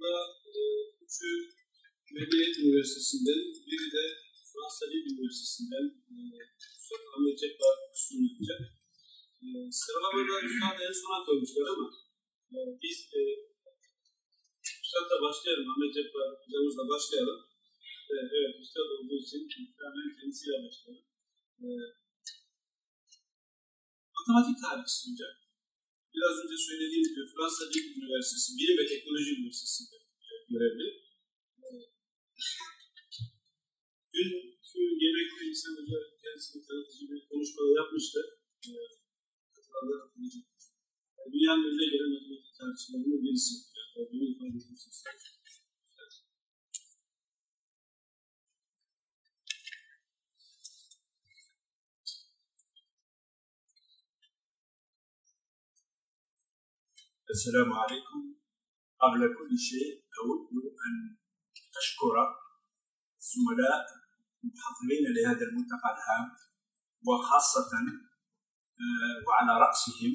burada 0.00 0.24
e, 0.58 0.60
üçü 1.04 1.28
Medeniyet 2.14 2.58
Üniversitesi'nden, 2.58 3.40
biri 3.66 3.88
de 3.96 4.04
Fransa 4.50 4.84
Dil 4.90 5.04
Üniversitesi'nden 5.10 5.86
e, 6.12 6.16
Ahmet 7.14 7.38
Cebbar 7.40 7.76
sunulacak. 8.04 8.60
E, 9.44 9.48
sıralamada 9.80 10.36
Üstad 10.46 10.80
en 10.86 10.94
sona 11.02 11.18
koymuşlar 11.26 11.66
ama 11.74 11.88
e, 12.54 12.58
biz 12.82 12.98
e, 13.18 13.20
Üstad'la 14.82 15.16
başlayalım, 15.26 15.70
Ahmet 15.72 15.92
Cebbar 15.96 16.28
hocamızla 16.42 16.84
başlayalım. 16.92 17.40
E, 18.12 18.14
evet, 18.36 18.54
Üstad 18.62 18.90
olduğu 18.96 19.18
için 19.24 19.40
hemen 19.82 20.08
kendisiyle 20.16 20.56
başlayalım. 20.64 21.06
E, 21.64 21.68
matematik 24.16 24.56
tarihçisi 24.62 24.98
sunacak. 25.02 25.34
Biraz 26.14 26.34
önce 26.42 26.56
söylediğim 26.68 27.04
gibi 27.08 27.22
Fransa 27.32 27.64
Dil 27.72 27.84
Üniversitesi, 27.96 28.48
Bilim 28.58 28.76
ve 28.80 28.84
Teknoloji 28.92 29.30
Üniversitesi'nde 29.36 29.96
görevli. 30.52 30.86
E, 34.16 34.20
Dünkü 34.32 34.80
yemekte 35.04 35.42
İhsan 35.50 35.74
Hoca 35.78 35.98
kendisine 36.22 36.60
tanıtıcı 36.66 37.04
bir 37.10 37.20
konuşma 37.30 37.62
yapmıştı. 37.80 38.20
E, 38.68 38.70
katılanlar. 39.54 40.00
Yani 41.18 41.28
dünyanın 41.32 41.64
önüne 41.68 41.86
gelen 41.92 42.10
matematik 42.14 42.54
tarihçilerinden 42.58 43.22
birisi. 43.24 43.54
Yani, 43.76 45.39
السلام 57.30 57.72
عليكم. 57.72 58.20
قبل 59.02 59.20
كل 59.38 59.58
شيء 59.58 60.04
أود 60.18 60.50
أن 60.86 60.94
أشكر 61.80 62.14
الزملاء 63.20 63.86
المحضرين 64.44 65.04
لهذا 65.16 65.44
الملتقى 65.48 65.88
الهام 65.94 66.26
وخاصة 67.06 67.72
آه، 68.82 69.16
وعلى 69.26 69.52
رأسهم 69.64 70.12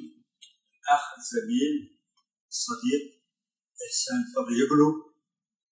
الأخ 0.78 1.04
الزميل 1.18 1.74
الصديق 2.48 3.04
إحسان 3.86 4.20
فضيقلو 4.36 4.88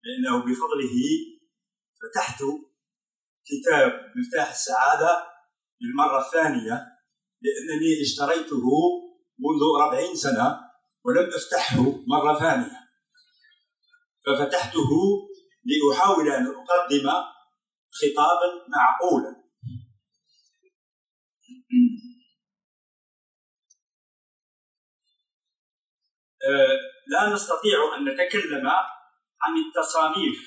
لأنه 0.04 0.38
بفضله 0.46 0.96
فتحت 2.00 2.42
كتاب 3.50 4.12
مفتاح 4.16 4.50
السعادة 4.50 5.26
للمرة 5.80 6.26
الثانية 6.26 6.76
لأنني 7.42 8.02
اشتريته 8.02 8.66
منذ 9.38 9.62
أربعين 9.82 10.16
سنة. 10.16 10.63
ولم 11.04 11.30
أفتحه 11.34 11.82
مرة 12.06 12.38
ثانية. 12.38 12.84
ففتحته 14.26 14.90
لأحاول 15.64 16.28
أن 16.28 16.46
أقدم 16.46 17.10
خطابا 17.90 18.66
معقولا. 18.68 19.44
آه، 26.48 26.78
لا 27.06 27.34
نستطيع 27.34 27.78
أن 27.96 28.04
نتكلم 28.04 28.66
عن 29.42 29.52
التصانيف 29.66 30.38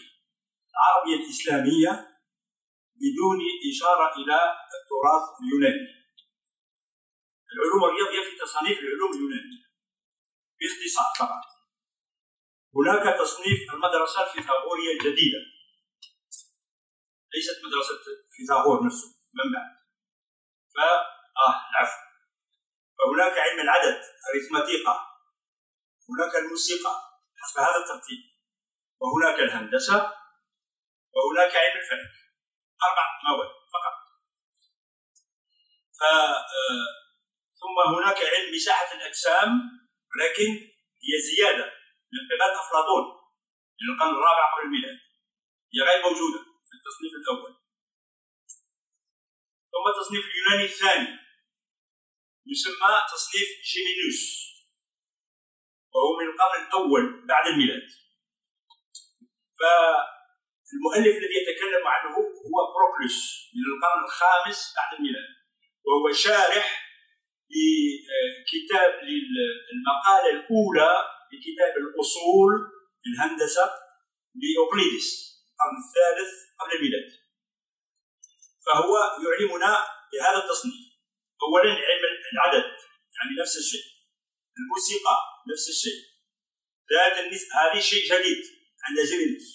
العربية 0.74 1.26
الإسلامية 1.26 1.92
بدون 2.96 3.40
إشارة 3.72 4.16
إلى 4.16 4.40
التراث 4.78 5.24
اليوناني. 5.42 5.98
العلوم 7.54 7.84
الرياضية 7.84 8.30
في 8.30 8.38
تصانيف 8.42 8.80
العلوم 8.80 9.12
اليونانية. 9.14 9.67
باختصار 10.60 11.14
طبعا 11.20 11.42
هناك 12.76 13.20
تصنيف 13.20 13.74
المدرسة 13.74 14.24
الفيثاغورية 14.24 14.92
الجديدة. 14.94 15.40
ليست 17.34 17.58
مدرسة 17.66 17.98
فيثاغور 18.36 18.86
نفسه 18.86 19.08
من 19.34 19.54
بعد. 19.54 19.78
ف 20.74 20.80
آه 20.80 21.70
العفو. 21.70 22.00
فهناك 22.98 23.38
علم 23.38 23.60
العدد 23.60 24.02
أريثماتيقا 24.30 24.96
هناك 26.10 26.36
الموسيقى 26.36 26.94
حسب 27.38 27.60
هذا 27.60 27.78
الترتيب. 27.78 28.20
وهناك 29.00 29.40
الهندسة. 29.40 30.14
وهناك 31.14 31.56
علم 31.56 31.78
الفلك. 31.82 32.14
أربع 32.84 33.06
مواد 33.24 33.50
فقط. 33.74 33.98
ف 36.00 36.04
آه، 36.04 36.46
ثم 37.60 37.96
هناك 37.96 38.18
علم 38.18 38.56
مساحة 38.56 38.96
الأجسام. 38.96 39.50
ولكن 40.12 40.50
هي 41.06 41.14
زيادة 41.30 41.66
من 42.14 42.22
قبل 42.30 42.52
أفلاطون 42.62 43.06
من 43.82 43.94
القرن 43.94 44.16
الرابع 44.16 44.54
قبل 44.54 44.64
الميلاد. 44.66 45.00
هي 45.74 45.80
غير 45.90 46.02
موجودة 46.04 46.40
في 46.68 46.74
التصنيف 46.78 47.14
الأول. 47.22 47.54
ثم 49.72 49.86
التصنيف 49.94 50.26
اليوناني 50.26 50.66
الثاني 50.72 51.20
يسمى 52.52 52.94
تصنيف 53.14 53.48
جيمينوس 53.72 54.22
وهو 55.94 56.20
من 56.20 56.28
القرن 56.28 56.68
الأول 56.68 57.28
بعد 57.28 57.48
الميلاد. 57.48 57.88
فالمؤلف 59.60 61.16
الذي 61.18 61.36
يتكلم 61.42 61.88
عنه 61.88 62.16
هو 62.48 62.58
بروكلوس 62.74 63.50
من 63.56 63.64
القرن 63.72 64.04
الخامس 64.06 64.74
بعد 64.78 64.94
الميلاد 64.98 65.30
وهو 65.86 66.14
شارح 66.14 66.87
لكتاب 67.50 68.92
للمقالة 69.04 70.30
الأولى 70.30 70.92
لكتاب 71.34 71.74
الأصول 71.78 72.52
الهندسة 73.08 73.66
لأوقليدس 74.42 75.08
القرن 75.48 75.78
الثالث 75.86 76.32
قبل 76.60 76.72
الميلاد. 76.76 77.12
فهو 78.66 78.94
يعلمنا 79.26 79.86
بهذا 80.14 80.44
التصنيف. 80.44 80.88
أولا 81.44 81.72
علم 81.72 82.04
العدد 82.34 82.66
يعني 83.16 83.42
نفس 83.42 83.58
الشيء. 83.58 83.88
الموسيقى 84.58 85.18
نفس 85.52 85.70
الشيء. 85.70 86.02
ذات 86.94 87.26
النسب 87.26 87.48
هذه 87.54 87.80
شيء 87.80 88.04
جديد 88.06 88.44
عند 88.84 89.00
جيمينوس 89.10 89.48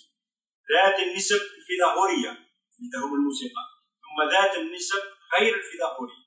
ذات 0.73 0.99
النسب 0.99 1.41
الفيثاغورية 1.59 2.31
اللي 2.79 2.99
هم 3.05 3.15
الموسيقى. 3.15 3.65
ثم 4.03 4.19
ذات 4.31 4.59
النسب 4.59 5.03
غير 5.39 5.55
الفيثاغورية. 5.57 6.23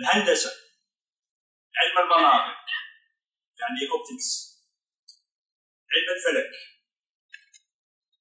الهندسة. 0.00 0.50
علم 1.76 1.98
المناظر 1.98 2.56
يعني 3.60 3.80
اوبتكس 3.92 4.56
علم 5.92 6.16
الفلك. 6.16 6.52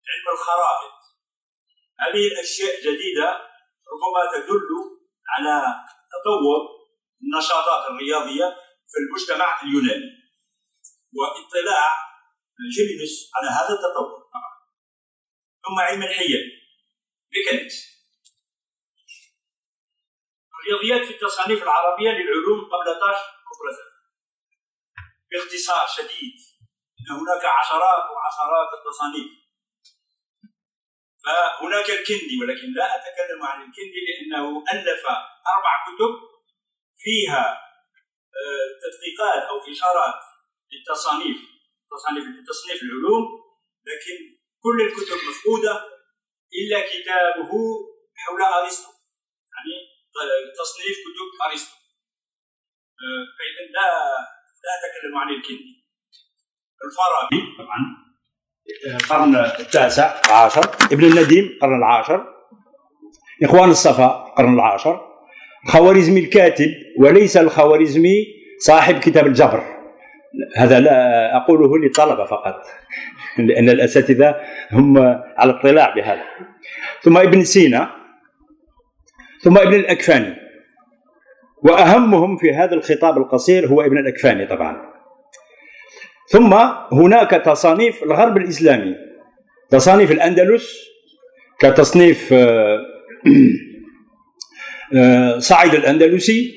علم 0.10 0.28
الخرائط. 0.34 0.96
هذه 2.00 2.28
الأشياء 2.28 2.80
جديدة 2.82 3.30
ربما 3.92 4.22
تدل 4.34 4.70
على 5.28 5.86
تطور 6.12 6.62
النشاطات 7.24 7.92
الرياضية 7.92 8.56
في 8.90 8.98
المجتمع 9.00 9.62
اليوناني. 9.64 10.12
وإطلاع 11.14 11.92
جيمينوس 12.76 13.32
على 13.36 13.50
هذا 13.50 13.74
التطور. 13.74 14.26
ثم 15.66 15.80
علم 15.80 16.04
الحيل. 16.04 16.42
ميكانيكس. 17.32 17.95
الرياضيات 20.66 21.08
في 21.08 21.14
التصانيف 21.14 21.64
العربية 21.64 22.10
للعلوم 22.10 22.60
قبل 22.60 23.00
طاش 23.00 23.20
كوبرزة 23.48 23.86
باختصار 25.32 25.88
شديد 25.88 26.36
إن 27.00 27.16
هناك 27.20 27.46
عشرات 27.46 28.04
وعشرات 28.12 28.70
التصانيف. 28.78 29.32
فهناك 31.26 31.90
الكندي 31.90 32.36
ولكن 32.42 32.74
لا 32.74 32.96
أتكلم 32.96 33.44
عن 33.44 33.62
الكندي 33.62 34.00
لأنه 34.08 34.64
ألف 34.74 35.06
أربع 35.56 35.74
كتب 35.86 36.14
فيها 36.98 37.62
آه، 38.40 38.68
تدقيقات 38.82 39.44
أو 39.50 39.72
إشارات 39.72 40.22
للتصانيف 40.72 41.38
تصانيف 41.92 42.24
تصنيف 42.48 42.84
العلوم 42.84 43.24
لكن 43.86 44.38
كل 44.64 44.82
الكتب 44.82 45.30
مفقودة 45.30 45.86
إلا 46.54 46.80
كتابه 46.82 47.52
حول 48.16 48.42
يعني 48.42 48.95
تصنيف 50.60 50.98
كتب 51.06 51.52
أرسطو. 51.52 51.76
آه، 53.04 53.24
فإذا 53.38 53.64
لا 53.78 53.88
لا 54.66 54.72
أتكلم 54.78 55.18
عن 55.18 55.30
الكندي 55.30 55.86
الفارابي 56.86 57.58
طبعا. 57.58 57.80
القرن 58.96 59.36
التاسع 59.60 60.32
عشر. 60.32 60.66
ابن 60.92 61.04
النديم 61.04 61.46
القرن 61.46 61.78
العاشر. 61.78 62.26
إخوان 63.44 63.70
الصفا 63.70 64.26
القرن 64.30 64.54
العاشر. 64.54 65.02
خوارزمي 65.68 66.20
الكاتب 66.20 66.70
وليس 67.00 67.38
الخوارزمي 67.38 68.26
صاحب 68.60 69.00
كتاب 69.00 69.28
الجبر. 69.28 69.76
هذا 70.56 70.80
لا 70.80 71.38
أقوله 71.38 71.78
للطلبة 71.78 72.26
فقط 72.26 72.64
لأن 73.38 73.70
الأساتذة 73.70 74.36
هم 74.72 74.98
على 75.38 75.60
اطلاع 75.60 75.96
بهذا. 75.96 76.24
ثم 77.02 77.18
ابن 77.18 77.44
سينا 77.44 78.05
ثم 79.46 79.58
ابن 79.58 79.74
الأكفاني. 79.74 80.36
وأهمهم 81.64 82.38
في 82.38 82.54
هذا 82.54 82.74
الخطاب 82.74 83.18
القصير 83.18 83.68
هو 83.68 83.82
ابن 83.82 83.98
الأكفاني 83.98 84.46
طبعا. 84.46 84.82
ثم 86.30 86.54
هناك 86.92 87.30
تصانيف 87.30 88.04
الغرب 88.04 88.38
الإسلامي. 88.38 88.96
تصانيف 89.70 90.12
الأندلس 90.12 90.78
كتصنيف 91.60 92.34
آه، 92.34 92.80
آه، 94.96 95.40
صعيد 95.40 95.74
الأندلسي 95.74 96.52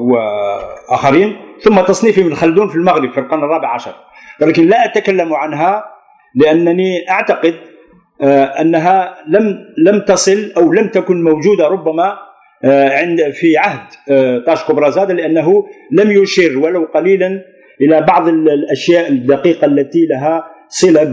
وآخرين. 0.00 1.36
ثم 1.60 1.80
تصنيف 1.80 2.18
ابن 2.18 2.34
خلدون 2.34 2.68
في 2.68 2.76
المغرب 2.76 3.12
في 3.12 3.20
القرن 3.20 3.44
الرابع 3.44 3.74
عشر. 3.74 3.94
ولكن 4.40 4.66
لا 4.66 4.84
أتكلم 4.84 5.34
عنها 5.34 5.84
لأنني 6.34 7.10
أعتقد 7.10 7.73
أنها 8.60 9.16
لم 9.28 9.74
لم 9.78 10.00
تصل 10.00 10.52
أو 10.56 10.72
لم 10.72 10.88
تكن 10.88 11.22
موجودة 11.22 11.66
ربما 11.68 12.18
عند 12.64 13.30
في 13.32 13.56
عهد 13.56 13.86
طاشكو 14.46 14.74
برازادا 14.74 15.14
لأنه 15.14 15.66
لم 15.92 16.10
يشير 16.10 16.58
ولو 16.58 16.84
قليلا 16.84 17.44
إلى 17.80 18.00
بعض 18.00 18.28
الأشياء 18.28 19.08
الدقيقة 19.08 19.64
التي 19.64 20.06
لها 20.06 20.44
صلة 20.68 21.04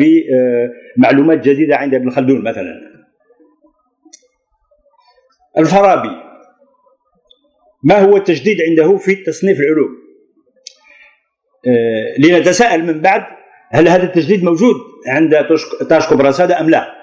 بمعلومات 0.97 1.47
جديدة 1.47 1.75
عند 1.75 1.95
ابن 1.95 2.09
خلدون 2.09 2.43
مثلا. 2.43 2.91
الفارابي 5.57 6.15
ما 7.83 7.99
هو 7.99 8.17
التجديد 8.17 8.57
عنده 8.69 8.97
في 8.97 9.15
تصنيف 9.15 9.59
العلوم؟ 9.59 9.89
آه، 11.67 12.19
لنتساءل 12.19 12.83
من 12.83 13.01
بعد 13.01 13.23
هل 13.71 13.87
هذا 13.87 14.03
التجديد 14.03 14.43
موجود 14.43 14.75
عند 15.07 15.47
تاشكو 15.89 16.15
براسادا 16.15 16.61
أم 16.61 16.69
لا؟ 16.69 16.95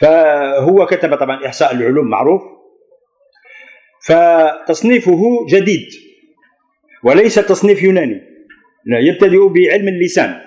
فهو 0.00 0.86
كتب 0.86 1.14
طبعا 1.14 1.46
إحصاء 1.46 1.74
العلوم 1.74 2.10
معروف. 2.10 2.42
فتصنيفه 4.06 5.20
جديد 5.48 5.86
وليس 7.04 7.34
تصنيف 7.34 7.82
يوناني. 7.82 8.20
يبتدئ 8.86 9.48
بعلم 9.48 9.88
اللسان 9.88 10.40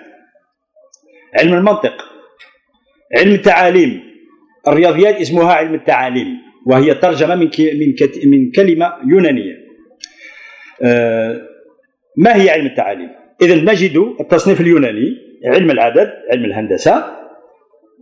علم 1.34 1.54
المنطق 1.54 2.04
علم 3.16 3.34
التعاليم. 3.34 4.02
الرياضيات 4.68 5.14
اسمها 5.14 5.52
علم 5.52 5.74
التعاليم 5.74 6.26
وهي 6.66 6.94
ترجمة 6.94 7.34
من 7.34 7.50
من 7.58 7.94
من 8.24 8.50
كلمة 8.50 8.94
يونانية. 9.06 9.54
آه، 10.82 11.40
ما 12.16 12.42
هي 12.42 12.50
علم 12.50 12.66
التعاليم؟ 12.66 13.27
اذا 13.42 13.54
نجد 13.54 13.96
التصنيف 14.20 14.60
اليوناني 14.60 15.16
علم 15.44 15.70
العدد 15.70 16.12
علم 16.30 16.44
الهندسة 16.44 17.18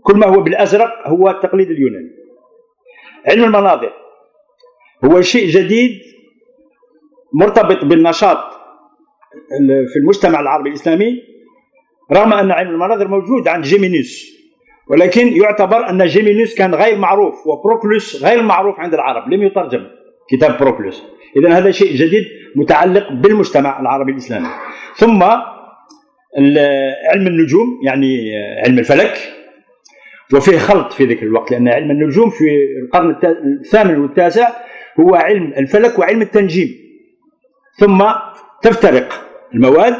كل 0.02 0.16
ما 0.16 0.26
هو 0.26 0.40
بالأزرق 0.40 1.08
هو 1.08 1.30
التقليد 1.30 1.70
اليوناني. 1.70 2.10
علم 3.26 3.44
المناظر 3.44 3.92
هو 5.04 5.20
شيء 5.20 5.48
جديد 5.48 5.90
مرتبط 7.34 7.84
بالنشاط 7.84 8.38
في 9.92 9.98
المجتمع 9.98 10.40
العربي 10.40 10.68
الإسلامي 10.68 11.22
رغم 12.12 12.32
أن 12.32 12.50
علم 12.50 12.70
المناظر 12.70 13.08
موجود 13.08 13.48
عند 13.48 13.64
جيمينيوس 13.64 14.36
ولكن 14.90 15.36
يعتبر 15.36 15.90
أن 15.90 16.06
جيمينيوس 16.06 16.54
كان 16.54 16.74
غير 16.74 16.98
معروف 16.98 17.46
وبروكلوس 17.46 18.24
غير 18.24 18.42
معروف 18.42 18.80
عند 18.80 18.94
العرب. 18.94 19.32
لم 19.32 19.42
يترجم 19.42 19.86
كتاب 20.30 20.58
بروكلوس. 20.58 21.02
اذا 21.36 21.58
هذا 21.58 21.70
شيء 21.70 21.94
جديد 21.94 22.24
متعلق 22.56 23.12
بالمجتمع 23.12 23.80
العربي 23.80 24.12
الإسلامي. 24.12 24.48
ثم 24.96 25.22
علم 27.12 27.26
النجوم 27.26 27.80
يعني 27.84 28.32
علم 28.64 28.78
الفلك 28.78 29.18
وفيه 30.34 30.58
خلط 30.58 30.92
في 30.92 31.04
ذلك 31.04 31.22
الوقت 31.22 31.50
لأن 31.52 31.68
علم 31.68 31.90
النجوم 31.90 32.30
في 32.30 32.44
القرن 32.84 33.16
الثامن 33.60 33.98
والتاسع 33.98 34.48
هو 35.00 35.14
علم 35.14 35.52
الفلك 35.56 35.98
وعلم 35.98 36.22
التنجيم. 36.22 36.68
ثم 37.78 38.04
تفترق 38.62 39.26
المواد 39.54 39.96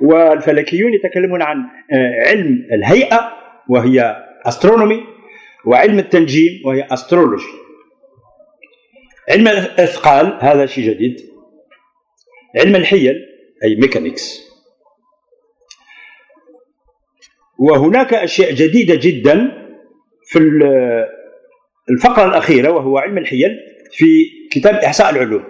والفلكيون 0.00 0.92
يتكلمون 0.94 1.42
عن 1.42 1.56
آه، 1.92 2.28
علم 2.28 2.66
الهيئة 2.72 3.32
وهي 3.68 4.16
أسترونومي 4.46 5.04
وعلم 5.66 5.98
التنجيم 5.98 6.62
وهي 6.66 6.86
أسترولوجي 6.90 7.44
علم 9.30 9.48
الأثقال 9.48 10.38
هذا 10.40 10.66
شيء 10.66 10.90
جديد. 10.90 11.16
علم 12.56 12.76
الحيل 12.76 13.14
أي 13.64 13.76
ميكانيكس 13.76 14.46
وهناك 17.58 18.14
أشياء 18.14 18.54
جديدة 18.54 18.94
جدا 18.94 19.52
في 20.26 20.38
الفقرة 21.90 22.24
الأخيرة 22.24 22.70
وهو 22.70 22.98
علم 22.98 23.18
الحيل 23.18 23.50
في 23.92 24.06
كتاب 24.52 24.74
إحصاء 24.74 25.10
العلوم. 25.10 25.44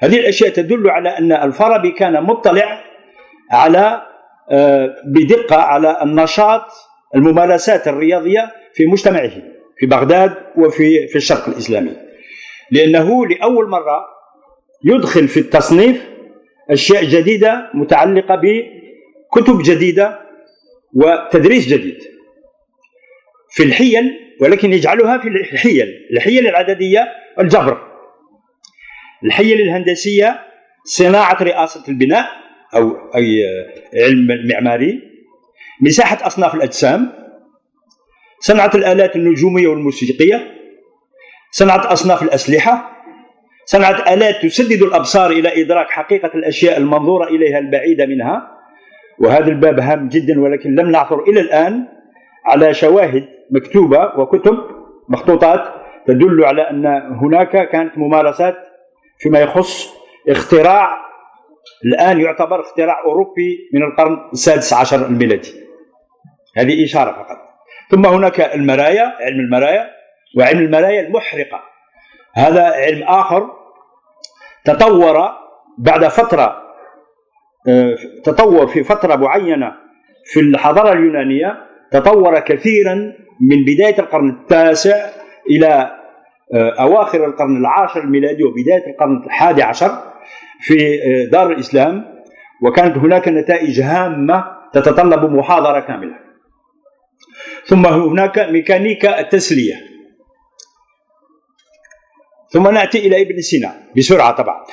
هذه 0.00 0.20
الأشياء 0.20 0.50
تدل 0.50 0.90
على 0.90 1.08
أن 1.08 1.32
الفارابي 1.32 1.90
كان 1.90 2.22
مطلع 2.22 2.84
على 3.50 4.02
آه، 4.50 4.94
بدقة 5.06 5.56
على 5.56 6.02
النشاط 6.02 6.62
الممارسات 7.14 7.88
الرياضية 7.88 8.52
في 8.74 8.86
مجتمعه 8.86 9.30
في 9.78 9.86
بغداد 9.86 10.34
وفي 10.56 11.06
في 11.06 11.16
الشرق 11.16 11.48
الإسلامي. 11.48 11.92
لأنه 12.70 13.26
لأول 13.26 13.68
مرة 13.68 14.00
يدخل 14.84 15.28
في 15.28 15.40
التصنيف 15.40 16.15
أشياء 16.70 17.04
جديدة 17.04 17.70
متعلقة 17.74 18.34
بكتب 18.34 19.62
جديدة 19.62 20.20
وتدريس 20.94 21.68
جديد. 21.68 21.98
في 23.50 23.62
الحيل 23.62 24.12
ولكن 24.40 24.72
يجعلها 24.72 25.18
في 25.18 25.28
الحيل 25.28 25.88
الحيل 26.12 26.46
العددية 26.48 27.08
الجبر. 27.40 27.78
الحيل 29.24 29.60
الهندسية 29.60 30.40
صناعة 30.84 31.42
رئاسة 31.42 31.84
البناء 31.88 32.26
أو 32.74 32.96
أي 33.16 33.44
علم 33.94 34.28
معماري 34.48 35.00
مساحة 35.80 36.26
أصناف 36.26 36.54
الأجسام 36.54 37.12
صنعة 38.40 38.70
الآلات 38.74 39.16
النجومية 39.16 39.68
والموسيقية 39.68 40.54
صنعة 41.50 41.92
أصناف 41.92 42.22
الأسلحة 42.22 42.95
صنعه 43.66 44.14
الات 44.14 44.42
تسدد 44.42 44.82
الأبصار 44.82 45.30
إلى 45.30 45.62
إدراك 45.62 45.90
حقيقة 45.90 46.30
الأشياء 46.34 46.78
المنظورة 46.78 47.28
إليها 47.28 47.58
البعيدة 47.58 48.06
منها؟ 48.06 48.56
وهذا 49.18 49.48
الباب 49.48 49.80
هام 49.80 50.08
جدا 50.08 50.40
ولكن 50.40 50.74
لم 50.74 50.90
نعثر 50.90 51.22
إلى 51.22 51.40
الآن 51.40 51.86
على 52.44 52.74
شواهد 52.74 53.28
مكتوبة 53.50 54.20
وكتب 54.20 54.58
مخطوطات 55.08 55.60
تدل 56.06 56.44
على 56.44 56.70
أن 56.70 56.86
هناك 57.22 57.68
كانت 57.68 57.98
ممارسات 57.98 58.56
فيما 59.18 59.40
يخص 59.40 59.94
اختراع 60.28 61.06
الآن 61.84 62.20
يعتبر 62.20 62.60
اختراع 62.60 63.04
أوروبي 63.04 63.70
من 63.74 63.82
القرن 63.82 64.18
السادس 64.32 64.72
عشر 64.72 65.06
الميلادي. 65.06 65.52
هذه 66.56 66.84
إشارة 66.84 67.12
فقط. 67.12 67.38
ثم 67.90 68.06
هناك 68.06 68.40
المرايا 68.40 69.12
علم 69.20 69.40
المرايا 69.40 69.90
وعلم 70.38 70.58
المرايا 70.58 71.00
المحرقة. 71.00 71.62
هذا 72.34 72.62
علم 72.62 73.02
آخر 73.02 73.55
تطور 74.66 75.28
بعد 75.78 76.08
فترة 76.08 76.62
آه، 77.68 77.96
تطور 78.24 78.66
في 78.66 78.84
فترة 78.84 79.16
معينة 79.16 79.72
في 80.24 80.40
الحضارة 80.40 80.92
اليونانية 80.92 81.56
تطور 81.92 82.40
كثيرا 82.40 82.94
من 83.40 83.64
بداية 83.64 83.98
القرن 83.98 84.30
التاسع 84.30 85.10
إلى 85.50 85.90
آه، 86.54 86.70
أواخر 86.80 87.24
القرن 87.24 87.56
العاشر 87.56 88.00
الميلادي 88.00 88.44
وبداية 88.44 88.92
القرن 88.92 89.22
الحادي 89.24 89.62
عشر 89.62 89.90
في 90.60 90.74
آه، 90.94 91.30
دار 91.32 91.52
الإسلام. 91.52 92.16
وكانت 92.62 92.98
هناك 92.98 93.28
نتائج 93.28 93.80
هامة 93.80 94.44
تتطلب 94.72 95.32
محاضرة 95.32 95.80
كاملة. 95.80 96.14
ثم 97.64 97.86
هناك 97.86 98.38
ميكانيكا 98.38 99.20
التسلية. 99.20 99.74
ثم 102.48 102.68
نأتي 102.68 102.98
إلى 102.98 103.22
ابن 103.22 103.40
سينا 103.40 103.74
بسرعة 103.96 104.36
طبعا. 104.36 104.64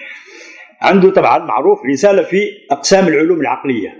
عنده 0.82 1.10
طبعا 1.10 1.38
معروف 1.38 1.78
رسالة 1.86 2.22
في 2.22 2.50
أقسام 2.70 3.08
العلوم 3.08 3.40
العقلية. 3.40 3.94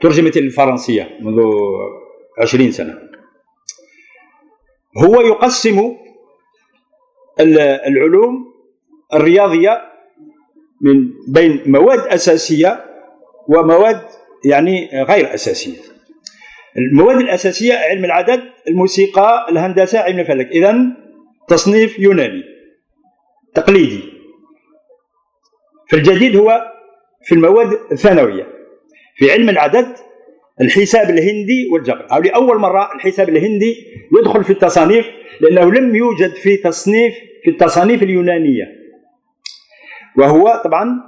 ترجمت 0.00 0.38
للفرنسية 0.38 1.18
منذ 1.20 1.42
عشرين 2.42 2.72
سنة. 2.72 2.94
هو 4.98 5.20
يقسم 5.20 5.94
العلوم 7.40 8.54
الرياضية 9.14 9.82
من 10.80 11.10
بين 11.28 11.62
مواد 11.66 11.98
أساسية 11.98 12.84
ومواد 13.48 14.00
يعني 14.44 14.90
غير 15.02 15.34
أساسية. 15.34 15.78
المواد 16.78 17.16
الأساسية 17.16 17.74
علم 17.74 18.04
العدد 18.04 18.42
الموسيقى 18.68 19.46
الهندسة 19.50 19.98
علم 19.98 20.20
الفلك. 20.20 20.46
إذا 20.46 20.76
تصنيف 21.48 21.98
يوناني 21.98 22.42
تقليدي. 23.54 24.02
في 25.86 25.96
الجديد 25.96 26.36
هو 26.36 26.72
في 27.24 27.34
المواد 27.34 27.78
الثانوية. 27.92 28.48
في 29.16 29.32
علم 29.32 29.48
العدد 29.48 29.96
الحساب 30.60 31.10
الهندي 31.10 31.68
والجبر 31.72 32.06
أو 32.12 32.18
لأول 32.18 32.58
مرة 32.58 32.94
الحساب 32.94 33.28
الهندي 33.28 33.74
يدخل 34.20 34.44
في 34.44 34.50
التصانيف 34.50 35.06
لأنه 35.40 35.72
لم 35.72 35.96
يوجد 35.96 36.34
في 36.34 36.56
تصنيف 36.56 37.14
في 37.44 37.50
التصانيف 37.50 38.02
اليونانية. 38.02 38.64
وهو 40.18 40.62
طبعا 40.64 41.00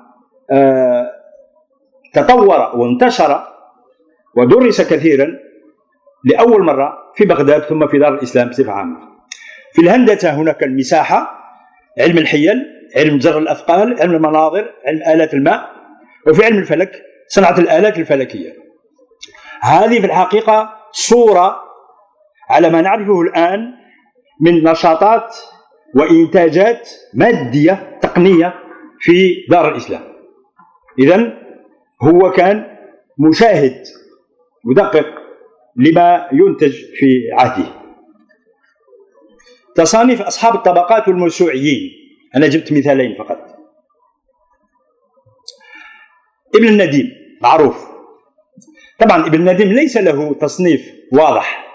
آه 0.52 1.10
تطور 2.14 2.76
وانتشر 2.76 3.42
ودرس 4.36 4.80
كثيرا 4.92 5.38
لأول 6.24 6.62
مرة 6.62 7.12
في 7.14 7.24
بغداد 7.24 7.62
ثم 7.62 7.86
في 7.86 7.98
دار 7.98 8.14
الإسلام 8.14 8.48
بصفة 8.48 8.72
عامة. 8.72 9.09
في 9.72 9.82
الهندسة 9.82 10.30
هناك 10.30 10.62
المساحة 10.62 11.40
علم 11.98 12.18
الحيل 12.18 12.56
علم 12.96 13.18
جر 13.18 13.38
الأثقال 13.38 14.00
علم 14.00 14.14
المناظر 14.14 14.74
علم 14.86 15.02
آلات 15.02 15.34
الماء 15.34 15.70
وفي 16.26 16.44
علم 16.44 16.58
الفلك 16.58 17.02
صنعة 17.28 17.58
الآلات 17.58 17.98
الفلكية. 17.98 18.52
هذه 19.62 20.00
في 20.00 20.06
الحقيقة 20.06 20.70
صورة 20.92 21.56
على 22.50 22.70
ما 22.70 22.80
نعرفه 22.80 23.20
الآن 23.20 23.60
من 24.40 24.64
نشاطات 24.64 25.36
وإنتاجات 25.94 26.88
مادية 27.14 27.98
تقنية 28.02 28.54
في 29.00 29.34
دار 29.50 29.72
الإسلام. 29.72 30.02
إذا 30.98 31.32
هو 32.02 32.30
كان 32.30 32.64
مشاهد 33.18 33.82
مدقق 34.64 35.06
لما 35.76 36.28
ينتج 36.32 36.72
في 36.72 37.20
عهده. 37.32 37.79
تصانيف 39.74 40.22
أصحاب 40.22 40.54
الطبقات 40.54 41.08
والموسوعيين. 41.08 41.90
أنا 42.36 42.46
جبت 42.46 42.72
مثالين 42.72 43.14
فقط. 43.14 43.38
ابن 46.54 46.68
النديم 46.68 47.10
معروف. 47.42 47.90
طبعا 48.98 49.26
ابن 49.26 49.34
النديم 49.34 49.72
ليس 49.72 49.96
له 49.96 50.34
تصنيف 50.34 50.92
واضح 51.12 51.66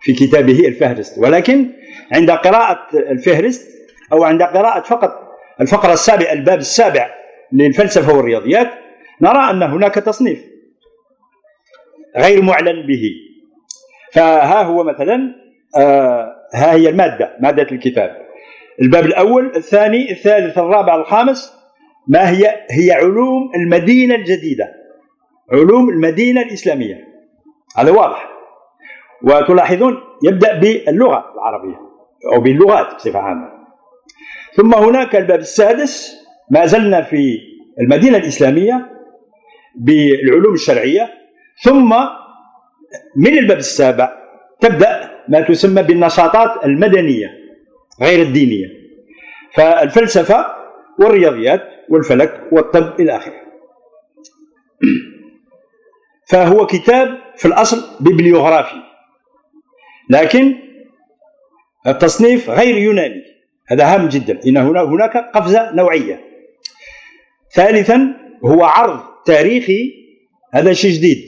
في 0.00 0.12
كتابه 0.12 0.68
الفهرست 0.68 1.18
ولكن 1.18 1.72
عند 2.12 2.30
قراءة 2.30 2.86
الفهرست 2.94 3.68
أو 4.12 4.24
عند 4.24 4.42
قراءة 4.42 4.82
فقط 4.82 5.28
الفقرة 5.60 5.92
السابعة 5.92 6.32
الباب 6.32 6.58
السابع 6.58 7.10
للفلسفة 7.52 8.16
والرياضيات 8.16 8.70
نرى 9.20 9.50
أن 9.50 9.62
هناك 9.62 9.94
تصنيف 9.94 10.44
غير 12.16 12.42
معلن 12.42 12.86
به. 12.86 13.02
فها 14.12 14.62
هو 14.62 14.84
مثلا 14.84 15.34
آه 15.76 16.37
ها 16.54 16.72
هي 16.72 16.88
المادة 16.88 17.36
مادة 17.40 17.66
الكتاب. 17.72 18.10
الباب 18.82 19.06
الأول 19.06 19.56
الثاني 19.56 20.10
الثالث 20.10 20.58
الرابع 20.58 20.94
الخامس 20.94 21.52
ما 22.08 22.30
هي؟ 22.30 22.66
هي 22.70 22.92
علوم 22.92 23.50
المدينة 23.54 24.14
الجديدة. 24.14 24.64
علوم 25.52 25.88
المدينة 25.88 26.42
الإسلامية. 26.42 27.04
هذا 27.76 27.90
واضح. 27.90 28.28
وتلاحظون 29.22 29.96
يبدأ 30.24 30.58
باللغة 30.58 31.24
العربية 31.34 31.76
أو 32.34 32.40
باللغات 32.40 32.94
بصفة 32.94 33.18
عامة. 33.18 33.48
ثم 34.52 34.74
هناك 34.74 35.16
الباب 35.16 35.38
السادس 35.38 36.16
ما 36.50 36.66
زلنا 36.66 37.02
في 37.02 37.38
المدينة 37.80 38.18
الإسلامية 38.18 38.90
بالعلوم 39.76 40.54
الشرعية. 40.54 41.10
ثم 41.62 41.94
من 43.16 43.38
الباب 43.38 43.58
السابع 43.58 44.12
تبدأ 44.60 45.07
ما 45.28 45.40
تسمى 45.40 45.82
بالنشاطات 45.82 46.64
المدنية 46.64 47.26
غير 48.02 48.22
الدينية. 48.22 48.66
فالفلسفة 49.54 50.46
والرياضيات 51.00 51.62
والفلك 51.88 52.48
والطب 52.52 53.00
إلى 53.00 53.16
آخره. 53.16 53.40
فهو 56.30 56.66
كتاب 56.66 57.18
في 57.36 57.48
الأصل 57.48 57.84
ببليوغرافي 58.00 58.82
لكن 60.10 60.54
التصنيف 61.86 62.50
غير 62.50 62.76
يوناني. 62.76 63.22
هذا 63.68 63.94
هام 63.94 64.08
جدا. 64.08 64.40
إن 64.46 64.56
هنا 64.56 64.82
هناك 64.82 65.16
قفزة 65.34 65.74
نوعية. 65.74 66.20
ثالثا 67.54 68.14
هو 68.44 68.64
عرض 68.64 69.00
تاريخي. 69.26 69.92
هذا 70.54 70.72
شيء 70.72 70.90
جديد. 70.90 71.26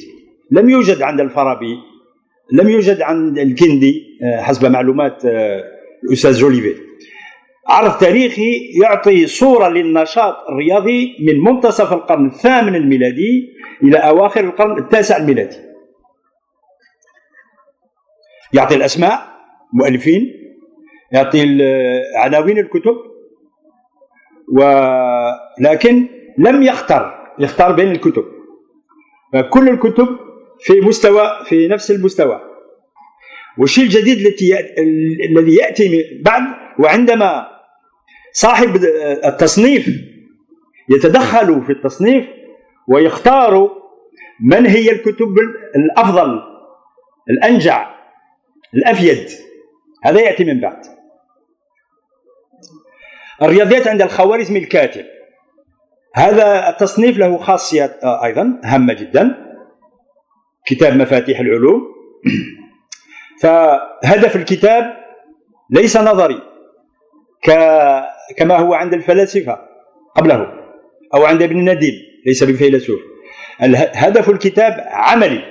لم 0.51 0.71
يوجد 0.71 1.03
عند 1.03 1.21
الفارابي. 1.21 1.90
لم 2.53 2.69
يوجد 2.69 3.03
عند 3.03 3.39
الكندي 3.39 4.19
آه، 4.23 4.43
حسب 4.43 4.67
معلومات 4.71 5.25
آه، 5.25 5.65
الأستاذ 6.05 6.33
جوليفي. 6.33 6.75
عرض 7.69 7.99
تاريخي 7.99 8.53
يعطي 8.83 9.27
صورة 9.27 9.69
للنشاط 9.69 10.35
الرياضي 10.49 11.17
من 11.27 11.41
منتصف 11.41 11.93
القرن 11.93 12.27
الثامن 12.27 12.75
الميلادي 12.75 13.53
إلى 13.83 13.99
أواخر 13.99 14.41
القرن 14.41 14.79
التاسع 14.79 15.17
الميلادي. 15.17 15.57
يعطي 18.53 18.75
الأسماء 18.75 19.31
مؤلفين 19.73 20.33
يعطي 21.13 21.59
عناوين 22.17 22.59
الكتب 22.59 22.97
ولكن 24.53 26.07
لم 26.39 26.63
يختار 26.63 27.35
يختار 27.39 27.73
بين 27.73 27.91
الكتب. 27.91 28.25
فكل 29.33 29.69
الكتب 29.69 30.09
في 30.65 30.81
مستوى 30.81 31.31
في 31.45 31.69
نفس 31.69 31.91
المستوى. 31.91 32.41
والشيء 33.59 33.85
الجديد 33.85 34.19
الذي 35.31 35.55
يأتي 35.55 36.21
بعد 36.25 36.43
وعندما 36.79 37.47
صاحب 38.33 38.77
التصنيف 39.25 39.89
يتدخل 40.91 41.63
في 41.67 41.73
التصنيف 41.73 42.27
ويختار 42.89 43.71
من 44.41 44.67
هي 44.67 44.91
الكتب 44.91 45.35
الأفضل 45.77 46.41
الأنجع 47.31 47.95
الأفيد 48.75 49.29
هذا 50.05 50.21
يأتي 50.21 50.45
من 50.45 50.61
بعد. 50.61 50.81
الرياضيات 53.43 53.89
عند 53.89 54.03
الخوارزمي 54.03 54.59
الكاتب. 54.59 55.05
هذا 56.15 56.69
التصنيف 56.69 57.19
له 57.19 57.39
خاصية 57.39 57.99
آه، 58.03 58.25
أيضا 58.25 58.61
هامة 58.65 58.93
جدا. 58.93 59.50
كتاب 60.71 60.97
مفاتيح 60.97 61.41
العلوم. 61.41 61.83
فهدف 63.43 64.37
الكتاب 64.37 64.97
ليس 65.71 65.97
نظري 65.97 66.43
كما 68.37 68.57
هو 68.59 68.75
عند 68.75 68.95
الفلاسفة 68.95 69.59
قبله 70.17 70.53
أو 71.15 71.25
عند 71.25 71.43
ابن 71.43 71.59
النديم 71.59 71.95
ليس 72.27 72.45
بفيلسوف. 72.45 73.01
هدف 73.95 74.31
الكتاب 74.31 74.85
عملي. 74.87 75.43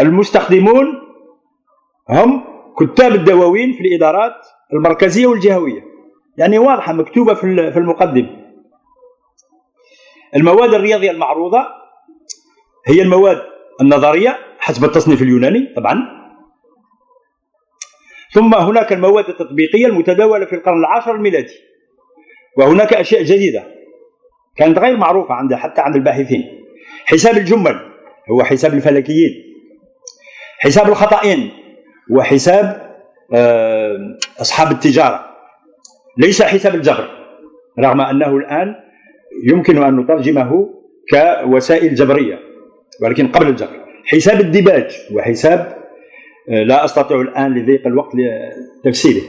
المستخدمون 0.00 0.86
هم 2.10 2.44
كتاب 2.78 3.14
الدواوين 3.14 3.72
في 3.72 3.80
الإدارات 3.80 4.34
المركزية 4.72 5.26
والجهوية 5.26 5.84
يعني 6.38 6.58
واضحة 6.58 6.92
مكتوبة 6.92 7.34
في 7.34 7.76
المقدمة. 7.76 8.45
المواد 10.34 10.74
الرياضية 10.74 11.10
المعروضة 11.10 11.58
هي 12.86 13.02
المواد 13.02 13.42
النظرية 13.80 14.38
حسب 14.58 14.84
التصنيف 14.84 15.22
اليوناني 15.22 15.74
طبعا. 15.76 16.16
ثم 18.32 18.54
هناك 18.54 18.92
المواد 18.92 19.28
التطبيقية 19.28 19.86
المتداولة 19.86 20.46
في 20.46 20.54
القرن 20.54 20.78
العاشر 20.78 21.14
الميلادي. 21.14 21.54
وهناك 22.58 22.94
أشياء 22.94 23.22
جديدة 23.22 23.64
كانت 24.56 24.78
غير 24.78 24.96
معروفة 24.96 25.34
عند 25.34 25.54
حتى 25.54 25.80
عند 25.80 25.96
الباحثين. 25.96 26.44
حساب 27.04 27.36
الجمل 27.36 27.80
هو 28.30 28.44
حساب 28.44 28.74
الفلكيين. 28.74 29.30
حساب 30.58 30.88
الخطأين 30.88 31.50
وحساب 32.10 32.86
آه، 33.34 33.98
أصحاب 34.40 34.70
التجارة. 34.70 35.36
ليس 36.18 36.42
حساب 36.42 36.74
الجبر 36.74 37.08
رغم 37.80 38.00
أنه 38.00 38.36
الآن 38.36 38.74
يمكن 39.44 39.82
أن 39.82 39.96
نترجمه 39.96 40.68
كوسائل 41.10 41.94
جبرية 41.94 42.38
ولكن 43.02 43.28
قبل 43.28 43.48
الجبر. 43.48 43.86
حساب 44.06 44.40
الديباج 44.40 44.96
وحساب 45.12 45.76
آه، 46.50 46.62
لا 46.62 46.84
أستطيع 46.84 47.20
الآن 47.20 47.54
لضيق 47.54 47.86
الوقت 47.86 48.12
لتفسيره. 48.84 49.22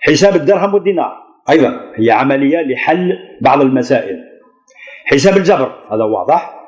حساب 0.00 0.36
الدرهم 0.36 0.74
والدينار 0.74 1.16
أيضا 1.50 1.92
هي 1.96 2.10
عملية 2.10 2.58
لحل 2.58 3.12
بعض 3.40 3.60
المسائل. 3.60 4.18
حساب 5.04 5.36
الجبر 5.36 5.72
هذا 5.92 6.04
واضح. 6.04 6.60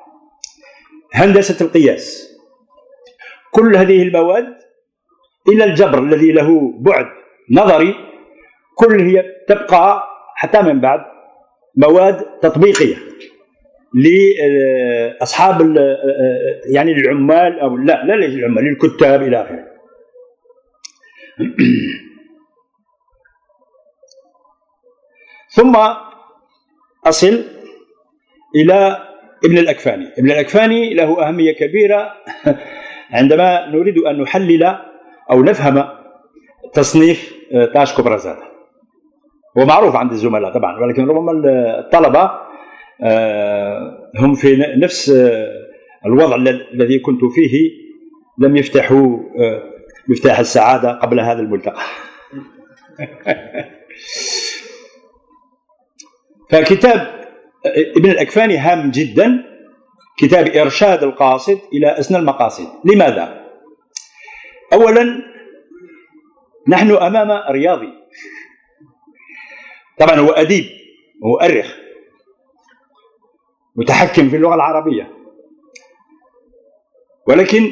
هندسة 1.15 1.67
القياس. 1.67 2.33
كل 3.53 3.77
هذه 3.77 4.03
المواد 4.03 4.47
إلى 5.49 5.65
الجبر 5.65 5.99
الذي 5.99 6.33
له 6.33 6.73
بعد 6.81 7.07
نظري 7.51 7.95
كل 8.75 9.01
هي 9.01 9.25
تبقى 9.49 10.03
حتى 10.37 10.63
من 10.63 10.81
بعد 10.81 11.01
مواد 11.77 12.41
تطبيقية 12.43 12.97
لاصحاب 13.95 15.77
يعني 16.67 16.93
العمال 16.93 17.61
أو 17.61 17.77
لا 17.77 18.05
لا 18.05 18.13
للعمال 18.13 18.65
للكتاب 18.65 19.23
إلى 19.23 19.43
آخره. 19.43 19.73
ثم 25.55 25.77
أصل 27.07 27.45
إلى 28.57 29.09
ابن 29.45 29.59
الأكفاني. 29.59 30.09
ابن 30.19 30.31
الأكفاني 30.31 30.95
له 30.95 31.29
أهمية 31.29 31.53
كبيرة. 31.53 32.13
عندما 33.13 33.67
نريد 33.67 33.99
أن 33.99 34.21
نحلل 34.23 34.79
أو 35.31 35.43
نفهم 35.43 35.89
تصنيف 36.73 37.33
تاشكو 37.75 38.03
برازادا 38.03 38.52
هو 39.59 39.65
معروف 39.65 39.97
عند 39.97 40.13
الزملاء 40.13 40.53
طبعا 40.53 40.79
ولكن 40.79 41.07
ربما 41.07 41.33
الطلبة 41.79 42.31
آه، 43.03 44.11
هم 44.19 44.35
في 44.35 44.57
نفس 44.77 45.13
الوضع 46.07 46.37
الذي 46.75 46.99
كنت 46.99 47.21
فيه 47.25 47.71
لم 48.39 48.57
يفتحوا 48.57 49.19
مفتاح 50.09 50.39
السعادة 50.39 50.93
قبل 50.93 51.21
هذا 51.21 51.41
الملتقى. 51.41 51.83
فكتاب 56.51 57.23
ابن 57.97 58.11
الأكفاني 58.11 58.59
هام 58.59 58.91
جدا 58.91 59.45
كتاب 60.19 60.49
إرشاد 60.49 61.03
القاصد 61.03 61.59
إلى 61.73 61.87
أسنى 61.87 62.19
المقاصد. 62.19 62.67
لماذا؟ 62.85 63.47
أولا 64.73 65.23
نحن 66.69 66.91
أمام 66.91 67.53
رياضي. 67.53 68.02
طبعا 70.03 70.21
هو 70.21 70.31
أديب 70.31 70.65
مؤرخ 71.23 71.77
متحكم 73.77 74.29
في 74.29 74.37
اللغة 74.37 74.55
العربية 74.55 75.13
ولكن 77.29 77.71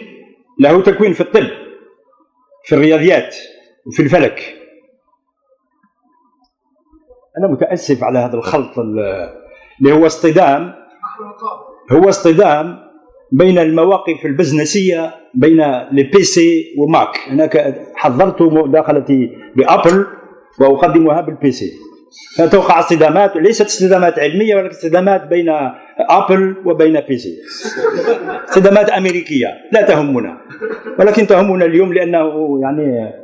له 0.61 0.83
تكوين 0.83 1.13
في 1.13 1.21
الطب 1.21 1.47
في 2.65 2.75
الرياضيات 2.75 3.37
وفي 3.87 4.03
الفلك. 4.03 4.57
أنا 7.39 7.53
متأسف 7.53 8.05
على 8.05 8.19
هذا 8.19 8.37
الخلط 8.37 8.79
اللي 8.79 9.93
هو 9.93 10.07
اصطدام 10.07 10.75
هو 11.93 12.09
اصطدام 12.09 12.79
بين 13.33 13.59
المواقف 13.59 14.27
البزنسية 14.27 15.15
بين 15.35 15.61
البي 15.61 16.23
سي 16.23 16.75
وماك. 16.79 17.19
أنا 17.29 17.51
حضرت 17.95 18.43
مداخلتي 18.43 19.31
بأبل 19.57 20.07
وأقدمها 20.61 21.21
بالبي 21.21 21.53
فتوقع 22.39 22.79
اصطدامات 22.79 23.37
ليست 23.37 23.67
اصطدامات 23.67 24.19
علمية 24.19 24.55
ولكن 24.55 24.71
اصطدامات 24.71 25.27
بين 25.27 25.49
أبل 25.99 26.57
وبين 26.65 27.01
بي 27.01 27.19
سي 27.19 27.39
اصطدامات 28.49 28.91
أمريكية 28.91 29.49
لا 29.73 29.83
تهمنا. 29.83 30.41
ولكن 30.99 31.27
تهمنا 31.27 31.65
اليوم 31.65 31.93
لأنه 31.93 32.61
يعني 32.63 33.15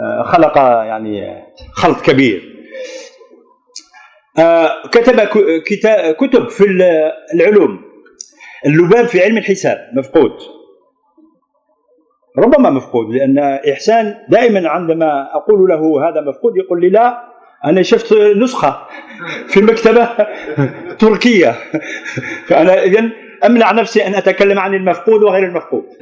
آه، 0.00 0.22
خلق 0.22 0.58
يعني 0.58 1.42
خلط 1.72 2.00
كبير. 2.00 2.42
آه، 4.38 4.68
كتب 4.92 5.20
كتب 6.18 6.48
في 6.48 6.64
العلوم. 7.34 7.80
اللباب 8.66 9.04
في 9.04 9.22
علم 9.22 9.38
الحساب 9.38 9.78
مفقود. 9.94 10.32
ربما 12.38 12.70
مفقود 12.70 13.14
لأن 13.14 13.38
إحسان 13.72 14.14
دائما 14.28 14.68
عندما 14.68 15.36
أقول 15.36 15.68
له 15.68 16.08
هذا 16.08 16.20
مفقود 16.20 16.56
يقول 16.56 16.80
لي 16.80 16.88
لا 16.88 17.31
أنا 17.64 17.82
شفت 17.82 18.12
نسخة 18.12 18.86
في 19.46 19.60
مكتبة 19.60 20.08
تركية. 20.98 21.56
فأنا 22.46 22.82
اذا 22.82 23.10
أمنع 23.44 23.72
نفسي 23.72 24.06
أن 24.06 24.14
أتكلم 24.14 24.58
عن 24.58 24.74
المفقود 24.74 25.22
وغير 25.22 25.44
المفقود. 25.44 25.84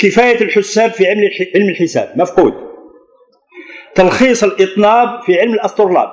كفاية 0.00 0.40
الحساب 0.40 0.90
في 0.90 1.06
علم 1.06 1.30
علم 1.54 1.68
الحساب. 1.68 2.12
مفقود. 2.16 2.54
تلخيص 3.94 4.44
الإطناب 4.44 5.22
في 5.22 5.40
علم 5.40 5.54
الأسطرلاب. 5.54 6.12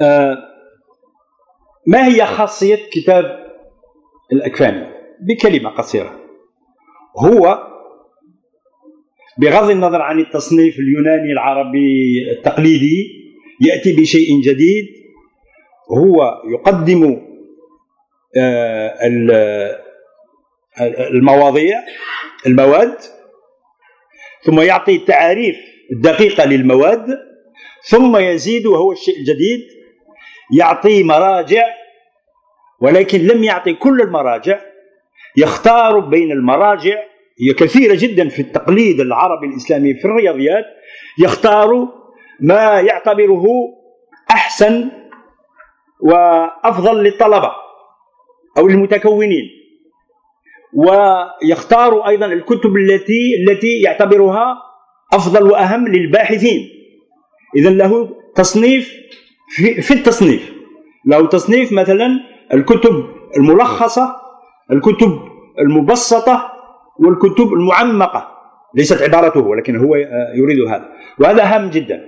آه، 0.00 0.36
ما 1.86 2.06
هي 2.06 2.26
خاصية 2.26 2.78
كتاب 2.92 3.46
الاكفاني 4.32 4.86
بكلمة 5.20 5.70
قصيرة. 5.70 6.20
هو 7.18 7.69
بغض 9.40 9.70
النظر 9.70 10.02
عن 10.02 10.20
التصنيف 10.20 10.78
اليوناني 10.78 11.32
العربي 11.32 12.30
التقليدي 12.32 13.20
يأتي 13.60 13.92
بشيء 13.92 14.40
جديد. 14.44 14.84
هو 15.98 16.42
يقدم 16.52 17.30
آه، 18.36 18.94
المواضيع 21.10 21.78
المواد 22.46 22.96
ثم 24.42 24.60
يعطي 24.60 24.96
التعاريف 24.96 25.56
الدقيقة 25.92 26.44
للمواد 26.44 27.06
ثم 27.88 28.16
يزيد 28.16 28.66
وهو 28.66 28.92
الشيء 28.92 29.14
الجديد. 29.18 29.60
يعطي 30.58 31.02
مراجع 31.02 31.64
ولكن 32.80 33.18
لم 33.18 33.44
يعطي 33.44 33.72
كل 33.72 34.00
المراجع. 34.00 34.60
يختار 35.36 35.98
بين 36.00 36.32
المراجع 36.32 37.09
هي 37.42 37.54
كثيرة 37.54 37.94
جدا 37.94 38.28
في 38.28 38.42
التقليد 38.42 39.00
العربي 39.00 39.46
الإسلامي 39.46 39.94
في 39.94 40.04
الرياضيات 40.04 40.64
يختار 41.18 41.88
ما 42.40 42.80
يعتبره 42.80 43.44
أحسن 44.30 44.90
وأفضل 46.00 47.02
للطلبة 47.02 47.52
أو 48.58 48.68
المتكونين 48.68 49.50
ويختار 50.74 52.08
أيضا 52.08 52.26
الكتب 52.26 52.76
التي 52.76 53.44
التي 53.46 53.80
يعتبرها 53.80 54.56
أفضل 55.12 55.50
وأهم 55.50 55.88
للباحثين. 55.88 56.68
اذا 57.56 57.70
له 57.70 58.16
تصنيف 58.34 58.92
في, 59.48 59.82
في 59.82 59.94
التصنيف. 59.94 60.52
له 61.06 61.26
تصنيف 61.26 61.72
مثلا 61.72 62.20
الكتب 62.54 63.04
الملخصة 63.36 64.16
الكتب 64.72 65.20
المبسطة 65.58 66.49
والكتب 67.00 67.52
المعمقة 67.52 68.28
ليست 68.74 69.02
عبارته 69.02 69.40
ولكن 69.40 69.76
هو 69.76 69.96
يريد 70.34 70.60
هذا. 70.68 70.88
وهذا 71.18 71.44
هام 71.44 71.70
جدا. 71.70 72.00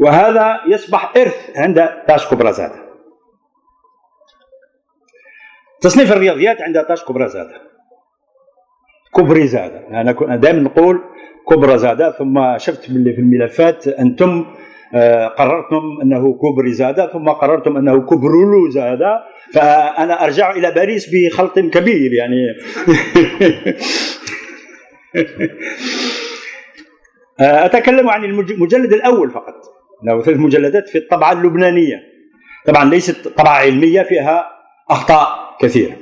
وهذا 0.00 0.60
يصبح 0.68 1.12
إرث 1.16 1.50
عند 1.56 1.88
تاشكو 2.08 2.36
برازادا 2.36 2.88
تصنيف 5.80 6.12
الرياضيات 6.12 6.62
عند 6.62 6.84
تاشكو 6.84 7.12
برازادا 7.12 7.60
كبري 9.16 9.46
زاده. 9.46 9.88
أنا 9.88 10.36
دائما 10.36 10.60
نقول 10.60 11.00
كبرى 11.50 11.78
زاده 11.78 12.10
ثم 12.10 12.58
شفت 12.58 12.80
في 12.84 13.18
الملفات 13.18 13.88
أنتم 13.88 14.30
آه، 14.30 14.67
قررتم 15.38 15.98
أنه 16.02 16.32
كوبري 16.32 16.72
زاده 16.72 17.12
ثم 17.12 17.28
قررتم 17.28 17.76
أنه 17.76 18.00
كبرولو 18.00 18.70
زاده 18.70 19.24
فأنا 19.54 20.24
أرجع 20.24 20.50
إلى 20.50 20.70
باريس 20.70 21.10
بخلط 21.12 21.58
كبير 21.58 22.12
يعني. 22.12 22.36
آه، 27.40 27.66
أتكلم 27.66 28.08
عن 28.08 28.24
المجلد 28.24 28.92
الأول 28.92 29.30
فقط. 29.30 29.54
له 30.04 30.22
ثلاث 30.22 30.36
مجلدات 30.36 30.88
في 30.88 30.98
الطبعة 30.98 31.32
اللبنانية. 31.32 32.02
طبعا 32.66 32.84
ليست 32.84 33.28
طبعة 33.28 33.54
علمية 33.54 34.02
فيها 34.02 34.46
أخطاء 34.90 35.56
كثيرة. 35.60 35.96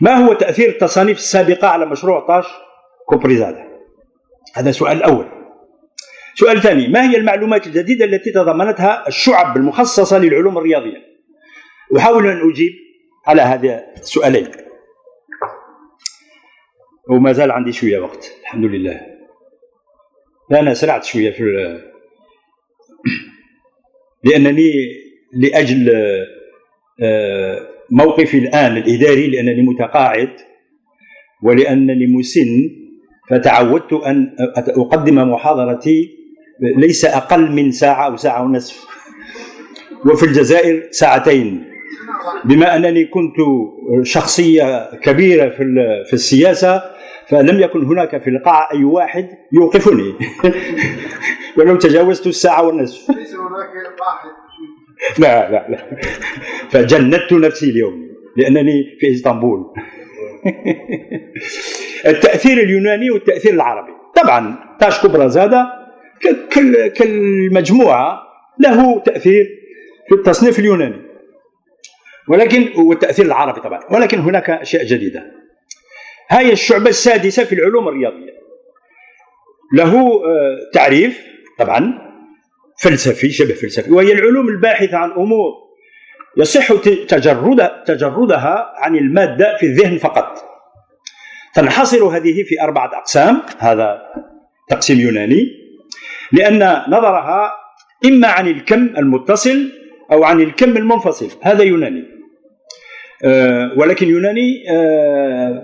ما 0.00 0.14
هو 0.14 0.32
تأثير 0.32 0.68
التصانيف 0.68 1.18
السابقة 1.18 1.68
على 1.68 1.86
مشروع 1.86 2.26
طاش 2.26 2.46
كوبريزادا 3.06 3.66
هذا 4.54 4.70
سؤال 4.70 5.02
أول. 5.02 5.26
سؤال 6.38 6.60
ثاني 6.62 6.88
ما 6.88 7.10
هي 7.10 7.16
المعلومات 7.16 7.66
الجديدة 7.66 8.04
التي 8.04 8.30
تضمنتها 8.30 9.08
الشعب 9.08 9.56
المخصصة 9.56 10.18
للعلوم 10.18 10.58
الرياضية؟ 10.58 11.06
أحاول 11.96 12.26
أن 12.26 12.50
أجيب 12.50 12.72
على 13.26 13.42
هذا 13.42 13.84
السؤالين. 13.96 14.48
وما 17.10 17.32
زال 17.32 17.50
عندي 17.50 17.72
شوية 17.72 17.98
وقت 17.98 18.32
الحمد 18.42 18.64
لله. 18.64 19.00
أنا 20.52 20.74
سرعت 20.74 21.04
شوية 21.04 21.30
في 21.30 21.42
لأنني 24.24 24.72
لأجل 25.32 25.90
آه 27.02 27.68
موقفي 27.90 28.38
الآن 28.38 28.76
الإداري 28.76 29.30
لأنني 29.30 29.62
متقاعد 29.62 30.36
ولأنني 31.42 32.06
مسن 32.06 32.70
فتعودت 33.30 33.92
أن 33.92 34.36
أقدم 34.56 35.32
محاضرتي 35.32 36.15
ليس 36.60 37.04
أقل 37.04 37.52
من 37.52 37.72
ساعة 37.72 38.06
أو 38.06 38.16
ساعة 38.16 38.42
ونصف. 38.42 38.86
وفي 40.06 40.26
الجزائر 40.26 40.88
ساعتين. 40.90 41.64
بما 42.44 42.76
أنني 42.76 43.04
كنت 43.04 43.36
شخصية 44.02 44.90
كبيرة 45.00 45.48
في 45.48 45.64
في 46.06 46.12
السياسة 46.12 46.82
فلم 47.28 47.60
يكن 47.60 47.84
هناك 47.84 48.22
في 48.22 48.30
القاعة 48.30 48.68
أي 48.72 48.84
واحد 48.84 49.28
يوقفني. 49.52 50.14
ولو 51.56 51.76
تجاوزت 51.76 52.26
الساعة 52.26 52.66
والنصف 52.66 53.10
ليس 53.10 53.34
هناك 53.34 53.68
لا 55.18 55.50
لا 55.50 55.66
لا. 55.68 56.00
فجندت 56.70 57.32
نفسي 57.32 57.70
اليوم 57.70 58.06
لأنني 58.36 58.96
في 59.00 59.14
إسطنبول. 59.14 59.64
التأثير 62.06 62.58
اليوناني 62.58 63.10
والتأثير 63.10 63.54
العربي. 63.54 63.92
طبعا 64.14 64.56
تاش 64.80 65.06
كبرى 65.06 65.28
زادا 65.28 65.85
كالمجموعة 66.94 68.22
له 68.58 69.00
تأثير 69.00 69.46
في 70.08 70.14
التصنيف 70.14 70.58
اليوناني. 70.58 71.02
ولكن 72.28 72.68
والتأثير 72.76 73.26
العربي 73.26 73.60
طبعا. 73.60 73.80
ولكن 73.90 74.18
هناك 74.18 74.50
أشياء 74.50 74.84
جديدة. 74.84 75.32
هي 76.28 76.52
الشعبة 76.52 76.88
السادسة 76.88 77.44
في 77.44 77.54
العلوم 77.54 77.88
الرياضية. 77.88 78.36
له 79.74 79.96
آه، 79.96 80.70
تعريف 80.72 81.26
طبعا 81.58 81.98
فلسفي 82.82 83.30
شبه 83.30 83.54
فلسفي. 83.54 83.92
وهي 83.92 84.12
العلوم 84.12 84.48
الباحثة 84.48 84.96
عن 84.96 85.10
أمور 85.10 85.52
يصح 86.36 86.72
تجرد 87.08 87.84
تجردها 87.86 88.72
عن 88.76 88.96
المادة 88.96 89.56
في 89.56 89.66
الذهن 89.66 89.98
فقط. 89.98 90.38
تنحصر 91.54 92.04
هذه 92.04 92.42
في 92.42 92.62
أربعة 92.62 92.98
أقسام. 92.98 93.42
هذا 93.58 94.02
تقسيم 94.68 95.00
يوناني 95.00 95.65
لأن 96.32 96.82
نظرها 96.88 97.52
إما 98.06 98.28
عن 98.28 98.48
الكم 98.48 98.82
المتصل 98.98 99.72
أو 100.12 100.24
عن 100.24 100.40
الكم 100.40 100.76
المنفصل. 100.76 101.28
هذا 101.42 101.62
يوناني. 101.62 102.04
أه 103.24 103.70
ولكن 103.76 104.08
يوناني 104.08 104.64
أه 104.70 105.62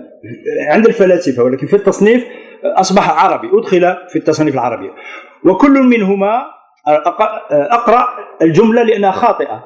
عند 0.69 0.87
الفلاسفة 0.87 1.43
ولكن 1.43 1.67
في 1.67 1.75
التصنيف 1.75 2.25
أصبح 2.63 3.23
عربي 3.23 3.49
أدخل 3.53 3.97
في 4.09 4.15
التصنيف 4.15 4.53
العربي. 4.53 4.91
وكل 5.45 5.71
منهما 5.71 6.45
أقرأ 7.51 8.07
الجملة 8.41 8.83
لأنها 8.83 9.11
خاطئة. 9.11 9.63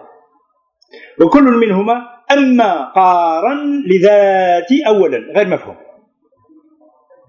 وكل 1.21 1.43
منهما 1.43 2.01
أما 2.31 2.91
قارا 2.91 3.53
لذاتي 3.85 4.87
أولا 4.87 5.17
غير 5.17 5.47
مفهوم. 5.47 5.75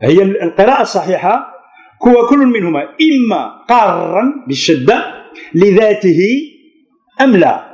هي 0.03 0.23
القراءة 0.23 0.83
الصحيحة 0.83 1.58
هو 2.07 2.27
كل 2.27 2.39
منهما 2.39 2.83
إما 2.83 3.65
قارا 3.69 4.45
بالشدة 4.47 5.05
لذاته 5.55 6.21
أم 7.21 7.37
لا. 7.37 7.69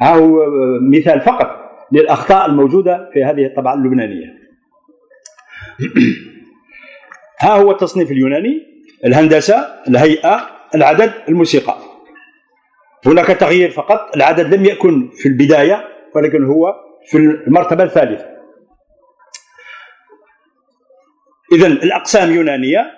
أو 0.00 0.38
مثال 0.90 1.20
فقط 1.20 1.62
للأخطاء 1.92 2.46
الموجودة 2.46 3.10
في 3.12 3.24
هذه 3.24 3.46
الطبعة 3.46 3.74
اللبنانية. 3.74 4.26
ها 7.40 7.50
هو 7.50 7.70
التصنيف 7.70 8.10
اليوناني 8.10 8.62
الهندسة 9.04 9.56
الهيئة 9.88 10.48
العدد 10.74 11.12
الموسيقى. 11.28 11.76
هناك 13.06 13.26
تغيير 13.26 13.70
فقط 13.70 14.16
العدد 14.16 14.54
لم 14.54 14.64
يكن 14.64 15.08
في 15.14 15.28
البداية 15.28 15.84
ولكن 16.14 16.44
هو 16.44 16.74
في 17.06 17.18
المرتبة 17.18 17.84
الثالثة. 17.84 18.32
إذا 21.52 21.66
الأقسام 21.66 22.30
يونانية 22.30 22.90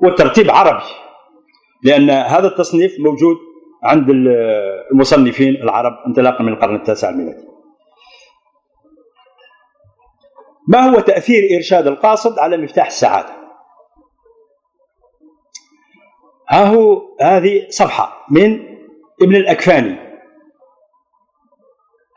والترتيب 0.00 0.50
عربي 0.50 0.84
لأن 1.82 2.10
هذا 2.10 2.46
التصنيف 2.48 2.92
موجود 3.00 3.36
عند 3.82 4.10
المصنفين 4.92 5.54
العرب 5.54 5.92
انطلاقا 6.06 6.42
من 6.42 6.52
القرن 6.52 6.74
التاسع 6.74 7.10
الميلادي. 7.10 7.46
ما 10.68 10.80
هو 10.80 11.00
تأثير 11.00 11.56
إرشاد 11.56 11.86
القاصد 11.86 12.38
على 12.38 12.56
مفتاح 12.56 12.86
السعادة؟ 12.86 13.36
ها 16.48 16.64
هو 16.64 17.02
هذه 17.20 17.66
صفحة 17.68 18.26
من 18.30 18.60
ابن 19.22 19.36
الأكفاني. 19.36 19.96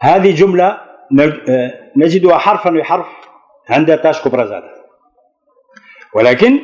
هذه 0.01 0.35
جملة 0.35 0.81
نجدها 1.97 2.37
حرفا 2.37 2.69
بحرف 2.69 3.07
عند 3.69 3.97
تاشكو 3.97 4.29
برازادا 4.29 4.78
ولكن 6.15 6.59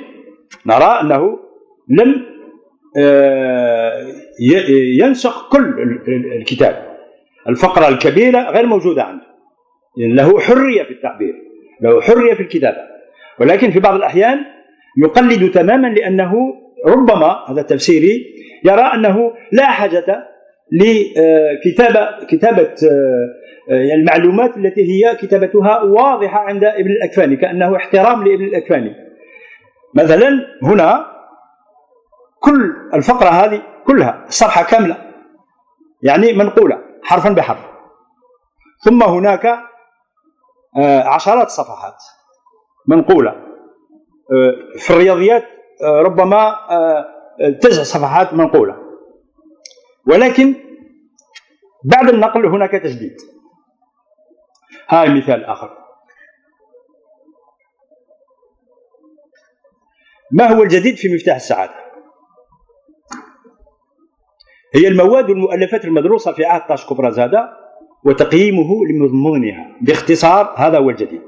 نرى 0.66 1.00
أنه 1.02 1.40
لم 1.90 2.26
ينسخ 5.00 5.50
كل 5.50 5.74
الكتاب. 6.40 6.96
الفقرة 7.50 7.88
الكبيرة 7.88 8.52
غير 8.52 8.66
موجودة 8.66 9.04
عنده. 9.04 9.26
له 9.98 10.40
حرية 10.40 10.84
في 10.84 10.92
التعبير 10.92 11.34
له 11.82 12.02
حرية 12.02 12.34
في 12.34 12.40
الكتابة. 12.44 12.78
ولكن 13.40 13.72
في 13.72 13.80
بعض 13.80 13.96
الأحيان 13.96 14.40
يقلد 15.04 15.52
تماما 15.52 15.88
لأنه 15.88 16.34
ربما 16.88 17.46
هذا 17.50 17.62
تفسيري 17.62 18.26
يرى 18.66 18.82
أنه 18.82 19.32
لا 19.52 19.66
حاجة 19.66 20.28
لكتابة 20.72 22.26
كتابة 22.30 22.74
المعلومات 23.72 24.58
التي 24.58 24.82
هي 24.82 25.16
كتابتها 25.16 25.82
واضحة 25.82 26.40
عند 26.40 26.64
ابن 26.64 26.92
الأكفاني 26.92 27.36
كأنه 27.36 27.76
احترام 27.76 28.28
لابن 28.28 28.44
الأكفاني. 28.44 29.05
مثلا 29.96 30.30
هنا 30.64 31.12
كل 32.40 32.90
الفقرة 32.94 33.30
هذه 33.30 33.62
كلها 33.88 34.26
صفحة 34.30 34.64
كاملة 34.64 35.12
يعني 36.02 36.34
منقولة 36.34 36.82
حرفا 37.04 37.30
بحرف. 37.30 37.60
ثم 38.84 39.04
هناك 39.04 39.60
عشرات 41.06 41.48
الصفحات 41.48 42.04
منقولة. 42.88 43.46
في 44.78 44.90
الرياضيات 44.90 45.44
ربما 45.84 46.56
تسع 47.62 47.84
صفحات 47.84 48.34
منقولة. 48.34 48.76
ولكن 50.08 50.56
بعد 51.84 52.10
النقل 52.10 52.46
هناك 52.46 52.72
تجديد. 52.72 53.16
هاي 54.90 55.10
مثال 55.10 55.46
آخر. 55.46 55.85
ما 60.32 60.48
هو 60.48 60.64
الجديد 60.64 60.96
في 60.96 61.14
مفتاح 61.14 61.36
السعادة؟ 61.36 61.86
هي 64.76 64.88
المواد 64.88 65.30
والمؤلفات 65.30 65.86
المدروسة 65.86 66.32
في 66.32 66.46
عهد 66.46 66.62
تاشكو 66.68 66.96
برازادا 66.96 67.50
وتقييمه 68.06 68.86
لمضمونها. 68.90 69.78
باختصار 69.82 70.54
هذا 70.58 70.78
هو 70.78 70.90
الجديد. 70.90 71.22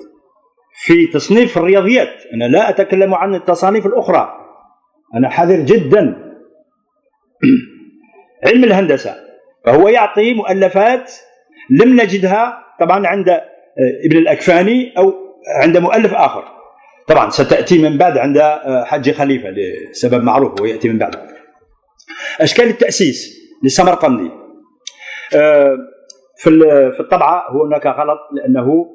في 0.73 1.07
تصنيف 1.07 1.57
الرياضيات 1.57 2.23
أنا 2.33 2.45
لا 2.45 2.69
أتكلم 2.69 3.13
عن 3.13 3.35
التصانيف 3.35 3.85
الأخرى. 3.85 4.33
أنا 5.15 5.29
حذر 5.29 5.59
جدا. 5.59 6.33
علم 8.47 8.63
الهندسة 8.63 9.15
فهو 9.65 9.87
يعطي 9.87 10.33
مؤلفات 10.33 11.11
لم 11.69 12.01
نجدها 12.01 12.63
طبعا 12.79 13.07
عند 13.07 13.29
ابن 14.05 14.17
الأكفاني 14.17 14.97
أو 14.97 15.13
عند 15.61 15.77
مؤلف 15.77 16.13
آخر. 16.13 16.56
طبعا 17.07 17.29
ستأتي 17.29 17.89
من 17.89 17.97
بعد 17.97 18.17
عند 18.17 18.41
حج 18.85 19.11
خليفة 19.11 19.49
لسبب 19.49 20.23
معروف 20.23 20.61
هو 20.61 20.65
يأتي 20.65 20.89
من 20.89 20.97
بعد. 20.97 21.15
أشكال 22.41 22.65
التأسيس 22.65 23.37
للسمرقندي 23.63 24.31
في 26.37 26.49
في 26.91 26.99
الطبعة 26.99 27.43
هناك 27.51 27.87
غلط 27.87 28.19
لأنه 28.33 28.85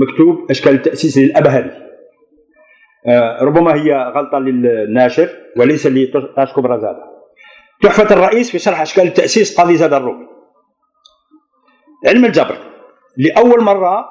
مكتوب 0.00 0.50
أشكال 0.50 0.74
التأسيس 0.74 1.18
للأبهري. 1.18 1.70
ربما 3.40 3.74
هي 3.74 4.12
غلطة 4.16 4.38
للناشر 4.38 5.28
وليس 5.56 5.86
لتاشكو 5.86 6.60
برازادا 6.60 7.02
تحفة 7.82 8.14
الرئيس 8.14 8.50
في 8.50 8.58
شرح 8.58 8.80
أشكال 8.80 9.06
التأسيس 9.06 9.60
قاضي 9.60 9.76
زاد 9.76 9.92
الرومي 9.92 10.26
علم 12.06 12.24
الجبر. 12.24 12.56
لأول 13.16 13.62
مرة 13.62 14.04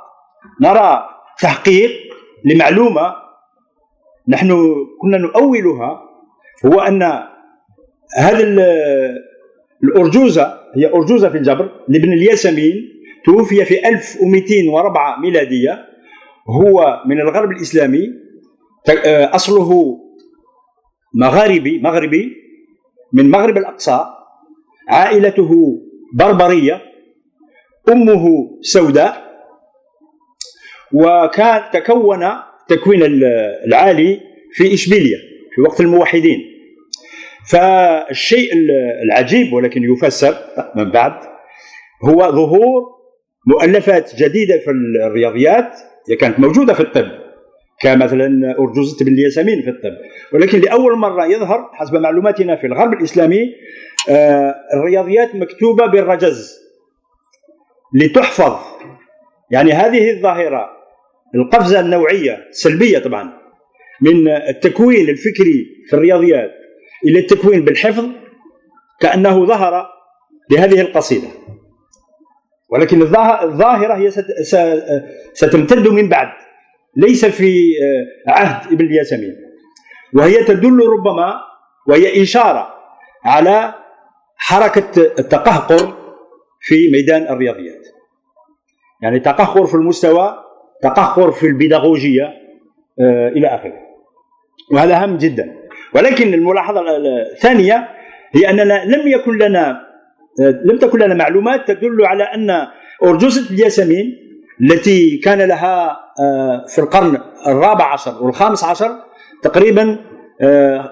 نرى 0.61 1.09
تحقيق 1.39 1.91
لمعلومة 2.45 3.15
نحن 4.27 4.75
كنا 5.01 5.17
نؤولها 5.17 6.01
هو 6.65 6.79
أن 6.79 7.03
هذا 8.17 8.43
الأرجوزة 9.83 10.57
هي 10.75 10.93
أرجوزة 10.93 11.29
في 11.29 11.37
الجبر 11.37 11.71
لابن 11.87 12.13
الياسمين 12.13 12.73
توفي 13.25 13.65
في 13.65 13.87
1204 13.89 15.19
ميلادية 15.19 15.85
هو 16.49 17.03
من 17.05 17.19
الغرب 17.21 17.51
الإسلامي 17.51 18.07
أصله 19.35 19.97
مغاربي 21.15 21.79
مغربي 21.79 22.35
من 23.13 23.29
مغرب 23.29 23.57
الأقصى 23.57 24.05
عائلته 24.89 25.81
بربرية 26.13 26.81
أمه 27.89 28.49
سوداء 28.61 29.30
وكان 30.93 31.61
تكون 31.73 32.19
تكوين 32.67 33.01
العالي 33.67 34.19
في 34.51 34.73
إشبيلية 34.73 35.17
في 35.55 35.61
وقت 35.61 35.81
الموحدين. 35.81 36.39
فالشيء 37.51 38.49
العجيب 39.03 39.53
ولكن 39.53 39.83
يفسر 39.83 40.35
من 40.75 40.91
بعد 40.91 41.13
هو 42.05 42.31
ظهور 42.31 42.81
مؤلفات 43.47 44.15
جديدة 44.15 44.57
في 44.57 44.71
الرياضيات 45.05 45.71
هي 46.09 46.15
كانت 46.15 46.39
موجودة 46.39 46.73
في 46.73 46.79
الطب 46.79 47.07
كمثلا 47.81 48.55
أرجوزة 48.59 49.05
بن 49.05 49.13
الياسمين 49.13 49.61
في 49.61 49.69
الطب. 49.69 49.97
ولكن 50.33 50.59
لأول 50.59 50.97
مرة 50.97 51.25
يظهر 51.25 51.69
حسب 51.73 51.95
معلوماتنا 51.95 52.55
في 52.55 52.67
الغرب 52.67 52.93
الإسلامي 52.93 53.53
الرياضيات 54.73 55.35
مكتوبة 55.35 55.85
بالرجز 55.85 56.59
لتحفظ 57.95 58.55
يعني 59.51 59.71
هذه 59.71 60.11
الظاهرة 60.11 60.80
القفزة 61.35 61.79
النوعية 61.79 62.47
سلبية 62.51 62.99
طبعا 62.99 63.41
من 64.01 64.27
التكوين 64.27 65.09
الفكري 65.09 65.85
في 65.89 65.93
الرياضيات 65.93 66.51
إلى 67.05 67.19
التكوين 67.19 67.65
بالحفظ 67.65 68.05
كأنه 68.99 69.45
ظهر 69.45 69.87
بهذه 70.49 70.81
القصيدة. 70.81 71.27
ولكن 72.69 73.01
الظاهرة 73.01 73.93
هي 73.93 74.11
ستمتد 75.33 75.87
من 75.87 76.09
بعد 76.09 76.27
ليس 76.97 77.25
في 77.25 77.73
عهد 78.27 78.73
ابن 78.73 78.85
الياسمين. 78.85 79.35
وهي 80.13 80.43
تدل 80.43 80.79
ربما 80.79 81.33
وهي 81.87 82.23
إشارة 82.23 82.73
على 83.25 83.73
حركة 84.37 85.01
التقهقر 85.19 85.93
في 86.59 86.91
ميدان 86.91 87.21
الرياضيات. 87.23 87.87
يعني 89.01 89.19
تقهقر 89.19 89.65
في 89.65 89.75
المستوى 89.75 90.37
تقهقر 90.81 91.31
في 91.31 91.47
البيداغوجية 91.47 92.23
آه، 92.99 93.27
إلى 93.27 93.47
آخره. 93.47 93.73
وهذا 94.71 95.03
هام 95.03 95.17
جدا. 95.17 95.55
ولكن 95.95 96.33
الملاحظة 96.33 96.81
الثانية 96.97 97.87
هي 98.35 98.49
أننا 98.49 98.85
لم 98.85 99.07
يكن 99.07 99.37
لنا 99.37 99.87
آه، 100.41 100.61
لم 100.65 100.77
تكن 100.77 100.99
لنا 100.99 101.15
معلومات 101.15 101.67
تدل 101.67 102.05
على 102.05 102.23
أن 102.23 102.67
ارجوزه 103.03 103.49
الياسمين 103.51 104.17
التي 104.61 105.17
كان 105.17 105.41
لها 105.41 105.99
آه، 106.19 106.65
في 106.67 106.79
القرن 106.79 107.17
الرابع 107.47 107.93
عشر 107.93 108.23
والخامس 108.23 108.63
عشر 108.63 108.89
تقريبا 109.43 109.97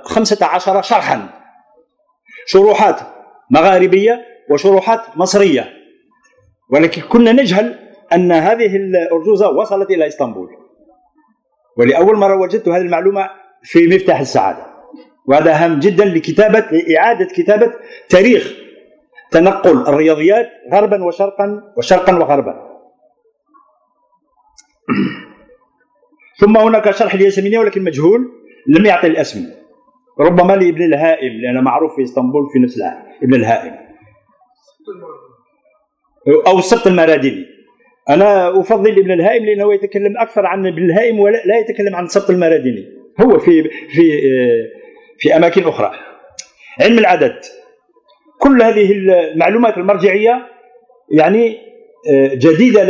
خمسة 0.03 0.45
عشر 0.45 0.81
شرحا. 0.81 1.29
شروحات 2.45 2.99
مغاربية 3.51 4.25
وشروحات 4.49 5.01
مصرية. 5.15 5.69
ولكن 6.69 7.01
كنا 7.01 7.31
نجهل 7.31 7.88
أن 8.13 8.31
هذه 8.31 8.75
الأرجوزة 8.75 9.49
وصلت 9.49 9.91
إلى 9.91 10.07
إسطنبول. 10.07 10.49
ولأول 11.77 12.17
مرة 12.17 12.41
وجدت 12.41 12.67
هذه 12.67 12.81
المعلومة 12.81 13.29
في 13.63 13.87
مفتاح 13.87 14.19
السعادة. 14.19 14.65
وهذا 15.25 15.53
هام 15.53 15.79
جدا 15.79 16.05
لكتابة 16.05 16.59
لإعادة 16.59 17.25
كتابة 17.25 17.73
تاريخ 18.09 18.53
تنقل 19.31 19.87
الرياضيات 19.87 20.49
غربا 20.73 21.03
وشرقا 21.03 21.73
وشرقا 21.77 22.15
وغربا. 22.15 22.69
ثم 26.39 26.57
هناك 26.57 26.91
شرح 26.91 27.13
الياسمينية 27.13 27.59
ولكن 27.59 27.83
مجهول 27.83 28.31
لم 28.67 28.85
يعطي 28.85 29.07
الاسم 29.07 29.45
ربما 30.19 30.53
لابن 30.53 30.83
الهائم 30.83 31.33
لأنه 31.41 31.61
معروف 31.61 31.95
في 31.95 32.03
إسطنبول 32.03 32.49
في 32.53 32.59
نفس 32.59 32.77
العام. 32.77 33.03
ابن 33.23 33.33
الهائم. 33.33 33.75
أو 36.47 36.59
السبط 36.59 36.87
المرادلي 36.87 37.45
أنا 38.09 38.59
أفضل 38.59 38.91
ابن 38.99 39.11
الهائم 39.11 39.45
لأنه 39.45 39.73
يتكلم 39.73 40.17
أكثر 40.17 40.45
عن 40.45 40.67
ابن 40.67 40.83
الهائم 40.85 41.19
ولا 41.19 41.41
لا 41.45 41.59
يتكلم 41.59 41.95
عن 41.95 42.05
السبط 42.05 42.29
المرادلي 42.29 42.85
هو 43.21 43.39
في 43.39 43.63
في 43.63 44.21
في 45.17 45.35
أماكن 45.35 45.63
أخرى. 45.63 45.91
علم 46.81 46.99
العدد. 46.99 47.35
كل 48.39 48.61
هذه 48.61 48.91
المعلومات 48.91 49.77
المرجعية 49.77 50.47
يعني 51.11 51.57
جديدة 52.33 52.83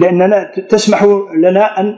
لأننا 0.00 0.52
تسمح 0.68 1.04
لنا 1.36 1.80
أن 1.80 1.94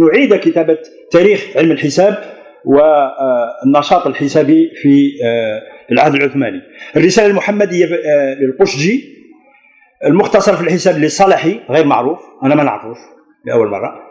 نعيد 0.00 0.34
كتابة 0.34 0.78
تاريخ 1.10 1.56
علم 1.56 1.70
الحساب 1.70 2.24
والنشاط 2.64 4.06
الحسابي 4.06 4.70
في 4.82 5.10
العهد 5.92 6.14
العثماني. 6.14 6.60
الرسالة 6.96 7.26
المحمدية 7.26 7.86
للقشجي 8.40 9.13
المختصر 10.06 10.56
في 10.56 10.62
الحساب 10.62 10.96
اللي 10.96 11.08
صالحي 11.08 11.60
غير 11.70 11.86
معروف 11.86 12.18
أنا 12.42 12.54
ما 12.54 12.62
نعرفوش 12.62 12.98
لأول 13.44 13.68
مرة. 13.68 14.10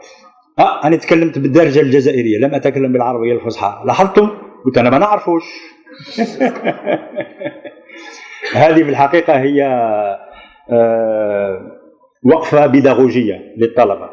آه 0.59 0.83
أنا 0.83 0.95
تكلمت 0.95 1.39
بالدارجه 1.39 1.79
الجزائرية 1.79 2.37
لم 2.37 2.55
أتكلم 2.55 2.93
بالعربية 2.93 3.33
الفصحى. 3.33 3.83
لاحظتم؟ 3.85 4.29
قلت 4.65 4.77
أنا 4.77 4.89
ما 4.89 4.97
نعرفوش. 4.97 5.43
هذه 8.53 8.83
في 8.83 8.89
الحقيقة 8.89 9.33
هي 9.33 9.65
آه 10.71 11.61
وقفة 12.23 12.65
بيداغوجية 12.65 13.53
للطلبة. 13.57 14.09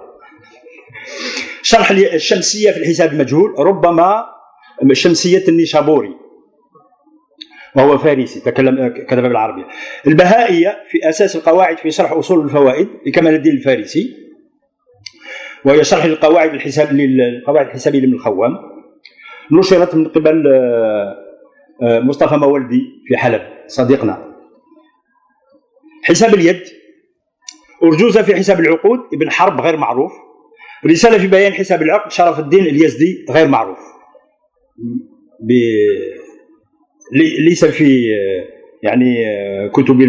شرح 1.62 1.90
الشمسية 1.90 2.70
في 2.70 2.76
الحساب 2.76 3.12
المجهول 3.12 3.54
ربما 3.58 4.24
شمسية 4.92 5.48
النيشابوري. 5.48 6.14
وهو 7.76 7.98
فارسي 7.98 8.40
تكلم 8.40 8.88
كتب 8.88 9.22
بالعربية. 9.22 9.64
البهائية 10.06 10.76
في 10.90 11.08
أساس 11.08 11.36
القواعد 11.36 11.78
في 11.78 11.90
شرح 11.90 12.12
أصول 12.12 12.44
الفوائد 12.44 12.88
لكمال 13.06 13.34
الدين 13.34 13.52
الفارسي 13.52 14.16
وهي 15.64 15.84
شرح 15.84 16.04
القواعد 16.04 16.54
الحساب 16.54 16.92
للقواعد 16.92 17.66
الحسابية 17.66 18.00
لابن 18.00 18.14
الخوام 18.14 18.56
نشرت 19.52 19.94
من 19.94 20.08
قبل 20.08 20.46
آه، 20.46 21.16
آه، 21.82 22.00
مصطفى 22.00 22.36
مولدي 22.36 22.80
في 23.06 23.16
حلب 23.16 23.42
صديقنا. 23.66 24.34
حساب 26.04 26.34
اليد. 26.34 26.62
أرجوزة 27.82 28.22
في 28.22 28.36
حساب 28.36 28.60
العقود 28.60 28.98
ابن 29.14 29.30
حرب 29.30 29.60
غير 29.60 29.76
معروف. 29.76 30.12
رسالة 30.86 31.18
في 31.18 31.26
بيان 31.26 31.52
حساب 31.52 31.82
العقد 31.82 32.10
شرف 32.10 32.38
الدين 32.38 32.66
اليزدي 32.66 33.26
غير 33.30 33.48
معروف. 33.48 33.78
ليس 37.46 37.64
في 37.64 38.06
يعني 38.82 39.24
كتب 39.72 40.00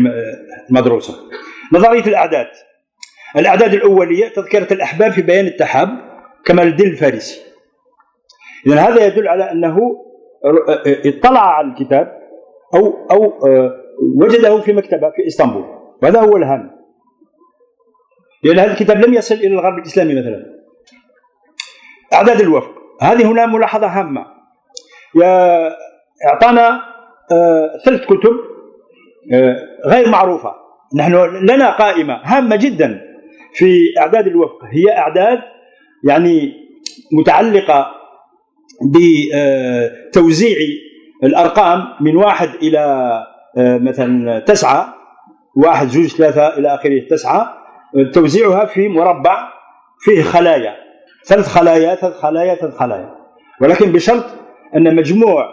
المدروسة 0.70 1.16
نظرية 1.74 2.06
الأعداد. 2.06 2.48
الأعداد 3.38 3.74
الأولية 3.74 4.28
تذكرة 4.28 4.74
الأحباب 4.74 5.12
في 5.12 5.22
بيان 5.22 5.46
التحاب 5.46 5.90
كمال 6.46 6.68
الدين 6.68 6.88
الفارسي. 6.88 7.42
إذا 8.68 8.80
هذا 8.80 9.06
يدل 9.06 9.28
على 9.28 9.52
أنه 9.52 9.78
اطلع 11.06 11.56
على 11.58 11.68
الكتاب 11.68 12.22
أو 12.76 13.08
أو 13.12 13.34
وجده 14.16 14.62
في 14.62 14.74
مكتبة 14.74 15.10
في 15.10 15.28
إسطنبول. 15.28 15.66
وهذا 16.04 16.22
هو 16.22 16.38
الهام. 16.38 16.72
لأن 18.44 18.60
هذا 18.60 18.72
الكتاب 18.72 19.06
لم 19.06 19.14
يصل 19.14 19.36
إلى 19.36 19.48
الغرب 19.48 19.78
الإسلامي 19.78 20.20
مثلا. 20.20 20.46
أعداد 22.14 22.42
الوفق. 22.42 22.72
هذه 23.02 23.32
هنا 23.32 23.46
ملاحظة 23.46 23.88
هامة. 23.88 24.26
أعطانا 26.26 26.76
آه 26.76 26.91
ثلاث 27.86 28.06
كتب 28.06 28.34
آه 29.34 29.58
غير 29.86 30.10
معروفة. 30.10 30.54
نحن 30.96 31.14
لنا 31.46 31.70
قائمة 31.70 32.20
هامة 32.24 32.56
جدا 32.56 33.02
في 33.54 33.94
أعداد 34.00 34.28
الوفق. 34.28 34.60
هي 34.72 34.98
أعداد 34.98 35.40
يعني 36.04 36.54
متعلقة 37.12 37.92
بتوزيع 38.92 40.58
الأرقام 41.24 41.84
من 42.02 42.16
واحد 42.16 42.50
إلى 42.62 42.80
آه، 43.58 43.78
مثلا 43.78 44.40
تسعة 44.40 44.94
واحد 45.56 45.88
جوج 45.88 46.08
ثلاثة 46.08 46.58
إلى 46.58 46.76
آخره 46.76 47.00
تسعة. 47.10 47.54
توزيعها 48.14 48.66
في 48.66 48.88
مربع 48.88 49.48
فيه 50.00 50.24
خلايا. 50.24 50.76
ثلاث 51.26 51.48
خلايا 51.48 51.96
ثلاث 51.96 52.14
خلايا 52.14 52.56
ثلاث 52.56 52.76
خلايا. 52.78 53.16
ولكن 53.62 53.92
بشرط 53.92 54.26
أن 54.76 54.96
مجموع 54.96 55.46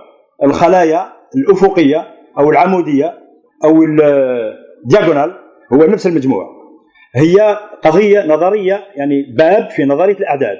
الخلايا 0.44 1.17
الأفقية 1.36 2.14
أو 2.38 2.50
العمودية 2.50 3.18
أو 3.64 3.82
الدياغونال 3.82 5.38
هو 5.72 5.84
نفس 5.84 6.06
المجموع. 6.06 6.58
هي 7.14 7.58
قضية 7.84 8.26
نظرية 8.26 8.84
يعني 8.96 9.22
باب 9.36 9.70
في 9.70 9.84
نظرية 9.84 10.16
الأعداد. 10.16 10.56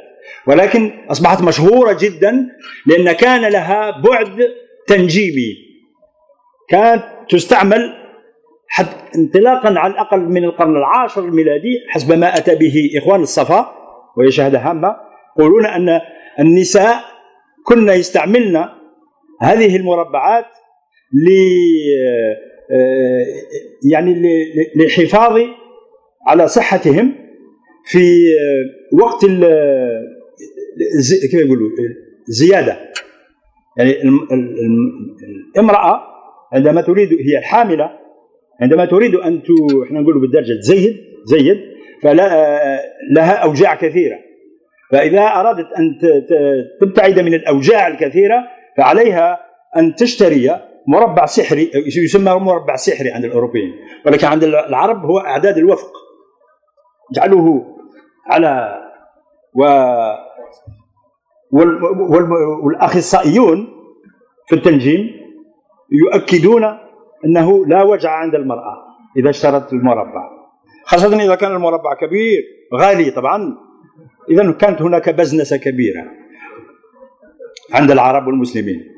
ولكن 0.46 0.90
أصبحت 1.11 1.42
مشهورة 1.42 1.96
جدا 2.00 2.46
لأن 2.87 3.12
كان 3.12 3.52
لها 3.52 3.90
بعد 3.90 4.48
تنجيبي. 4.87 5.68
كانت 6.68 7.04
تستعمل 7.28 7.94
حتى 8.68 9.18
انطلاقا 9.18 9.78
على 9.78 9.92
الأقل 9.92 10.20
من 10.20 10.44
القرن 10.44 10.76
العاشر 10.76 11.24
الميلادي 11.24 11.78
حسب 11.90 12.12
ما 12.12 12.37
أتى 12.37 12.54
به 12.54 12.74
إخوان 12.98 13.20
الصفا 13.20 13.72
وهي 14.16 14.31
شهاده 14.31 14.59
هامة 14.59 14.96
يقولون 15.38 15.66
أن 15.66 16.00
النساء 16.40 17.00
كن 17.64 17.88
يستعملن 17.88 18.68
هذه 19.40 19.76
المربعات 19.76 20.46
يعني 23.92 24.23
للحفاظ 24.77 25.40
على 26.27 26.49
صحتهم 26.49 27.14
في 27.85 28.23
وقت 29.03 29.25
كيف 31.31 31.35
يقولوا؟ 31.35 31.68
الزياده 32.29 32.79
يعني 33.77 33.94
الامرأة 35.57 36.01
عندما 36.53 36.81
تريد 36.81 37.09
هي 37.12 37.38
الحامله 37.38 37.90
عندما 38.61 38.85
تريد 38.85 39.14
أن 39.14 39.42
إحنا 39.85 40.01
نقول 40.01 40.21
بالدرجة 40.21 40.59
تزيد 40.61 40.97
زيد 41.25 41.59
فلا 42.03 42.29
لها 43.11 43.33
أوجاع 43.33 43.75
كثيرة. 43.75 44.18
فإذا 44.92 45.21
أرادت 45.21 45.66
أن 45.79 45.99
تبتعد 46.81 47.18
من 47.18 47.35
الأوجاع 47.35 47.88
الكثيرة 47.88 48.44
فعليها 48.77 49.38
أن 49.77 49.94
تشتري 49.94 50.67
مربع 50.88 51.27
سحري 51.27 51.70
يسمى 52.05 52.33
مربع 52.33 52.77
سحري 52.77 53.11
عند 53.11 53.24
الأوروبيين. 53.24 53.72
ولكن 54.07 54.27
عند 54.27 54.44
العرب 54.44 55.05
هو 55.05 55.18
أعداد 55.18 55.59
الوفق. 55.59 55.92
جعلوه 57.14 57.77
على 58.27 58.83
و 59.55 59.64
والأخصائيون 62.64 63.68
في 64.48 64.55
التنجيم 64.55 65.11
يؤكدون 65.92 66.64
أنه 67.24 67.66
لا 67.66 67.83
وجع 67.83 68.11
عند 68.11 68.35
المرأة 68.35 68.74
إذا 69.16 69.31
اشترت 69.31 69.72
المربع. 69.72 70.31
خاصة 70.85 71.24
إذا 71.24 71.35
كان 71.35 71.53
المربع 71.53 71.94
كبير 72.01 72.42
غالي 72.74 73.11
طبعا. 73.11 73.57
اذا 74.31 74.53
كانت 74.53 74.83
هناك 74.83 75.09
بزنسة 75.09 75.57
كبيرة 75.57 76.05
عند 77.74 77.90
العرب 77.90 78.27
والمسلمين. 78.27 78.97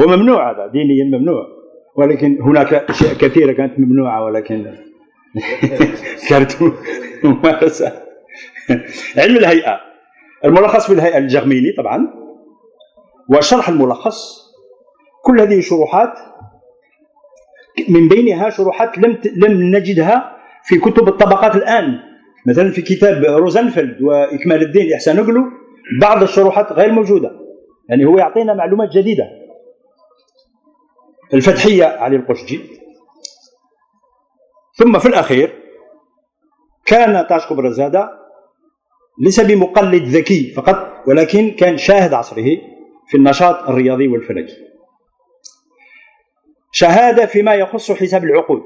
هو 0.00 0.06
ممنوع 0.16 0.50
هذا 0.50 0.66
دينيا 0.66 1.18
ممنوع. 1.18 1.46
ولكن 1.96 2.42
هناك 2.42 2.74
أشياء 2.74 3.14
كثيرة 3.14 3.52
كانت 3.52 3.78
ممنوعة 3.78 4.24
ولكن 4.24 4.74
كانت 6.28 6.52
ممارسة. 7.24 7.92
علم 9.16 9.36
الهيئة. 9.36 9.80
الملخص 10.44 10.86
في 10.86 10.92
الهيئة 10.92 11.18
الجغميني 11.18 11.72
طبعا. 11.72 12.08
وشرح 13.30 13.68
الملخص. 13.68 14.42
كل 15.24 15.40
هذه 15.40 15.60
شروحات 15.60 16.12
من 17.88 18.08
بينها 18.08 18.50
شروحات 18.50 18.98
لم 18.98 19.18
لم 19.36 19.76
نجدها 19.76 20.36
في 20.64 20.78
كتب 20.78 21.08
الطبقات 21.08 21.56
الآن. 21.56 21.98
مثلا 22.46 22.70
في 22.70 22.82
كتاب 22.82 23.24
روزنفلد 23.24 24.02
وإكمال 24.02 24.62
الدين 24.62 24.92
احسان 24.92 25.18
أغلو 25.18 25.42
بعض 26.00 26.22
الشروحات 26.22 26.72
غير 26.72 26.92
موجودة. 26.92 27.30
يعني 27.88 28.04
هو 28.04 28.18
يعطينا 28.18 28.54
معلومات 28.54 28.88
جديدة. 28.90 29.41
الفتحية 31.34 31.84
علي 31.84 32.16
القشجي. 32.16 32.60
ثم 34.74 34.98
في 34.98 35.08
الأخير 35.08 35.62
كان 36.86 37.26
تاشكو 37.26 37.54
برزاده 37.54 38.10
ليس 39.20 39.40
بمقلد 39.40 40.02
ذكي 40.02 40.50
فقط 40.50 41.08
ولكن 41.08 41.50
كان 41.50 41.76
شاهد 41.76 42.14
عصره 42.14 42.58
في 43.08 43.16
النشاط 43.16 43.68
الرياضي 43.68 44.08
والفلكي. 44.08 44.56
شهادة 46.72 47.26
فيما 47.26 47.54
يخص 47.54 47.92
حساب 47.92 48.24
العقود 48.24 48.62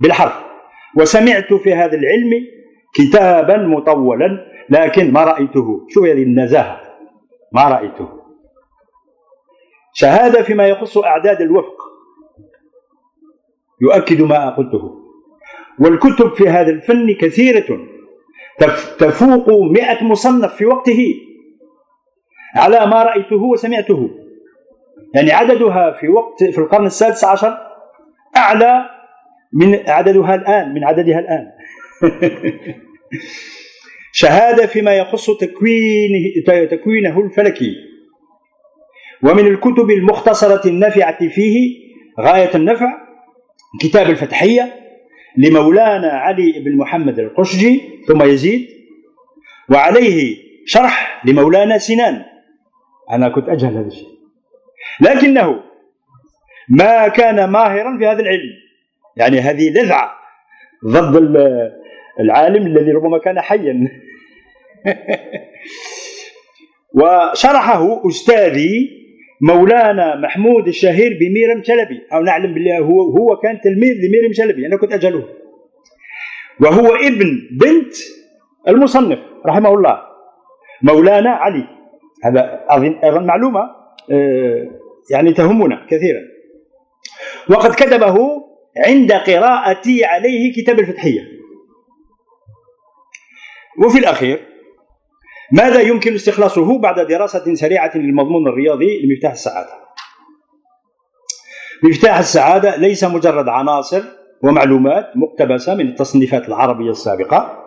بالحرف 0.00 0.44
وسمعت 0.96 1.54
في 1.54 1.74
هذا 1.74 1.96
العلم 1.96 2.46
كتابا 2.94 3.56
مطولا 3.56 4.46
لكن 4.70 5.12
ما 5.12 5.24
رأيته. 5.24 5.86
شو 5.88 6.04
هذه 6.04 6.22
النزاهة؟ 6.22 6.80
ما 7.52 7.68
رأيته. 7.68 8.25
شهادة 9.98 10.42
فيما 10.42 10.68
يخص 10.68 10.98
أعداد 10.98 11.40
الوفق. 11.40 11.76
يؤكد 13.82 14.22
ما 14.22 14.50
قلته. 14.50 15.02
والكتب 15.80 16.34
في 16.34 16.48
هذا 16.48 16.70
الفن 16.70 17.14
كثيرة 17.14 17.78
تفوق 18.98 19.50
مئة 19.50 20.04
مصنف 20.04 20.54
في 20.54 20.66
وقته. 20.66 21.14
على 22.56 22.86
ما 22.86 23.02
رأيته 23.02 23.42
وسمعته. 23.42 24.10
يعني 25.14 25.32
عددها 25.32 25.92
في 25.92 26.08
وقت 26.08 26.44
في 26.44 26.58
القرن 26.58 26.86
السادس 26.86 27.24
عشر 27.24 27.58
أعلى 28.36 28.90
من 29.52 29.90
عددها 29.90 30.34
الآن 30.34 30.74
من 30.74 30.84
عددها 30.84 31.18
الآن. 31.18 31.46
شهادة 34.12 34.66
فيما 34.66 34.96
يخص 34.96 35.30
تكوينه, 35.30 36.66
تكوينه 36.70 37.20
الفلكي. 37.20 37.95
ومن 39.22 39.46
الكتب 39.46 39.90
المختصرة 39.90 40.68
النافعة 40.68 41.28
فيه 41.28 41.86
غاية 42.20 42.54
النفع 42.54 43.06
كتاب 43.80 44.10
الفتحية 44.10 44.74
لمولانا 45.36 46.08
علي 46.08 46.52
بن 46.64 46.76
محمد 46.76 47.18
القشجي 47.18 47.80
ثم 48.08 48.22
يزيد 48.22 48.68
وعليه 49.70 50.36
شرح 50.66 51.22
لمولانا 51.24 51.78
سنان. 51.78 52.24
أنا 53.10 53.28
كنت 53.28 53.48
أجهل 53.48 53.76
هذا 53.76 53.86
الشيء. 53.86 54.08
لكنه 55.00 55.62
ما 56.68 57.08
كان 57.08 57.44
ماهرا 57.44 57.98
في 57.98 58.06
هذا 58.06 58.20
العلم. 58.20 58.52
يعني 59.16 59.40
هذه 59.40 59.70
لذعة 59.70 60.10
ضد 60.86 61.36
العالم 62.20 62.66
الذي 62.66 62.92
ربما 62.92 63.18
كان 63.18 63.40
حيا. 63.40 63.88
وشرحه 67.00 68.08
أستاذي 68.08 69.05
مولانا 69.40 70.16
محمود 70.16 70.68
الشهير 70.68 71.18
بميرم 71.20 71.62
شلبي 71.62 72.02
أو 72.12 72.22
نعلم 72.22 72.54
بالله 72.54 72.78
هو 72.78 73.02
هو 73.02 73.36
كان 73.36 73.60
تلميذ 73.60 73.94
لميرم 73.94 74.32
شلبي 74.32 74.66
أنا 74.66 74.76
كنت 74.76 74.92
أجله 74.92 75.24
وهو 76.60 76.94
ابن 76.94 77.48
بنت 77.60 77.94
المصنف 78.68 79.18
رحمه 79.46 79.74
الله 79.74 80.02
مولانا 80.82 81.30
علي. 81.30 81.66
هذا 82.24 82.64
أظن 82.68 83.26
معلومة 83.26 83.60
آه، 84.10 84.70
يعني 85.10 85.32
تهمنا 85.32 85.86
كثيرا. 85.90 86.20
وقد 87.50 87.74
كتبه 87.74 88.16
عند 88.86 89.12
قراءتي 89.12 90.04
عليه 90.04 90.52
كتاب 90.52 90.80
الفتحية. 90.80 91.20
وفي 93.84 93.98
الأخير 93.98 94.55
ماذا 95.52 95.80
يمكن 95.80 96.14
استخلاصه 96.14 96.78
بعد 96.78 97.00
دراسة 97.06 97.54
سريعة 97.54 97.96
للمضمون 97.96 98.48
الرياضي 98.48 99.06
لمفتاح 99.06 99.32
السعادة؟ 99.32 99.86
مفتاح 101.82 102.18
السعادة 102.18 102.76
ليس 102.76 103.04
مجرد 103.04 103.48
عناصر 103.48 104.02
ومعلومات 104.42 105.06
مقتبسة 105.16 105.74
من 105.74 105.88
التصنيفات 105.88 106.48
العربية 106.48 106.90
السابقة 106.90 107.62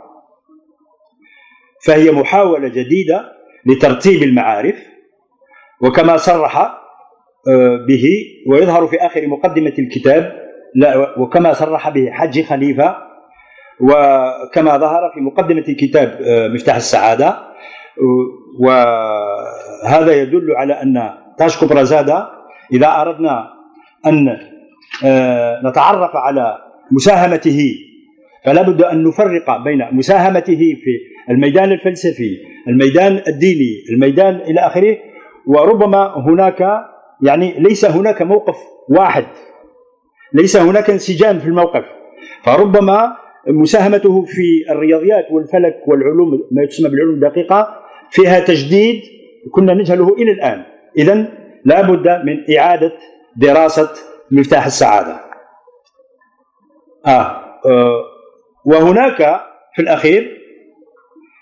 فهي 1.86 2.12
محاولة 2.12 2.68
جديدة 2.68 3.32
لترتيب 3.66 4.24
المعارف 4.24 4.76
وكما 5.82 6.18
صرح 6.18 6.58
آه، 7.48 7.86
به 7.88 8.04
ويظهر 8.50 8.88
في 8.88 8.98
آخر 8.98 9.28
مقدمة 9.28 9.74
الكتاب 9.80 10.50
لا 10.76 11.20
وكما 11.20 11.54
صرح 11.54 11.90
به 11.90 12.12
حج 12.12 12.44
خليفة 12.44 12.96
وكما 13.82 14.78
ظهر 14.78 15.12
في 15.14 15.20
مقدمة 15.20 15.64
الكتاب 15.70 16.20
آه، 16.22 16.48
مفتاح 16.48 16.76
السعادة 16.76 17.49
وهذا 18.60 20.22
يدل 20.22 20.52
على 20.52 20.74
أن 20.74 21.14
تاج 21.38 21.58
كوبرازادا 21.60 22.28
إذا 22.74 22.88
أردنا 22.88 23.48
أن 24.06 24.38
آه، 25.06 25.62
نتعرف 25.66 26.16
على 26.16 26.58
مساهمته 26.92 27.76
فلا 28.46 28.62
بد 28.62 28.82
أن 28.82 29.04
نفرق 29.04 29.64
بين 29.64 29.88
مساهمته 29.92 30.78
في 30.84 31.00
الميدان 31.30 31.72
الفلسفي 31.72 32.38
الميدان 32.68 33.22
الديني 33.28 33.84
الميدان 33.90 34.36
إلى 34.36 34.60
آخره 34.60 34.98
وربما 35.48 36.14
هناك 36.18 36.86
يعني 37.22 37.60
ليس 37.60 37.86
هناك 37.86 38.22
موقف 38.22 38.56
واحد 38.90 39.26
ليس 40.34 40.58
هناك 40.58 40.90
انسجام 40.90 41.40
في 41.40 41.48
الموقف 41.48 41.86
فربما 42.44 43.16
مساهمته 43.48 44.26
في 44.26 44.72
الرياضيات 44.72 45.26
والفلك 45.32 45.76
والعلوم 45.88 46.32
ما 46.52 46.64
يسمى 46.64 46.90
بالعلوم 46.90 47.14
الدقيقة 47.14 47.79
فيها 48.12 48.40
تجديد 48.40 49.02
كنا 49.52 49.74
نجهله 49.74 50.14
إلى 50.14 50.32
الآن. 50.32 50.64
اذا 50.98 51.34
لا 51.66 51.82
بد 51.82 52.08
من 52.26 52.58
إعادة 52.58 52.94
دراسة 53.38 53.90
مفتاح 54.32 54.66
السعادة. 54.66 55.20
آه. 57.06 57.46
آه 57.66 58.04
وهناك 58.66 59.42
في 59.76 59.82
الأخير 59.82 60.38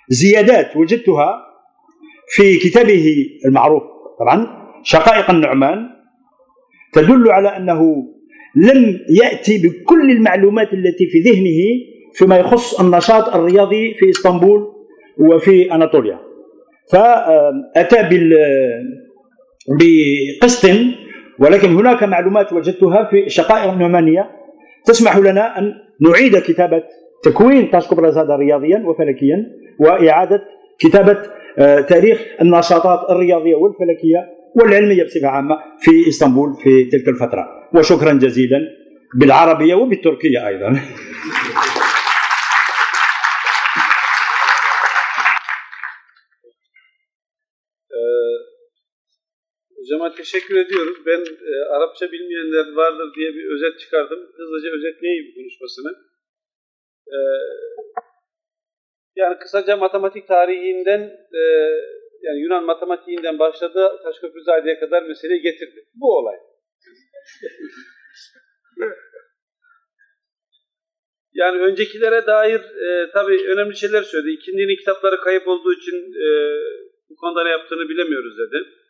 زيادات 0.10 0.78
وجدتها 0.78 1.46
في 2.30 2.58
كتابه 2.58 3.16
المعروف. 3.46 3.84
طبعا 4.20 4.48
شقائق 4.84 5.30
النعمان 5.30 5.90
تدل 6.94 7.32
على 7.32 7.58
أنه 7.58 8.08
لم 8.56 9.00
يأتي 9.10 9.58
بكل 9.58 10.12
المعلومات 10.12 10.74
التي 10.74 11.08
في 11.08 11.20
ذهنه 11.20 11.60
فيما 12.14 12.38
يخص 12.38 12.80
النشاط 12.80 13.36
الرياضي 13.36 13.94
في 13.94 14.10
إسطنبول 14.10 14.74
وفي 15.18 15.74
اناطوليا 15.76 16.20
فأتى 16.92 18.10
بقسط 19.68 20.70
ولكن 21.40 21.76
هناك 21.76 22.04
معلومات 22.04 22.54
وجدتها 22.54 23.10
في 23.12 23.30
شقائق 23.30 23.72
النعمانية 23.72 24.30
تسمح 24.86 25.18
لنا 25.18 25.60
أن 25.60 25.74
نعيد 26.02 26.38
كتابة 26.38 26.84
تكوين 27.24 27.68
طاش 27.68 27.88
كبرى 27.88 28.12
رياضيا 28.40 28.84
وفلكيا 28.86 29.46
وإعادة 29.80 30.44
كتابة 30.80 31.18
آه، 31.60 31.82
تاريخ 31.82 32.22
النشاطات 32.42 33.10
الرياضية 33.10 33.56
والفلكية 33.56 34.38
والعلمية 34.56 35.04
بصفة 35.04 35.28
عامة 35.28 35.56
في 35.80 36.10
إسطنبول 36.10 36.54
في 36.64 36.86
تلك 36.86 37.08
الفترة. 37.08 37.46
وشكرا 37.76 38.14
جزيلا 38.14 38.60
بالعربية 39.20 39.76
وبالتركية 39.76 40.48
أيضا. 40.48 40.80
Hocama 49.88 50.16
teşekkür 50.16 50.56
ediyoruz. 50.56 50.98
Ben 51.06 51.20
e, 51.20 51.66
Arapça 51.70 52.12
bilmeyenler 52.12 52.74
vardır 52.76 53.14
diye 53.16 53.34
bir 53.34 53.52
özet 53.52 53.80
çıkardım. 53.80 54.20
Hızlıca 54.38 54.70
özetleyeyim 54.70 55.34
konuşmasını. 55.36 55.92
E, 57.08 57.18
yani 59.16 59.40
kısaca 59.40 59.78
matematik 59.78 60.28
tarihinden 60.28 61.02
e, 61.34 61.42
yani 62.22 62.40
Yunan 62.40 62.64
matematiğinden 62.64 63.40
başladı 63.40 64.00
Taşköprüzade'ye 64.04 64.80
kadar 64.80 65.04
meseleyi 65.04 65.42
getirdi. 65.42 65.86
Bu 65.94 66.18
olay. 66.18 66.36
yani 71.34 71.62
öncekilere 71.62 72.26
dair 72.26 72.60
e, 72.60 73.12
tabii 73.14 73.48
önemli 73.48 73.78
şeyler 73.78 74.04
söyledi. 74.04 74.32
İkindinin 74.32 74.78
kitapları 74.78 75.22
kayıp 75.22 75.48
olduğu 75.48 75.74
için 75.74 75.96
e, 75.96 76.28
bu 77.10 77.16
konuda 77.16 77.44
ne 77.44 77.50
yaptığını 77.50 77.90
bilemiyoruz 77.90 78.38
dedi. 78.38 78.87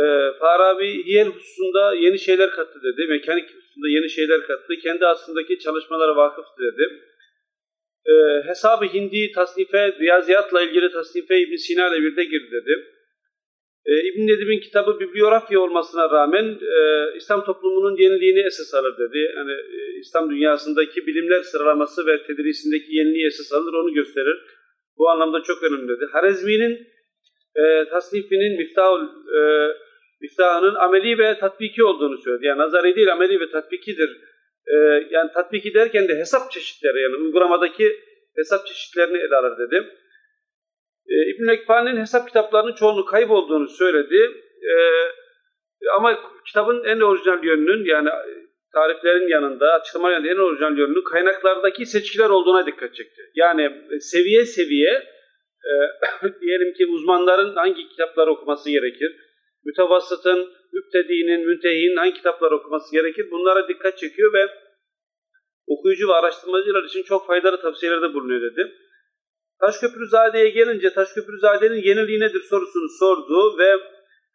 E, 0.00 0.04
Farabi 0.38 1.04
hiyel 1.06 1.26
hususunda 1.26 1.94
yeni 1.94 2.18
şeyler 2.18 2.50
kattı 2.50 2.82
dedi. 2.82 3.06
Mekanik 3.08 3.48
hususunda 3.48 3.88
yeni 3.88 4.10
şeyler 4.10 4.46
kattı. 4.46 4.74
Kendi 4.82 5.06
aslındaki 5.06 5.58
çalışmalara 5.58 6.16
vakıftı 6.16 6.62
dedi. 6.62 7.00
E, 8.06 8.12
Hesab-ı 8.48 8.84
Hindi 8.84 9.32
tasnife, 9.32 9.92
riyaziyatla 10.00 10.62
ilgili 10.62 10.92
tasnife 10.92 11.40
İbn 11.40 11.56
Sina 11.56 11.88
ile 11.88 12.02
birde 12.02 12.24
girdi 12.24 12.50
dedi. 12.52 12.84
E, 13.86 13.92
İbn 14.08 14.26
Nedim'in 14.26 14.60
kitabı 14.60 15.00
bibliografya 15.00 15.60
olmasına 15.60 16.10
rağmen 16.10 16.58
e, 16.76 17.16
İslam 17.16 17.44
toplumunun 17.44 17.96
yeniliğini 17.96 18.46
esas 18.46 18.74
alır 18.74 18.98
dedi. 18.98 19.18
Yani 19.36 19.52
e, 19.52 19.98
İslam 20.00 20.30
dünyasındaki 20.30 21.06
bilimler 21.06 21.42
sıralaması 21.42 22.06
ve 22.06 22.22
tedrisindeki 22.26 22.96
yeniliği 22.96 23.26
esas 23.26 23.52
alır, 23.52 23.72
onu 23.72 23.94
gösterir. 23.94 24.36
Bu 24.98 25.08
anlamda 25.08 25.42
çok 25.42 25.62
önemli 25.62 25.88
dedi. 25.88 26.04
Harezmi'nin 26.12 26.86
e, 27.56 27.88
tasnifinin 27.90 28.56
miftahul, 28.56 29.02
e, 29.38 29.72
miftahının 30.20 30.74
ameli 30.74 31.18
ve 31.18 31.38
tatbiki 31.38 31.84
olduğunu 31.84 32.18
söyledi. 32.18 32.46
Yani 32.46 32.58
nazari 32.58 32.96
değil, 32.96 33.12
ameli 33.12 33.40
ve 33.40 33.50
tatbikidir. 33.50 34.10
E, 34.66 34.76
yani 35.10 35.32
tatbiki 35.34 35.74
derken 35.74 36.08
de 36.08 36.16
hesap 36.16 36.50
çeşitleri, 36.50 37.02
yani 37.02 37.16
uygulamadaki 37.16 37.96
hesap 38.36 38.66
çeşitlerini 38.66 39.18
ele 39.18 39.36
alır 39.36 39.58
dedi. 39.58 39.88
E, 41.08 41.14
İbn-i 41.30 41.52
Ekbani'nin 41.52 42.00
hesap 42.00 42.28
kitaplarının 42.28 42.74
çoğunluğu 42.74 43.04
kaybolduğunu 43.04 43.68
söyledi. 43.68 44.30
E, 44.62 44.74
ama 45.96 46.18
kitabın 46.46 46.84
en 46.84 47.00
orijinal 47.00 47.44
yönünün 47.44 47.84
yani 47.84 48.08
tariflerin 48.74 49.28
yanında, 49.28 49.72
açıklamaların 49.72 50.24
en 50.24 50.36
orijinal 50.36 50.78
yönünün 50.78 51.04
kaynaklardaki 51.04 51.86
seçkiler 51.86 52.28
olduğuna 52.28 52.66
dikkat 52.66 52.94
çekti. 52.94 53.22
Yani 53.34 53.70
seviye 54.00 54.44
seviye 54.44 55.11
e, 55.70 55.72
diyelim 56.40 56.74
ki 56.74 56.86
uzmanların 56.86 57.54
hangi 57.54 57.88
kitapları 57.88 58.30
okuması 58.30 58.70
gerekir, 58.70 59.16
mütevassıtın, 59.64 60.52
müptediğinin, 60.72 61.46
müntehinin 61.46 61.96
hangi 61.96 62.14
kitapları 62.14 62.54
okuması 62.56 62.92
gerekir 62.92 63.30
bunlara 63.30 63.68
dikkat 63.68 63.98
çekiyor 63.98 64.32
ve 64.32 64.46
okuyucu 65.66 66.08
ve 66.08 66.12
araştırmacılar 66.12 66.84
için 66.84 67.02
çok 67.02 67.26
faydalı 67.26 67.60
tavsiyelerde 67.60 68.14
bulunuyor 68.14 68.52
dedi. 68.52 68.72
Taşköprüzade'ye 69.60 70.48
gelince 70.48 70.90
Taşköprüzade'nin 70.90 71.82
yeniliği 71.82 72.20
nedir 72.20 72.40
sorusunu 72.50 72.88
sordu 72.98 73.58
ve 73.58 73.68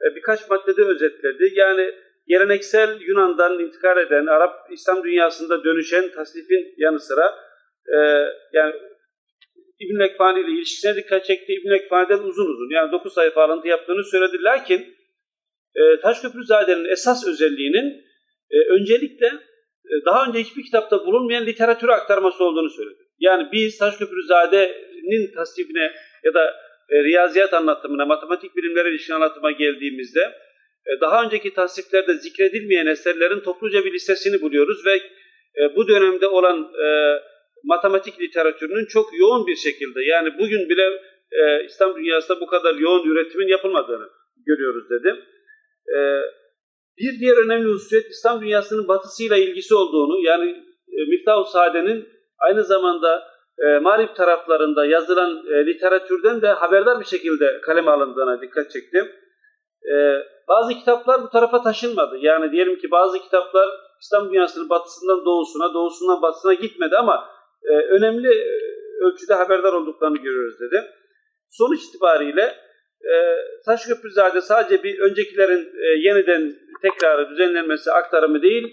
e, 0.05 0.15
birkaç 0.15 0.49
maddede 0.49 0.83
özetledi. 0.83 1.51
Yani 1.53 1.91
geleneksel 2.27 3.01
Yunan'dan 3.01 3.59
intikal 3.59 3.97
eden, 3.97 4.25
Arap 4.25 4.71
İslam 4.71 5.03
dünyasında 5.03 5.63
dönüşen 5.63 6.11
tasnifin 6.11 6.73
yanı 6.77 6.99
sıra 6.99 7.35
e, 7.93 7.97
yani 8.53 8.75
İbn-i 9.79 10.03
Ekfani 10.03 10.39
ile 10.39 10.51
ilişkisine 10.51 10.95
dikkat 10.95 11.25
çekti. 11.25 11.53
İbn-i 11.53 11.75
Ekfani'den 11.75 12.19
uzun 12.19 12.47
uzun 12.53 12.69
yani 12.69 12.91
9 12.91 13.13
sayfa 13.13 13.43
alıntı 13.43 13.67
yaptığını 13.67 14.03
söyledi. 14.03 14.43
Lakin 14.43 14.95
e, 15.75 15.99
Taşköprüzade'nin 16.01 16.85
esas 16.85 17.27
özelliğinin 17.27 18.05
e, 18.51 18.57
öncelikle 18.69 19.27
e, 19.85 19.93
daha 20.05 20.27
önce 20.27 20.39
hiçbir 20.39 20.63
kitapta 20.63 21.05
bulunmayan 21.05 21.45
literatüre 21.45 21.91
aktarması 21.91 22.43
olduğunu 22.43 22.69
söyledi. 22.69 22.99
Yani 23.19 23.47
biz 23.51 23.77
Taşköprüzade'nin 23.77 25.33
tasnifine 25.35 25.91
ya 26.23 26.33
da 26.33 26.53
e, 26.89 27.03
riyaziyat 27.03 27.53
anlatımına, 27.53 28.05
matematik 28.05 28.55
bilimlere 28.55 28.89
ilişkin 28.89 29.13
anlatıma 29.13 29.51
geldiğimizde 29.51 30.21
e, 30.85 31.01
daha 31.01 31.23
önceki 31.23 31.53
tasniflerde 31.53 32.13
zikredilmeyen 32.13 32.85
eserlerin 32.85 33.39
topluca 33.39 33.85
bir 33.85 33.93
listesini 33.93 34.41
buluyoruz 34.41 34.85
ve 34.85 34.95
e, 35.61 35.75
bu 35.75 35.87
dönemde 35.87 36.27
olan 36.27 36.71
e, 36.83 36.87
matematik 37.67 38.21
literatürünün 38.21 38.85
çok 38.85 39.19
yoğun 39.19 39.47
bir 39.47 39.55
şekilde 39.55 39.99
yani 40.03 40.29
bugün 40.39 40.69
bile 40.69 40.85
e, 41.31 41.65
İslam 41.65 41.95
dünyasında 41.95 42.39
bu 42.41 42.47
kadar 42.47 42.75
yoğun 42.75 43.09
üretimin 43.09 43.47
yapılmadığını 43.47 44.09
görüyoruz 44.45 44.89
dedim. 44.89 45.15
E, 45.95 45.97
bir 46.97 47.19
diğer 47.19 47.37
önemli 47.45 47.67
hususiyet 47.67 48.05
İslam 48.09 48.41
dünyasının 48.41 48.87
batısıyla 48.87 49.37
ilgisi 49.37 49.75
olduğunu 49.75 50.19
yani 50.19 50.49
e, 50.97 51.05
Miftah-ı 51.09 51.51
Saade'nin 51.51 52.09
aynı 52.39 52.63
zamanda 52.63 53.23
e, 53.59 53.79
Marif 53.79 54.15
taraflarında 54.15 54.85
yazılan 54.85 55.43
e, 55.47 55.65
literatürden 55.65 56.41
de 56.41 56.47
haberdar 56.47 56.99
bir 56.99 57.05
şekilde 57.05 57.61
kaleme 57.61 57.91
alındığına 57.91 58.41
dikkat 58.41 58.71
çektim. 58.71 59.11
E, 59.93 59.95
bazı 60.47 60.73
kitaplar 60.73 61.23
bu 61.23 61.29
tarafa 61.29 61.61
taşınmadı. 61.61 62.17
Yani 62.17 62.51
diyelim 62.51 62.79
ki 62.79 62.91
bazı 62.91 63.19
kitaplar 63.19 63.69
İslam 64.01 64.29
dünyasının 64.29 64.69
batısından 64.69 65.25
doğusuna, 65.25 65.73
doğusundan 65.73 66.21
batısına 66.21 66.53
gitmedi 66.53 66.97
ama 66.97 67.36
e, 67.63 67.73
önemli 67.73 68.29
ölçüde 69.01 69.33
haberdar 69.33 69.73
olduklarını 69.73 70.17
görüyoruz 70.17 70.59
dedi. 70.59 70.83
Sonuç 71.49 71.79
itibariyle 71.89 72.55
e, 73.01 73.13
Taşköprüzade 73.65 74.41
sadece 74.41 74.83
bir 74.83 74.99
öncekilerin 74.99 75.69
e, 75.83 75.87
yeniden 76.07 76.55
tekrarı 76.81 77.29
düzenlenmesi, 77.29 77.91
aktarımı 77.91 78.41
değil, 78.41 78.63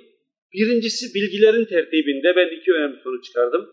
birincisi 0.53 1.15
bilgilerin 1.15 1.65
tertibinde 1.65 2.37
ben 2.37 2.57
iki 2.57 2.73
önemli 2.73 3.01
sonuç 3.05 3.25
çıkardım. 3.25 3.71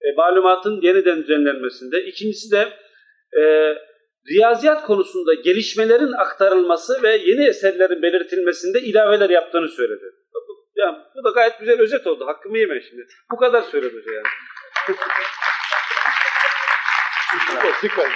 E, 0.00 0.12
malumatın 0.16 0.80
yeniden 0.82 1.22
düzenlenmesinde. 1.22 2.04
İkincisi 2.04 2.52
de 2.52 2.68
e, 3.40 3.74
riyaziyat 4.30 4.82
konusunda 4.82 5.34
gelişmelerin 5.34 6.12
aktarılması 6.12 7.02
ve 7.02 7.16
yeni 7.16 7.48
eserlerin 7.48 8.02
belirtilmesinde 8.02 8.80
ilaveler 8.80 9.30
yaptığını 9.30 9.68
söyledi. 9.68 10.04
Yani 10.78 10.98
bu 11.14 11.24
da 11.24 11.30
gayet 11.30 11.58
güzel 11.60 11.80
özet 11.80 12.06
oldu. 12.06 12.26
Hakkımı 12.26 12.58
yeme 12.58 12.80
şimdi. 12.80 13.06
Bu 13.32 13.36
kadar 13.36 13.62
söyledi 13.62 14.02
yani. 14.14 14.26
Süper. 17.80 18.10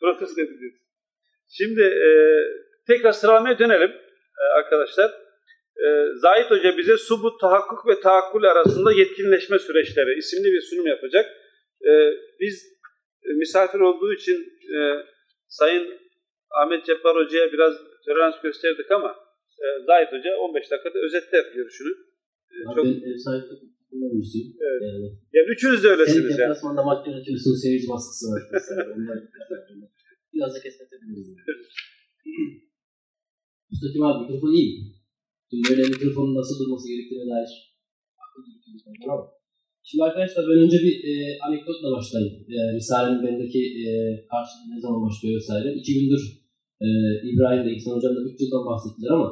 Protesto 0.00 0.40
edeceğiz. 0.40 0.74
Şimdi 1.48 1.82
e, 1.82 2.10
tekrar 2.86 3.12
sıralamaya 3.12 3.58
dönelim 3.58 3.90
e, 4.40 4.44
arkadaşlar. 4.58 5.10
E, 5.76 5.86
Zahit 6.14 6.50
Hoca 6.50 6.76
bize 6.76 6.96
subut, 6.96 7.40
tahakkuk 7.40 7.86
ve 7.86 8.00
tahakkul 8.00 8.44
arasında 8.44 8.92
yetkinleşme 8.92 9.58
süreçleri 9.58 10.18
isimli 10.18 10.52
bir 10.52 10.60
sunum 10.60 10.86
yapacak. 10.86 11.26
E, 11.86 11.90
biz 12.40 12.66
e, 13.24 13.28
misafir 13.32 13.80
olduğu 13.80 14.12
için 14.12 14.36
e, 14.76 15.06
Sayın 15.48 16.00
Ahmet 16.50 16.84
Cebbar 16.84 17.16
Hoca'ya 17.16 17.52
biraz 17.52 17.89
tolerans 18.04 18.36
gösterdik 18.42 18.90
ama 18.98 19.10
e, 19.62 19.66
Zahit 19.86 20.10
Hoca 20.12 20.30
15 20.36 20.70
dakikada 20.70 20.98
özetler 21.06 21.44
görüşünü. 21.54 21.92
E, 22.54 22.56
çok... 22.74 22.84
Ben 22.86 23.16
sahibi 23.24 23.44
kullanmıştım. 23.90 24.44
Evet. 24.66 24.80
Yani, 24.86 25.06
yani 25.34 25.48
üçünüz 25.54 25.84
de 25.84 25.88
öylesiniz. 25.88 26.26
Senin 26.26 26.38
deplasmanda 26.38 26.82
maç 26.90 27.06
yönetiyorsun, 27.06 27.54
seyirci 27.62 27.88
baskısı 27.92 28.24
var. 28.30 28.42
Mesela. 28.52 28.82
Biraz 30.34 30.54
da 30.54 30.58
kesmetebiliriz. 30.64 31.28
Müstakim 33.70 34.02
abi 34.02 34.18
mikrofon 34.22 34.52
iyi 34.58 34.66
mi? 34.74 34.84
Şimdi 35.50 35.62
böyle 35.70 35.82
mikrofonun 35.94 36.34
nasıl 36.40 36.54
durması 36.60 36.88
gerektiğine 36.88 37.26
dair 37.32 37.50
ama. 39.08 39.24
Şimdi 39.82 40.04
arkadaşlar 40.04 40.44
ben 40.50 40.58
önce 40.64 40.78
bir 40.86 40.94
e, 41.10 41.12
anekdotla 41.46 41.88
başlayayım. 41.96 42.34
E, 42.54 42.58
Risale'nin 42.76 43.22
bendeki 43.26 43.62
e, 43.82 43.88
karşılığı 44.30 44.68
ne 44.74 44.80
zaman 44.80 45.00
başlıyor 45.06 45.36
vesaire. 45.36 45.74
İki 45.74 45.92
gündür 46.00 46.39
e, 46.86 46.88
İbrahim 47.30 47.62
de 47.66 47.70
İhsan 47.76 47.96
Hocam 47.96 48.16
da 48.16 48.20
3 48.22 48.40
yıldan 48.40 48.64
bahsettiler 48.70 49.10
ama 49.18 49.28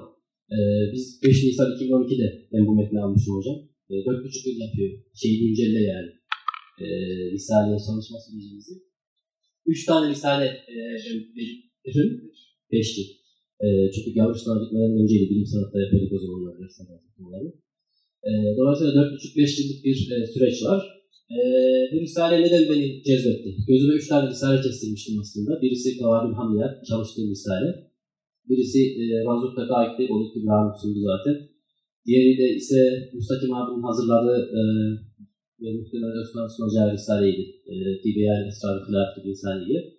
e, 0.55 0.59
biz 0.93 1.05
5 1.23 1.45
Nisan 1.45 1.71
2012'de 1.73 2.29
ben 2.53 2.67
bu 2.67 2.73
metni 2.77 3.01
almışım 3.01 3.35
hocam. 3.39 3.59
E, 3.91 3.95
4,5 3.95 4.49
yıl 4.49 4.61
yapıyor. 4.67 4.91
Şeyi 5.21 5.37
güncelle 5.43 5.83
yani. 5.93 6.11
E, 6.85 6.87
Risale'nin 7.33 7.87
çalışması 7.87 8.33
diyeceğimizi. 8.33 8.75
3 9.67 9.87
tane 9.87 10.11
Risale 10.11 10.47
e, 10.75 10.77
ürün 11.89 12.11
5 12.73 12.99
yıl. 12.99 13.09
E, 13.65 13.67
çünkü 13.93 14.15
Gavuş'tan 14.15 14.63
gitmeden 14.63 15.03
önceydi. 15.03 15.31
Bilim 15.31 15.47
sanatta 15.47 15.81
yapıyorduk 15.81 16.13
o 16.13 16.19
zamanlar 16.19 16.55
ders 16.61 16.77
sanatı 16.77 17.09
e, 18.29 18.31
Dolayısıyla 18.59 18.93
4,5-5 18.93 19.61
yıllık 19.61 19.85
bir 19.85 19.99
e, 20.15 20.27
süreç 20.27 20.65
var. 20.65 20.98
E, 21.37 21.39
bu 21.93 21.97
Risale 22.01 22.37
neden 22.43 22.65
beni 22.71 23.03
cezbetti? 23.09 23.51
Gözüme 23.69 23.95
3 23.95 24.09
tane 24.09 24.31
Risale 24.31 24.61
kestirmiştim 24.61 25.21
aslında. 25.21 25.63
Birisi 25.63 25.99
Kavadül 25.99 26.35
Hamiyat, 26.35 26.87
çalıştığım 26.87 27.31
Risale. 27.31 27.71
Birisi 28.49 28.81
e, 29.01 29.05
Razuk 29.27 29.53
Tekaik'te, 29.59 30.03
onu 30.13 30.25
sundu 30.81 31.01
zaten. 31.11 31.37
Diğeri 32.07 32.39
de 32.39 32.57
ise 32.61 32.81
Mustakim 33.15 33.55
abinin 33.55 33.83
hazırladığı 33.89 34.41
e, 34.59 34.61
ve 35.63 35.69
muhtemelen 35.79 36.21
Özkan 36.23 36.49
sunacağı 36.57 36.93
Risale'ydi. 36.93 37.45
E, 37.73 37.75
Tibeyan 38.03 38.49
Esrar-ı 38.49 38.81
Hilaf 38.87 39.25
Risale'yi. 39.25 39.99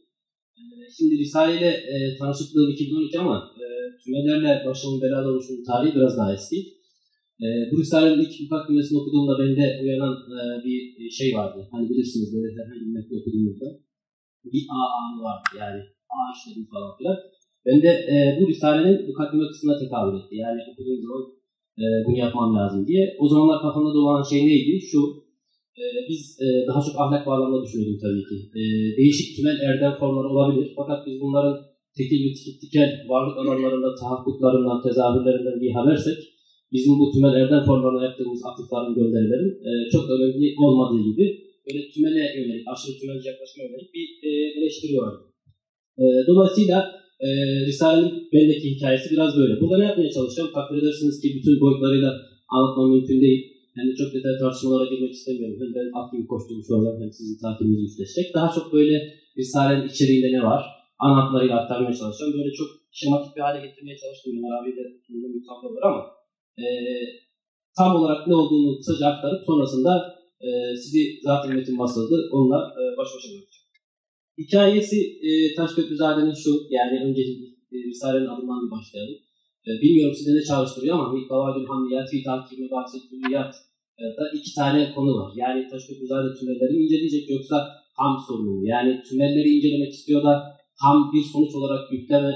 Şimdi 0.97 1.13
Risale 1.17 1.57
ile 1.59 1.71
e, 1.93 2.17
tanışıklığım 2.19 2.69
2012 2.71 3.19
ama 3.19 3.37
e, 3.63 3.65
tümelerle 4.03 4.65
başımın 4.65 5.01
belada 5.01 5.29
oluşunun 5.29 5.63
tarihi 5.63 5.95
biraz 5.95 6.17
daha 6.17 6.33
eski. 6.33 6.78
E, 7.45 7.47
Risale'nin 7.79 8.21
ilk 8.23 8.33
mukaddimesini 8.43 8.99
okuduğumda 9.01 9.33
bende 9.41 9.65
uyanan 9.83 10.15
e, 10.37 10.39
bir 10.65 11.09
şey 11.19 11.29
vardı. 11.37 11.59
Hani 11.71 11.89
bilirsiniz 11.89 12.27
böyle 12.35 12.47
herhangi 12.57 12.85
bir 12.85 12.93
metni 12.95 13.13
okuduğumuzda 13.19 13.67
bir 14.53 14.63
A 14.77 14.81
anı 14.99 15.17
vardı 15.27 15.49
yani 15.61 15.79
A 16.15 16.19
işledim 16.35 16.65
falan 16.73 16.91
filan. 16.97 17.17
Ben 17.65 17.77
de 17.85 17.91
e, 18.13 18.15
bu 18.37 18.43
Risale'nin 18.51 18.97
mukaddime 19.07 19.45
kısmına 19.51 19.75
tekabül 19.81 20.15
etti. 20.19 20.35
Yani 20.45 20.59
okuduğum 20.69 20.99
zaman 21.05 21.23
e, 21.81 21.85
bunu 22.05 22.17
yapmam 22.25 22.51
lazım 22.59 22.81
diye. 22.87 23.03
O 23.21 23.25
zamanlar 23.31 23.59
kafamda 23.61 23.91
dolan 23.97 24.23
şey 24.31 24.41
neydi? 24.49 24.73
Şu, 24.91 24.99
e, 25.81 25.83
e, 25.97 25.99
biz 26.09 26.21
e, 26.45 26.47
daha 26.67 26.81
çok 26.85 26.95
ahlak 27.03 27.23
bağlamında 27.27 27.63
düşünüyordum 27.63 27.99
tabii 28.05 28.25
ki. 28.29 28.37
E, 28.59 28.61
değişik 28.99 29.27
tümel 29.35 29.57
erdem 29.67 29.93
formları 30.01 30.27
olabilir. 30.33 30.67
Fakat 30.79 30.99
biz 31.07 31.15
bunların 31.23 31.57
tekil 31.97 32.19
ve 32.25 32.29
tikel 32.61 32.91
varlık 33.11 33.37
alanlarında 33.41 33.89
tahakkuklarından, 34.01 34.81
tezahürlerinden 34.85 35.57
bir 35.63 35.71
habersek 35.77 36.19
bizim 36.73 36.93
bu 36.99 37.05
tümel 37.13 37.33
erdem 37.41 37.63
formlarına 37.69 38.03
yaptığımız 38.07 38.41
atıfların, 38.49 38.95
gönderilerin 38.99 39.51
e, 39.67 39.71
çok 39.93 40.03
önemli 40.13 40.47
olmadığı 40.65 41.01
gibi 41.09 41.25
böyle 41.65 41.89
tümele 41.93 42.23
yönelik, 42.39 42.65
aşırı 42.71 42.93
tümelci 42.99 43.27
yaklaşma 43.31 43.63
yönelik 43.63 43.89
bir 43.95 44.05
e, 44.27 44.29
eleştiri 44.57 44.97
vardı. 44.97 45.21
E, 46.01 46.05
dolayısıyla 46.29 46.77
e, 47.25 47.29
Risale'nin 47.67 48.11
bendeki 48.33 48.67
hikayesi 48.73 49.07
biraz 49.13 49.31
böyle. 49.37 49.53
Burada 49.61 49.77
ne 49.77 49.85
yapmaya 49.89 50.11
çalışacağım? 50.17 50.51
Takdir 50.53 50.77
edersiniz 50.81 51.15
ki 51.21 51.27
bütün 51.37 51.55
boyutlarıyla 51.61 52.11
anlatmam 52.55 52.91
mümkün 52.95 53.21
değil. 53.21 53.41
Yani 53.77 53.95
çok 53.99 54.09
detaylı 54.13 54.39
tartışmalara 54.39 54.85
girmek 54.91 55.13
istemiyorum. 55.13 55.57
Hem 55.61 55.71
ben 55.75 56.27
koştuğum 56.31 56.61
şu 56.67 56.75
anda 56.75 56.89
hem 57.01 57.11
sizin 57.11 57.37
takibinizi 57.43 57.85
güçleşecek. 57.85 58.27
Daha 58.37 58.49
çok 58.55 58.73
böyle 58.73 58.95
Risale'nin 59.37 59.87
içeriğinde 59.91 60.29
ne 60.37 60.41
var? 60.49 60.63
Ana 60.99 61.15
hatlarıyla 61.19 61.55
aktarmaya 61.59 61.95
çalışacağım. 61.99 62.33
Böyle 62.39 62.51
çok 62.59 62.69
şematik 62.91 63.35
bir 63.35 63.41
hale 63.41 63.59
getirmeye 63.65 63.97
çalıştım. 64.03 64.33
Ömer 64.37 64.53
abiyle 64.57 64.83
sunduğum 65.07 65.33
bir 65.35 65.43
tablo 65.47 65.67
var 65.75 65.83
ama 65.89 66.01
e, 66.65 66.67
tam 67.77 67.95
olarak 67.95 68.27
ne 68.27 68.35
olduğunu 68.35 68.77
kısaca 68.77 69.05
aktarıp 69.07 69.41
sonrasında 69.45 69.91
e, 70.45 70.49
sizi 70.81 71.01
zaten 71.23 71.55
metin 71.55 71.79
basıldı. 71.79 72.15
Onunla 72.33 72.59
e, 72.79 72.81
baş 72.97 73.09
başa 73.15 73.27
bırakacağım. 73.31 73.67
Hikayesi 74.41 74.99
e, 75.27 75.29
Taşköprüzade'nin 75.55 76.35
şu, 76.43 76.51
yani 76.69 76.95
önce 77.05 77.21
e, 77.73 77.77
Risale'nin 77.89 78.31
adından 78.33 78.59
bir 78.65 78.71
başlayalım. 78.75 79.17
E, 79.67 79.69
bilmiyorum 79.83 80.15
size 80.19 80.31
ne 80.35 80.43
çalıştırıyor 80.51 80.95
ama 80.95 81.27
Kavadül 81.29 81.67
Hamdiyat, 81.69 82.09
Fi 82.11 82.23
Takimi 82.23 82.71
Bahsetüliyat 82.71 83.53
da 84.17 84.23
iki 84.37 84.51
tane 84.55 84.91
konu 84.95 85.11
var. 85.19 85.31
Yani 85.35 85.67
Taşköprüzade 85.71 86.29
tümelleri 86.39 86.73
inceleyecek 86.83 87.29
yoksa 87.29 87.55
ham 87.99 88.13
sorunu 88.27 88.67
Yani 88.67 88.91
tümelleri 89.09 89.49
incelemek 89.55 89.93
istiyor 89.93 90.23
da 90.23 90.33
ham 90.83 91.11
bir 91.13 91.23
sonuç 91.33 91.55
olarak 91.55 91.93
yükleme 91.93 92.33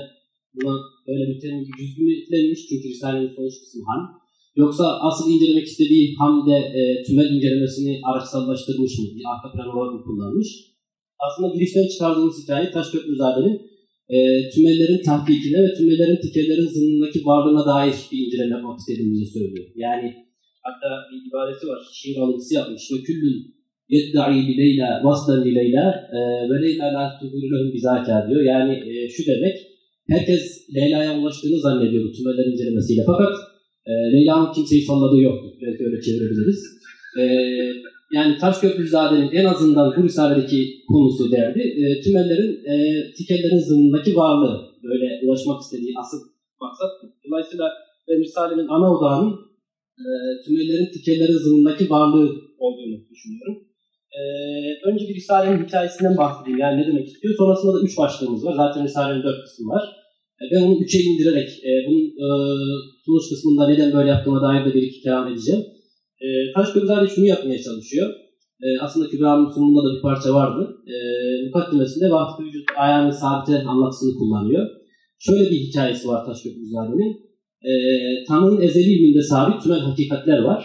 buna 0.56 0.76
böyle 1.08 1.24
yüklenmiş 1.32 2.62
çünkü 2.70 2.86
Risale'nin 2.90 3.36
sonuç 3.36 3.56
kısmı 3.62 3.84
ham. 3.90 4.04
Yoksa 4.56 4.86
asıl 5.08 5.26
incelemek 5.32 5.68
istediği 5.68 6.16
hamde 6.20 6.58
e, 6.80 6.82
tümel 7.06 7.30
incelemesini 7.36 7.94
araçsallaştırmış 8.10 8.94
mı? 9.00 9.06
Bir 9.16 9.26
arka 9.32 9.48
plan 9.54 9.70
olarak 9.74 9.94
mı 9.94 10.02
kullanmış? 10.08 10.50
Aslında 11.26 11.56
girişten 11.56 11.88
çıkardığımız 11.94 12.44
hikaye 12.44 12.72
Taşköprüzade'nin 12.72 13.56
e, 14.16 14.18
tümellerin 14.54 15.02
tahkikine 15.10 15.60
ve 15.66 15.74
tümellerin 15.78 16.22
tikellerin 16.24 16.70
zımnındaki 16.76 17.20
varlığına 17.26 17.66
dair 17.66 17.96
bir 18.12 18.20
inceleme 18.26 18.56
yapmak 18.56 18.80
istediğimizi 18.80 19.26
söylüyor. 19.36 19.68
Yani 19.76 20.08
hatta 20.66 20.90
bir 21.10 21.20
ibaresi 21.30 21.68
var, 21.68 21.80
şiir 21.94 22.18
alıntısı 22.18 22.54
yapmış. 22.56 22.84
Ve 22.92 22.98
küllün 23.08 23.38
yedda'i 23.90 24.48
li 24.48 24.58
leyla 24.58 25.02
vaslan 25.04 25.46
li 25.46 25.56
leyla 25.56 25.86
e, 26.18 26.20
ve 26.50 26.56
leyla 26.64 26.86
la 26.96 27.04
tuhuru 27.20 27.48
lehum 27.52 27.74
bizaka 27.74 28.28
diyor. 28.28 28.44
Yani 28.54 28.74
e, 28.90 29.10
şu 29.10 29.22
demek, 29.32 29.58
herkes 30.10 30.44
Leyla'ya 30.76 31.20
ulaştığını 31.20 31.60
zannediyor 31.60 32.04
bu 32.06 32.12
tümeller 32.12 32.46
incelemesiyle. 32.52 33.04
Fakat 33.06 33.34
e, 33.86 33.92
Leyla'nın 34.14 34.54
kimseyi 34.54 34.82
salladığı 34.82 35.22
yok. 35.22 35.38
Belki 35.62 35.86
öyle 35.86 36.02
çevirebiliriz. 36.02 36.62
E, 37.20 37.24
yani 38.14 38.38
Taşköprüzade'nin 38.38 39.32
en 39.32 39.46
azından 39.46 39.94
bu 39.98 40.04
risaledeki 40.04 40.60
konusu 40.88 41.32
derdi. 41.32 41.60
E, 41.60 42.02
tümellerin, 42.02 42.52
e, 42.72 42.76
tikellerin 43.18 43.60
zımnındaki 43.60 44.16
varlığı. 44.16 44.58
Böyle 44.84 45.08
ulaşmak 45.26 45.62
istediği 45.62 45.94
asıl 46.02 46.18
maksat. 46.62 46.92
Dolayısıyla 47.28 47.66
ben 48.08 48.20
risalenin 48.20 48.68
ana 48.68 48.98
odağının 48.98 49.34
e, 50.00 50.06
tümellerin, 50.46 50.92
tikellerin 50.94 51.38
zımnındaki 51.38 51.90
varlığı 51.90 52.30
olduğunu 52.58 52.98
düşünüyorum. 53.12 53.58
E, 54.20 54.22
önce 54.90 55.04
bir 55.08 55.16
Risale'nin 55.16 55.66
hikayesinden 55.66 56.18
bahsedeyim. 56.18 56.60
Yani 56.60 56.82
ne 56.82 56.88
demek 56.88 57.08
istiyor? 57.08 57.34
Sonrasında 57.38 57.74
da 57.74 57.82
üç 57.86 57.98
başlığımız 57.98 58.46
var. 58.46 58.56
Zaten 58.56 58.84
Risale'nin 58.84 59.24
dört 59.24 59.42
kısmı 59.44 59.68
var. 59.70 59.84
E, 60.42 60.44
ben 60.52 60.62
onu 60.62 60.84
üçe 60.84 61.00
indirerek 61.00 61.50
e, 61.50 61.72
bunun 61.88 62.06
e, 62.24 62.28
sonuç 63.06 63.30
kısmında 63.30 63.68
neden 63.68 63.94
böyle 63.94 64.10
yaptığıma 64.10 64.42
dair 64.42 64.66
de 64.66 64.74
bir 64.74 64.82
iki 64.82 65.02
kelam 65.02 65.28
edeceğim. 65.28 65.62
E, 66.22 66.28
Taşköprüzade 66.56 67.08
şunu 67.08 67.26
yapmaya 67.26 67.62
çalışıyor. 67.62 68.10
E, 68.64 68.68
aslında 68.82 69.10
Kübra'nın 69.10 69.50
sunumunda 69.50 69.82
da 69.90 69.96
bir 69.96 70.02
parça 70.02 70.34
vardı. 70.34 70.78
E, 70.94 70.96
mukaddimesinde 71.46 72.12
vahdet 72.12 72.46
vücut 72.46 72.64
ayağının 72.78 73.12
sabite 73.12 73.64
anlatısını 73.64 74.14
kullanıyor. 74.20 74.70
Şöyle 75.20 75.52
bir 75.52 75.60
hikayesi 75.60 76.08
var 76.08 76.26
Taşköprüzade'nin. 76.26 77.12
E, 77.70 77.74
Tanrı'nın 78.28 78.62
ezeli 78.62 78.92
ilminde 78.94 79.22
sabit 79.22 79.64
tümel 79.64 79.80
hakikatler 79.80 80.40
var. 80.40 80.62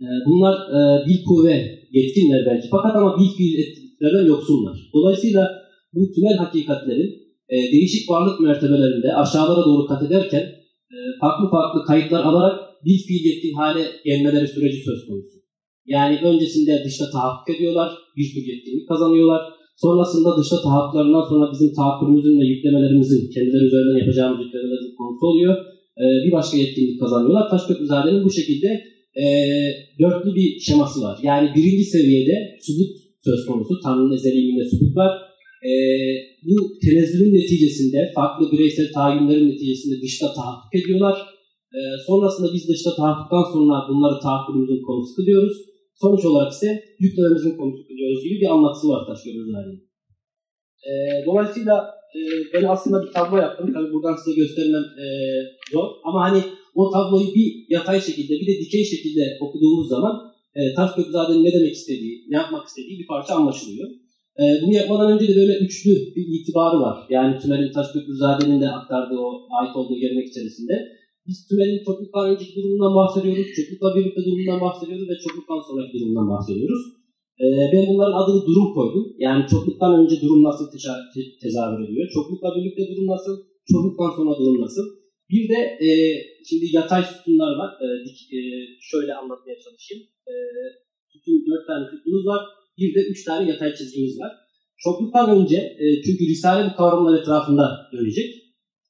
E, 0.00 0.06
bunlar 0.26 0.54
e, 0.54 1.06
bil 1.06 1.24
kuvve 1.24 1.81
yetkinler 1.92 2.46
belki 2.46 2.68
fakat 2.70 2.96
ama 2.96 3.18
bil 3.18 3.30
fiil 3.36 3.54
etkilerden 3.62 4.26
yoksunlar. 4.32 4.76
Dolayısıyla 4.94 5.42
bu 5.94 6.12
tümel 6.14 6.36
hakikatlerin 6.36 7.10
e, 7.54 7.56
değişik 7.72 8.10
varlık 8.10 8.40
mertebelerinde 8.40 9.14
aşağılara 9.22 9.64
doğru 9.64 9.86
kat 9.86 10.02
ederken 10.02 10.44
e, 10.94 10.96
farklı 11.20 11.50
farklı 11.50 11.84
kayıtlar 11.84 12.24
alarak 12.24 12.56
bir 12.84 12.98
fiil 13.06 13.24
yetkin 13.30 13.54
hale 13.54 13.84
gelmeleri 14.04 14.48
süreci 14.48 14.78
söz 14.88 15.00
konusu. 15.08 15.36
Yani 15.86 16.18
öncesinde 16.28 16.82
dışta 16.84 17.10
tahakkuk 17.10 17.54
ediyorlar, 17.54 17.90
bir 18.16 18.28
tür 18.34 18.44
yetkinlik 18.52 18.88
kazanıyorlar. 18.88 19.42
Sonrasında 19.76 20.30
dışta 20.40 20.62
tahakkuklarından 20.62 21.24
sonra 21.30 21.52
bizim 21.52 21.74
tahakkürümüzün 21.74 22.40
ve 22.40 22.46
yüklemelerimizin 22.46 23.30
kendileri 23.34 23.64
üzerinden 23.64 23.98
yapacağımız 24.02 24.44
yüklemelerin 24.44 24.96
konusu 24.98 25.26
oluyor. 25.26 25.54
E, 26.02 26.04
bir 26.24 26.32
başka 26.32 26.56
yetkinlik 26.56 27.00
kazanıyorlar. 27.00 27.50
Taşköprüzade'nin 27.50 28.24
bu 28.24 28.30
şekilde 28.30 28.91
e, 29.16 29.24
dörtlü 30.00 30.34
bir 30.34 30.60
şeması 30.60 31.00
var. 31.06 31.18
Yani 31.22 31.46
birinci 31.56 31.84
seviyede 31.84 32.36
subut 32.66 32.90
söz 33.24 33.46
konusu. 33.46 33.80
Tanrı'nın 33.84 34.16
ezeli 34.16 34.70
subut 34.70 34.96
var. 34.96 35.12
E, 35.70 35.72
bu 36.46 36.56
tenezzülün 36.84 37.34
neticesinde 37.34 38.12
farklı 38.14 38.52
bireysel 38.52 38.92
tahayyümlerin 38.92 39.50
neticesinde 39.50 39.96
dışta 40.02 40.26
tahakkuk 40.34 40.74
ediyorlar. 40.74 41.16
E, 41.76 41.80
sonrasında 42.06 42.48
biz 42.54 42.68
dışta 42.68 42.90
tahakkuktan 42.96 43.44
sonra 43.54 43.74
bunları 43.88 44.20
tahakkülümüzün 44.20 44.82
konusu 44.82 45.14
kılıyoruz. 45.16 45.56
Sonuç 45.94 46.24
olarak 46.24 46.52
ise 46.52 46.68
yüklememizin 46.98 47.56
konusu 47.56 47.86
kılıyoruz 47.88 48.24
gibi 48.24 48.40
bir 48.40 48.50
anlatısı 48.54 48.88
var 48.88 49.06
Taşköprüzade'nin. 49.06 49.80
E, 50.88 50.92
dolayısıyla 51.26 51.76
e, 52.16 52.20
ben 52.54 52.64
aslında 52.64 53.02
bir 53.04 53.12
tablo 53.12 53.36
yaptım. 53.36 53.72
Tabii 53.74 53.92
buradan 53.92 54.16
size 54.16 54.36
göstermem 54.40 54.86
e, 55.02 55.06
zor. 55.72 55.88
Ama 56.04 56.20
hani 56.26 56.40
o 56.74 56.90
tabloyu 56.90 57.34
bir 57.34 57.48
yatay 57.68 58.00
şekilde 58.00 58.32
bir 58.40 58.46
de 58.46 58.54
dikey 58.62 58.84
şekilde 58.84 59.24
okuduğumuz 59.40 59.88
zaman 59.88 60.14
e, 60.58 60.60
Taşköprüzade'nin 60.76 61.44
ne 61.44 61.52
demek 61.52 61.74
istediği, 61.80 62.14
ne 62.32 62.36
yapmak 62.36 62.66
istediği 62.66 62.98
bir 62.98 63.06
parça 63.06 63.34
anlaşılıyor. 63.34 63.88
E, 64.40 64.44
bunu 64.62 64.74
yapmadan 64.80 65.12
önce 65.12 65.28
de 65.28 65.36
böyle 65.40 65.54
üçlü 65.64 65.92
bir 66.16 66.24
itibarı 66.36 66.78
var. 66.86 66.96
Yani 67.10 67.38
Tümer'in 67.40 67.72
Taşköprüzade'nin 67.72 68.60
de 68.60 68.68
aktardığı 68.78 69.18
o 69.26 69.28
ait 69.58 69.76
olduğu 69.76 69.98
gelenek 70.02 70.28
içerisinde. 70.28 70.74
Biz 71.26 71.46
Tümer'in 71.48 71.84
çokluktan 71.86 72.24
önceki 72.30 72.52
durumundan 72.56 72.94
bahsediyoruz, 73.00 73.46
çoklukla 73.56 73.88
birlikte 73.96 74.20
durumundan 74.26 74.60
bahsediyoruz 74.66 75.08
ve 75.10 75.16
çokluktan 75.24 75.60
sonraki 75.68 75.92
durumundan 75.94 76.28
bahsediyoruz. 76.34 76.82
E, 77.44 77.46
ben 77.72 77.84
bunların 77.90 78.16
adını 78.20 78.40
durum 78.48 78.68
koydum. 78.76 79.04
Yani 79.26 79.42
çokluktan 79.52 79.92
önce 80.00 80.16
durum 80.22 80.42
nasıl 80.48 80.66
tezahür 81.42 81.80
ediyor, 81.84 82.06
çoklukla 82.16 82.48
birlikte 82.56 82.82
durum 82.90 83.06
nasıl, 83.14 83.34
çokluktan 83.72 84.10
sonra 84.16 84.32
durum 84.40 84.60
nasıl. 84.64 85.01
Bir 85.32 85.48
de 85.52 85.60
e, 85.86 85.88
şimdi 86.48 86.64
yatay 86.78 87.02
sütunlar 87.04 87.52
var. 87.60 87.70
E, 87.84 87.86
e, 88.36 88.40
şöyle 88.90 89.14
anlatmaya 89.14 89.56
çalışayım. 89.64 90.02
E, 90.30 90.34
sütun, 91.10 91.36
dört 91.48 91.66
tane 91.66 91.84
sütunumuz 91.90 92.26
var. 92.26 92.40
Bir 92.78 92.94
de 92.94 93.00
üç 93.10 93.24
tane 93.24 93.50
yatay 93.50 93.74
çizgimiz 93.74 94.20
var. 94.20 94.32
Çokluktan 94.84 95.26
önce, 95.38 95.56
e, 95.56 95.84
çünkü 96.04 96.22
Risale 96.30 96.70
bu 96.70 96.76
kavramlar 96.76 97.20
etrafında 97.20 97.66
dönecek. 97.92 98.30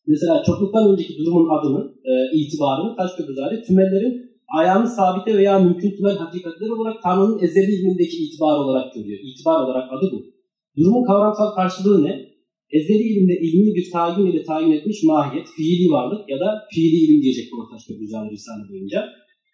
Mesela 0.07 0.43
çokluktan 0.47 0.93
önceki 0.93 1.18
durumun 1.18 1.49
adını, 1.57 1.82
e, 2.11 2.12
itibarını 2.38 2.97
Taşköprüzade 2.97 3.62
tümellerin 3.62 4.14
ayağını 4.59 4.88
sabite 4.97 5.38
veya 5.38 5.59
mümkün 5.59 5.97
tümel 5.97 6.16
hakikatleri 6.16 6.72
olarak 6.72 7.03
Tanrı'nın 7.03 7.43
ezeli 7.45 7.72
ilmindeki 7.76 8.16
itibar 8.24 8.57
olarak 8.62 8.95
görüyor. 8.95 9.18
İtibar 9.22 9.64
olarak 9.64 9.93
adı 9.93 10.07
bu. 10.12 10.18
Durumun 10.76 11.05
kavramsal 11.07 11.55
karşılığı 11.55 12.05
ne? 12.05 12.32
Ezeli 12.79 13.05
ilimde 13.11 13.35
ilmi 13.47 13.75
bir 13.77 13.87
tayin 13.95 14.27
ile 14.31 14.43
tayin 14.51 14.73
etmiş 14.77 14.99
mahiyet, 15.03 15.47
fiili 15.57 15.87
varlık 15.97 16.23
ya 16.33 16.39
da 16.41 16.49
fiili 16.75 16.97
ilim 17.05 17.23
diyecek 17.23 17.47
buna 17.53 17.64
Taşköprüzade 17.70 18.31
Risale 18.31 18.64
boyunca. 18.70 19.01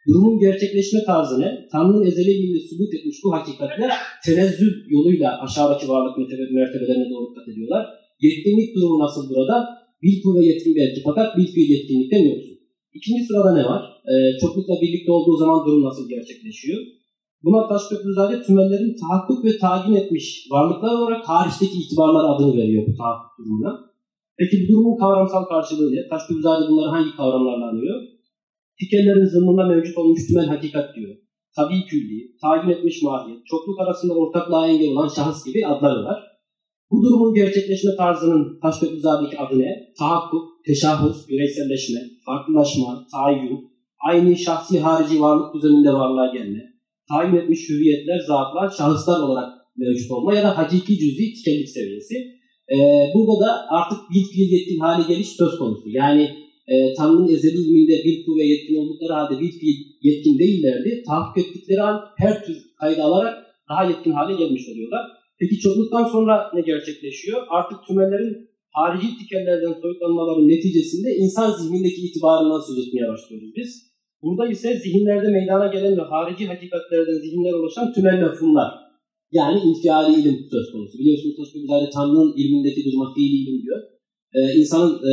Durumun 0.09 0.39
gerçekleşme 0.39 1.01
tarzı 1.11 1.41
ne? 1.41 1.51
Tanrı'nın 1.73 2.07
ezeli 2.11 2.31
ilminde 2.37 2.61
subut 2.69 2.95
etmiş 2.97 3.16
bu 3.25 3.29
hakikatler 3.37 3.91
tenezzül 4.27 4.75
yoluyla 4.95 5.29
aşağıdaki 5.45 5.89
varlık 5.89 6.14
mertebelerine 6.59 7.11
doğru 7.11 7.35
kat 7.35 7.49
ediyorlar. 7.49 7.85
Yetkinlik 8.27 8.71
durumu 8.75 8.99
nasıl 9.05 9.23
burada? 9.31 9.57
Bil 10.03 10.16
ve 10.37 10.47
yetkin 10.51 10.75
belki 10.77 11.01
fakat 11.09 11.37
bil 11.37 11.47
fiil 11.55 11.71
yetkinlikten 11.71 12.23
yoksun. 12.31 12.57
İkinci 12.99 13.23
sırada 13.29 13.53
ne 13.59 13.64
var? 13.71 13.83
Ee, 14.11 14.39
çoklukla 14.41 14.75
birlikte 14.83 15.12
olduğu 15.12 15.37
zaman 15.37 15.66
durum 15.66 15.83
nasıl 15.85 16.09
gerçekleşiyor? 16.09 16.81
Buna 17.45 17.68
Taşköprüzade 17.68 18.43
tümellerin 18.43 18.97
tahakkuk 19.03 19.45
ve 19.45 19.59
tayin 19.59 19.95
etmiş 19.95 20.47
varlıklar 20.53 20.95
olarak 20.99 21.28
hariçteki 21.28 21.76
itibarlar 21.82 22.24
adını 22.34 22.57
veriyor 22.57 22.86
bu 22.89 22.95
tahakkuk 23.01 23.39
durumuna. 23.39 23.72
Peki 24.39 24.57
bu 24.62 24.72
durumun 24.72 24.97
kavramsal 25.03 25.45
karşılığı 25.45 25.93
ne? 25.93 26.09
Taşköprüzade 26.11 26.68
bunları 26.68 26.91
hangi 26.91 27.16
kavramlarla 27.16 27.68
anıyor? 27.68 27.97
Tikellerin 28.78 29.24
zımnında 29.24 29.64
mevcut 29.66 29.99
olmuş 29.99 30.26
tümel 30.26 30.47
hakikat 30.47 30.97
diyor. 30.97 31.16
tabii 31.57 31.86
külli, 31.91 32.18
tayin 32.43 32.68
etmiş 32.68 33.03
mahiyet, 33.03 33.47
çokluk 33.47 33.80
arasında 33.80 34.14
ortaklığa 34.14 34.68
engel 34.68 34.91
olan 34.93 35.09
şahıs 35.09 35.45
gibi 35.45 35.66
adları 35.66 36.05
var. 36.05 36.18
Bu 36.91 37.03
durumun 37.03 37.34
gerçekleşme 37.34 37.97
tarzının 37.97 38.61
Taşköprüzade'deki 38.62 39.39
adı 39.39 39.59
ne? 39.59 39.70
Tahakkuk, 39.99 40.64
teşahhus, 40.66 41.28
bireyselleşme, 41.28 42.01
farklılaşma, 42.26 43.07
tayin, 43.12 43.70
aynı 44.09 44.36
şahsi 44.36 44.80
harici 44.80 45.20
varlık 45.20 45.55
düzeninde 45.55 45.93
varlığa 45.93 46.32
gelme, 46.32 46.78
tayin 47.11 47.37
etmiş 47.37 47.69
hüviyetler, 47.69 48.19
zatlar, 48.19 48.69
şahıslar 48.79 49.21
olarak 49.21 49.49
mevcut 49.77 50.11
olma 50.11 50.35
ya 50.35 50.43
da 50.43 50.59
hakiki 50.59 50.99
cüzi 50.99 51.35
tükenlik 51.35 51.69
seviyesi. 51.69 52.15
Ee, 52.73 52.77
burada 53.15 53.47
da 53.47 53.67
artık 53.69 53.99
bir 54.15 54.25
fiil 54.33 54.53
yetkin 54.53 54.79
hale 54.79 55.15
geliş 55.15 55.29
söz 55.29 55.59
konusu. 55.59 55.89
Yani 55.89 56.25
e, 56.73 56.95
Tanrı'nın 56.95 57.29
ezeli 57.29 57.57
ilminde 57.57 58.05
bir 58.05 58.27
kuvve 58.27 58.45
yetkin 58.45 58.77
oldukları 58.77 59.13
halde 59.13 59.41
bir 59.41 59.53
fiil 59.59 59.79
yetkin 60.03 60.39
değillerdi. 60.39 61.03
Tahakkuk 61.07 61.39
ettikleri 61.45 61.83
an 61.83 62.01
her 62.17 62.45
tür 62.45 62.57
kaydı 62.81 63.03
alarak 63.03 63.35
daha 63.69 63.85
yetkin 63.85 64.13
hale 64.13 64.37
gelmiş 64.37 64.69
oluyorlar. 64.69 65.05
Peki 65.41 65.59
çokluktan 65.59 66.05
sonra 66.05 66.51
ne 66.55 66.61
gerçekleşiyor? 66.61 67.47
Artık 67.51 67.79
tümellerin 67.87 68.49
harici 68.73 69.19
tikellerden 69.19 69.81
soyutlanmaların 69.83 70.49
neticesinde 70.49 71.17
insan 71.17 71.51
zihnindeki 71.59 72.01
itibarından 72.07 72.61
söz 72.61 72.87
etmeye 72.87 73.09
başlıyoruz 73.09 73.51
biz. 73.57 73.88
Burada 74.23 74.45
ise 74.49 74.69
zihinlerde 74.85 75.29
meydana 75.29 75.66
gelen 75.66 75.97
ve 75.99 76.03
harici 76.03 76.47
hakikatlerden 76.47 77.19
zihinler 77.25 77.53
oluşan 77.53 77.93
tümel 77.93 78.19
mefhumlar. 78.23 78.71
Yani 79.33 79.61
infiali 79.69 80.21
ilim 80.21 80.37
söz 80.51 80.73
konusu. 80.73 80.99
Biliyorsunuz 80.99 81.37
Taşköprüzade 81.37 81.91
Tanrı'nın 81.91 82.33
ilmindeki 82.37 82.81
duruma 82.85 83.14
fiili 83.14 83.37
ilim 83.43 83.62
diyor. 83.62 83.81
Ee, 84.35 84.59
insanın 84.61 84.93
e, 85.11 85.12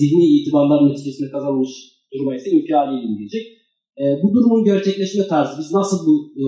zihni 0.00 0.26
itibarlar 0.36 0.88
neticesinde 0.88 1.30
kazanmış 1.30 1.70
duruma 2.12 2.36
ise 2.36 2.50
infiali 2.50 3.00
ilim 3.00 3.18
diyecek. 3.18 3.46
E, 4.00 4.04
bu 4.22 4.34
durumun 4.34 4.64
gerçekleşme 4.64 5.26
tarzı 5.26 5.58
biz 5.58 5.72
nasıl 5.72 6.06
bu 6.06 6.14
e, 6.42 6.44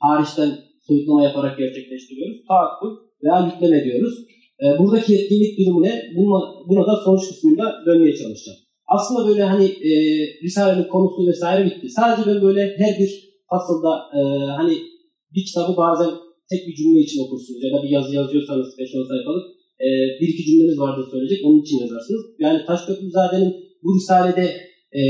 hariçten 0.00 0.50
soyutlama 0.86 1.22
yaparak 1.22 1.58
gerçekleştiriyoruz? 1.58 2.36
Taakkul 2.48 2.92
veya 3.22 3.50
yükleme 3.54 3.84
diyoruz. 3.84 4.14
E, 4.62 4.78
buradaki 4.78 5.12
yetkinlik 5.12 5.58
durumu 5.58 5.82
ne? 5.82 6.02
Buna, 6.16 6.38
buna 6.68 6.86
da 6.86 6.96
sonuç 7.04 7.28
kısmında 7.28 7.64
dönmeye 7.86 8.16
çalışacağım. 8.16 8.63
Aslında 8.94 9.28
böyle 9.28 9.42
hani 9.52 9.66
e, 9.90 9.92
Risale'nin 10.44 10.88
konusu 10.94 11.20
vesaire 11.28 11.66
bitti. 11.66 11.86
Sadece 11.98 12.22
ben 12.30 12.42
böyle 12.42 12.62
her 12.82 12.92
bir 13.00 13.10
fasılda 13.50 13.92
e, 14.18 14.20
hani 14.58 14.74
bir 15.34 15.44
kitabı 15.48 15.72
bazen 15.76 16.10
tek 16.50 16.62
bir 16.68 16.74
cümle 16.78 17.00
için 17.06 17.18
okursunuz 17.24 17.60
ya 17.64 17.70
da 17.74 17.78
bir 17.84 17.90
yazı 17.96 18.14
yazıyorsanız 18.20 18.68
5-10 18.78 19.08
sayfalık 19.12 19.46
e, 19.86 19.88
bir 20.20 20.28
iki 20.32 20.42
cümleniz 20.48 20.78
vardır 20.84 21.04
söyleyecek 21.12 21.40
onun 21.46 21.62
için 21.64 21.78
yazarsınız. 21.84 22.22
Yani 22.44 22.58
Taşköprüzade'nin 22.66 23.52
bu 23.82 23.88
Risale'de 23.96 24.46
e, 24.98 25.02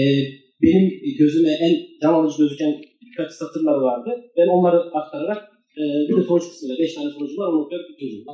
benim 0.62 0.84
gözüme 1.18 1.52
en 1.66 1.72
can 2.02 2.14
alıcı 2.14 2.36
gözüken 2.42 2.72
birkaç 3.04 3.30
satırlar 3.32 3.78
vardı. 3.88 4.10
Ben 4.36 4.48
onları 4.56 4.78
aktararak 5.00 5.40
e, 5.80 5.82
bir 6.08 6.16
de 6.16 6.22
sonuç 6.28 6.44
kısmıyla 6.50 6.76
5 6.78 6.94
tane 6.94 7.10
sonucu 7.10 7.36
var 7.40 7.48
onu 7.52 7.60
okuyarak 7.64 7.88
bitiriyorum. 7.90 8.24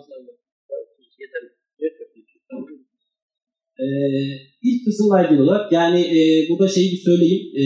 Ee, 3.83 3.87
ilk 4.68 4.81
kısımla 4.87 5.16
ilgili 5.24 5.43
olarak 5.43 5.72
yani 5.72 6.01
e, 6.16 6.18
burada 6.49 6.68
şeyi 6.68 6.89
bir 6.93 7.03
söyleyeyim. 7.09 7.43
E, 7.62 7.64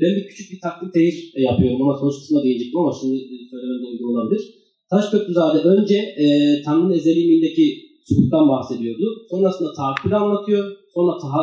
ben 0.00 0.12
bir 0.16 0.26
küçük 0.30 0.46
bir 0.52 0.60
takdim 0.66 0.90
tehir 0.94 1.16
yapıyorum. 1.48 1.80
Ona 1.84 1.94
sonuç 2.00 2.16
kısmına 2.20 2.44
değinecektim 2.44 2.80
ama 2.80 2.92
şimdi 3.00 3.16
söylemem 3.50 3.80
de 3.82 3.86
uygun 3.92 4.12
olabilir. 4.12 4.42
Taşköprüzade 4.90 5.58
önce 5.72 5.98
e, 6.24 6.26
Tanrı'nın 6.64 6.98
ezeliliğindeki 6.98 7.66
subuttan 8.08 8.48
bahsediyordu. 8.48 9.06
Sonrasında 9.30 9.70
tahakkülü 9.78 10.16
anlatıyor. 10.16 10.64
Sonra 10.94 11.12
taha, 11.22 11.42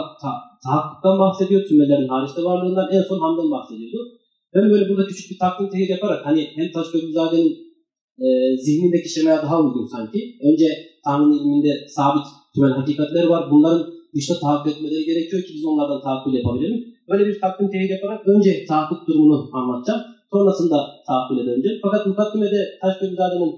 ta, 1.03 1.19
bahsediyor. 1.19 1.61
Tümelerin 1.67 2.07
hariçte 2.07 2.41
varlığından. 2.43 2.87
En 2.91 3.03
son 3.09 3.19
hamden 3.19 3.51
bahsediyordu. 3.51 3.99
Ben 4.55 4.69
böyle 4.69 4.89
burada 4.89 5.07
küçük 5.07 5.31
bir 5.31 5.39
takdim 5.39 5.69
tehir 5.69 5.89
yaparak 5.89 6.25
hani 6.25 6.47
hem 6.55 6.71
Taşköprüzade'nin 6.71 7.51
e, 8.25 8.57
zihnindeki 8.65 9.09
şemaya 9.09 9.41
daha 9.41 9.61
uygun 9.61 9.87
sanki. 9.95 10.19
Önce 10.49 10.65
Tanrı'nın 11.05 11.39
ilminde 11.39 11.87
sabit 11.87 12.25
tümel 12.55 12.71
hakikatler 12.71 13.23
var. 13.23 13.51
Bunların 13.51 14.00
dışta 14.15 14.39
tahakkuk 14.39 14.71
etmeleri 14.73 15.05
gerekiyor 15.05 15.41
ki 15.43 15.51
biz 15.55 15.65
onlardan 15.65 16.01
tahakkül 16.01 16.33
yapabilelim. 16.33 16.79
Böyle 17.09 17.23
bir 17.27 17.39
takdim 17.41 17.69
tehir 17.71 17.89
yaparak 17.89 18.27
önce 18.27 18.65
tahakkuk 18.65 19.07
durumunu 19.07 19.49
anlatacağım. 19.53 20.01
Sonrasında 20.33 20.77
tahakküle 21.07 21.45
döneceğim. 21.47 21.79
Fakat 21.85 22.07
mukaddimede 22.07 22.61
Taşköprüzade'nin 22.81 23.51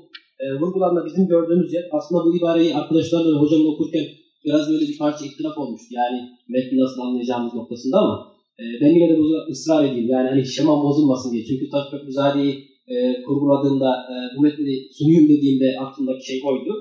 e, 0.44 0.46
vurgularında 0.62 1.06
bizim 1.06 1.28
gördüğümüz 1.28 1.74
yer 1.74 1.86
aslında 1.92 2.26
bu 2.26 2.38
ibareyi 2.38 2.76
arkadaşlarla 2.76 3.30
ve 3.36 3.40
hocamla 3.44 3.70
okurken 3.74 4.06
biraz 4.46 4.70
böyle 4.70 4.86
bir 4.90 4.98
parça 4.98 5.26
ihtilaf 5.26 5.58
olmuştu. 5.58 5.90
Yani 5.92 6.20
metni 6.50 6.80
nasıl 6.80 7.02
anlayacağımız 7.02 7.54
noktasında 7.54 7.98
ama 7.98 8.16
e, 8.60 8.64
ben 8.82 8.92
yine 8.96 9.10
de 9.10 9.18
bunu 9.18 9.38
ısrar 9.52 9.86
edeyim. 9.86 10.10
Yani 10.10 10.30
hani 10.30 10.46
şema 10.46 10.84
bozulmasın 10.84 11.32
diye. 11.32 11.46
Çünkü 11.46 11.70
Taşköprüzade'yi 11.70 12.54
e, 12.88 13.24
kurguladığımda 13.24 13.92
e, 14.12 14.38
bu 14.38 14.42
metni 14.42 14.74
sunuyum 14.98 15.30
dediğimde 15.30 15.76
aklımdaki 15.80 16.26
şey 16.26 16.42
oydu. 16.46 16.74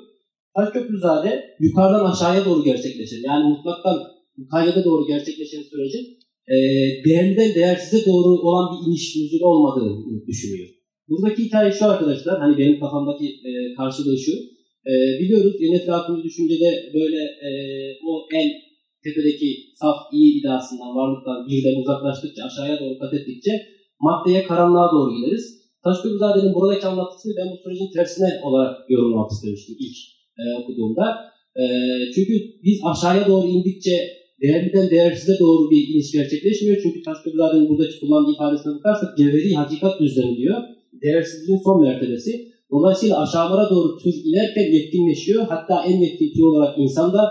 Taşköprüzade 0.57 1.31
yukarıdan 1.61 2.11
aşağıya 2.11 2.45
doğru 2.45 2.65
gerçekleşir. 2.65 3.21
Yani 3.25 3.45
mutlaktan 3.53 3.99
mukayyede 4.37 4.85
doğru 4.85 5.07
gerçekleşen 5.07 5.63
sürece 5.71 5.99
e, 6.55 6.57
değerliden 7.05 7.55
değersize 7.55 8.07
doğru 8.11 8.31
olan 8.49 8.67
bir 8.73 8.81
iniş 8.87 9.17
nüzul 9.17 9.43
olmadığını 9.51 10.27
düşünüyor. 10.27 10.69
Buradaki 11.09 11.45
hikaye 11.45 11.73
şu 11.73 11.85
arkadaşlar, 11.87 12.41
hani 12.41 12.59
benim 12.59 12.81
kafamdaki 12.81 13.27
e, 13.49 13.51
karşılığı 13.79 14.19
şu. 14.19 14.33
E, 14.91 14.93
biliyoruz 15.21 15.55
yine 15.61 15.77
Eflatun'un 15.77 16.25
düşüncede 16.25 16.71
böyle 16.95 17.21
e, 17.49 17.51
o 18.09 18.13
en 18.35 18.49
tepedeki 19.05 19.49
saf 19.81 19.97
iyi 20.13 20.41
iddiasından, 20.41 20.97
varlıktan 20.99 21.47
birden 21.49 21.81
uzaklaştıkça, 21.81 22.45
aşağıya 22.45 22.81
doğru 22.81 22.99
kat 22.99 23.15
ettikçe 23.15 23.53
maddeye, 24.01 24.43
karanlığa 24.45 24.93
doğru 24.93 25.11
gideriz. 25.17 25.63
Taşköprüzade'nin 25.85 26.55
buradaki 26.55 26.87
anlatısını 26.87 27.33
ben 27.39 27.49
bu 27.53 27.57
sürecin 27.63 27.91
tersine 27.97 28.41
olarak 28.45 28.91
yorumlamak 28.91 29.31
istemiştim 29.31 29.77
ilk 29.79 29.97
e, 30.41 30.43
okuduğumda. 30.61 31.07
E, 31.57 31.65
çünkü 32.15 32.35
biz 32.65 32.79
aşağıya 32.91 33.27
doğru 33.29 33.47
indikçe 33.49 33.97
değerliden 34.43 34.91
değersize 34.91 35.39
doğru 35.41 35.71
bir 35.71 35.95
iniş 35.95 36.13
gerçekleşmiyor. 36.13 36.77
Çünkü 36.83 37.03
Taşköprüzade'nin 37.03 37.69
buradaki 37.69 38.01
kullandığı 38.01 38.33
ifadesine 38.33 38.75
bakarsak 38.75 39.19
cevheri 39.19 39.55
hakikat 39.55 40.01
düzlemi 40.01 40.37
diyor. 40.37 40.59
Değersizliğin 41.03 41.61
son 41.65 41.83
mertebesi. 41.87 42.33
Dolayısıyla 42.71 43.23
aşağılara 43.23 43.71
doğru 43.71 43.99
tür 44.03 44.15
inerken 44.29 44.73
yetkinleşiyor. 44.77 45.43
Hatta 45.49 45.85
en 45.89 45.97
yetkin 46.01 46.33
tür 46.35 46.43
olarak 46.43 46.79
insan 46.79 47.13
da 47.13 47.23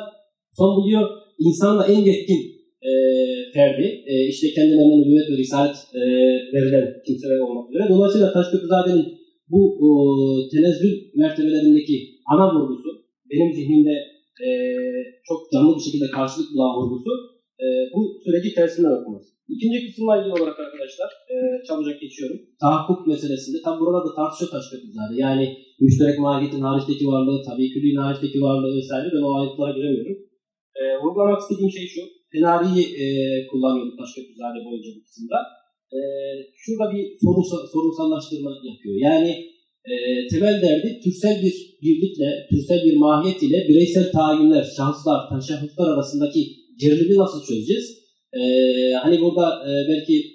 son 0.58 0.76
buluyor. 0.78 1.10
İnsan 1.40 1.90
en 1.92 2.00
yetkin 2.10 2.42
e, 2.90 2.92
ferdi. 3.54 3.88
E, 4.12 4.28
işte 4.28 4.48
kendine 4.56 4.84
nübüvvet 5.00 5.30
ve 5.32 5.38
risalet 5.38 5.76
e, 5.94 6.02
verilen 6.54 6.88
kimseler 7.08 7.40
olmak 7.40 7.70
üzere. 7.70 7.90
Dolayısıyla 7.90 8.34
Taşköprüzade'nin 8.34 9.06
bu 9.52 9.62
o, 9.86 9.90
tenezzül 10.52 10.94
mertebelerindeki 11.16 11.96
ana 12.32 12.46
vurgusu 12.56 12.90
benim 13.32 13.54
zihnimde 13.54 13.96
e, 14.46 14.50
çok 15.28 15.40
canlı 15.54 15.76
bir 15.78 15.86
şekilde 15.88 16.08
karşılık 16.18 16.50
bulan 16.54 16.72
vurgusu 16.78 17.12
e, 17.64 17.66
bu 17.94 18.00
süreci 18.24 18.50
tersinden 18.56 18.96
okuması. 19.00 19.30
İkinci 19.56 19.78
kısımla 19.86 20.14
ilgili 20.18 20.34
olarak 20.38 20.60
arkadaşlar 20.60 21.10
e, 21.34 21.36
çabucak 21.68 21.98
geçiyorum. 22.02 22.40
Tahakkuk 22.64 23.08
meselesinde 23.08 23.58
tam 23.66 23.80
burada 23.80 24.02
da 24.06 24.12
tartışıyor 24.16 24.52
Taşköprüzade. 24.52 25.16
Yani 25.26 25.46
müşterek 25.84 26.20
mahiyetin 26.20 26.66
hariçteki 26.68 27.06
varlığı, 27.14 27.40
tabii 27.50 27.74
külliğin 27.74 28.04
hariçteki 28.06 28.40
varlığı 28.48 28.78
vesaire 28.78 29.08
ben 29.16 29.24
o 29.28 29.32
ayrıntılara 29.38 29.74
giremiyorum. 29.78 30.18
E, 30.80 30.84
vurgulamak 31.02 31.42
istediğim 31.42 31.72
şey 31.78 31.86
şu. 31.94 32.02
Tenari'yi 32.34 32.84
e, 33.02 33.06
kullanıyordu 33.50 33.92
Taşköprüzade 34.00 34.60
boyunca 34.66 34.90
bu 34.96 35.02
kısımda. 35.06 35.40
E, 35.98 36.00
şurada 36.62 36.86
bir 36.94 37.04
sorumsal, 37.24 37.62
sorumsallaştırma 37.74 38.52
yapıyor. 38.72 38.96
Yani 39.08 39.32
e, 39.90 40.28
temel 40.28 40.62
derdi 40.62 41.00
türsel 41.04 41.42
bir 41.44 41.56
birlikle, 41.82 42.48
türsel 42.50 42.86
bir 42.86 42.98
mahiyet 42.98 43.44
ile 43.44 43.66
bireysel 43.70 44.12
tayinler, 44.12 44.66
şahıslar, 44.78 45.20
teşahhuslar 45.40 45.94
arasındaki 45.94 46.48
gerilimi 46.80 47.18
nasıl 47.18 47.46
çözeceğiz? 47.46 47.86
E, 48.34 48.42
hani 49.04 49.22
burada 49.22 49.46
e, 49.70 49.72
belki 49.90 50.26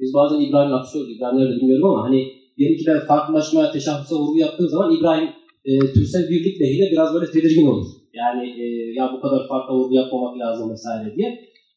biz 0.00 0.14
bazen 0.14 0.40
İbrahim'le 0.40 0.74
atışıyoruz, 0.78 1.16
İbrahim 1.16 1.38
nerede 1.38 1.56
bilmiyorum 1.56 1.90
ama 1.90 2.04
hani 2.08 2.20
diyelim 2.58 2.76
ki 2.78 2.84
ben 2.86 3.00
farklılaşmaya, 3.06 3.72
teşahhusa 3.72 4.16
vurgu 4.16 4.38
yaptığım 4.38 4.68
zaman 4.68 4.96
İbrahim 4.96 5.28
e, 5.64 5.78
türsel 5.78 6.30
birlik 6.30 6.60
lehiyle 6.60 6.90
biraz 6.92 7.14
böyle 7.14 7.30
tedirgin 7.30 7.66
olur. 7.66 7.86
Yani 8.14 8.44
e, 8.62 8.64
ya 8.98 9.10
bu 9.16 9.20
kadar 9.20 9.48
farklı 9.48 9.74
vurgu 9.74 9.94
yapmamak 9.94 10.38
lazım 10.38 10.70
vesaire 10.70 11.16
diye. 11.16 11.30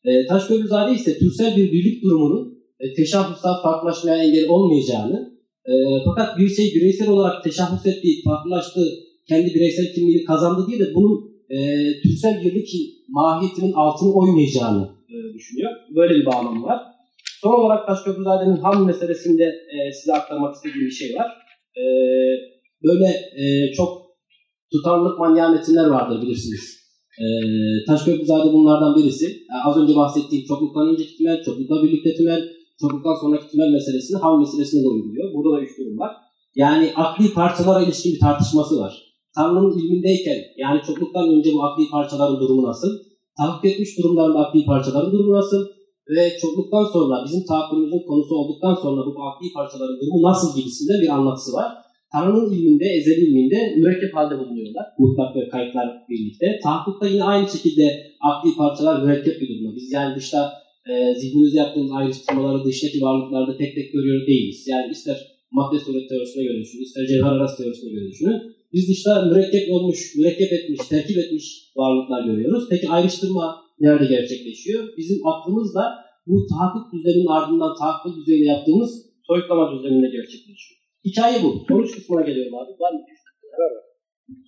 E, 0.06 0.26
Taşköprüzade 0.26 0.94
ise 0.94 1.18
türsel 1.20 1.58
bir 1.58 1.72
birlik 1.72 2.04
durumunun 2.04 2.58
e, 2.80 2.94
teşahhusa 2.94 3.62
farklılaşmaya 3.64 4.24
engel 4.24 4.50
olmayacağını 4.50 5.37
e, 5.68 5.74
fakat 6.06 6.38
bir 6.38 6.50
şey 6.50 6.66
bireysel 6.76 7.10
olarak 7.10 7.44
teşahhus 7.44 7.86
ettiği, 7.86 8.24
farklılaştığı, 8.24 8.90
kendi 9.30 9.54
bireysel 9.56 9.94
kimliğini 9.94 10.24
kazandı 10.24 10.68
diye 10.68 10.80
de 10.80 10.96
bunun 10.96 11.28
e, 11.50 11.58
türsel 12.02 12.42
birlik 12.44 12.70
mahiyetinin 13.10 13.74
altını 13.74 14.14
oymayacağını 14.14 14.90
e, 15.10 15.34
düşünüyor. 15.34 15.72
Böyle 15.96 16.14
bir 16.16 16.26
bağlamı 16.26 16.64
var. 16.64 16.80
Son 17.42 17.54
olarak 17.54 17.88
Taşköprüzade'nin 17.88 18.58
ham 18.58 18.86
meselesinde 18.86 19.44
e, 19.44 19.92
size 19.92 20.14
aktarmak 20.14 20.56
istediğim 20.56 20.88
bir 20.88 20.92
şey 20.92 21.16
var. 21.16 21.28
E, 21.78 21.84
böyle 22.84 23.08
e, 23.42 23.74
çok 23.74 24.08
tutarlılık 24.72 25.20
manyağı 25.20 25.52
metinler 25.52 25.88
vardır 25.88 26.22
bilirsiniz. 26.22 26.78
E, 27.20 27.26
Taşköprüzade 27.88 28.54
bunlardan 28.54 28.96
birisi. 28.96 29.26
Yani 29.26 29.62
az 29.66 29.78
önce 29.78 29.96
bahsettiğim 29.96 30.46
çokluktan 30.46 30.90
önceki 30.90 31.18
tümel, 31.18 31.44
çoklukla 31.44 31.84
birlikte 31.84 32.16
tümel, 32.16 32.42
çokluktan 32.82 33.16
sonraki 33.22 33.48
tümel 33.52 33.72
meselesini 33.78 34.18
ham 34.24 34.40
meselesine 34.40 34.84
de 34.84 34.90
uyguluyor. 34.96 35.34
Burada 35.34 35.58
da 35.58 35.62
üç 35.66 35.74
durum 35.80 36.00
var. 36.00 36.12
Yani 36.56 36.86
akli 36.96 37.34
parçalara 37.34 37.84
ilişkin 37.84 38.14
bir 38.14 38.20
tartışması 38.20 38.74
var. 38.84 38.94
Tanrı'nın 39.36 39.78
ilmindeyken 39.80 40.40
yani 40.64 40.80
çokluktan 40.88 41.30
önce 41.36 41.50
bu 41.56 41.64
akli 41.64 41.84
parçaların 41.96 42.40
durumu 42.42 42.64
nasıl? 42.68 42.92
Tahakkuk 43.38 43.66
etmiş 43.66 43.98
durumlarında 43.98 44.40
akli 44.40 44.66
parçaların 44.66 45.12
durumu 45.12 45.34
nasıl? 45.34 45.62
Ve 46.16 46.24
çokluktan 46.42 46.86
sonra 46.96 47.16
bizim 47.26 47.46
tahakkümümüzün 47.50 48.08
konusu 48.08 48.34
olduktan 48.36 48.76
sonra 48.84 49.02
bu 49.06 49.12
akli 49.30 49.48
parçaların 49.58 49.98
durumu 50.02 50.22
nasıl 50.30 50.50
gibisinde 50.58 50.94
bir 51.02 51.10
anlatısı 51.18 51.52
var. 51.54 51.70
Tanrı'nın 52.14 52.52
ilminde, 52.56 52.86
ezeli 52.98 53.22
ilminde 53.26 53.60
mürekkep 53.78 54.16
halde 54.16 54.36
bulunuyorlar. 54.40 54.86
Mutlak 55.00 55.36
ve 55.36 55.50
kayıtlar 55.50 55.88
birlikte. 56.10 56.46
Tahakkukta 56.64 57.08
yine 57.08 57.24
aynı 57.24 57.48
şekilde 57.50 57.86
akli 58.30 58.50
parçalar 58.58 59.04
mürekkep 59.04 59.42
bir 59.42 59.50
durumda. 59.50 59.76
Biz 59.76 59.92
yani 59.92 60.16
dışta 60.16 60.54
e, 60.92 60.94
zihnimizde 61.20 61.58
yaptığımız 61.58 61.92
ayrıştırmaları 62.00 62.66
dıştaki 62.66 63.02
varlıklarda 63.02 63.58
tek 63.58 63.76
tek 63.76 63.94
görüyor 63.94 64.28
değiliz. 64.28 64.68
Yani 64.68 64.92
ister 64.92 65.18
madde 65.52 65.80
suret 65.80 66.10
teorisine 66.10 66.44
göre 66.44 66.60
düşünün, 66.62 66.84
ister 66.84 67.06
cevher 67.08 67.32
arası 67.32 67.64
teorisine 67.64 67.92
göre 67.92 68.08
düşünün. 68.12 68.40
Biz 68.74 68.90
dışta 68.90 69.12
mürekkep 69.26 69.72
olmuş, 69.74 70.00
mürekkep 70.18 70.52
etmiş, 70.54 70.80
terkip 70.90 71.18
etmiş 71.18 71.46
varlıklar 71.76 72.26
görüyoruz. 72.26 72.64
Peki 72.70 72.90
ayrıştırma 72.90 73.46
nerede 73.80 74.06
gerçekleşiyor? 74.06 74.98
Bizim 74.98 75.28
aklımızla 75.28 75.84
bu 76.28 76.48
tahakkuk 76.52 76.94
düzeninin 76.94 77.32
ardından 77.38 77.74
tahakkuk 77.80 78.18
düzeyinde 78.18 78.48
yaptığımız 78.48 78.92
soyutlama 79.28 79.66
düzeninde 79.74 80.10
gerçekleşiyor. 80.18 80.78
Hikaye 81.06 81.44
bu. 81.44 81.50
Sonuç 81.68 81.92
kısmına 81.96 82.22
geliyorum 82.30 82.56
abi. 82.56 82.72
Var 82.84 82.92
mı? 82.94 83.02
Evet. 83.60 83.76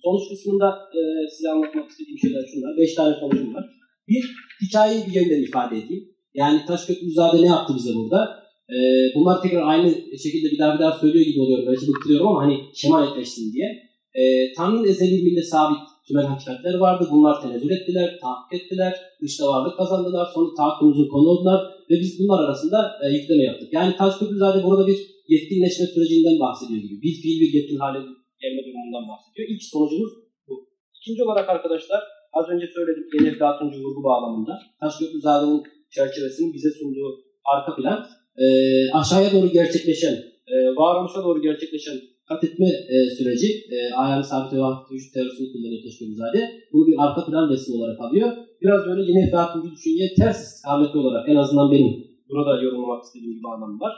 Sonuç 0.04 0.24
kısmında 0.30 0.68
e, 0.98 1.00
size 1.34 1.48
anlatmak 1.50 1.90
istediğim 1.90 2.18
şeyler 2.18 2.44
şunlar. 2.52 2.76
Beş 2.78 2.94
tane 2.94 3.14
sonucum 3.20 3.54
var. 3.54 3.64
Bir, 4.08 4.24
hikayeyi 4.62 5.06
bir 5.06 5.14
yeniden 5.14 5.42
ifade 5.42 5.78
edeyim. 5.78 6.04
Yani 6.34 6.60
Taşköprüzade 6.66 7.42
ne 7.42 7.46
yaptı 7.46 7.72
bize 7.76 7.94
burada? 7.94 8.40
E, 8.70 8.76
bunlar 9.14 9.42
tekrar 9.42 9.62
aynı 9.62 9.88
şekilde 10.24 10.50
bir 10.52 10.58
daha 10.58 10.74
bir 10.74 10.78
daha 10.78 10.98
söylüyor 10.98 11.24
gibi 11.26 11.40
oluyor. 11.40 11.66
Belki 11.66 11.88
bıktırıyorum 11.88 12.28
ama 12.28 12.42
hani 12.42 12.56
şema 12.74 13.04
netleşsin 13.04 13.52
diye. 13.52 13.68
E, 14.14 14.52
Tanrı'nın 14.56 14.88
ezeli 14.88 15.14
ilminde 15.14 15.42
sabit 15.42 15.78
tümel 16.08 16.26
hakikatler 16.26 16.74
vardı. 16.78 17.08
Bunlar 17.12 17.42
tenezzül 17.42 17.70
ettiler, 17.70 18.18
tahakkuk 18.22 18.52
ettiler, 18.58 18.94
dışta 19.22 19.44
varlık 19.52 19.76
kazandılar, 19.76 20.26
sonra 20.34 20.54
tahakkumuzun 20.56 21.08
konu 21.08 21.28
oldular 21.28 21.60
ve 21.90 21.94
biz 22.00 22.18
bunlar 22.20 22.44
arasında 22.44 22.78
e, 23.04 23.08
yükleme 23.16 23.44
yaptık. 23.44 23.68
Yani 23.72 23.96
Taşköprüzade 23.96 24.64
burada 24.64 24.86
bir 24.86 24.98
yetkinleşme 25.28 25.86
sürecinden 25.86 26.40
bahsediyor 26.40 26.80
gibi. 26.82 27.02
Bir 27.02 27.14
fiil 27.22 27.40
bir 27.40 27.52
yetkin 27.58 27.78
hale 27.78 27.98
gelme 28.42 28.62
durumundan 28.66 29.04
bahsediyor. 29.10 29.48
İlk 29.52 29.62
sonucumuz 29.62 30.10
bu. 30.48 30.54
İkinci 30.96 31.22
olarak 31.24 31.48
arkadaşlar 31.48 32.00
az 32.32 32.46
önce 32.52 32.66
söyledik 32.76 33.06
yeni 33.14 33.28
Eflatuncu 33.28 33.78
vurgu 33.84 34.04
bağlamında. 34.04 34.52
Taşköprüzade'nin 34.80 35.62
çerçevesinin 35.94 36.54
bize 36.54 36.70
sunduğu 36.70 37.10
arka 37.54 37.76
plan 37.76 38.06
e, 38.44 38.46
aşağıya 38.92 39.32
doğru 39.32 39.48
gerçekleşen, 39.52 40.14
e, 40.52 40.54
varoluşa 40.76 41.22
doğru 41.24 41.42
gerçekleşen 41.42 41.96
kat 42.28 42.44
etme 42.44 42.68
e, 42.94 42.96
süreci, 43.16 43.48
e, 43.74 43.76
ayağını 43.94 44.24
sabit 44.24 44.52
ve 44.52 44.58
vakit 44.58 44.92
vücut 44.92 45.14
teorisini 45.14 45.52
kullanıyor 45.52 45.82
Taşköprüzade. 45.84 46.40
Bunu 46.72 46.86
bir 46.86 46.96
arka 47.04 47.20
plan 47.26 47.50
resmi 47.52 47.74
olarak 47.76 48.00
alıyor. 48.00 48.28
Biraz 48.62 48.80
böyle 48.88 49.02
yeni 49.08 49.20
Eflatuncu 49.26 49.70
düşünceye 49.74 50.14
ters 50.18 50.38
istikametli 50.46 50.98
olarak 50.98 51.28
en 51.28 51.36
azından 51.42 51.72
benim 51.72 51.90
burada 52.28 52.62
yorumlamak 52.62 53.04
istediğim 53.04 53.38
bir 53.38 53.48
anlamı 53.54 53.80
var. 53.80 53.94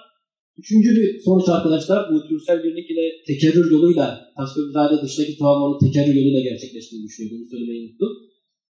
Üçüncü 0.58 0.90
bir 0.96 1.20
sonuç 1.24 1.48
arkadaşlar 1.48 2.00
bu 2.12 2.28
türsel 2.28 2.64
birlik 2.64 2.90
ile 2.90 3.04
tekerrür 3.26 3.70
yoluyla 3.70 4.06
Taşköprüzade 4.36 5.02
dıştaki 5.02 5.38
travmanın 5.38 5.78
tekerrür 5.84 6.14
yoluyla 6.14 6.40
gerçekleştiğini 6.40 7.04
düşünüyor. 7.06 7.32
Bunu 7.34 7.46
söylemeyi 7.50 7.80
unuttum. 7.82 8.12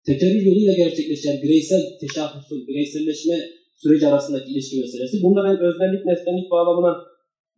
Tekerrür 0.07 0.43
yoluyla 0.47 0.75
gerçekleşen 0.83 1.43
bireysel 1.43 1.83
teşahhusun, 2.01 2.67
bireyselleşme 2.69 3.37
süreci 3.83 4.07
arasındaki 4.07 4.53
ilişki 4.53 4.81
meselesi. 4.81 5.23
Bunda 5.23 5.41
ben 5.45 5.57
öznellik, 5.69 6.07
nesnellik 6.07 6.51
bağlamına 6.51 6.93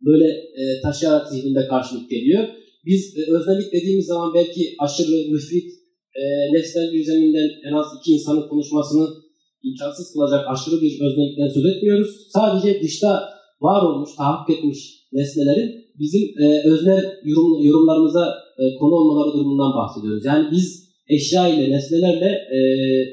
böyle 0.07 0.27
e, 0.61 0.81
taşıyarak 0.83 1.29
zihnimde 1.29 1.67
karşılık 1.67 2.09
geliyor. 2.09 2.43
Biz 2.85 3.17
e, 3.17 3.21
öznellik 3.35 3.73
dediğimiz 3.73 4.05
zaman 4.05 4.33
belki 4.33 4.75
aşırı, 4.79 5.31
müfrit, 5.31 5.69
e, 6.21 6.23
nesnel 6.53 6.93
bir 6.93 7.03
zeminden 7.03 7.49
en 7.67 7.73
az 7.73 7.87
iki 7.99 8.11
insanın 8.11 8.47
konuşmasını 8.49 9.07
imkansız 9.63 10.13
kılacak 10.13 10.45
aşırı 10.53 10.81
bir 10.81 10.91
öznellikten 11.05 11.47
söz 11.47 11.65
etmiyoruz. 11.65 12.09
Sadece 12.33 12.81
dışta 12.81 13.29
var 13.61 13.81
olmuş, 13.89 14.09
tahakkuk 14.17 14.55
etmiş 14.55 14.79
nesnelerin 15.13 15.71
bizim 15.99 16.23
e, 16.43 16.45
öznel 16.71 17.03
yorum, 17.23 17.65
yorumlarımıza 17.65 18.25
e, 18.57 18.63
konu 18.79 18.95
olmaları 18.95 19.33
durumundan 19.33 19.71
bahsediyoruz. 19.79 20.25
Yani 20.25 20.47
biz 20.51 20.84
eşya 21.07 21.47
ile, 21.47 21.71
nesnelerle 21.71 22.31
e, 22.55 22.59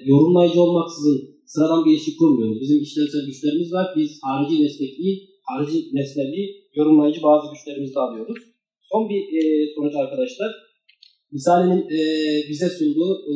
yorumlayıcı 0.05 0.62
olmaksızın 0.62 1.32
sıradan 1.47 1.84
bir 1.84 1.90
ilişki 1.90 2.16
kurmuyoruz. 2.16 2.61
Bizim 2.61 2.82
işlevsel 2.82 3.26
güçlerimiz 3.26 3.72
var. 3.72 3.86
Biz 3.97 4.11
harici 4.22 4.62
nesnekliği, 4.64 5.14
harici 5.43 5.78
nesnelliği 5.93 6.47
yorumlayıcı 6.74 7.22
bazı 7.22 7.45
güçlerimizi 7.53 7.99
alıyoruz. 7.99 8.38
Son 8.82 9.09
bir 9.11 9.22
e, 9.38 9.40
sonuç 9.74 9.95
arkadaşlar. 9.97 10.51
Misalenin 11.32 11.82
e, 11.99 12.01
bize 12.49 12.68
sunduğu 12.68 13.12
e, 13.32 13.34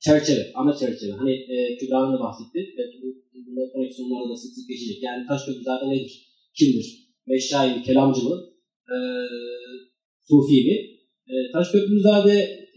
çerçeve, 0.00 0.52
ana 0.54 0.72
çerçeve. 0.76 1.12
Hani 1.12 1.32
e, 1.32 1.76
Kübra'nın 1.76 2.12
da 2.12 2.20
bahsetti. 2.20 2.74
Belki 2.78 2.96
bu 3.02 3.08
bundan 3.46 3.68
sonraki 3.72 3.94
sunumlarda 3.94 4.28
da 4.32 4.36
sık 4.36 4.52
sık 4.54 4.68
geçecek. 4.68 5.02
Yani 5.02 5.26
Taşköprü 5.28 5.62
zaten 5.62 5.90
nedir? 5.90 6.14
Kimdir? 6.58 6.88
Meşrai 7.26 7.76
mi, 7.76 7.82
kelamcı 7.82 8.20
mı? 8.24 8.36
E, 8.94 8.96
Sufi 10.28 10.64
mi? 10.68 10.76
E, 11.32 11.34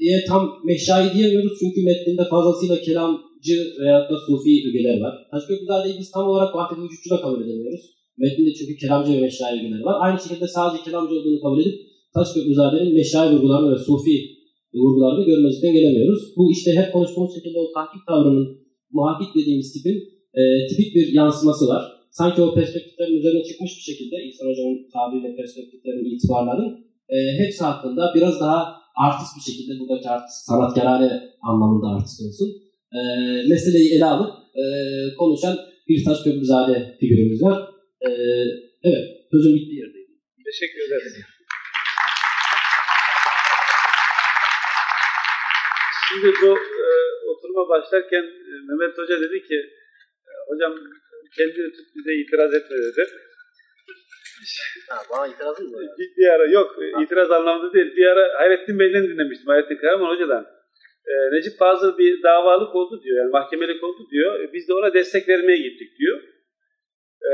Taşköprüzade'ye 0.01 0.25
tam 0.27 0.43
meşrai 0.65 1.13
diyemiyoruz 1.13 1.53
çünkü 1.59 1.79
metninde 1.89 2.23
fazlasıyla 2.33 2.77
kelamcı 2.87 3.57
veya 3.81 3.99
da 4.09 4.17
Sufi 4.25 4.53
ögeler 4.69 4.97
var. 5.05 5.13
Taşköprüzade'yi 5.31 5.95
biz 5.99 6.11
tam 6.11 6.25
olarak 6.31 6.55
vahdet 6.55 6.77
vücutçu 6.83 7.09
da 7.09 7.21
kabul 7.21 7.41
edemiyoruz. 7.45 7.83
Metninde 8.17 8.53
çünkü 8.53 8.73
kelamcı 8.81 9.11
ve 9.13 9.21
meşrai 9.21 9.59
ögeler 9.59 9.81
var. 9.87 9.95
Aynı 10.05 10.19
şekilde 10.23 10.47
sadece 10.47 10.83
kelamcı 10.83 11.13
olduğunu 11.17 11.41
kabul 11.45 11.59
edip 11.63 11.75
Taşköprüzade'nin 12.15 12.93
meşrai 12.99 13.27
vurgularını 13.33 13.69
ve 13.73 13.79
Sufi 13.87 14.17
vurgularını 14.81 15.23
görmezlikten 15.25 15.73
gelemiyoruz. 15.73 16.21
Bu 16.37 16.43
işte 16.55 16.69
hep 16.79 16.87
konuştuğumuz 16.93 17.35
şekilde 17.37 17.59
o 17.63 17.65
tahkik 17.77 18.03
tavrının 18.09 18.47
muhakkik 18.97 19.31
dediğimiz 19.37 19.73
tipin 19.73 19.97
e, 20.39 20.41
tipik 20.69 20.95
bir 20.95 21.07
yansıması 21.19 21.67
var. 21.73 21.83
Sanki 22.11 22.41
o 22.41 22.53
perspektiflerin 22.57 23.19
üzerine 23.19 23.43
çıkmış 23.43 23.71
bir 23.77 23.85
şekilde 23.89 24.15
İhsan 24.27 24.47
Hocam'ın 24.49 24.77
tabiriyle 24.95 25.35
perspektiflerin, 25.35 26.15
itibarların 26.15 26.71
e, 27.15 27.17
hepsi 27.41 27.63
hakkında 27.63 28.01
biraz 28.15 28.39
daha 28.39 28.80
artist 28.95 29.31
bir 29.37 29.45
şekilde 29.51 29.79
buradaki 29.79 30.09
artist, 30.09 30.39
sanatkarane 30.49 31.09
anlamında 31.49 31.87
artist 31.95 32.21
olsun. 32.25 32.49
E, 32.97 32.99
meseleyi 33.49 33.95
ele 33.95 34.05
alıp 34.05 34.31
e, 34.61 34.63
konuşan 35.19 35.57
bir 35.87 36.05
taş 36.05 36.17
köprüzade 36.23 36.97
figürümüz 36.99 37.41
var. 37.43 37.57
E, 38.07 38.09
evet, 38.83 39.05
sözüm 39.31 39.53
bitti 39.55 39.75
yerdeydi. 39.75 40.11
Teşekkür 40.45 40.81
ederim. 40.87 41.25
Şimdi 46.07 46.33
bu 46.41 46.51
e, 46.85 46.87
oturuma 47.31 47.69
başlarken 47.69 48.23
e, 48.23 48.51
Mehmet 48.67 48.97
Hoca 48.97 49.21
dedi 49.21 49.47
ki 49.47 49.57
e, 50.29 50.31
hocam 50.47 50.73
kendini 51.37 51.71
tut 51.75 51.87
bize 51.95 52.13
itiraz 52.21 52.53
etme 52.53 52.77
dedi. 52.77 53.03
Ha, 54.91 54.97
bana 55.11 55.27
itirazın 55.27 55.71
mı? 55.71 55.77
Bir, 56.17 56.27
ara 56.27 56.45
yok 56.45 56.75
itiraz 57.03 57.31
anlamında 57.31 57.73
değil. 57.73 57.95
Bir 57.95 58.05
ara 58.05 58.39
Hayrettin 58.39 58.79
Bey'den 58.79 59.03
dinlemiştim. 59.03 59.47
Hayrettin 59.47 59.77
Karaman 59.81 60.15
Hoca'dan. 60.15 60.45
E, 61.07 61.13
Necip 61.35 61.59
Fazıl 61.59 61.97
bir 61.97 62.23
davalık 62.23 62.75
oldu 62.75 63.03
diyor. 63.03 63.17
Yani 63.17 63.31
mahkemelik 63.31 63.83
oldu 63.83 64.07
diyor. 64.11 64.39
E, 64.39 64.53
biz 64.53 64.67
de 64.67 64.73
ona 64.73 64.93
destek 64.93 65.27
vermeye 65.27 65.57
gittik 65.57 65.97
diyor. 65.99 66.21
E, 67.29 67.31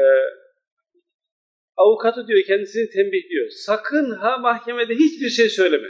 avukatı 1.77 2.27
diyor 2.27 2.43
kendisini 2.47 2.89
tembihliyor. 2.89 3.49
Sakın 3.49 4.11
ha 4.11 4.37
mahkemede 4.37 4.95
hiçbir 4.95 5.29
şey 5.29 5.49
söyleme. 5.49 5.87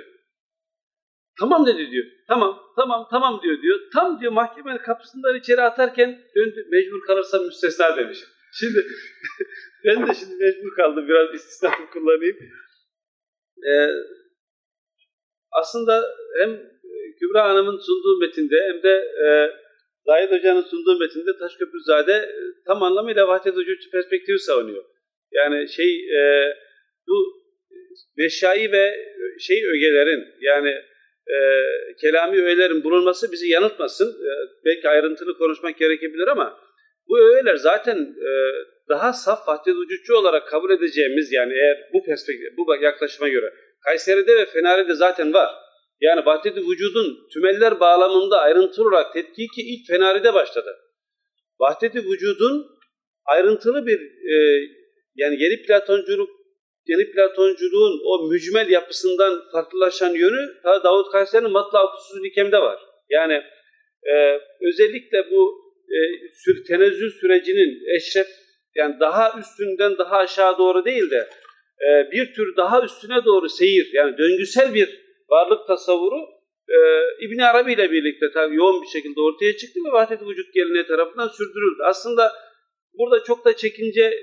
Tamam 1.40 1.66
dedi 1.66 1.92
diyor. 1.92 2.06
Tamam, 2.28 2.60
tamam, 2.76 3.08
tamam 3.12 3.42
diyor 3.44 3.62
diyor. 3.62 3.80
Tam 3.94 4.22
diyor 4.22 4.32
mahkemenin 4.32 4.78
kapısından 4.78 5.36
içeri 5.36 5.62
atarken 5.62 6.10
döndü. 6.36 6.68
Mecbur 6.72 7.02
kalırsam 7.08 7.46
müstesna 7.46 7.98
demiş. 7.98 8.18
Şimdi 8.54 8.80
ben 9.88 10.08
de 10.08 10.14
şimdi 10.14 10.36
mecbur 10.36 10.76
kaldım. 10.76 11.08
Biraz 11.08 11.36
istisna 11.36 11.72
kullanayım. 11.94 12.38
Ee, 13.70 13.88
aslında 15.52 16.04
hem 16.40 16.50
Kübra 17.20 17.50
Hanım'ın 17.50 17.78
sunduğu 17.78 18.20
metinde 18.20 18.56
hem 18.68 18.84
de 18.84 18.94
e, 19.26 19.28
Zahid 20.06 20.32
Hoca'nın 20.32 20.62
sunduğu 20.62 21.00
metinde 21.00 21.38
Taşköprüzade 21.40 22.14
e, 22.14 22.42
tam 22.68 22.84
anlamıyla 22.84 23.28
vahdet 23.28 23.58
vücutçu 23.58 23.92
perspektifi 23.92 24.40
savunuyor. 24.40 24.86
Yani 25.32 25.70
şey 25.70 25.96
e, 26.20 26.54
bu 27.08 27.44
meşai 28.18 28.72
ve 28.72 28.96
şey 29.40 29.68
ögelerin 29.68 30.26
yani 30.42 30.70
e, 31.28 31.38
kelami 32.02 32.42
öğelerin 32.42 32.84
bulunması 32.84 33.32
bizi 33.32 33.48
yanıltmasın. 33.50 34.10
E, 34.10 34.32
belki 34.66 34.90
ayrıntılı 34.90 35.38
konuşmak 35.38 35.78
gerekebilir 35.78 36.28
ama 36.28 36.67
bu 37.10 37.20
öğeler 37.20 37.56
zaten 37.56 37.98
e, 37.98 38.32
daha 38.90 39.14
saf 39.14 39.48
vahdet 39.48 39.76
olarak 40.14 40.48
kabul 40.48 40.72
edeceğimiz 40.72 41.32
yani 41.32 41.54
eğer 41.54 41.90
bu 41.94 42.04
perspektif, 42.06 42.58
bu 42.58 42.76
yaklaşıma 42.84 43.28
göre 43.28 43.54
Kayseri'de 43.84 44.36
ve 44.36 44.46
Fener'de 44.46 44.94
zaten 44.94 45.34
var. 45.34 45.50
Yani 46.02 46.26
vahdet 46.26 46.58
vücudun 46.58 47.28
tümeller 47.34 47.80
bağlamında 47.80 48.40
ayrıntılı 48.40 48.88
olarak 48.88 49.14
tetkiki 49.14 49.62
ilk 49.62 49.88
Fenari'de 49.88 50.34
başladı. 50.34 50.78
Vahdet 51.60 51.96
vücudun 51.96 52.68
ayrıntılı 53.26 53.86
bir 53.88 54.00
e, 54.34 54.36
yani 55.16 55.44
yeni 55.44 55.62
Platonculuk 55.62 56.30
yeni 56.88 57.12
Platonculuğun 57.12 58.02
o 58.06 58.28
mücmel 58.28 58.70
yapısından 58.70 59.44
farklılaşan 59.52 60.14
yönü 60.14 60.62
ta 60.64 60.84
Davut 60.84 61.12
Kayseri'nin 61.12 61.52
Matla 61.52 61.80
Nikem'de 62.22 62.58
var. 62.58 62.80
Yani 63.10 63.44
e, 64.12 64.40
özellikle 64.62 65.32
bu 65.32 65.67
e, 65.90 66.64
tenezzül 66.68 67.12
sürecinin 67.12 67.96
eşref 67.96 68.28
yani 68.76 69.00
daha 69.00 69.40
üstünden 69.40 69.98
daha 69.98 70.18
aşağı 70.18 70.58
doğru 70.58 70.86
değil 70.86 71.12
de 71.12 71.30
e, 71.88 72.12
bir 72.12 72.34
tür 72.34 72.56
daha 72.58 72.82
üstüne 72.82 73.26
doğru 73.26 73.50
seyir 73.50 73.90
yani 73.94 74.18
döngüsel 74.18 74.74
bir 74.74 74.90
varlık 75.30 75.68
tasavvuru 75.68 76.38
e, 76.70 76.78
İbn 77.26 77.40
Arabi 77.40 77.74
ile 77.74 77.92
birlikte 77.92 78.26
tabii 78.34 78.56
yoğun 78.56 78.82
bir 78.82 78.88
şekilde 78.88 79.22
ortaya 79.22 79.58
çıktı 79.58 79.80
ve 79.88 79.92
vahdet 79.92 80.22
vücut 80.22 80.54
geleneği 80.54 80.86
tarafından 80.86 81.28
sürdürüldü. 81.28 81.84
Aslında 81.84 82.32
burada 82.94 83.24
çok 83.24 83.46
da 83.46 83.56
çekinceli 83.56 84.16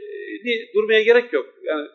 durmaya 0.74 1.02
gerek 1.02 1.32
yok. 1.32 1.46
Yani 1.62 1.88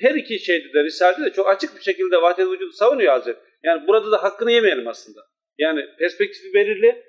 her 0.00 0.14
iki 0.14 0.38
şeyde 0.38 0.72
de 0.72 0.84
Risale'de 0.84 1.24
de 1.24 1.32
çok 1.32 1.48
açık 1.48 1.76
bir 1.76 1.82
şekilde 1.82 2.22
vahdet 2.22 2.46
vücudu 2.46 2.72
savunuyor 2.72 3.12
Hazret. 3.12 3.36
Yani 3.64 3.86
burada 3.86 4.10
da 4.10 4.22
hakkını 4.22 4.52
yemeyelim 4.52 4.88
aslında. 4.88 5.20
Yani 5.58 5.80
perspektifi 5.98 6.54
belirli, 6.54 7.02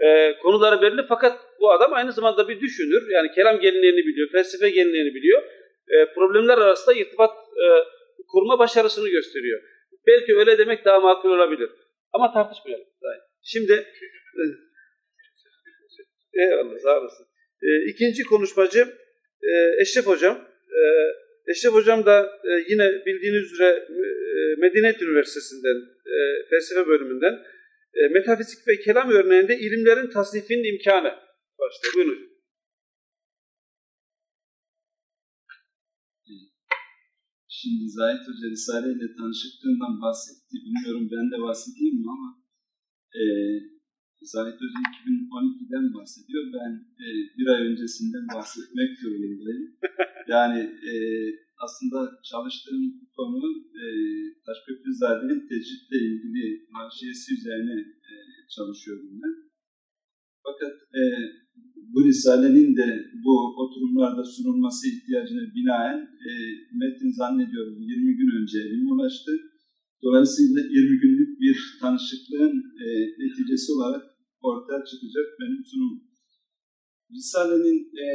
e, 0.00 0.36
konuları 0.42 0.82
belli 0.82 1.06
fakat 1.08 1.38
bu 1.60 1.72
adam 1.72 1.92
aynı 1.92 2.12
zamanda 2.12 2.48
bir 2.48 2.60
düşünür. 2.60 3.10
Yani 3.10 3.30
kelam 3.34 3.60
geleneğini 3.60 4.06
biliyor, 4.06 4.28
felsefe 4.32 4.70
geleneğini 4.70 5.14
biliyor. 5.14 5.42
E, 5.88 6.12
problemler 6.14 6.58
arasında 6.58 6.94
irtibat 6.94 7.30
e, 7.30 7.66
kurma 8.32 8.58
başarısını 8.58 9.08
gösteriyor. 9.08 9.60
Belki 10.06 10.36
öyle 10.36 10.58
demek 10.58 10.84
daha 10.84 11.00
makul 11.00 11.30
olabilir. 11.30 11.70
Ama 12.12 12.32
tartışmayalım. 12.32 12.86
Şimdi 13.42 13.72
e, 16.34 16.42
eyvallah 16.42 16.78
sağ 16.78 17.00
olasın. 17.00 17.26
E, 17.62 17.90
ikinci 17.90 18.22
konuşmacı 18.22 18.88
e, 19.42 19.82
Eşref 19.82 20.06
Hocam. 20.06 20.48
E, 20.68 20.82
Eşref 21.50 21.72
Hocam 21.72 22.06
da 22.06 22.40
e, 22.44 22.50
yine 22.68 23.06
bildiğiniz 23.06 23.52
üzere 23.52 23.86
e, 23.88 24.00
Medeniyet 24.58 25.02
Üniversitesi'nden, 25.02 25.76
e, 26.06 26.16
felsefe 26.50 26.86
bölümünden 26.86 27.38
e, 27.98 28.00
metafizik 28.14 28.68
ve 28.68 28.80
kelam 28.84 29.08
örneğinde 29.10 29.58
ilimlerin 29.58 30.10
tasnifinin 30.10 30.74
imkanı 30.74 31.12
başlıyor. 31.58 31.94
Buyurun. 31.96 32.30
Şimdi 37.48 37.84
Zahit 37.98 38.22
Hoca 38.28 38.46
Risale 38.54 38.88
ile 38.92 39.06
tanışıklığından 39.18 39.94
bahsetti. 40.02 40.54
Bilmiyorum 40.64 41.08
ben 41.14 41.26
de 41.32 41.42
bahsedeyim 41.46 41.96
mi 42.02 42.08
ama 42.16 42.30
e, 43.20 43.22
Zahit 44.32 44.58
Hoca 44.60 44.80
2012'den 44.90 45.86
bahsediyor. 45.94 46.42
Ben 46.56 46.72
e, 47.04 47.06
bir 47.38 47.46
ay 47.46 47.60
öncesinden 47.68 48.26
bahsetmek 48.34 48.90
zorundayım. 49.02 49.66
Yani 50.34 50.60
e, 50.90 50.92
aslında 51.64 51.98
çalıştığım 52.30 52.84
konu 53.16 53.40
e, 53.82 53.84
Taşköprüzade'nin 54.46 55.40
tecritle 55.48 55.98
ilgili 56.08 56.44
marşiyesi 56.76 57.28
üzerine 57.38 57.76
e, 58.10 58.12
çalışıyorum 58.54 59.10
ben. 59.22 59.34
Fakat 60.46 60.74
e, 61.00 61.02
bu 61.92 61.98
Risale'nin 62.08 62.76
de 62.76 62.88
bu 63.24 63.34
oturumlarda 63.62 64.24
sunulması 64.24 64.82
ihtiyacına 64.88 65.54
binaen 65.56 66.00
e, 66.28 66.30
metin 66.80 67.12
zannediyorum 67.20 67.76
20 67.80 68.16
gün 68.16 68.30
önce 68.38 68.58
elime 68.58 68.92
ulaştı. 68.92 69.32
Dolayısıyla 70.02 70.60
20 70.60 71.00
günlük 71.02 71.40
bir 71.40 71.56
tanışıklığın 71.80 72.56
e, 72.84 72.86
neticesi 73.22 73.72
olarak 73.72 74.04
ortaya 74.40 74.84
çıkacak 74.90 75.26
benim 75.40 75.64
sunumum. 75.64 76.00
Risale'nin 77.10 77.78
e, 78.04 78.06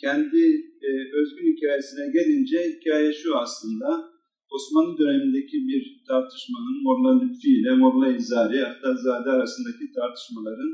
kendi 0.00 0.42
e, 0.88 0.90
özgün 1.20 1.56
hikayesine 1.56 2.06
gelince 2.16 2.58
hikaye 2.72 3.12
şu 3.12 3.38
aslında. 3.38 4.10
Osmanlı 4.50 4.98
dönemindeki 4.98 5.56
bir 5.68 6.02
tartışmanın 6.08 6.82
Molla 6.82 7.20
Lütfi 7.20 7.50
ile 7.60 7.74
Molla 7.74 8.16
İzari, 8.16 8.66
Aftazade 8.66 9.30
arasındaki 9.30 9.92
tartışmaların 9.96 10.72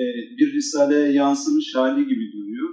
e, 0.00 0.02
bir 0.38 0.52
risaleye 0.52 1.12
yansımış 1.12 1.74
hali 1.74 2.02
gibi 2.06 2.32
duruyor. 2.32 2.70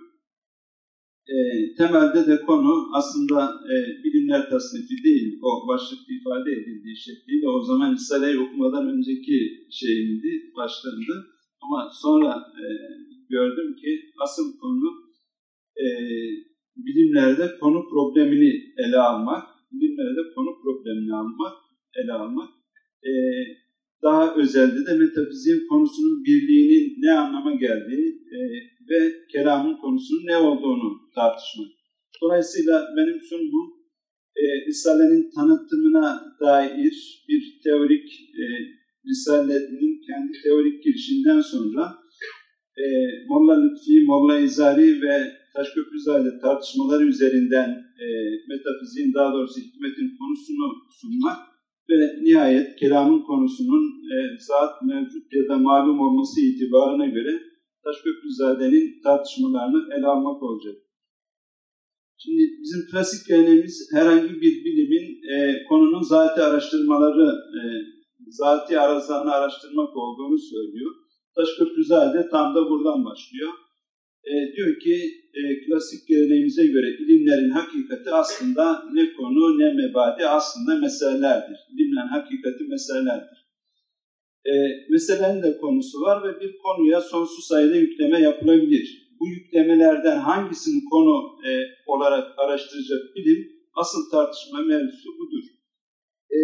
E, 1.27 1.35
temelde 1.77 2.27
de 2.27 2.41
konu 2.41 2.89
aslında 2.93 3.39
e, 3.73 3.75
bilimler 4.03 4.49
tasnifi 4.49 5.03
değil, 5.03 5.39
o 5.41 5.67
başlıkta 5.67 6.13
ifade 6.13 6.51
edildiği 6.51 6.97
şekliyle 6.97 7.49
o 7.49 7.61
zaman 7.63 7.93
Risale'yi 7.93 8.39
okumadan 8.39 8.87
önceki 8.89 9.67
şeyimdi, 9.71 10.51
başlarında. 10.55 11.15
Ama 11.61 11.91
sonra 12.01 12.31
e, 12.61 12.65
gördüm 13.29 13.75
ki 13.75 14.11
asıl 14.23 14.57
konu 14.57 15.02
e, 15.77 15.85
bilimlerde 16.75 17.59
konu 17.59 17.89
problemini 17.89 18.51
ele 18.77 18.97
almak, 18.97 19.43
bilimlerde 19.71 20.33
konu 20.35 20.51
problemini 20.63 21.15
almak, 21.15 21.53
ele 21.95 22.13
almak. 22.13 22.49
E, 23.05 23.11
daha 24.03 24.35
özelde 24.35 24.85
de 24.85 24.93
metafiziğin 24.97 25.67
konusunun 25.67 26.23
birliğinin 26.25 27.01
ne 27.01 27.11
anlama 27.13 27.55
geldiği 27.55 28.07
e, 28.35 28.39
ve 28.89 29.13
kelamın 29.31 29.77
konusunun 29.77 30.27
ne 30.27 30.37
olduğunu 30.37 30.89
tartışmak. 31.15 31.67
Dolayısıyla 32.21 32.87
benim 32.97 33.21
sunumum 33.29 33.67
e, 34.35 34.43
Risale'nin 34.67 35.31
tanıtımına 35.35 36.21
dair 36.41 37.25
bir 37.29 37.59
teorik 37.63 38.09
e, 38.41 38.43
Risale'nin 39.07 40.01
kendi 40.07 40.31
teorik 40.43 40.83
girişinden 40.83 41.41
sonra 41.41 41.95
e, 42.77 42.85
Molla 43.27 43.63
Lütfi, 43.63 44.05
Molla 44.05 44.39
İzari 44.39 45.01
ve 45.01 45.42
Taşköprüzade 45.55 46.39
tartışmaları 46.41 47.03
üzerinden 47.03 47.69
e, 48.03 48.05
metafiziğin 48.49 49.13
daha 49.13 49.33
doğrusu 49.33 49.59
hikmetin 49.61 50.17
konusunu 50.19 50.67
sunmak 51.01 51.37
ve 51.89 51.97
nihayet 52.21 52.75
kelamın 52.75 53.21
konusunun 53.21 53.83
e, 54.13 54.15
zat 54.39 54.81
mevcut 54.81 55.33
ya 55.33 55.47
da 55.49 55.57
malum 55.57 55.99
olması 55.99 56.41
itibarına 56.41 57.05
göre 57.05 57.41
Taşköprüzade'nin 57.83 59.01
tartışmalarını 59.03 59.93
ele 59.95 60.07
almak 60.07 60.43
olacak. 60.43 60.75
Şimdi 62.17 62.43
bizim 62.61 62.81
klasik 62.91 63.27
geleneğimiz 63.27 63.89
herhangi 63.93 64.33
bir 64.41 64.65
bilimin 64.65 65.07
e, 65.33 65.63
konunun 65.69 66.01
zati 66.01 66.41
araştırmaları, 66.41 67.27
e, 67.57 67.59
zati 68.29 68.79
arazlarını 68.79 69.31
araştırmak 69.31 69.97
olduğunu 69.97 70.37
söylüyor. 70.37 70.91
Taşköprüzade 71.35 72.29
tam 72.31 72.55
da 72.55 72.69
buradan 72.69 73.05
başlıyor. 73.05 73.49
E, 74.31 74.55
diyor 74.55 74.79
ki 74.79 74.95
e, 75.33 75.41
klasik 75.65 76.07
geleneğimize 76.07 76.65
göre 76.65 76.87
ilimlerin 76.99 77.49
hakikati 77.49 78.09
aslında 78.11 78.83
ne 78.93 79.13
konu 79.13 79.59
ne 79.59 79.73
mebadi 79.73 80.27
aslında 80.27 80.79
meselelerdir. 80.79 81.57
İlimlerin 81.73 82.07
hakikati 82.07 82.63
meselelerdir. 82.63 83.37
E, 84.45 84.53
meselenin 84.89 85.43
de 85.43 85.57
konusu 85.57 86.01
var 86.01 86.23
ve 86.23 86.41
bir 86.41 86.57
konuya 86.57 87.01
sonsuz 87.01 87.47
sayıda 87.47 87.75
yükleme 87.75 88.19
yapılabilir. 88.19 89.03
Bu 89.19 89.27
yüklemelerden 89.27 90.17
hangisini 90.17 90.83
konu 90.89 91.39
e, 91.47 91.51
olarak 91.87 92.39
araştıracak 92.39 93.15
bilim 93.15 93.53
asıl 93.73 94.11
tartışma 94.11 94.59
mevzusu 94.61 95.09
budur. 95.19 95.43
E, 96.31 96.37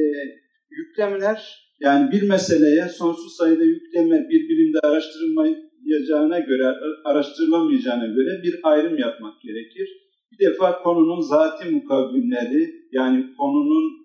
yüklemeler 0.69 1.69
yani 1.79 2.11
bir 2.11 2.29
meseleye 2.29 2.89
sonsuz 2.89 3.35
sayıda 3.35 3.63
yükleme 3.63 4.29
bir 4.29 4.49
bilimde 4.49 4.79
araştırılmayacağına 5.89 6.39
göre, 6.39 6.75
araştırılamayacağına 7.05 8.05
göre 8.05 8.43
bir 8.43 8.59
ayrım 8.63 8.97
yapmak 8.97 9.41
gerekir. 9.41 9.89
Bir 10.31 10.45
defa 10.45 10.83
konunun 10.83 11.21
zati 11.21 11.69
mukavvimleri 11.69 12.87
yani 12.91 13.35
konunun 13.37 13.99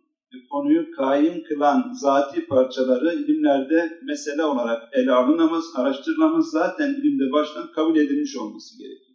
konuyu 0.51 0.91
kaim 0.91 1.45
kılan 1.45 1.93
zati 2.01 2.47
parçaları 2.47 3.14
ilimlerde 3.14 3.99
mesele 4.03 4.45
olarak 4.45 4.82
ele 4.93 5.12
alınamaz, 5.12 5.64
araştırılamaz 5.76 6.51
zaten 6.51 6.91
ilimde 6.91 7.32
baştan 7.32 7.72
kabul 7.72 7.97
edilmiş 7.97 8.37
olması 8.37 8.78
gerekir. 8.78 9.14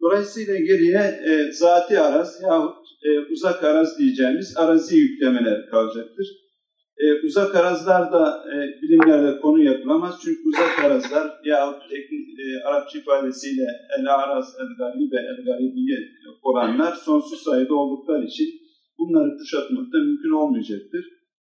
Dolayısıyla 0.00 0.54
geriye 0.54 1.20
e, 1.26 1.52
zati 1.52 2.00
araz 2.00 2.42
yahut 2.42 2.86
e, 3.02 3.32
uzak 3.32 3.64
araz 3.64 3.98
diyeceğimiz 3.98 4.56
arazi 4.56 4.96
yüklemeler 4.96 5.70
kalacaktır. 5.70 6.47
E, 7.04 7.26
uzak 7.26 7.54
arazlar 7.54 8.02
e, 8.54 8.56
bilimlerde 8.82 9.40
konu 9.40 9.62
yapılamaz. 9.62 10.14
Çünkü 10.22 10.40
uzak 10.48 10.84
arazlar 10.84 11.26
yahut 11.44 11.82
e, 11.92 12.44
Arapça 12.68 12.98
ifadesiyle 12.98 13.66
el 13.98 14.14
araz, 14.14 14.54
el 14.60 14.70
garibe, 14.78 15.16
el 15.16 15.44
garibiye 15.44 15.98
olanlar 16.42 16.92
sonsuz 16.92 17.42
sayıda 17.42 17.74
oldukları 17.74 18.24
için 18.24 18.48
bunları 18.98 19.36
kuşatmak 19.38 19.92
da 19.92 19.98
mümkün 19.98 20.30
olmayacaktır. 20.30 21.04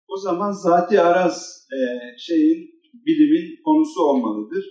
O 0.08 0.18
zaman 0.18 0.52
zati 0.52 1.02
araz 1.02 1.68
e, 1.78 1.80
şeyin, 2.18 2.70
bilimin 3.06 3.64
konusu 3.66 4.02
olmalıdır. 4.02 4.66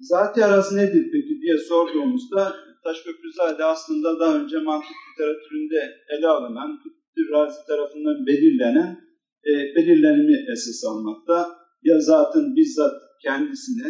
Zati 0.00 0.44
araz 0.44 0.72
nedir 0.72 1.04
peki 1.12 1.40
diye 1.42 1.58
sorduğumuzda 1.58 2.54
Taşköprüzade 2.84 3.64
aslında 3.64 4.20
daha 4.20 4.38
önce 4.38 4.58
mantık 4.58 4.96
literatüründe 5.12 5.80
ele 6.08 6.26
alınan, 6.26 6.80
Razi 7.32 7.66
tarafından 7.66 8.26
belirlenen 8.26 9.11
e, 9.46 9.52
belirlenimi 9.76 10.36
esas 10.52 10.84
almakta. 10.90 11.48
Ya 11.82 12.00
zatın 12.00 12.56
bizzat 12.56 12.92
kendisine 13.22 13.88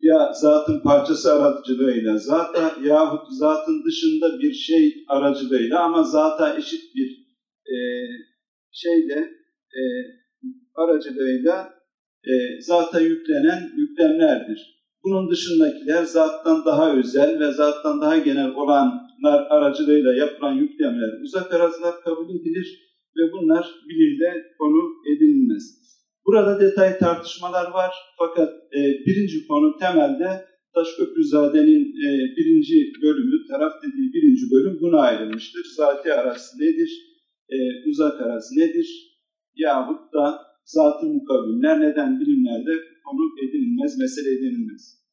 ya 0.00 0.32
zatın 0.32 0.80
parçası 0.80 1.34
aracılığıyla 1.34 2.18
zata 2.18 2.76
yahut 2.84 3.26
zatın 3.38 3.84
dışında 3.86 4.38
bir 4.42 4.52
şey 4.52 4.94
aracılığıyla 5.08 5.80
ama 5.80 6.02
zata 6.02 6.56
eşit 6.56 6.94
bir 6.94 7.10
e, 7.66 7.76
şeyle 8.72 9.30
e, 9.78 9.82
aracılığıyla 10.74 11.74
e, 12.24 12.32
zata 12.60 13.00
yüklenen 13.00 13.72
yüklemlerdir. 13.76 14.74
Bunun 15.04 15.30
dışındakiler 15.30 16.02
zattan 16.02 16.64
daha 16.64 16.96
özel 16.96 17.40
ve 17.40 17.52
zattan 17.52 18.00
daha 18.00 18.18
genel 18.18 18.50
olanlar 18.50 19.46
aracılığıyla 19.50 20.14
yapılan 20.14 20.52
yüklemler 20.52 21.22
uzak 21.22 21.54
arazılar 21.54 22.00
kabul 22.04 22.30
edilir 22.30 22.84
ve 23.16 23.32
bunlar 23.32 23.66
bilimde 23.88 24.44
konu 24.58 24.93
edilmez. 25.44 25.84
Burada 26.26 26.60
detay 26.60 26.98
tartışmalar 26.98 27.70
var 27.70 27.94
fakat 28.18 28.48
e, 28.48 28.80
birinci 29.06 29.46
konu 29.46 29.78
temelde 29.78 30.44
Taşköprüzade'nin 30.74 31.84
e, 32.06 32.08
birinci 32.36 32.92
bölümü, 33.02 33.46
taraf 33.48 33.72
dediği 33.82 34.12
birinci 34.14 34.50
bölüm 34.52 34.78
buna 34.80 35.00
ayrılmıştır. 35.00 35.64
Zati 35.76 36.12
arası 36.12 36.58
nedir? 36.58 36.90
E, 37.48 37.56
uzak 37.90 38.20
arası 38.20 38.54
nedir? 38.60 38.88
Yahut 39.54 40.12
da 40.14 40.40
zatı 40.64 41.06
mukavimler 41.06 41.80
neden 41.80 42.20
bilimlerde 42.20 42.72
konu 43.04 43.48
edinilmez, 43.48 43.98
mesele 43.98 44.30
edinilmez. 44.34 45.04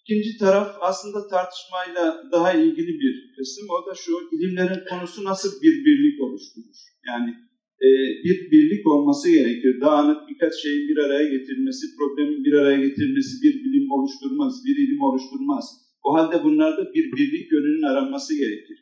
İkinci 0.00 0.38
taraf 0.38 0.76
aslında 0.80 1.28
tartışmayla 1.28 2.22
daha 2.32 2.52
ilgili 2.52 2.92
bir 3.02 3.34
kısım. 3.36 3.66
O 3.70 3.90
da 3.90 3.94
şu, 3.94 4.12
ilimlerin 4.32 4.84
konusu 4.90 5.24
nasıl 5.24 5.62
bir 5.62 5.84
birlik 5.84 6.22
oluşturur? 6.22 6.76
Yani 7.08 7.34
e, 7.82 7.88
bir 8.24 8.50
birlik 8.50 8.86
olması 8.86 9.30
gerekir. 9.30 9.80
Dağınık 9.80 10.28
birkaç 10.30 10.54
şeyin 10.62 10.88
bir 10.88 10.96
araya 10.96 11.28
getirilmesi, 11.30 11.86
problemin 11.98 12.44
bir 12.44 12.52
araya 12.52 12.78
getirilmesi 12.86 13.42
bir 13.42 13.54
bilim 13.64 13.90
oluşturmaz, 13.90 14.62
bir 14.66 14.76
ilim 14.76 15.00
oluşturmaz. 15.00 15.64
O 16.04 16.14
halde 16.14 16.44
bunlarda 16.44 16.94
bir 16.94 17.12
birlik 17.12 17.52
yönünün 17.52 17.82
aranması 17.82 18.36
gerekir. 18.38 18.78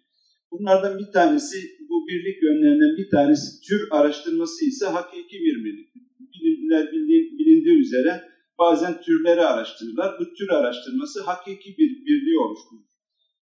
Bunlardan 0.50 0.98
bir 0.98 1.12
tanesi, 1.12 1.56
bu 1.88 2.08
birlik 2.08 2.42
yönlerinden 2.42 2.96
bir 2.98 3.10
tanesi 3.10 3.68
tür 3.68 3.88
araştırması 3.90 4.64
ise 4.64 4.86
hakiki 4.86 5.36
bir 5.44 5.64
birlik. 5.64 5.88
Bilimler 6.34 6.92
bilindiği 7.38 7.80
üzere 7.80 8.22
bazen 8.58 9.02
türleri 9.02 9.40
araştırırlar. 9.40 10.14
Bu 10.20 10.34
tür 10.34 10.48
araştırması 10.48 11.22
hakiki 11.22 11.70
bir 11.78 12.06
birliği 12.06 12.38
oluşturur. 12.38 12.84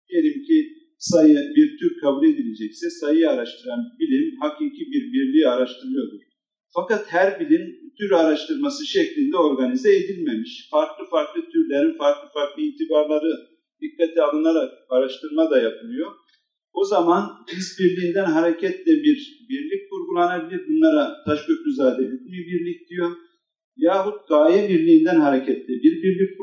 Diyelim 0.08 0.42
ki 0.42 0.79
sayı 1.00 1.38
bir 1.56 1.78
tür 1.78 2.00
kabul 2.00 2.24
edilecekse 2.24 2.90
sayıyı 2.90 3.30
araştıran 3.30 3.80
bilim 4.00 4.40
hakiki 4.40 4.84
bir 4.92 5.12
birliği 5.12 5.48
araştırıyordur. 5.48 6.20
Fakat 6.74 7.12
her 7.12 7.40
bilim 7.40 7.64
tür 7.98 8.10
araştırması 8.10 8.86
şeklinde 8.86 9.36
organize 9.36 9.96
edilmemiş. 9.96 10.68
Farklı 10.70 11.04
farklı 11.10 11.40
türlerin 11.52 11.98
farklı 11.98 12.28
farklı 12.34 12.62
itibarları 12.62 13.32
dikkate 13.80 14.22
alınarak 14.22 14.72
araştırma 14.88 15.50
da 15.50 15.60
yapılıyor. 15.60 16.10
O 16.72 16.84
zaman 16.84 17.30
biz 17.52 17.76
birliğinden 17.80 18.24
hareketle 18.24 18.92
bir 18.92 19.46
birlik 19.48 19.90
kurgulanabilir. 19.90 20.68
Bunlara 20.68 21.24
Taşköprüzade 21.24 22.02
hükmü 22.02 22.38
birlik 22.50 22.88
diyor. 22.88 23.10
Yahut 23.76 24.28
gaye 24.28 24.68
birliğinden 24.68 25.20
hareketle 25.20 25.74
bir 25.84 26.02
birlik 26.02 26.38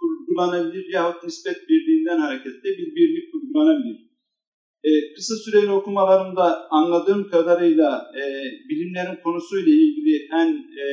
kurgulanabilir. 0.00 0.92
Yahut 0.92 1.24
nispet 1.24 1.68
birliğinden 1.68 2.18
hareketle 2.18 2.68
bir 2.78 2.94
birlik 2.96 3.32
kurgulanabilir. 3.32 4.08
E, 4.84 4.90
kısa 5.14 5.34
süreli 5.44 5.70
okumalarımda 5.70 6.70
anladığım 6.70 7.30
kadarıyla 7.30 8.12
e, 8.20 8.22
bilimlerin 8.68 9.22
konusuyla 9.22 9.72
ilgili 9.72 10.28
en 10.40 10.48
e, 10.82 10.84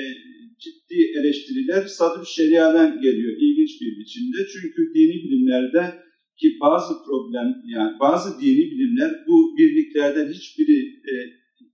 ciddi 0.59 0.99
eleştiriler 1.19 1.81
sadr 1.87 2.25
şeriadan 2.25 3.01
geliyor 3.01 3.33
ilginç 3.39 3.81
bir 3.81 3.99
biçimde. 3.99 4.37
Çünkü 4.53 4.93
dini 4.95 5.23
bilimlerde 5.23 6.05
ki 6.39 6.57
bazı 6.61 6.93
problem 7.05 7.47
yani 7.75 7.99
bazı 7.99 8.41
dini 8.41 8.71
bilimler 8.71 9.11
bu 9.27 9.57
birliklerden 9.57 10.33
hiçbiri 10.33 10.77
e, 11.11 11.13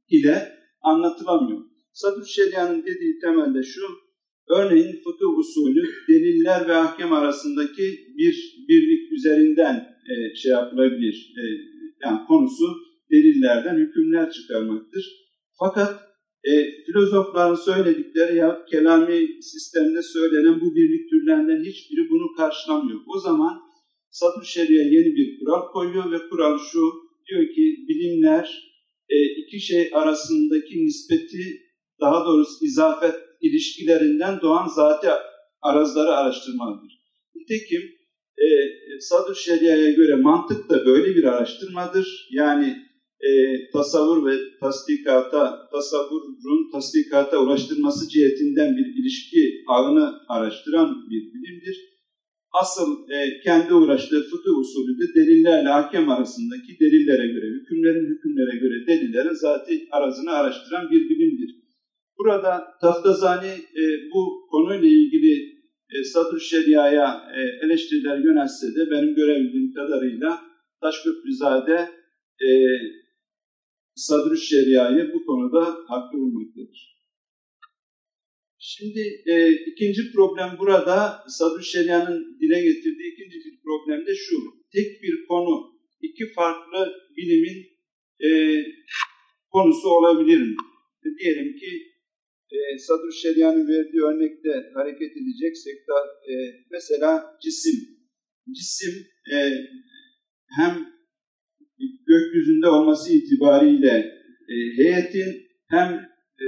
ile 0.09 0.51
anlatılamıyor. 0.81 1.70
Sadr 1.93 2.25
şerianın 2.25 2.81
dediği 2.81 3.19
temelde 3.21 3.63
şu, 3.63 3.81
örneğin 4.49 4.95
fıkıh 5.03 5.37
usulü 5.37 5.83
deliller 6.09 6.67
ve 6.67 6.73
ahkam 6.75 7.13
arasındaki 7.13 7.83
bir 8.17 8.65
birlik 8.67 9.11
üzerinden 9.11 9.75
e, 10.11 10.35
şey 10.35 10.51
yapılabilir, 10.51 11.33
e, 11.37 11.43
yani 12.03 12.19
konusu 12.27 12.65
delillerden 13.11 13.77
hükümler 13.77 14.31
çıkarmaktır. 14.31 15.05
Fakat 15.59 16.11
e, 16.43 16.71
filozofların 16.85 17.55
söyledikleri 17.55 18.37
ya 18.37 18.65
kelami 18.71 19.27
sistemde 19.41 20.01
söylenen 20.01 20.61
bu 20.61 20.75
birlik 20.75 21.09
türlerinden 21.09 21.63
hiçbiri 21.63 22.09
bunu 22.09 22.35
karşılamıyor. 22.37 22.99
O 23.07 23.19
zaman 23.19 23.61
Sadur 24.11 24.45
Şeria 24.45 24.83
yeni 24.83 25.15
bir 25.15 25.39
kural 25.39 25.71
koyuyor 25.73 26.11
ve 26.11 26.29
kural 26.29 26.57
şu, 26.71 26.91
diyor 27.29 27.47
ki 27.55 27.85
bilimler 27.87 28.71
e, 29.09 29.15
iki 29.41 29.59
şey 29.59 29.89
arasındaki 29.93 30.85
nispeti, 30.85 31.61
daha 32.01 32.25
doğrusu 32.25 32.65
izafet 32.65 33.15
ilişkilerinden 33.41 34.41
doğan 34.41 34.67
zati 34.67 35.07
arazları 35.61 36.11
araştırmalıdır. 36.11 37.01
Nitekim 37.35 37.81
e, 38.37 38.47
Sadır 38.99 39.35
Şeria'ya 39.35 39.91
göre 39.91 40.15
mantık 40.15 40.69
da 40.69 40.85
böyle 40.85 41.15
bir 41.15 41.23
araştırmadır. 41.23 42.27
Yani 42.31 42.77
e, 43.19 43.29
tasavvur 43.73 44.25
ve 44.25 44.37
tasdikata, 44.59 45.69
tasavvurun 45.71 46.71
tasdikata 46.71 47.37
ulaştırması 47.37 48.09
cihetinden 48.09 48.77
bir 48.77 49.01
ilişki 49.01 49.63
ağını 49.67 50.13
araştıran 50.29 51.09
bir 51.09 51.33
bilimdir. 51.33 51.91
Asıl 52.61 53.09
e, 53.09 53.39
kendi 53.43 53.73
uğraştığı 53.73 54.23
fıkıh 54.23 54.57
usulü 54.57 54.99
de 54.99 55.13
delillerle 55.15 55.69
hakem 55.69 56.09
arasındaki 56.09 56.79
delillere 56.79 57.27
göre, 57.27 57.45
hükümlerin 57.45 58.05
hükümlere 58.15 58.57
göre 58.57 58.87
delillerin 58.87 59.33
zati 59.33 59.87
arazını 59.91 60.31
araştıran 60.31 60.91
bir 60.91 61.09
bilimdir. 61.09 61.61
Burada 62.17 62.77
Taftazani 62.81 63.53
e, 63.81 63.83
bu 64.13 64.47
konuyla 64.51 64.87
ilgili 64.87 65.61
e, 65.89 66.03
Sadur 66.03 66.39
Şeria'ya 66.39 67.21
e, 67.37 67.65
eleştiriler 67.65 68.17
yönelse 68.17 68.67
de 68.67 68.91
benim 68.91 69.15
görebildiğim 69.15 69.73
kadarıyla 69.73 70.41
Taşköprüzade 70.81 71.89
e, 72.41 72.49
Sadur 73.95 74.37
Şeria'yı 74.37 75.11
bu 75.13 75.25
konuda 75.25 75.63
haklı 75.87 76.19
bulmaktadır. 76.19 76.91
Şimdi 78.59 79.23
e, 79.25 79.51
ikinci 79.51 80.11
problem 80.11 80.49
burada 80.59 81.23
Sadur 81.27 81.61
Şeria'nın 81.61 82.37
dile 82.41 82.61
getirdiği 82.61 83.13
ikinci 83.13 83.37
bir 83.45 83.59
problem 83.63 84.05
de 84.07 84.15
şu. 84.15 84.35
Tek 84.73 85.03
bir 85.03 85.25
konu 85.27 85.71
iki 86.01 86.33
farklı 86.33 86.93
bilimin 87.17 87.67
e, 88.19 88.29
konusu 89.51 89.89
olabilir 89.89 90.41
mi? 90.41 90.55
Diyelim 91.19 91.55
ki 91.55 91.90
e, 92.51 92.77
Sadur 92.77 93.11
Şeria'nın 93.11 93.67
verdiği 93.67 94.01
örnekte 94.01 94.71
hareket 94.73 95.11
edeceksek 95.17 95.75
de 95.87 95.93
e, 96.31 96.33
mesela 96.71 97.37
cisim. 97.43 97.79
Cisim 98.55 98.93
e, 99.33 99.37
hem 100.57 100.73
gökyüzünde 102.07 102.67
olması 102.67 103.13
itibariyle 103.13 103.95
e, 104.49 104.55
heyetin 104.77 105.31
hem 105.69 105.89
e, 106.43 106.47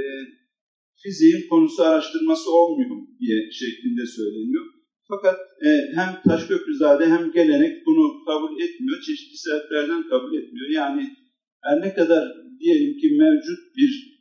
fiziğin 1.04 1.48
konusu 1.50 1.84
araştırması 1.84 2.52
olmuyor 2.52 3.08
diye 3.20 3.52
şeklinde 3.52 4.06
söyleniyor. 4.06 4.66
Fakat 5.08 5.40
e, 5.66 5.70
hem 5.96 6.10
Taşköprüzade 6.28 7.06
hem 7.06 7.32
gelenek 7.32 7.86
bunu 7.86 8.26
kabul 8.26 8.62
etmiyor, 8.62 9.02
çeşitli 9.02 9.38
sebeplerden 9.38 10.04
kabul 10.10 10.38
etmiyor. 10.38 10.70
Yani 10.70 11.04
her 11.64 11.82
ne 11.82 11.94
kadar 11.94 12.24
diyelim 12.60 12.98
ki 12.98 13.08
mevcut 13.20 13.62
bir 13.78 14.13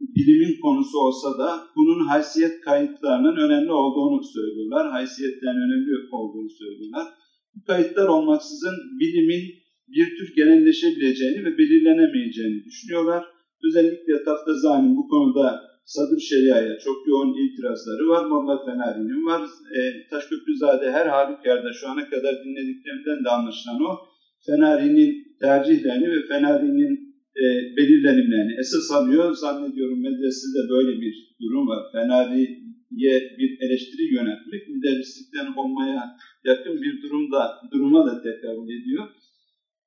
bilimin 0.00 0.60
konusu 0.60 0.98
olsa 0.98 1.38
da 1.38 1.60
bunun 1.76 2.06
haysiyet 2.06 2.60
kayıtlarının 2.60 3.36
önemli 3.36 3.72
olduğunu 3.72 4.22
söylüyorlar. 4.24 4.90
Haysiyetlerin 4.90 5.64
önemli 5.66 5.90
olduğunu 6.12 6.50
söylüyorlar. 6.50 7.06
Bu 7.54 7.64
kayıtlar 7.64 8.08
olmaksızın 8.08 8.76
bilimin 9.00 9.44
bir 9.88 10.16
tür 10.16 10.34
genelleşebileceğini 10.36 11.44
ve 11.44 11.58
belirlenemeyeceğini 11.58 12.64
düşünüyorlar. 12.64 13.24
Özellikle 13.64 14.24
Taftazani'nin 14.24 14.96
bu 14.96 15.08
konuda 15.08 15.60
Sadır 15.84 16.20
Şeria'ya 16.20 16.78
çok 16.78 17.08
yoğun 17.08 17.34
itirazları 17.44 18.08
var. 18.08 18.24
Molla 18.26 18.64
Fenari'nin 18.64 19.26
var. 19.26 19.42
E, 19.78 20.08
Taşköprüzade 20.10 20.90
her 20.90 21.06
halükarda 21.06 21.72
şu 21.72 21.88
ana 21.88 22.10
kadar 22.10 22.34
dinlediklerimden 22.44 23.24
de 23.24 23.28
anlaşılan 23.28 23.80
o. 23.82 23.98
Fenari'nin 24.46 25.24
tercihlerini 25.40 26.08
ve 26.10 26.26
Fenari'nin 26.28 27.03
e, 27.42 27.44
belirlenimlerini 27.76 28.54
esas 28.60 28.90
alıyor. 28.90 29.34
Zannediyorum 29.34 30.02
medresede 30.02 30.60
böyle 30.70 31.00
bir 31.00 31.14
durum 31.42 31.68
var. 31.68 31.82
Fenari'ye 31.92 33.36
bir 33.38 33.50
eleştiri 33.60 34.14
yönetmek 34.14 34.68
müderrislikten 34.68 35.46
olmaya 35.56 36.16
yakın 36.44 36.82
bir 36.82 37.02
durumda 37.02 37.60
duruma 37.72 38.06
da 38.06 38.22
tekabül 38.22 38.80
ediyor. 38.80 39.08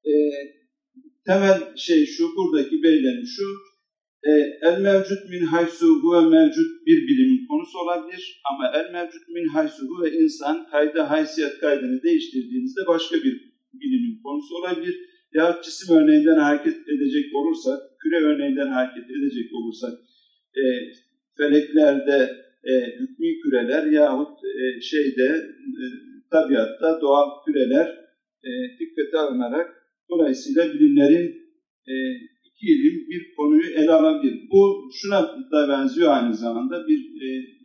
E, 0.06 0.14
temel 1.26 1.76
şey 1.76 2.06
şu, 2.06 2.24
buradaki 2.38 2.84
belirlenim 2.84 3.26
şu, 3.26 3.46
e, 4.24 4.32
el 4.68 4.82
mevcut 4.82 5.30
min 5.30 5.44
haysu 5.46 5.88
huve 6.02 6.22
mevcut 6.30 6.72
bir 6.88 7.08
bilimin 7.08 7.48
konusu 7.48 7.80
olabilir 7.80 8.42
ama 8.52 8.72
el 8.80 8.92
mevcut 8.92 9.30
min 9.30 9.48
haysu 9.48 9.82
huve 9.90 10.12
insan 10.12 10.68
kayda 10.72 11.10
haysiyet 11.10 11.60
kaydını 11.60 12.04
değiştirdiğinizde 12.04 12.82
başka 12.88 13.16
bir 13.16 13.34
bilimin 13.74 14.22
konusu 14.24 14.56
olabilir. 14.56 14.96
Ya 15.34 15.62
cisim 15.64 15.96
örneğinden 15.96 16.38
hareket 16.38 16.90
edecek 16.90 17.36
olursak, 17.36 17.80
küre 18.00 18.24
örneğinden 18.26 18.68
hareket 18.68 19.10
edecek 19.12 19.54
olursak, 19.54 19.94
e, 20.56 20.64
feleklerde 21.38 22.32
e, 22.64 22.72
hükmü 23.00 23.40
küreler 23.44 23.86
yahut 23.86 24.40
e, 24.46 24.82
şeyde 24.82 25.28
e, 25.82 25.84
tabiatta 26.32 27.02
doğal 27.02 27.30
küreler 27.46 27.88
e, 28.44 28.50
dikkate 28.80 29.18
alınarak 29.18 29.68
dolayısıyla 30.10 30.74
bilimlerin 30.74 31.28
e, 31.88 31.94
iki 32.46 32.66
ilim 32.66 33.10
bir 33.10 33.36
konuyu 33.36 33.70
ele 33.70 33.92
alabilir. 33.92 34.50
Bu 34.52 34.90
şuna 34.94 35.22
da 35.52 35.70
benziyor 35.70 36.12
aynı 36.12 36.36
zamanda 36.36 36.88
bir 36.88 37.22
e, 37.22 37.58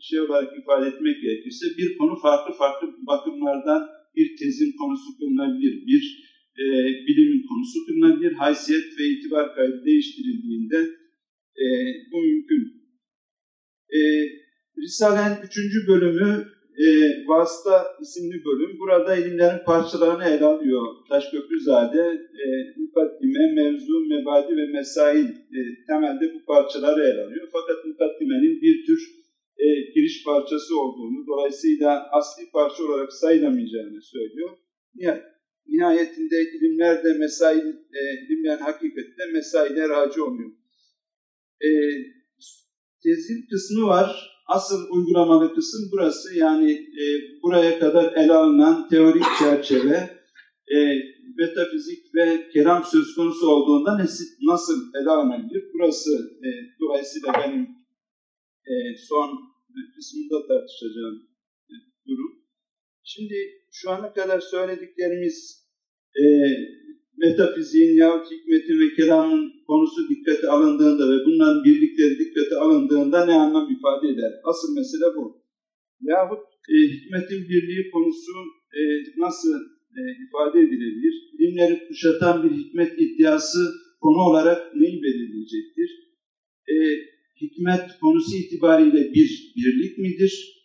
şey 0.00 0.20
olarak 0.20 0.58
ifade 0.58 0.86
etmek 0.86 1.22
gerekirse 1.22 1.66
bir 1.78 1.98
konu 1.98 2.16
farklı 2.22 2.54
farklı 2.54 2.88
bakımlardan 3.06 3.88
bir 4.16 4.36
tezin 4.36 4.72
konusu 4.76 5.18
kılınabilir, 5.18 5.86
bir 5.86 6.25
e, 6.62 6.66
bilimin 7.06 7.46
konusu 7.48 7.86
kılınabilir. 7.86 8.32
Haysiyet 8.32 8.98
ve 8.98 9.04
itibar 9.04 9.54
kaydı 9.54 9.84
değiştirildiğinde 9.84 10.78
e, 11.62 11.66
bu 12.12 12.20
mümkün. 12.20 12.62
E, 13.90 14.00
Risale'nin 14.78 15.36
üçüncü 15.46 15.88
bölümü 15.88 16.56
e, 16.84 16.86
Vasıta 17.28 17.86
isimli 18.02 18.44
bölüm. 18.44 18.78
Burada 18.78 19.16
ilimlerin 19.16 19.64
parçalarını 19.64 20.24
ele 20.24 20.44
alıyor 20.44 20.86
Taşköprüzade. 21.08 22.02
E, 22.44 22.46
mukaddime, 22.80 23.52
mevzu, 23.54 24.00
mebadi 24.08 24.56
ve 24.56 24.66
mesail 24.66 25.28
e, 25.28 25.60
temelde 25.86 26.34
bu 26.34 26.44
parçaları 26.44 27.00
ele 27.00 27.22
alıyor. 27.24 27.48
Fakat 27.52 27.84
mukaddimenin 27.84 28.62
bir 28.62 28.86
tür 28.86 29.00
e, 29.58 29.66
giriş 29.94 30.24
parçası 30.24 30.80
olduğunu, 30.80 31.26
dolayısıyla 31.26 32.08
asli 32.12 32.50
parça 32.52 32.84
olarak 32.84 33.12
sayılamayacağını 33.12 34.02
söylüyor. 34.02 34.50
Yani, 34.94 35.20
nihayetinde 35.68 36.42
ilimler 36.42 37.04
de 37.04 37.12
mesail, 37.18 37.66
e, 37.68 38.00
ilimlerin 38.26 38.62
hakikatinde 38.62 39.32
mesaile 39.32 39.88
raci 39.88 40.22
oluyor. 40.22 40.50
E, 41.60 41.68
tezgil 43.02 43.48
kısmı 43.50 43.86
var. 43.86 44.36
Asıl 44.46 44.90
uygulamalı 44.90 45.54
kısım 45.54 45.80
burası. 45.92 46.38
Yani 46.38 46.72
e, 46.72 47.04
buraya 47.42 47.78
kadar 47.78 48.12
ele 48.12 48.32
alınan 48.32 48.88
teorik 48.88 49.24
çerçeve, 49.38 50.10
e, 50.74 50.76
metafizik 51.38 52.14
ve 52.14 52.48
kelam 52.52 52.84
söz 52.84 53.14
konusu 53.14 53.46
olduğunda 53.46 53.98
nasıl 54.42 54.94
ele 55.00 55.10
alınabilir? 55.10 55.64
Burası 55.74 56.10
e, 56.44 56.48
dolayısıyla 56.80 57.32
benim 57.34 57.62
e, 58.66 58.74
son 59.08 59.30
kısmında 59.96 60.46
tartışacağım 60.48 61.28
e, 61.70 61.74
durum. 62.08 62.45
Şimdi 63.08 63.34
şu 63.70 63.90
ana 63.90 64.12
kadar 64.12 64.40
söylediklerimiz 64.40 65.66
e, 66.22 66.24
metafiziğin 67.16 67.96
yahut 67.96 68.26
hikmetin 68.30 68.80
ve 68.80 68.94
kelamın 68.96 69.52
konusu 69.66 70.08
dikkate 70.10 70.48
alındığında 70.48 71.04
ve 71.12 71.24
bunların 71.26 71.64
birlikleri 71.64 72.18
dikkate 72.18 72.56
alındığında 72.56 73.26
ne 73.26 73.32
anlam 73.32 73.66
ifade 73.76 74.08
eder? 74.12 74.32
Asıl 74.44 74.74
mesele 74.74 75.16
bu. 75.16 75.42
Yahut 76.00 76.44
e, 76.68 76.74
hikmetin 76.92 77.48
birliği 77.48 77.90
konusu 77.90 78.32
e, 78.78 78.80
nasıl 79.16 79.54
e, 79.98 80.00
ifade 80.24 80.58
edilebilir? 80.60 81.14
Bilimleri 81.38 81.88
kuşatan 81.88 82.44
bir 82.44 82.56
hikmet 82.56 82.92
iddiası 83.00 83.58
konu 84.00 84.20
olarak 84.30 84.76
neyi 84.76 85.02
belirleyecektir? 85.02 85.90
E, 86.68 86.74
hikmet 87.40 87.98
konusu 88.00 88.36
itibariyle 88.36 89.14
bir 89.14 89.52
birlik 89.56 89.98
midir? 89.98 90.56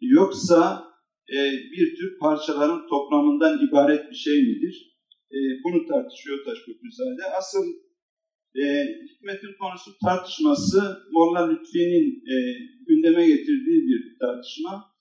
Yoksa 0.00 0.93
e, 1.32 1.38
bir 1.72 1.96
tür 1.96 2.18
parçaların 2.18 2.88
toplamından 2.88 3.68
ibaret 3.68 4.10
bir 4.10 4.16
şey 4.16 4.42
midir? 4.42 4.94
E, 5.32 5.38
bunu 5.64 5.86
tartışıyor 5.86 6.44
Taşköprüzade. 6.44 7.24
Asıl 7.38 7.64
e, 8.62 8.64
hikmetin 9.08 9.52
konusu 9.60 9.90
tartışması 10.04 10.80
Molla 11.10 11.50
Lütfi'nin 11.50 12.06
e, 12.32 12.36
gündeme 12.88 13.26
getirdiği 13.26 13.80
bir 13.88 14.18
tartışma. 14.20 14.94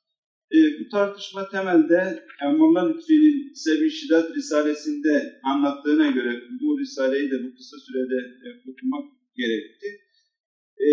E, 0.55 0.57
bu 0.79 0.89
tartışma 0.89 1.49
temelde 1.49 2.25
yani 2.41 2.57
Molla 2.57 2.87
Lütfi'nin 2.87 3.53
Sebi 3.53 3.89
Şidat 3.91 4.35
Risalesi'nde 4.35 5.39
anlattığına 5.43 6.11
göre 6.11 6.41
bu 6.61 6.79
Risale'yi 6.79 7.31
de 7.31 7.43
bu 7.43 7.55
kısa 7.55 7.77
sürede 7.85 8.19
e, 8.45 8.47
okumak 8.71 9.05
gerekti. 9.35 9.87
E, 10.79 10.89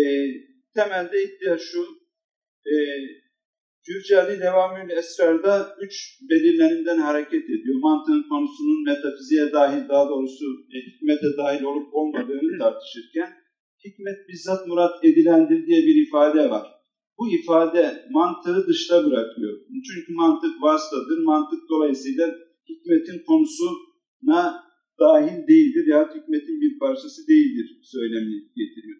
temelde 0.75 1.23
iddia 1.23 1.57
şu, 1.57 1.81
e, 2.65 2.73
Cürcali 3.85 4.39
Devamül 4.39 4.89
Esrar'da 4.89 5.75
üç 5.81 5.95
belirlenimden 6.29 6.97
hareket 6.97 7.43
ediyor. 7.43 7.75
Mantığın 7.79 8.23
konusunun 8.29 8.83
metafiziğe 8.85 9.51
dahil, 9.51 9.89
daha 9.89 10.09
doğrusu 10.09 10.45
e, 10.73 10.77
hikmete 10.87 11.29
dahil 11.37 11.63
olup 11.63 11.87
olmadığını 11.93 12.57
tartışırken, 12.59 13.29
hikmet 13.85 14.19
bizzat 14.29 14.67
murat 14.67 15.05
edilendir 15.05 15.65
diye 15.67 15.81
bir 15.87 16.07
ifade 16.07 16.49
var. 16.49 16.67
Bu 17.17 17.23
ifade 17.39 18.05
mantığı 18.11 18.67
dışta 18.67 19.05
bırakıyor. 19.05 19.59
Çünkü 19.87 20.13
mantık 20.13 20.61
vasıtadır. 20.61 21.23
Mantık 21.23 21.69
dolayısıyla 21.69 22.25
hikmetin 22.69 23.23
konusuna 23.27 24.63
dahil 24.99 25.47
değildir 25.47 25.85
ya 25.87 26.09
hikmetin 26.15 26.61
bir 26.61 26.79
parçası 26.79 27.27
değildir 27.27 27.67
söylemini 27.83 28.39
getiriyor. 28.55 28.99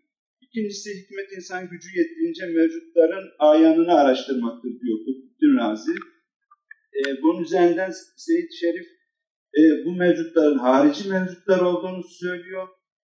İkincisi 0.54 0.90
hikmet 0.90 1.30
insan 1.38 1.70
gücü 1.70 1.90
yettiğince 2.00 2.46
mevcutların 2.46 3.28
ayanını 3.40 3.94
araştırmaktır 3.94 4.70
diyor 4.82 4.98
Kutbettin 5.06 5.58
Razi. 5.58 5.92
E, 7.00 7.22
bunun 7.22 7.44
üzerinden 7.44 7.92
Seyit 8.18 8.52
Şerif 8.60 8.88
e, 9.60 9.62
bu 9.86 9.96
mevcutların 9.96 10.58
harici 10.58 11.10
mevcutlar 11.10 11.60
olduğunu 11.60 12.04
söylüyor. 12.04 12.68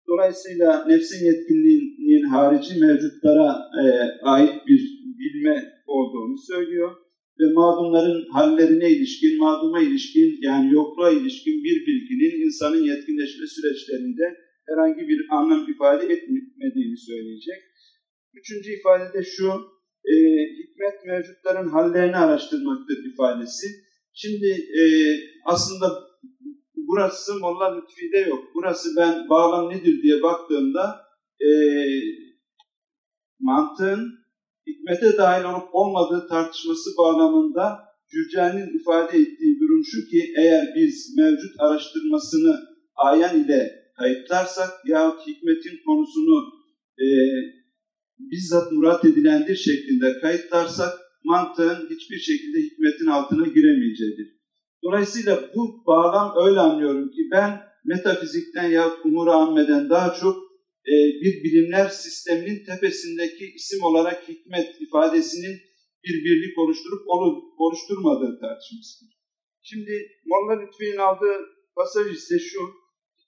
Dolayısıyla 0.07 0.85
nefsin 0.87 1.25
yetkinliğinin 1.25 2.27
harici 2.27 2.79
mevcutlara 2.79 3.49
e, 3.81 3.85
ait 4.23 4.67
bir 4.67 4.81
bilme 5.19 5.73
olduğunu 5.87 6.37
söylüyor. 6.37 6.91
Ve 7.39 7.53
mağdumların 7.53 8.29
hallerine 8.29 8.89
ilişkin, 8.91 9.37
mağduma 9.39 9.81
ilişkin 9.81 10.37
yani 10.41 10.73
yokluğa 10.73 11.11
ilişkin 11.11 11.63
bir 11.63 11.87
bilginin 11.87 12.45
insanın 12.45 12.83
yetkinleşme 12.83 13.47
süreçlerinde 13.47 14.44
herhangi 14.69 15.07
bir 15.07 15.25
anlam 15.29 15.71
ifade 15.73 16.05
etmediğini 16.05 16.97
söyleyecek. 16.97 17.61
Üçüncü 18.33 18.69
ifade 18.79 19.13
de 19.13 19.23
şu, 19.23 19.47
e, 20.05 20.13
hikmet 20.59 21.05
mevcutların 21.05 21.69
hallerini 21.69 22.17
araştırmaktır 22.17 22.97
ifadesi. 23.13 23.67
Şimdi 24.13 24.47
e, 24.79 24.81
aslında 25.45 25.87
burası 26.75 27.39
Molla 27.39 27.75
Lütfi'de 27.75 28.17
yok. 28.29 28.43
Burası 28.55 28.89
ben 28.97 29.29
bağlam 29.29 29.69
nedir 29.69 30.03
diye 30.03 30.21
baktığımda 30.23 31.01
e, 31.41 31.49
mantığın 33.39 34.13
hikmete 34.67 35.17
dahil 35.17 35.43
olup 35.43 35.69
olmadığı 35.71 36.27
tartışması 36.27 36.89
bağlamında 36.97 37.79
Cürcani'nin 38.11 38.79
ifade 38.79 39.17
ettiği 39.17 39.59
durum 39.59 39.81
şu 39.85 40.09
ki 40.09 40.33
eğer 40.37 40.73
biz 40.75 41.17
mevcut 41.17 41.59
araştırmasını 41.59 42.59
ayan 42.95 43.43
ile 43.43 43.84
kayıtlarsak 43.97 44.71
yahut 44.85 45.27
hikmetin 45.27 45.79
konusunu 45.85 46.37
e, 46.99 47.07
bizzat 48.19 48.71
murat 48.71 49.05
edilendir 49.05 49.55
şeklinde 49.55 50.19
kayıtlarsak 50.21 50.93
mantığın 51.23 51.89
hiçbir 51.89 52.17
şekilde 52.17 52.57
hikmetin 52.59 53.05
altına 53.05 53.47
giremeyeceğidir. 53.47 54.27
Dolayısıyla 54.83 55.49
bu 55.55 55.83
bağlam 55.87 56.47
öyle 56.47 56.59
anlıyorum 56.59 57.11
ki 57.11 57.21
ben 57.31 57.61
metafizikten 57.85 58.69
yahut 58.69 59.05
umur 59.05 59.27
ammeden 59.27 59.89
daha 59.89 60.13
çok 60.13 60.35
e, 60.87 60.93
bir 61.21 61.43
bilimler 61.43 61.87
sisteminin 61.89 62.65
tepesindeki 62.65 63.45
isim 63.55 63.83
olarak 63.83 64.29
hikmet 64.29 64.81
ifadesinin 64.81 65.59
bir 66.03 66.25
birlik 66.25 66.57
oluşturup 66.57 67.01
oluşturmadığı 67.57 68.39
tartışmasıdır. 68.39 69.15
Şimdi 69.61 69.91
Molla 70.25 70.61
Lütfi'nin 70.61 70.97
aldığı 70.97 71.37
pasaj 71.75 72.15
ise 72.15 72.39
şu, 72.39 72.59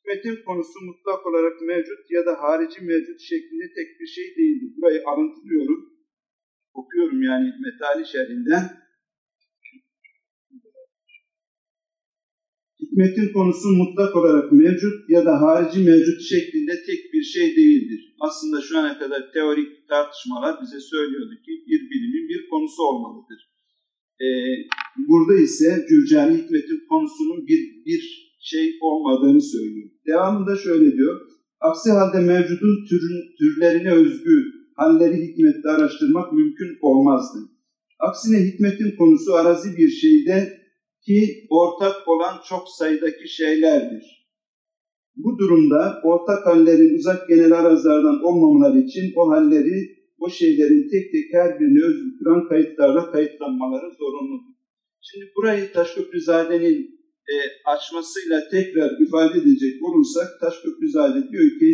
hikmetin 0.07 0.43
konusu 0.45 0.79
mutlak 0.85 1.25
olarak 1.25 1.61
mevcut 1.61 2.11
ya 2.11 2.25
da 2.25 2.41
harici 2.41 2.81
mevcut 2.81 3.19
şeklinde 3.21 3.67
tek 3.77 3.99
bir 3.99 4.07
şey 4.07 4.35
değildir. 4.37 4.73
Burayı 4.77 5.01
alıntılıyorum. 5.05 5.79
Okuyorum 6.73 7.21
yani 7.23 7.53
metali 7.65 8.07
şerhinden. 8.07 8.63
Hikmetin 12.81 13.33
konusu 13.33 13.67
mutlak 13.81 14.15
olarak 14.15 14.51
mevcut 14.51 15.09
ya 15.09 15.25
da 15.25 15.41
harici 15.41 15.79
mevcut 15.79 16.21
şeklinde 16.21 16.71
tek 16.85 17.13
bir 17.13 17.23
şey 17.23 17.55
değildir. 17.55 18.15
Aslında 18.19 18.61
şu 18.61 18.77
ana 18.77 18.99
kadar 18.99 19.31
teorik 19.33 19.87
tartışmalar 19.87 20.55
bize 20.61 20.79
söylüyordu 20.79 21.35
ki 21.45 21.51
bir 21.67 21.81
bilimin 21.89 22.29
bir 22.29 22.49
konusu 22.49 22.83
olmalıdır. 22.83 23.39
Ee, 24.21 24.27
burada 24.97 25.35
ise 25.41 25.85
Cürcani 25.89 26.37
hikmetin 26.37 26.87
konusunun 26.89 27.47
bir, 27.47 27.85
bir 27.85 28.27
şey 28.39 28.77
olmadığını 28.81 29.41
söylüyor. 29.41 29.89
Devamında 30.07 30.55
şöyle 30.55 30.97
diyor. 30.97 31.21
Aksi 31.61 31.91
halde 31.91 32.19
mevcudun 32.19 32.85
türün, 32.89 33.23
türlerine 33.39 33.93
özgü 33.93 34.57
halleri 34.75 35.17
hikmette 35.27 35.69
araştırmak 35.69 36.33
mümkün 36.33 36.77
olmazdı. 36.81 37.39
Aksine 37.99 38.37
hikmetin 38.37 38.97
konusu 38.97 39.33
arazi 39.33 39.77
bir 39.77 39.89
şeyde 39.89 40.57
ki 41.05 41.47
ortak 41.49 42.07
olan 42.07 42.35
çok 42.49 42.69
sayıdaki 42.69 43.27
şeylerdir. 43.29 44.17
Bu 45.15 45.37
durumda 45.37 46.01
ortak 46.03 46.45
hallerin 46.45 46.97
uzak 46.97 47.27
genel 47.29 47.51
arazlardan 47.51 48.23
olmamaları 48.23 48.79
için 48.79 49.13
o 49.15 49.29
halleri, 49.29 49.97
o 50.19 50.29
şeylerin 50.29 50.89
tek 50.91 51.11
tek 51.11 51.33
her 51.33 51.59
birine 51.59 51.85
özgü 51.85 52.07
kayıtlarla 52.49 53.11
kayıtlanmaları 53.11 53.95
zorunludur. 53.99 54.53
Şimdi 55.01 55.25
burayı 55.35 55.73
Taşköprüzade'nin 55.73 56.96
e, 57.33 57.35
açmasıyla 57.65 58.49
tekrar 58.49 58.89
ifade 59.05 59.37
edecek 59.39 59.83
olursak 59.87 60.27
Taşköprüzade 60.41 61.31
diyor 61.31 61.59
ki 61.59 61.71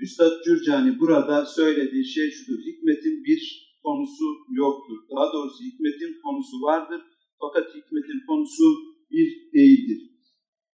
Üstad 0.00 0.44
Cürcani 0.44 1.00
burada 1.00 1.46
söylediği 1.46 2.04
şey 2.04 2.30
şudur. 2.30 2.58
Hikmetin 2.58 3.24
bir 3.24 3.42
konusu 3.82 4.26
yoktur. 4.50 4.98
Daha 5.10 5.32
doğrusu 5.32 5.64
hikmetin 5.64 6.12
konusu 6.24 6.56
vardır 6.62 7.00
fakat 7.40 7.66
hikmetin 7.68 8.20
konusu 8.26 8.64
bir 9.10 9.28
değildir. 9.54 10.00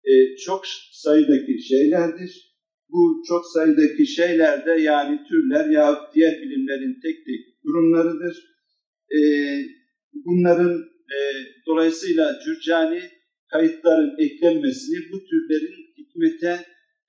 E, 0.05 0.37
çok 0.37 0.63
sayıdaki 0.93 1.63
şeylerdir. 1.63 2.57
Bu 2.89 3.23
çok 3.29 3.47
sayıdaki 3.47 4.07
şeyler 4.07 4.67
de 4.67 4.83
yani 4.83 5.21
türler 5.29 5.71
ya 5.71 6.11
diğer 6.15 6.43
bilimlerin 6.43 7.01
tek 7.03 7.27
tek 7.27 7.65
durumlarıdır. 7.65 8.37
E, 9.17 9.21
bunların 10.15 10.75
e, 11.17 11.19
dolayısıyla 11.67 12.41
Cürcani 12.45 13.03
kayıtların 13.53 14.15
eklenmesini 14.19 14.99
bu 15.13 15.19
türlerin 15.29 15.77
hikmete 15.99 16.55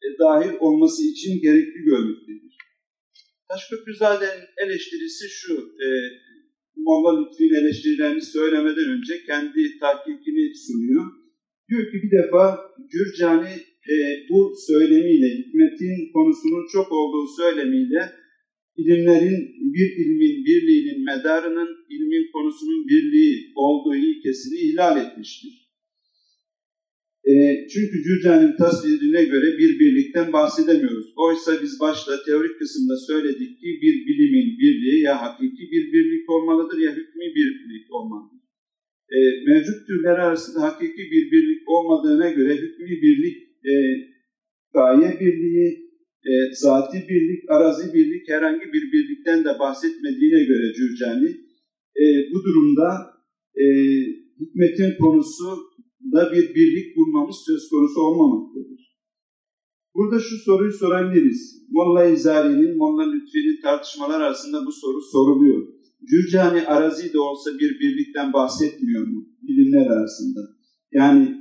e, 0.04 0.08
dahil 0.20 0.54
olması 0.60 1.04
için 1.12 1.42
gerekli 1.42 1.80
görmektedir. 1.90 2.58
Taşköprüzade'nin 3.50 4.46
eleştirisi 4.64 5.26
şu, 5.30 5.54
e, 5.86 5.88
Molla 6.76 7.12
Lütfi'nin 7.20 7.54
eleştirilerini 7.62 8.22
söylemeden 8.22 8.90
önce 8.98 9.14
kendi 9.26 9.80
tahkikini 9.80 10.56
sunuyor. 10.66 11.06
Diyor 11.70 11.84
ki 11.92 11.98
bir 12.04 12.12
defa 12.18 12.60
Gürcani 12.92 13.54
e, 13.94 13.96
bu 14.30 14.54
söylemiyle, 14.68 15.28
hikmetin 15.38 16.12
konusunun 16.14 16.66
çok 16.74 16.92
olduğu 16.92 17.28
söylemiyle 17.42 18.12
ilimlerin 18.78 19.40
bir 19.74 19.90
ilmin 20.04 20.46
birliğinin 20.46 21.06
medarının 21.06 21.70
ilmin 21.90 22.32
konusunun 22.32 22.88
birliği 22.88 23.52
olduğu 23.56 23.96
ilkesini 23.96 24.60
ihlal 24.60 25.06
etmiştir. 25.06 25.67
E, 27.32 27.34
çünkü 27.74 28.04
Cürcan'ın 28.04 28.58
tasvirine 28.58 29.24
göre 29.24 29.58
bir 29.58 29.80
birlikten 29.80 30.34
bahsedemiyoruz. 30.34 31.14
Oysa 31.18 31.52
biz 31.64 31.80
başta 31.80 32.12
teorik 32.26 32.60
kısımda 32.60 32.98
söyledik 32.98 33.60
ki 33.62 33.80
bir 33.82 33.96
bilimin 34.08 34.60
birliği 34.60 35.02
ya 35.02 35.22
hakiki 35.22 35.64
bir 35.72 35.94
birlik 35.94 36.30
olmalıdır 36.30 36.78
ya 36.78 36.92
hükmü 36.92 37.26
bir 37.36 37.50
birlik 37.60 37.94
olmalıdır. 37.94 38.40
E, 39.12 39.20
mevcut 39.48 39.88
türler 39.88 40.18
arasında 40.20 40.62
hakiki 40.64 41.04
bir 41.12 41.32
birlik 41.32 41.70
olmadığına 41.70 42.30
göre 42.30 42.54
hükmü 42.56 43.02
birlik 43.02 43.38
e, 43.72 43.74
gaye 44.74 45.20
birliği, 45.20 45.68
e, 46.30 46.34
zati 46.54 46.98
birlik, 47.10 47.50
arazi 47.50 47.94
birlik 47.94 48.30
herhangi 48.30 48.66
bir 48.74 48.92
birlikten 48.92 49.46
de 49.46 49.60
bahsetmediğine 49.60 50.44
göre 50.44 50.74
Cürcani 50.74 51.30
e, 52.02 52.04
bu 52.34 52.44
durumda 52.44 52.88
e, 53.56 53.66
hikmetin 54.40 54.98
konusu 55.00 55.77
da 56.14 56.32
bir 56.32 56.56
birlik 56.56 56.98
bulmamız 56.98 57.36
söz 57.46 57.70
konusu 57.70 58.02
olmamaktadır. 58.02 58.98
Burada 59.96 60.20
şu 60.20 60.38
soruyu 60.38 60.72
sorabiliriz. 60.72 61.66
Molla 61.70 62.06
İzari'nin, 62.06 62.78
Molla 62.78 63.12
Lütfi'nin 63.12 63.62
tartışmalar 63.62 64.22
arasında 64.22 64.66
bu 64.66 64.72
soru 64.72 65.02
soruluyor. 65.02 65.68
Cürcani 66.10 66.68
arazi 66.68 67.14
de 67.14 67.20
olsa 67.20 67.50
bir 67.60 67.80
birlikten 67.80 68.34
bahsetmiyor 68.34 69.08
mu 69.08 69.26
bilimler 69.42 69.88
arasında? 69.88 70.40
Yani 70.92 71.38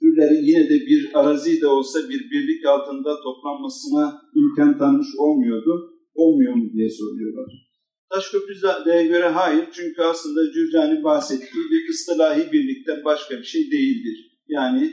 türlerin 0.00 0.42
yine 0.42 0.70
de 0.70 0.86
bir 0.86 1.10
arazi 1.14 1.60
de 1.60 1.66
olsa 1.66 1.98
bir 2.10 2.30
birlik 2.30 2.66
altında 2.66 3.16
toplanmasına 3.22 4.22
imkan 4.36 4.78
tanımış 4.78 5.08
olmuyordu. 5.18 5.72
Olmuyor 6.14 6.54
mu 6.54 6.72
diye 6.72 6.90
soruyorlar. 6.90 7.69
Taşköprü'ye 8.12 9.06
göre 9.06 9.28
hayır 9.28 9.64
çünkü 9.72 10.02
aslında 10.02 10.52
Cürcani 10.52 11.04
bahsettiği 11.04 11.64
bir 11.70 11.88
ıstılahi 11.90 12.52
birlikten 12.52 13.04
başka 13.04 13.38
bir 13.38 13.44
şey 13.44 13.70
değildir. 13.70 14.16
Yani 14.48 14.84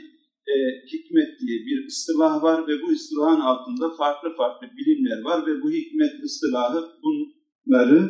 e, 0.52 0.54
hikmet 0.92 1.40
diye 1.40 1.58
bir 1.66 1.86
ıstılah 1.86 2.42
var 2.42 2.68
ve 2.68 2.82
bu 2.82 2.92
ıstılahın 2.92 3.40
altında 3.40 3.96
farklı 3.98 4.28
farklı 4.36 4.66
bilimler 4.78 5.20
var 5.22 5.46
ve 5.46 5.62
bu 5.62 5.70
hikmet 5.70 6.24
ıstılahı 6.24 6.80
bunları 7.02 8.00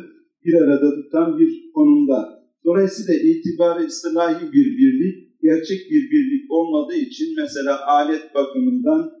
bir 0.45 0.53
arada 0.53 0.89
tutan 0.95 1.39
bir 1.39 1.71
konumda. 1.73 2.39
Dolayısıyla 2.65 3.13
itibarı 3.29 3.85
ıstılahi 3.85 4.53
bir 4.53 4.77
birlik, 4.77 5.41
gerçek 5.41 5.91
bir 5.91 6.03
birlik 6.11 6.51
olmadığı 6.51 6.95
için 6.95 7.27
mesela 7.41 7.87
alet 7.87 8.35
bakımından 8.35 9.11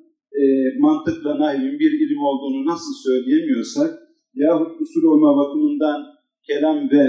e, 0.41 0.43
mantıkla 0.79 1.39
nahvin 1.39 1.79
bir 1.79 1.91
ilim 1.91 2.21
olduğunu 2.29 2.65
nasıl 2.65 2.93
söyleyemiyorsak, 3.05 4.08
yahut 4.33 4.81
usul 4.81 5.03
olma 5.03 5.31
bakımından 5.37 5.99
kelam 6.47 6.89
ve 6.91 7.03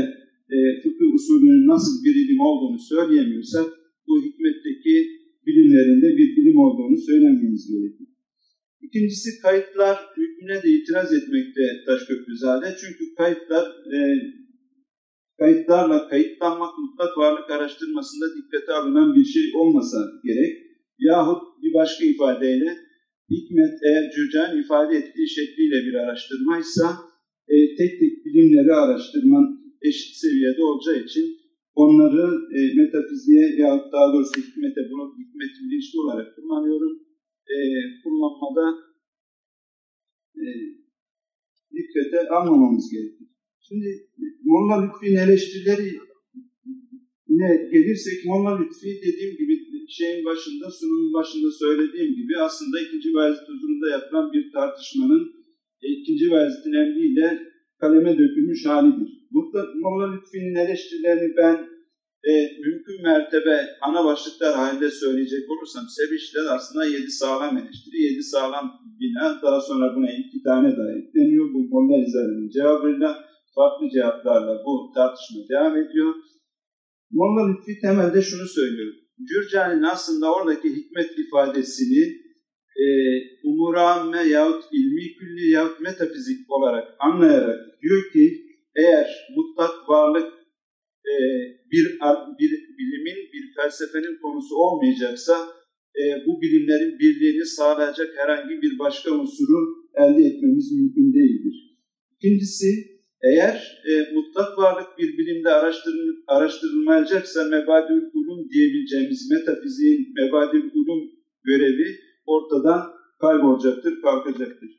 e, 0.55 0.59
fıkıh 0.83 1.15
usulünün 1.15 1.69
nasıl 1.69 2.05
bir 2.05 2.15
ilim 2.23 2.41
olduğunu 2.41 2.79
söyleyemiyorsak 2.79 3.67
bu 4.07 4.15
hikmetteki 4.25 4.95
bilimlerinde 5.47 6.09
bir 6.19 6.29
ilim 6.43 6.59
olduğunu 6.59 6.97
söylememiz 7.09 7.65
gerekir. 7.73 8.09
İkincisi 8.83 9.31
kayıtlar 9.43 9.97
hükmüne 10.17 10.63
de 10.63 10.69
itiraz 10.69 11.13
etmekte 11.13 11.63
Taşköprüzade. 11.87 12.67
Çünkü 12.81 13.15
kayıtlar 13.15 13.67
e, 13.97 13.99
kayıtlarla 15.39 16.09
kayıtlanmak 16.09 16.73
mutlak 16.79 17.19
varlık 17.19 17.51
araştırmasında 17.51 18.27
dikkate 18.37 18.73
alınan 18.73 19.15
bir 19.15 19.25
şey 19.25 19.43
olmasa 19.55 19.99
gerek. 20.25 20.53
Yahut 20.99 21.43
bir 21.63 21.75
başka 21.75 22.05
ifadeyle 22.05 22.77
hikmet 23.31 23.75
eğer 23.89 24.11
Cürcan 24.15 24.59
ifade 24.61 24.97
ettiği 24.97 25.29
şekliyle 25.29 25.87
bir 25.87 25.95
araştırmaysa 25.95 27.10
e, 27.53 27.57
tek 27.79 27.93
tek 28.01 28.13
bilimleri 28.25 28.73
araştırman 28.83 29.47
eşit 29.83 30.17
seviyede 30.17 30.63
olacağı 30.63 31.05
için 31.05 31.27
onları 31.75 32.25
e, 32.57 32.59
metafiziğe 32.81 33.47
ya 33.63 33.71
daha 33.93 34.07
doğrusu 34.13 34.35
hikmete 34.41 34.81
bunu 34.91 35.05
hikmet 35.19 35.53
bilinçli 35.63 35.97
olarak 36.01 36.37
kullanıyorum. 36.37 36.93
E, 37.55 37.57
kullanmada 38.03 38.67
e, 40.43 40.45
dikkate 41.75 42.29
almamamız 42.29 42.91
gerekir. 42.93 43.29
Şimdi 43.61 43.89
Molla 44.45 44.77
Lütfi'nin 44.83 45.17
eleştirileri 45.17 45.89
ne 47.29 47.69
gelirsek 47.73 48.19
Molla 48.27 48.59
Lütfi 48.59 48.91
dediğim 49.07 49.37
gibi 49.37 49.55
şeyin 49.89 50.25
başında, 50.25 50.71
sunumun 50.71 51.13
başında 51.13 51.51
söylediğim 51.63 52.15
gibi 52.15 52.33
aslında 52.47 52.81
ikinci 52.81 53.15
Bayezid 53.15 53.49
huzurunda 53.49 53.91
yapılan 53.91 54.33
bir 54.33 54.53
tartışmanın 54.53 55.40
ikinci 55.83 56.31
vaziyetin 56.31 56.73
emriyle 56.73 57.39
kaleme 57.81 58.19
dökülmüş 58.19 58.67
halidir. 58.67 59.11
Molla 59.83 60.13
Lütfi'nin 60.13 60.55
eleştirilerini 60.55 61.37
ben 61.37 61.57
e, 62.31 62.33
mümkün 62.65 63.03
mertebe 63.03 63.57
ana 63.83 64.05
başlıklar 64.05 64.55
halinde 64.55 64.91
söyleyecek 64.91 65.51
olursam 65.51 65.85
Sevişler 65.89 66.55
aslında 66.57 66.85
yedi 66.85 67.11
sağlam 67.11 67.59
eleştiri, 67.59 68.03
yedi 68.03 68.23
sağlam 68.23 68.67
bina. 69.01 69.43
Daha 69.43 69.61
sonra 69.61 69.97
buna 69.97 70.11
iki 70.13 70.43
tane 70.43 70.69
daha 70.77 70.91
ekleniyor. 71.01 71.47
Bu 71.55 71.59
Molla 71.69 72.05
İzler'in 72.05 72.49
cevabıyla 72.49 73.11
farklı 73.55 73.91
cevaplarla 73.95 74.63
bu 74.65 74.93
tartışma 74.95 75.41
devam 75.51 75.77
ediyor. 75.77 76.15
Molla 77.11 77.43
Lütfi 77.49 77.81
temelde 77.81 78.23
şunu 78.23 78.47
söylüyor. 78.47 78.93
Gürcan'ın 79.19 79.83
aslında 79.83 80.35
oradaki 80.35 80.69
hikmet 80.77 81.11
ifadesini 81.19 82.30
e, 82.77 82.85
umuramme 83.45 84.23
yahut 84.23 84.65
ilmi 84.73 85.15
külli 85.19 85.51
yahut 85.51 85.81
metafizik 85.81 86.51
olarak 86.51 86.89
anlayarak 86.99 87.61
diyor 87.83 88.13
ki 88.13 88.51
eğer 88.77 89.09
mutlak 89.37 89.89
varlık 89.89 90.33
e, 91.07 91.15
bir, 91.73 91.99
bir 92.39 92.53
bilimin, 92.79 93.19
bir 93.33 93.55
felsefenin 93.57 94.19
konusu 94.23 94.55
olmayacaksa 94.55 95.35
e, 96.01 96.03
bu 96.27 96.43
bilimlerin 96.43 96.99
birliğini 96.99 97.47
sağlayacak 97.47 98.11
herhangi 98.17 98.63
bir 98.63 98.79
başka 98.79 99.11
unsuru 99.11 99.59
elde 99.95 100.23
etmemiz 100.25 100.73
mümkün 100.73 101.15
değildir. 101.15 101.57
İkincisi, 102.17 102.67
eğer 103.23 103.83
e, 103.91 104.15
mutlak 104.15 104.59
varlık 104.59 104.99
bir 104.99 105.19
bilimde 105.19 105.49
araştırıl, 105.49 106.17
araştırılmayacaksa 106.27 107.45
mebadül 107.45 108.03
ulum 108.15 108.51
diyebileceğimiz 108.51 109.31
metafiziğin 109.31 110.15
mebadül 110.15 110.71
ulum 110.75 111.11
görevi 111.45 112.10
ortadan 112.35 112.81
kaybolacaktır, 113.21 113.95
kalkacaktır. 114.03 114.71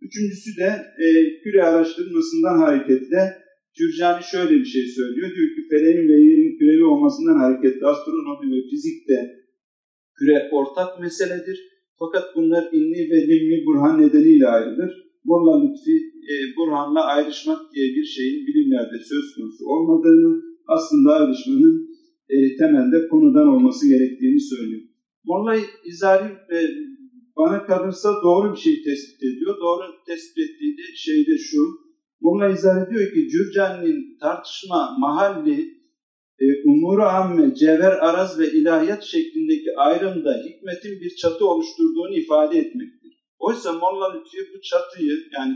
Üçüncüsü 0.00 0.50
de 0.60 0.70
e, 1.04 1.06
küre 1.42 1.62
araştırmasından 1.62 2.58
hareketle 2.58 3.42
Cürcani 3.78 4.22
şöyle 4.32 4.54
bir 4.60 4.70
şey 4.74 4.86
söylüyor. 4.86 5.28
Diyor 5.34 5.48
ki 5.54 5.62
feleğin 5.70 6.08
ve 6.08 6.16
yerin 6.28 6.58
kürevi 6.58 6.84
olmasından 6.84 7.38
hareketle 7.42 7.86
astronomi 7.86 8.46
ve 8.54 8.60
fizikte 8.70 9.16
küre 10.18 10.48
ortak 10.52 11.00
meseledir. 11.00 11.58
Fakat 11.98 12.24
bunlar 12.36 12.64
inni 12.72 13.02
ve 13.10 13.18
limmi 13.28 13.66
burhan 13.66 14.02
nedeniyle 14.02 14.46
ayrılır. 14.46 14.92
Molla 15.24 15.54
Lütfi 15.62 15.96
e, 16.30 16.34
burhanla 16.56 17.02
ayrışmak 17.14 17.60
diye 17.74 17.86
bir 17.96 18.04
şeyin 18.04 18.46
bilimlerde 18.46 18.98
söz 19.12 19.26
konusu 19.36 19.64
olmadığını, 19.74 20.42
aslında 20.66 21.14
ayrışmanın 21.14 21.90
e, 22.28 22.56
temelde 22.56 23.08
konudan 23.08 23.48
olması 23.48 23.88
gerektiğini 23.88 24.40
söylüyor. 24.40 24.82
Molla 25.24 25.56
İzari 25.84 26.28
e, 26.54 26.58
bana 27.36 27.66
kalırsa 27.66 28.08
doğru 28.22 28.52
bir 28.52 28.60
şey 28.60 28.82
tespit 28.82 29.22
ediyor. 29.22 29.56
Doğru 29.60 29.82
tespit 30.06 30.38
ettiği 30.38 30.78
de 30.78 30.82
şey 30.96 31.26
de 31.26 31.38
şu. 31.38 31.62
Molla 32.20 32.48
İzari 32.48 32.90
diyor 32.90 33.12
ki 33.12 33.28
Cürcani'nin 33.28 34.18
tartışma 34.20 34.96
mahalli 34.98 35.82
e, 36.40 36.46
umuru 36.70 37.02
amme, 37.02 37.54
cevher, 37.54 37.92
araz 38.08 38.38
ve 38.38 38.52
ilahiyat 38.52 39.04
şeklindeki 39.04 39.76
ayrımda 39.76 40.42
hikmetin 40.46 41.00
bir 41.00 41.16
çatı 41.16 41.46
oluşturduğunu 41.46 42.14
ifade 42.14 42.58
etmektir. 42.58 43.12
Oysa 43.38 43.72
Molla 43.72 44.12
Lütfi 44.14 44.38
bu 44.54 44.60
çatıyı 44.60 45.14
yani 45.36 45.52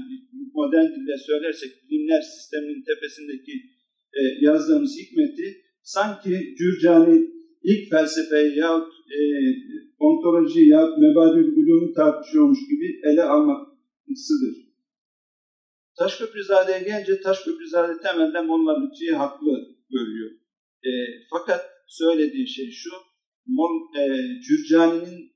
modern 0.55 0.87
dille 0.95 1.19
söylersek 1.27 1.71
bilimler 1.91 2.21
sisteminin 2.21 2.85
tepesindeki 2.85 3.53
e, 4.19 4.21
yazdığımız 4.41 4.99
hikmeti 4.99 5.57
sanki 5.83 6.55
Cürcani 6.59 7.36
ilk 7.71 7.91
felsefeyi 7.91 8.59
yahut 8.59 8.93
e, 9.19 9.21
ontoloji 9.99 10.63
yahut 10.75 10.99
mebadül 10.99 11.49
ulûmu 11.59 11.93
tartışıyormuş 11.93 12.59
gibi 12.71 12.89
ele 13.09 13.23
almaksıdır. 13.23 14.55
Taşköprüzade'ye 15.99 16.79
gelince 16.79 17.21
Taşköprüzade 17.21 17.93
temelde 18.03 18.41
Molla 18.41 18.73
Lütfi'yi 18.81 19.13
haklı 19.13 19.53
görüyor. 19.91 20.31
E, 20.85 20.91
fakat 21.31 21.61
söylediği 21.89 22.49
şey 22.49 22.71
şu, 22.71 22.91
Mol, 23.47 23.75
e, 24.01 24.03
Cürcani'nin 24.47 25.33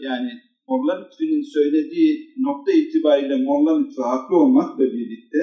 yani 0.00 0.30
Molla 0.68 0.94
Lütfi'nin 1.00 1.42
söylediği 1.54 2.34
nokta 2.38 2.72
itibariyle 2.72 3.36
Molla 3.42 3.80
Lütfi 3.80 4.02
haklı 4.02 4.36
olmakla 4.36 4.84
birlikte 4.84 5.38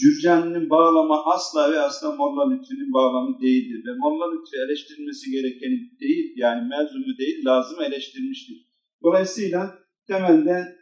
Cürcani'nin 0.00 0.70
bağlama 0.70 1.24
asla 1.34 1.72
ve 1.72 1.80
asla 1.80 2.16
Molla 2.16 2.50
Lütfi'nin 2.50 2.92
bağlamı 2.92 3.40
değildir. 3.40 3.80
Ve 3.86 3.92
Molla 3.98 4.32
Lütfi 4.32 4.56
eleştirilmesi 4.56 5.30
gerekeni 5.30 5.78
değil, 6.00 6.32
yani 6.36 6.68
mevzumu 6.68 7.18
değil, 7.18 7.46
lazım 7.46 7.80
eleştirmiştir. 7.80 8.56
Dolayısıyla 9.02 9.78
temelde 10.06 10.76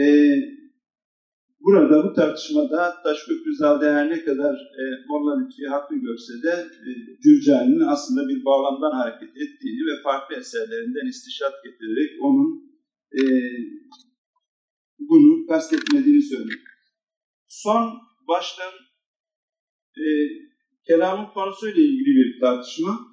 e, 0.00 0.04
burada 1.60 2.04
bu 2.04 2.12
tartışmada 2.12 2.94
Taşköprüzade 3.02 3.92
her 3.92 4.10
ne 4.10 4.24
kadar 4.24 4.54
e, 4.54 4.82
Molla 5.08 5.40
Lütfi'yi 5.40 5.68
haklı 5.68 5.96
görse 5.96 6.32
de 6.42 6.66
e, 6.88 6.90
Cürcani'nin 7.22 7.86
aslında 7.86 8.28
bir 8.28 8.44
bağlamdan 8.44 8.92
hareket 9.00 9.30
ettiğini 9.30 9.82
ve 9.88 10.02
farklı 10.02 10.36
eserlerinden 10.36 11.08
istişat 11.08 11.52
getirerek 11.64 12.10
onun 12.22 12.48
e, 13.12 13.22
bunu 14.98 15.46
kastetmediğini 15.46 16.22
söylüyor. 16.22 16.60
Son 17.48 18.07
baştan 18.28 18.72
e, 19.96 20.04
kelamın 20.86 21.26
konusuyla 21.26 21.82
ilgili 21.82 22.16
bir 22.16 22.40
tartışma. 22.40 23.08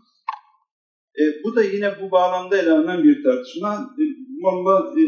E, 1.20 1.24
bu 1.44 1.56
da 1.56 1.64
yine 1.64 2.02
bu 2.02 2.12
bağlamda 2.12 2.58
ele 2.58 2.72
alınan 2.72 3.04
bir 3.04 3.24
tartışma. 3.24 3.96
E, 4.00 4.04
Molla 4.42 5.02
e, 5.02 5.04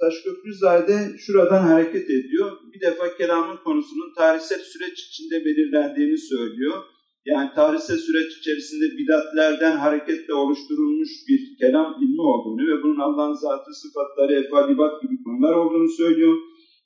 Taşköprüzade 0.00 1.18
şuradan 1.18 1.62
hareket 1.62 2.10
ediyor. 2.10 2.52
Bir 2.74 2.80
defa 2.80 3.16
kelamın 3.16 3.56
konusunun 3.56 4.14
tarihsel 4.16 4.58
süreç 4.58 4.98
içinde 5.08 5.44
belirlendiğini 5.44 6.18
söylüyor. 6.18 6.82
Yani 7.24 7.50
tarihsel 7.54 7.96
süreç 7.96 8.38
içerisinde 8.38 8.98
bidatlerden 8.98 9.76
hareketle 9.76 10.34
oluşturulmuş 10.34 11.08
bir 11.28 11.40
kelam 11.60 11.94
ilmi 12.02 12.20
olduğunu 12.20 12.62
ve 12.70 12.82
bunun 12.82 13.00
Allah'ın 13.00 13.34
zatı, 13.34 13.74
sıfatları, 13.74 14.32
efalibat 14.32 15.02
gibi 15.02 15.22
konular 15.24 15.54
olduğunu 15.54 15.88
söylüyor. 15.88 16.36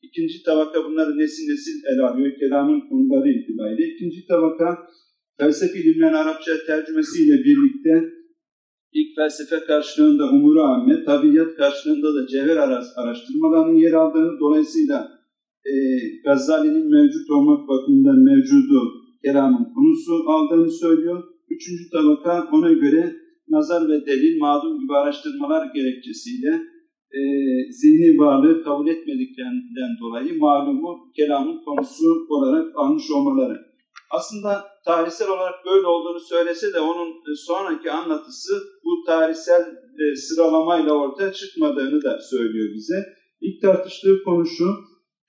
İkinci 0.02 0.42
tabaka 0.42 0.84
bunları 0.84 1.18
nesil 1.18 1.44
nesil 1.50 1.76
ele 1.90 2.02
alıyor 2.02 2.32
kelamın 2.40 2.80
konuları 2.88 3.28
itibariyle. 3.30 3.94
İkinci 3.94 4.26
tabaka 4.26 4.78
felsefi 5.38 5.78
ilimlerin 5.78 6.14
Arapça 6.14 6.52
tercümesiyle 6.66 7.34
birlikte 7.44 7.94
ilk 8.92 9.16
felsefe 9.16 9.58
karşılığında 9.66 10.24
umuru 10.30 10.62
amme, 10.62 11.04
tabiat 11.04 11.54
karşılığında 11.56 12.14
da 12.14 12.26
cevher 12.26 12.56
araştırmalarının 12.96 13.78
yer 13.84 13.92
aldığını, 13.92 14.40
dolayısıyla 14.40 14.98
e, 15.64 15.72
Gazali'nin 16.24 16.90
mevcut 16.90 17.30
olmak 17.30 17.68
bakımından 17.68 18.18
mevcudu 18.18 18.80
kelamın 19.24 19.64
konusu 19.74 20.30
aldığını 20.30 20.70
söylüyor. 20.70 21.24
Üçüncü 21.50 21.90
tabaka 21.92 22.48
ona 22.52 22.72
göre 22.72 23.16
nazar 23.48 23.88
ve 23.88 24.06
delil, 24.06 24.38
mağdum 24.38 24.80
gibi 24.80 24.92
araştırmalar 24.94 25.74
gerekçesiyle 25.74 26.71
e, 27.18 27.22
zihni 27.72 28.18
varlığı 28.18 28.62
kabul 28.64 28.88
etmediklerinden 28.88 29.92
dolayı 30.00 30.38
malumu 30.38 31.12
kelamın 31.16 31.64
konusu 31.64 32.26
olarak 32.28 32.72
almış 32.76 33.10
olmaları. 33.10 33.58
Aslında 34.10 34.64
tarihsel 34.84 35.28
olarak 35.28 35.54
böyle 35.66 35.86
olduğunu 35.86 36.20
söylese 36.20 36.72
de 36.72 36.80
onun 36.80 37.10
sonraki 37.46 37.90
anlatısı 37.90 38.52
bu 38.84 39.04
tarihsel 39.06 39.62
e, 40.00 40.16
sıralamayla 40.16 40.92
ortaya 40.92 41.32
çıkmadığını 41.32 42.02
da 42.02 42.18
söylüyor 42.30 42.68
bize. 42.74 43.04
İlk 43.40 43.62
tartıştığı 43.62 44.22
konu 44.24 44.46
şu, 44.46 44.66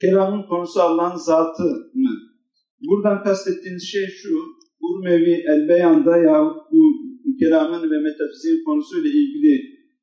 kelamın 0.02 0.44
konusu 0.44 0.82
Allah'ın 0.82 1.18
zatı 1.18 1.64
mı? 1.94 2.16
Buradan 2.88 3.24
kastettiğiniz 3.24 3.84
şey 3.84 4.08
şu, 4.08 4.30
Urmevi 4.82 5.44
El-Beyan'da 5.48 6.18
yahut 6.18 6.58
bu 6.72 6.84
kelamın 7.40 7.92
ve 7.92 7.98
metafiziğin 7.98 8.64
konusuyla 8.66 9.10
ilgili 9.10 9.54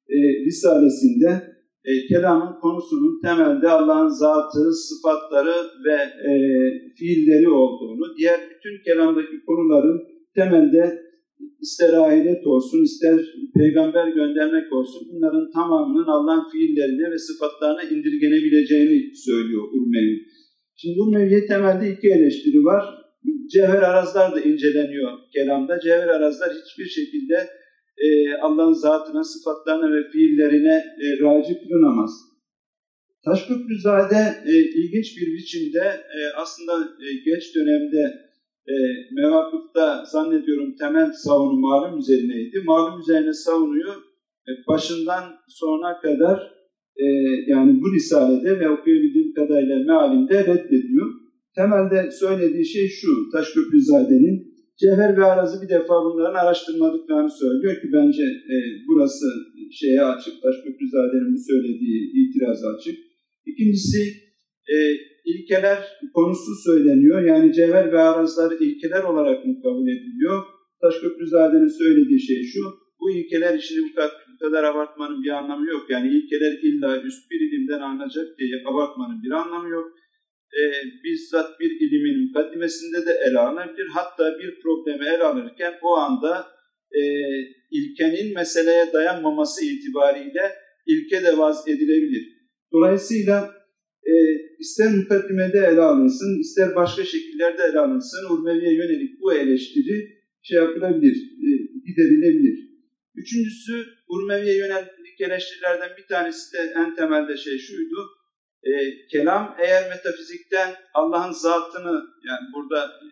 e, 0.09 0.17
risalesinde 0.47 1.60
e, 1.85 2.07
kelamın 2.09 2.61
konusunun 2.61 3.21
temelde 3.25 3.69
Allah'ın 3.69 4.09
zatı, 4.09 4.73
sıfatları 4.73 5.57
ve 5.87 5.97
e, 6.31 6.33
fiilleri 6.99 7.49
olduğunu, 7.49 8.17
diğer 8.19 8.41
bütün 8.51 8.85
kelamdaki 8.85 9.45
konuların 9.47 10.01
temelde 10.35 11.11
ister 11.61 11.93
ahiret 11.93 12.47
olsun, 12.47 12.83
ister 12.85 13.21
peygamber 13.59 14.09
göndermek 14.09 14.73
olsun, 14.73 15.03
bunların 15.13 15.51
tamamının 15.51 16.07
Allah'ın 16.07 16.51
fiillerine 16.53 17.11
ve 17.11 17.19
sıfatlarına 17.19 17.83
indirgenebileceğini 17.83 19.17
söylüyor 19.27 19.63
Urmevi. 19.63 20.17
Şimdi 20.77 21.01
Urmevi'ye 21.01 21.47
temelde 21.47 21.93
iki 21.93 22.09
eleştiri 22.09 22.65
var. 22.65 22.85
Cevher 23.53 23.83
arazlar 23.83 24.35
da 24.35 24.41
inceleniyor 24.41 25.11
kelamda. 25.35 25.81
Cevher 25.81 26.09
arazlar 26.09 26.51
hiçbir 26.51 26.85
şekilde 26.85 27.37
e, 28.07 28.09
Allah'ın 28.43 28.73
zatına, 28.73 29.25
sıfatlarına 29.25 29.97
ve 29.97 30.11
fiillerine 30.13 30.77
e, 31.05 31.07
raci 31.23 31.55
kılınamaz. 31.61 32.11
Taşköprüzade 33.25 34.23
e, 34.47 34.53
ilginç 34.59 35.17
bir 35.17 35.33
biçimde 35.37 35.85
e, 36.17 36.19
aslında 36.37 36.73
e, 36.75 37.09
geç 37.25 37.55
dönemde 37.55 38.31
e, 38.69 38.75
mevakıfta 39.13 40.05
zannediyorum 40.05 40.77
temel 40.77 41.13
savunu 41.13 41.61
malum 41.61 41.99
üzerineydi. 41.99 42.63
Malum 42.65 43.01
üzerine 43.01 43.33
savunuyor. 43.33 43.95
E, 44.49 44.51
başından 44.69 45.25
sonuna 45.49 46.01
kadar 46.01 46.39
e, 46.97 47.07
yani 47.47 47.81
bu 47.81 47.95
risalede 47.95 48.61
ve 48.61 48.69
okuyabildiğim 48.71 49.35
kadarıyla 49.35 49.85
mealinde 49.85 50.45
reddediyor. 50.45 51.07
Temelde 51.55 52.11
söylediği 52.11 52.67
şey 52.67 52.89
şu, 52.89 53.31
Taşköprüzade'nin 53.33 54.50
Cevher 54.83 55.17
ve 55.17 55.25
Araz'ı 55.25 55.63
bir 55.63 55.69
defa 55.69 55.95
bunların 56.05 56.39
araştırmadıklarını 56.43 57.31
söylüyor 57.43 57.75
ki 57.81 57.89
bence 57.93 58.23
e, 58.23 58.57
burası 58.89 59.27
şeye 59.81 60.03
açık, 60.03 60.35
Taşköprüzade'nin 60.43 61.35
bu 61.35 61.41
söylediği 61.51 61.99
itiraz 62.21 62.61
açık. 62.65 62.99
İkincisi 63.47 64.01
e, 64.75 64.77
ilkeler 65.25 65.79
konusu 66.15 66.53
söyleniyor. 66.67 67.21
Yani 67.23 67.53
cevher 67.53 67.93
ve 67.93 67.99
arazlar 67.99 68.53
ilkeler 68.61 69.03
olarak 69.05 69.47
mı 69.47 69.63
kabul 69.63 69.89
ediliyor? 69.95 70.39
Taşköprüzade'nin 70.81 71.79
söylediği 71.83 72.21
şey 72.21 72.43
şu, 72.53 72.63
bu 73.01 73.11
ilkeler 73.11 73.59
işini 73.59 73.91
bu 73.91 73.95
kadar, 73.95 74.11
bu 74.33 74.39
kadar 74.45 74.65
abartmanın 74.65 75.23
bir 75.23 75.31
anlamı 75.31 75.67
yok. 75.67 75.91
Yani 75.91 76.09
ilkeler 76.17 76.53
illa 76.63 77.03
üst 77.03 77.31
bir 77.31 77.41
ilimden 77.47 77.81
alınacak 77.81 78.39
diye 78.39 78.57
abartmanın 78.71 79.23
bir 79.23 79.31
anlamı 79.31 79.69
yok 79.69 79.87
e, 80.59 80.63
bizzat 81.05 81.61
bir 81.61 81.71
ilimin 81.71 82.27
mukaddimesinde 82.27 83.07
de 83.07 83.19
ele 83.27 83.39
alınabilir. 83.39 83.87
Hatta 83.87 84.39
bir 84.39 84.61
problemi 84.63 85.05
ele 85.07 85.23
alırken 85.23 85.75
o 85.83 85.97
anda 85.97 86.47
e, 86.93 87.01
ilkenin 87.71 88.35
meseleye 88.35 88.93
dayanmaması 88.93 89.65
itibariyle 89.65 90.53
ilke 90.87 91.25
de 91.25 91.39
vaz 91.39 91.69
edilebilir. 91.69 92.25
Dolayısıyla 92.73 93.55
e, 94.07 94.13
ister 94.59 94.91
mukaddimede 94.95 95.59
ele 95.59 95.81
alınsın, 95.81 96.41
ister 96.41 96.75
başka 96.75 97.05
şekillerde 97.05 97.63
ele 97.71 97.79
alınsın, 97.79 98.31
Urmevi'ye 98.31 98.75
yönelik 98.75 99.21
bu 99.21 99.35
eleştiri 99.35 100.21
şey 100.43 100.59
yapılabilir, 100.59 101.17
e, 101.17 101.49
giderilebilir. 101.87 102.71
Üçüncüsü, 103.15 103.85
Urmevi'ye 104.09 104.57
yönelik 104.57 105.21
eleştirilerden 105.21 105.91
bir 105.99 106.07
tanesi 106.07 106.53
de 106.53 106.73
en 106.77 106.95
temelde 106.95 107.37
şey 107.37 107.59
şuydu, 107.59 107.97
e, 108.65 108.73
kelam 109.13 109.57
eğer 109.59 109.89
metafizikten 109.89 110.75
Allah'ın 110.95 111.33
zatını 111.33 111.95
yani 112.29 112.45
burada 112.55 112.85
e, 112.85 113.07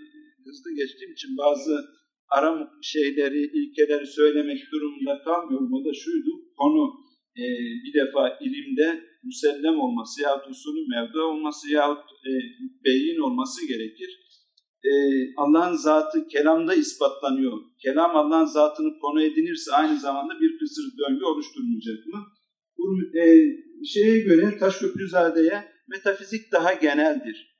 hızlı 0.44 0.70
geçtiğim 0.76 1.12
için 1.12 1.36
bazı 1.38 1.84
aram 2.30 2.70
şeyleri, 2.82 3.42
ilkeleri 3.58 4.06
söylemek 4.06 4.58
durumunda 4.72 5.22
kalmıyorum. 5.24 5.72
O 5.72 5.84
da 5.84 5.94
şuydu, 5.94 6.30
konu 6.58 6.84
e, 7.36 7.44
bir 7.84 7.92
defa 8.00 8.38
ilimde 8.40 9.04
müsellem 9.24 9.80
olması 9.80 10.22
yahut 10.22 10.50
usulü 10.50 10.80
mevdu 10.88 11.22
olması 11.22 11.70
yahut 11.70 12.04
e, 12.28 12.32
beyin 12.84 13.20
olması 13.20 13.68
gerekir. 13.68 14.10
E, 14.84 14.92
Allah'ın 15.36 15.76
zatı 15.76 16.28
kelamda 16.28 16.74
ispatlanıyor. 16.74 17.52
Kelam 17.82 18.16
Allah'ın 18.16 18.44
zatını 18.44 18.98
konu 19.00 19.22
edinirse 19.22 19.72
aynı 19.72 20.00
zamanda 20.00 20.40
bir 20.40 20.58
kısır 20.58 20.84
döngü 20.98 21.24
oluşturmayacak 21.24 22.06
mı? 22.06 22.20
Bu 22.78 23.18
e, 23.18 23.24
şeye 23.86 24.18
göre 24.18 24.58
Taşköprüzade'ye 24.58 25.64
metafizik 25.88 26.52
daha 26.52 26.72
geneldir. 26.72 27.58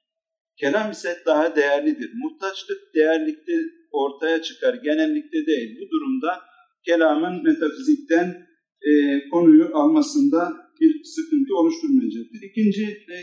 Kelam 0.57 0.91
ise 0.91 1.17
daha 1.27 1.57
değerlidir. 1.57 2.11
Muhtaçlık 2.15 2.95
değerlikte 2.95 3.53
ortaya 3.93 4.43
çıkar, 4.43 4.75
genellikte 4.75 5.47
değil. 5.47 5.79
Bu 5.81 5.91
durumda 5.91 6.41
kelamın 6.87 7.43
metafizikten 7.43 8.47
e, 8.83 8.91
konuyu 9.29 9.71
almasında 9.75 10.57
bir 10.81 11.05
sıkıntı 11.05 11.57
oluşturmayacaktır. 11.57 12.41
İkinci 12.43 12.85
e, 12.85 13.17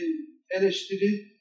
eleştiri 0.58 1.36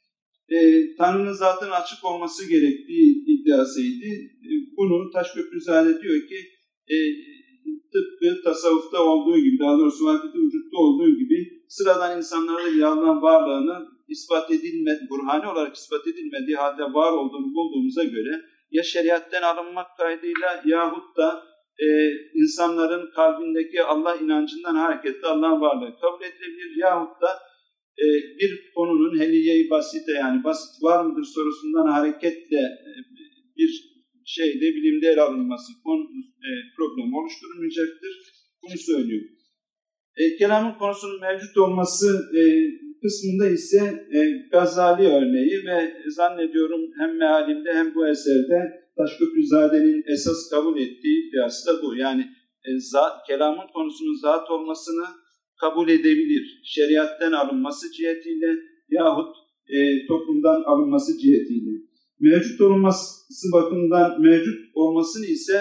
e, 0.49 0.57
Tanrı'nın 0.97 1.33
zaten 1.33 1.71
açık 1.71 2.05
olması 2.05 2.49
gerektiği 2.49 3.25
iddiasıydı. 3.27 4.07
E, 4.49 4.51
bunu 4.77 5.11
Taşköprüzade 5.13 6.03
diyor 6.03 6.29
ki 6.29 6.39
e, 6.89 6.97
tıpkı 7.95 8.43
tasavvufta 8.45 9.03
olduğu 9.03 9.39
gibi, 9.39 9.59
daha 9.59 9.79
doğrusu 9.79 10.05
vakti 10.05 10.39
vücutta 10.39 10.77
olduğu 10.77 11.11
gibi 11.21 11.39
sıradan 11.69 12.17
insanlarda 12.17 12.73
bile 12.73 12.87
Allah'ın 12.87 13.23
varlığını 13.23 13.89
ispat 14.09 14.51
edilmedi, 14.51 15.01
burhani 15.11 15.47
olarak 15.53 15.75
ispat 15.77 16.07
edilmediği 16.07 16.57
halde 16.57 16.83
var 16.83 17.13
olduğunu 17.13 17.55
bulduğumuza 17.55 18.05
göre 18.05 18.41
ya 18.71 18.83
şeriatten 18.83 19.43
alınmak 19.43 19.87
kaydıyla 19.99 20.63
yahut 20.65 21.17
da 21.17 21.43
e, 21.79 21.87
insanların 22.43 23.11
kalbindeki 23.11 23.83
Allah 23.83 24.17
inancından 24.17 24.75
hareketle 24.75 25.27
Allah'ın 25.27 25.61
varlığı 25.61 25.97
kabul 26.01 26.25
edilebilir 26.25 26.77
yahut 26.77 27.23
da 27.23 27.29
e, 27.99 28.05
bir 28.41 28.73
konunun 28.75 29.19
heliye-i 29.19 29.71
basite 29.71 30.13
yani 30.13 30.45
basit 30.45 30.83
var 30.83 31.05
mıdır 31.05 31.25
sorusundan 31.35 31.87
hareketle 31.87 32.63
e, 32.89 32.91
bir 33.57 33.94
şeyde 34.37 34.67
bilimde 34.77 35.07
ele 35.09 35.21
alınması 35.21 35.73
konu, 35.85 36.03
e, 36.49 36.51
problem 36.77 37.15
oluşturulmayacaktır. 37.19 38.13
Bunu 38.63 38.79
söylüyor. 38.79 39.25
E, 40.17 40.37
kelamın 40.37 40.79
konusunun 40.79 41.21
mevcut 41.21 41.57
olması 41.57 42.09
e, 42.39 42.43
kısmında 43.03 43.47
ise 43.59 44.07
e, 44.17 44.19
Gazali 44.53 45.07
örneği 45.19 45.57
ve 45.67 45.77
zannediyorum 46.11 46.83
hem 46.99 47.19
mealinde 47.19 47.71
hem 47.75 47.95
bu 47.95 48.09
eserde 48.09 48.59
Taşköprüzade'nin 48.97 50.03
esas 50.13 50.51
kabul 50.51 50.77
ettiği 50.81 51.17
iddiası 51.29 51.67
da 51.69 51.83
bu. 51.83 51.97
Yani 51.97 52.23
e, 52.67 52.71
za, 52.79 53.05
kelamın 53.29 53.67
konusunun 53.75 54.21
zat 54.23 54.51
olmasını 54.51 55.07
kabul 55.61 55.89
edebilir. 55.89 56.61
Şeriatten 56.65 57.33
alınması 57.33 57.93
cihetiyle 57.93 58.51
yahut 58.89 59.37
e, 59.69 60.07
toplumdan 60.07 60.63
alınması 60.63 61.19
cihetiyle. 61.19 61.74
Mevcut 62.25 62.61
olması 62.61 63.53
bakımından 63.53 64.21
mevcut 64.21 64.59
olmasını 64.75 65.27
ise 65.27 65.57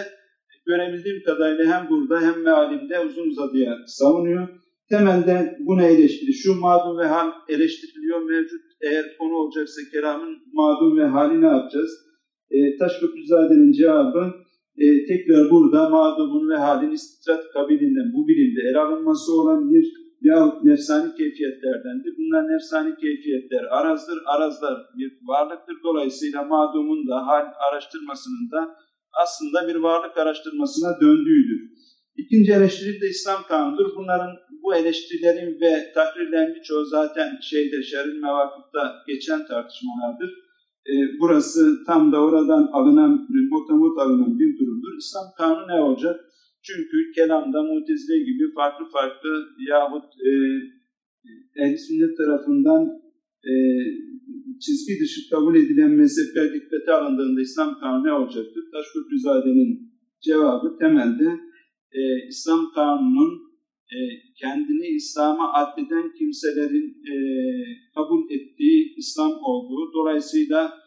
görebildiğim 0.65 1.23
kadarıyla 1.25 1.65
hem 1.73 1.89
burada 1.89 2.21
hem 2.21 2.43
mealimde 2.43 2.99
uzun 2.99 3.29
uzadıya 3.29 3.77
savunuyor. 3.87 4.47
Temelde 4.89 5.57
buna 5.59 5.83
eleştiri. 5.83 6.33
Şu 6.33 6.59
madum 6.59 6.97
ve 6.97 7.05
hal 7.05 7.29
eleştiriliyor 7.49 8.21
mevcut. 8.29 8.61
Eğer 8.81 9.05
konu 9.17 9.33
olacaksa 9.33 9.81
kelamın 9.91 10.37
madum 10.53 10.97
ve 10.97 11.05
hali 11.05 11.41
ne 11.41 11.47
yapacağız? 11.47 11.91
E, 12.51 12.77
Taşköprüzade'nin 12.77 13.71
cevabı 13.71 14.23
e, 14.77 15.05
tekrar 15.05 15.49
burada 15.51 15.89
madumun 15.89 16.49
ve 16.49 16.55
halin 16.55 16.91
istitrat 16.91 17.43
kabilinden 17.53 18.13
bu 18.13 18.27
bilimde 18.27 18.61
ele 18.69 18.79
alınması 18.79 19.41
olabilir 19.41 20.02
yahut 20.23 20.63
nefsani 20.63 21.15
keyfiyetlerdendir. 21.17 22.13
Bunlar 22.19 22.43
nefsani 22.53 22.95
keyfiyetler 22.95 23.63
arazdır. 23.77 24.19
Arazlar 24.25 24.75
bir 24.97 25.11
varlıktır. 25.31 25.75
Dolayısıyla 25.83 26.43
madumun 26.43 27.07
da 27.07 27.27
hal 27.27 27.45
araştırmasının 27.69 28.51
da 28.51 28.61
aslında 29.23 29.67
bir 29.67 29.75
varlık 29.75 30.17
araştırmasına 30.17 31.01
döndüğüdür. 31.01 31.61
İkinci 32.17 32.51
eleştiri 32.53 33.01
de 33.01 33.07
İslam 33.09 33.43
kanunudur. 33.43 33.95
Bunların 33.95 34.31
bu 34.63 34.75
eleştirilerin 34.75 35.61
ve 35.61 35.91
takrirlerin 35.93 36.55
birçoğu 36.55 36.85
zaten 36.85 37.39
şeyde 37.41 37.83
şeril 37.83 38.21
mevakıfta 38.21 38.95
geçen 39.07 39.47
tartışmalardır. 39.47 40.29
E, 40.87 40.93
burası 41.19 41.85
tam 41.85 42.11
da 42.11 42.19
oradan 42.19 42.69
alınan, 42.73 43.27
motamot 43.49 43.99
alınan 43.99 44.39
bir 44.39 44.59
durumdur. 44.59 44.97
İslam 44.97 45.25
kanunu 45.37 45.67
ne 45.67 45.81
olacak? 45.81 46.19
Çünkü 46.67 47.11
kelamda 47.15 47.63
mutezile 47.63 48.19
gibi 48.19 48.53
farklı 48.55 48.85
farklı 48.85 49.29
yahut 49.69 50.05
e, 50.29 50.31
ehl 51.63 51.77
sünnet 51.77 52.17
tarafından 52.17 52.81
e, 53.51 53.53
çizgi 54.59 54.99
dışı 55.01 55.29
kabul 55.29 55.55
edilen 55.55 55.91
mezhepler 55.91 56.53
dikkate 56.53 56.91
alındığında 56.91 57.41
İslam 57.41 57.79
kanunu 57.79 58.03
ne 58.07 58.13
olacaktır? 58.13 58.63
Taşköprüzade'nin 58.71 59.93
cevabı 60.21 60.77
temelde 60.79 61.39
e, 61.91 62.01
İslam 62.27 62.71
kanununun 62.75 63.33
e, 63.95 63.97
kendini 64.41 64.87
İslam'a 64.87 65.53
addeden 65.53 66.13
kimselerin 66.17 66.87
e, 67.13 67.15
kabul 67.95 68.23
ettiği 68.31 68.95
İslam 68.97 69.31
olduğu, 69.31 69.93
dolayısıyla 69.93 70.82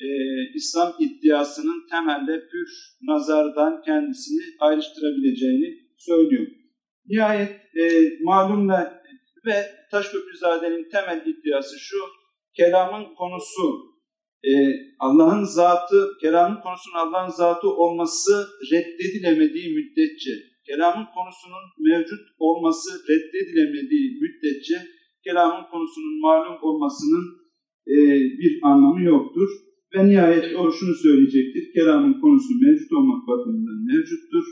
e, 0.00 0.08
İslam 0.54 0.92
iddiasının 1.00 1.86
temelde 1.90 2.48
pür 2.48 2.68
nazardan 3.02 3.82
kendisini 3.82 4.42
ayrıştırabileceğini 4.60 5.74
söylüyor. 5.98 6.46
Nihayet 7.08 7.50
e, 7.50 7.84
malumla 8.22 9.02
ve 9.46 9.56
Taşköprüzade'nin 9.90 10.88
temel 10.90 11.26
iddiası 11.26 11.78
şu, 11.78 11.98
kelamın 12.56 13.14
konusu 13.14 13.96
e, 14.44 14.52
Allah'ın 14.98 15.44
zatı, 15.44 16.18
kelamın 16.20 16.60
konusunun 16.60 16.96
Allah'ın 16.96 17.30
zatı 17.30 17.68
olması 17.68 18.48
reddedilemediği 18.72 19.74
müddetçe, 19.74 20.30
kelamın 20.66 21.06
konusunun 21.16 21.64
mevcut 21.78 22.20
olması 22.38 22.90
reddedilemediği 23.08 24.20
müddetçe, 24.20 24.78
kelamın 25.24 25.70
konusunun 25.70 26.20
malum 26.20 26.58
olmasının 26.62 27.24
e, 27.86 27.96
bir 28.40 28.60
anlamı 28.62 29.02
yoktur. 29.02 29.65
Ve 29.96 30.08
nihayet 30.08 30.56
o 30.56 30.72
şunu 30.72 30.94
söyleyecektir, 30.94 31.72
kelamın 31.74 32.20
konusu 32.20 32.52
mevcut 32.62 32.92
olmak 32.92 33.28
bakımından 33.28 33.78
mevcuttur. 33.90 34.46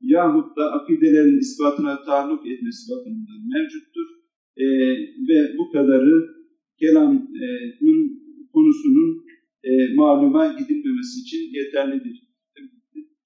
Yahut 0.00 0.56
da 0.56 0.72
akidelerin 0.72 1.38
ispatına 1.38 2.02
taalluk 2.02 2.46
etmesi 2.46 2.82
bakımından 2.92 3.40
mevcuttur. 3.54 4.08
E, 4.56 4.66
ve 5.28 5.38
bu 5.58 5.72
kadarı 5.72 6.14
kelamın 6.80 7.18
konusunun 8.52 9.24
e, 9.64 9.94
maluma 9.94 10.46
gidilmemesi 10.46 11.20
için 11.20 11.42
yeterlidir. 11.58 12.16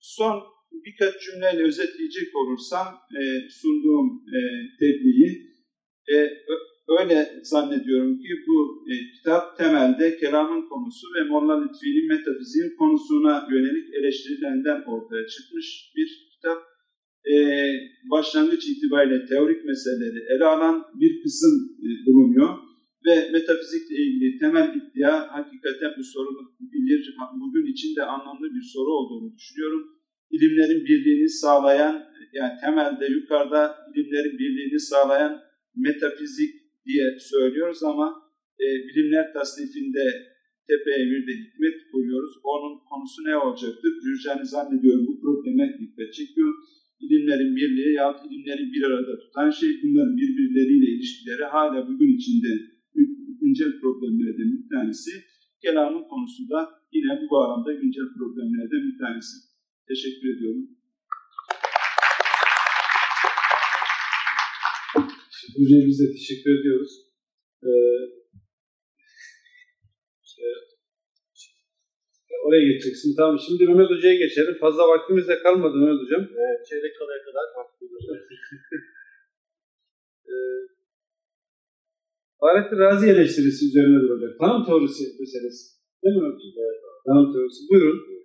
Son 0.01 0.42
birkaç 0.86 1.14
cümleyle 1.24 1.62
özetleyecek 1.62 2.28
olursam 2.36 2.86
e, 3.20 3.22
sunduğum 3.60 4.09
e, 4.36 4.38
tebliği 4.80 5.30
e, 6.12 6.16
öyle 6.98 7.40
zannediyorum 7.42 8.18
ki 8.18 8.28
bu 8.46 8.84
e, 8.90 8.94
kitap 9.16 9.58
temelde 9.58 10.16
kelamın 10.16 10.68
konusu 10.68 11.06
ve 11.16 11.28
Molla 11.28 11.54
Lütfi'nin 11.62 12.08
metafiziğin 12.08 12.76
konusuna 12.78 13.48
yönelik 13.50 13.94
eleştirilerinden 13.94 14.82
ortaya 14.86 15.26
çıkmış 15.26 15.92
bir 15.96 16.08
kitap. 16.34 16.58
E, 17.32 17.34
başlangıç 18.10 18.68
itibariyle 18.68 19.26
teorik 19.26 19.64
meseleleri 19.64 20.20
ele 20.32 20.44
alan 20.44 20.84
bir 21.00 21.22
kısım 21.22 21.54
e, 21.86 21.88
bulunuyor 22.06 22.58
ve 23.06 23.30
metafizikle 23.32 23.96
ilgili 23.96 24.38
temel 24.38 24.68
iddia 24.78 25.14
hakikaten 25.36 25.92
bu 25.98 26.04
soru 26.04 26.30
bilir, 26.60 27.16
bugün 27.40 27.72
için 27.72 27.96
de 27.96 28.02
anlamlı 28.02 28.46
bir 28.54 28.62
soru 28.74 28.90
olduğunu 28.92 29.34
düşünüyorum. 29.36 29.82
İlimlerin 30.30 30.84
birliğini 30.84 31.28
sağlayan, 31.28 32.04
yani 32.32 32.52
temelde 32.60 33.06
yukarıda 33.06 33.76
ilimlerin 33.94 34.38
birliğini 34.38 34.80
sağlayan 34.80 35.40
metafizik 35.76 36.59
diye 36.86 37.07
söylüyoruz 37.32 37.82
ama 37.82 38.07
e, 38.65 38.66
bilimler 38.86 39.32
tasnifinde 39.32 40.05
tepeye 40.69 41.05
bir 41.11 41.23
de 41.28 41.32
hikmet 41.43 41.77
koyuyoruz. 41.93 42.35
Onun 42.52 42.74
konusu 42.90 43.19
ne 43.28 43.36
olacaktır? 43.36 43.93
Cürcani 44.05 44.47
zannediyorum 44.55 45.07
bu 45.09 45.20
probleme 45.24 45.65
dikkat 45.81 46.12
çekiyor. 46.19 46.52
İlimlerin 47.05 47.57
birliği 47.57 47.93
yahut 48.01 48.20
ilimleri 48.27 48.73
bir 48.73 48.82
arada 48.82 49.19
tutan 49.23 49.51
şey 49.51 49.70
bunların 49.82 50.16
birbirleriyle 50.16 50.89
ilişkileri 50.94 51.44
hala 51.44 51.89
bugün 51.89 52.16
içinde 52.19 52.52
güncel 53.40 53.73
problemlerden 53.81 54.51
bir 54.57 54.69
tanesi. 54.74 55.11
Kelamın 55.62 56.05
konusu 56.12 56.43
da 56.52 56.61
yine 56.93 57.11
bu 57.20 57.31
bağlamda 57.35 57.73
güncel 57.73 58.09
problemlerden 58.19 58.82
bir 58.89 58.98
tanesi. 58.98 59.36
Teşekkür 59.89 60.36
ediyorum. 60.36 60.80
De 65.59 66.12
teşekkür 66.12 66.60
ediyoruz. 66.60 66.93
Ee, 67.64 67.68
işte, 70.24 70.43
oraya 72.47 72.64
geçeceksin. 72.72 73.16
Tamam 73.16 73.39
şimdi 73.47 73.66
Mehmet 73.66 73.90
Hoca'ya 73.90 74.14
geçelim. 74.14 74.55
Fazla 74.60 74.89
vaktimiz 74.89 75.28
de 75.28 75.39
kalmadı 75.43 75.77
Mehmet 75.77 76.01
Hocam. 76.02 76.22
Evet, 76.22 76.66
çeyrek 76.68 76.98
kalaya 76.98 77.22
kadar 77.22 77.44
kalktı. 77.55 77.85
e, 80.32 80.35
Fahrettin 82.40 82.78
Razi 82.78 83.06
eleştirisi 83.09 83.66
üzerine 83.66 84.01
duracak. 84.02 84.39
Tanım 84.39 84.64
teorisi 84.66 85.05
meselesi. 85.20 85.64
Değil 86.02 86.16
mi 86.16 86.22
hocam? 86.22 86.52
Evet. 86.64 86.81
Tanım 87.06 87.32
teorisi. 87.32 87.60
Buyurun. 87.70 88.19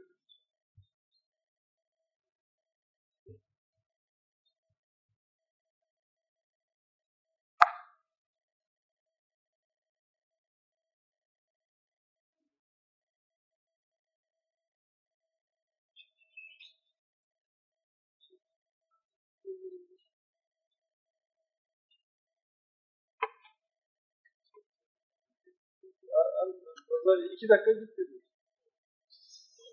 Pazar 26.90 27.18
iki 27.36 27.49
dakika 27.49 27.72
gitti. 27.72 28.02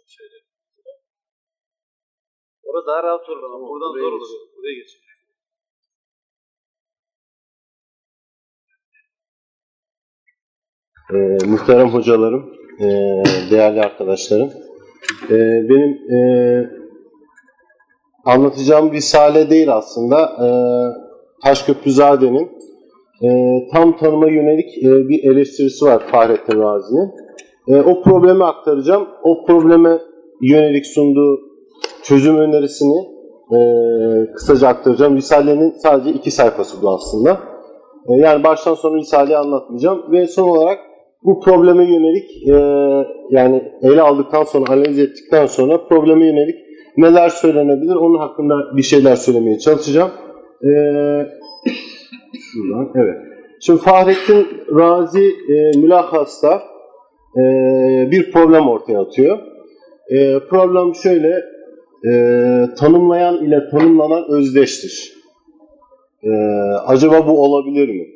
Şöyle. 0.07 0.35
Orada 2.63 2.87
daha 2.87 3.03
rahat 3.03 3.29
olur 3.29 3.43
ama 3.43 3.69
buradan 3.69 4.01
zor 4.01 4.13
olur. 4.13 4.27
Buraya 4.57 4.75
geç. 4.75 5.03
Ee, 11.13 11.47
muhterem 11.47 11.89
hocalarım, 11.89 12.53
e, 12.81 12.87
değerli 13.51 13.81
arkadaşlarım. 13.81 14.53
E, 15.31 15.37
benim 15.69 16.13
e, 16.15 16.19
anlatacağım 18.25 18.93
risale 18.93 19.51
değil 19.51 19.75
aslında. 19.75 20.19
E, 20.23 20.47
Taşköprüzade'nin 21.45 22.59
e, 23.23 23.28
tam 23.73 23.97
tanıma 23.97 24.28
yönelik 24.28 24.85
e, 24.85 25.09
bir 25.09 25.24
eleştirisi 25.24 25.85
var 25.85 26.03
Fahrettin 26.07 26.61
Razi'nin. 26.61 27.11
E, 27.69 27.81
o 27.81 28.03
problemi 28.03 28.44
aktaracağım. 28.44 29.09
O 29.23 29.44
probleme 29.47 29.99
yönelik 30.43 30.86
sunduğu 30.86 31.40
çözüm 32.03 32.36
önerisini 32.36 32.99
e, 33.53 33.59
kısaca 34.32 34.69
aktaracağım. 34.69 35.16
Risale'nin 35.16 35.70
sadece 35.70 36.11
iki 36.11 36.31
sayfası 36.31 36.82
bu 36.82 36.90
aslında. 36.90 37.40
E, 38.09 38.12
yani 38.12 38.44
baştan 38.44 38.74
sona 38.74 38.97
Risale'yi 38.97 39.36
anlatmayacağım. 39.36 40.12
Ve 40.12 40.27
son 40.27 40.49
olarak 40.49 40.78
bu 41.24 41.40
probleme 41.40 41.85
yönelik 41.85 42.49
e, 42.49 42.55
yani 43.31 43.62
ele 43.82 44.03
aldıktan 44.03 44.44
sonra, 44.44 44.73
analiz 44.73 44.99
ettikten 44.99 45.47
sonra 45.47 45.86
probleme 45.89 46.27
yönelik 46.27 46.57
neler 46.97 47.28
söylenebilir 47.28 47.94
onun 47.94 48.19
hakkında 48.19 48.55
bir 48.77 48.82
şeyler 48.82 49.16
söylemeye 49.16 49.59
çalışacağım. 49.59 50.11
E, 50.65 50.70
şuradan, 52.53 52.93
evet. 52.95 53.16
Şimdi 53.61 53.81
Fahrettin 53.81 54.47
Razi 54.77 55.24
e, 55.49 55.79
mülakasta 55.79 56.62
e, 57.37 57.43
bir 58.11 58.33
problem 58.33 58.69
ortaya 58.69 59.01
atıyor. 59.01 59.39
E, 60.11 60.39
problem 60.51 60.95
şöyle, 60.95 61.43
e, 62.07 62.12
tanımlayan 62.79 63.45
ile 63.45 63.61
tanımlanan 63.70 64.24
özdeştir. 64.31 65.12
E, 66.23 66.31
acaba 66.87 67.27
bu 67.27 67.45
olabilir 67.45 67.89
mi? 67.89 68.07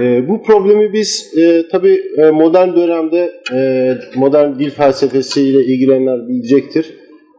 E, 0.00 0.28
bu 0.28 0.42
problemi 0.42 0.92
biz 0.92 1.34
e, 1.38 1.68
tabii 1.68 2.02
e, 2.18 2.30
modern 2.30 2.76
dönemde 2.76 3.32
e, 3.54 3.92
modern 4.16 4.58
dil 4.58 4.70
felsefesiyle 4.70 5.64
ilgilenenler 5.64 6.28
bilecektir. 6.28 6.94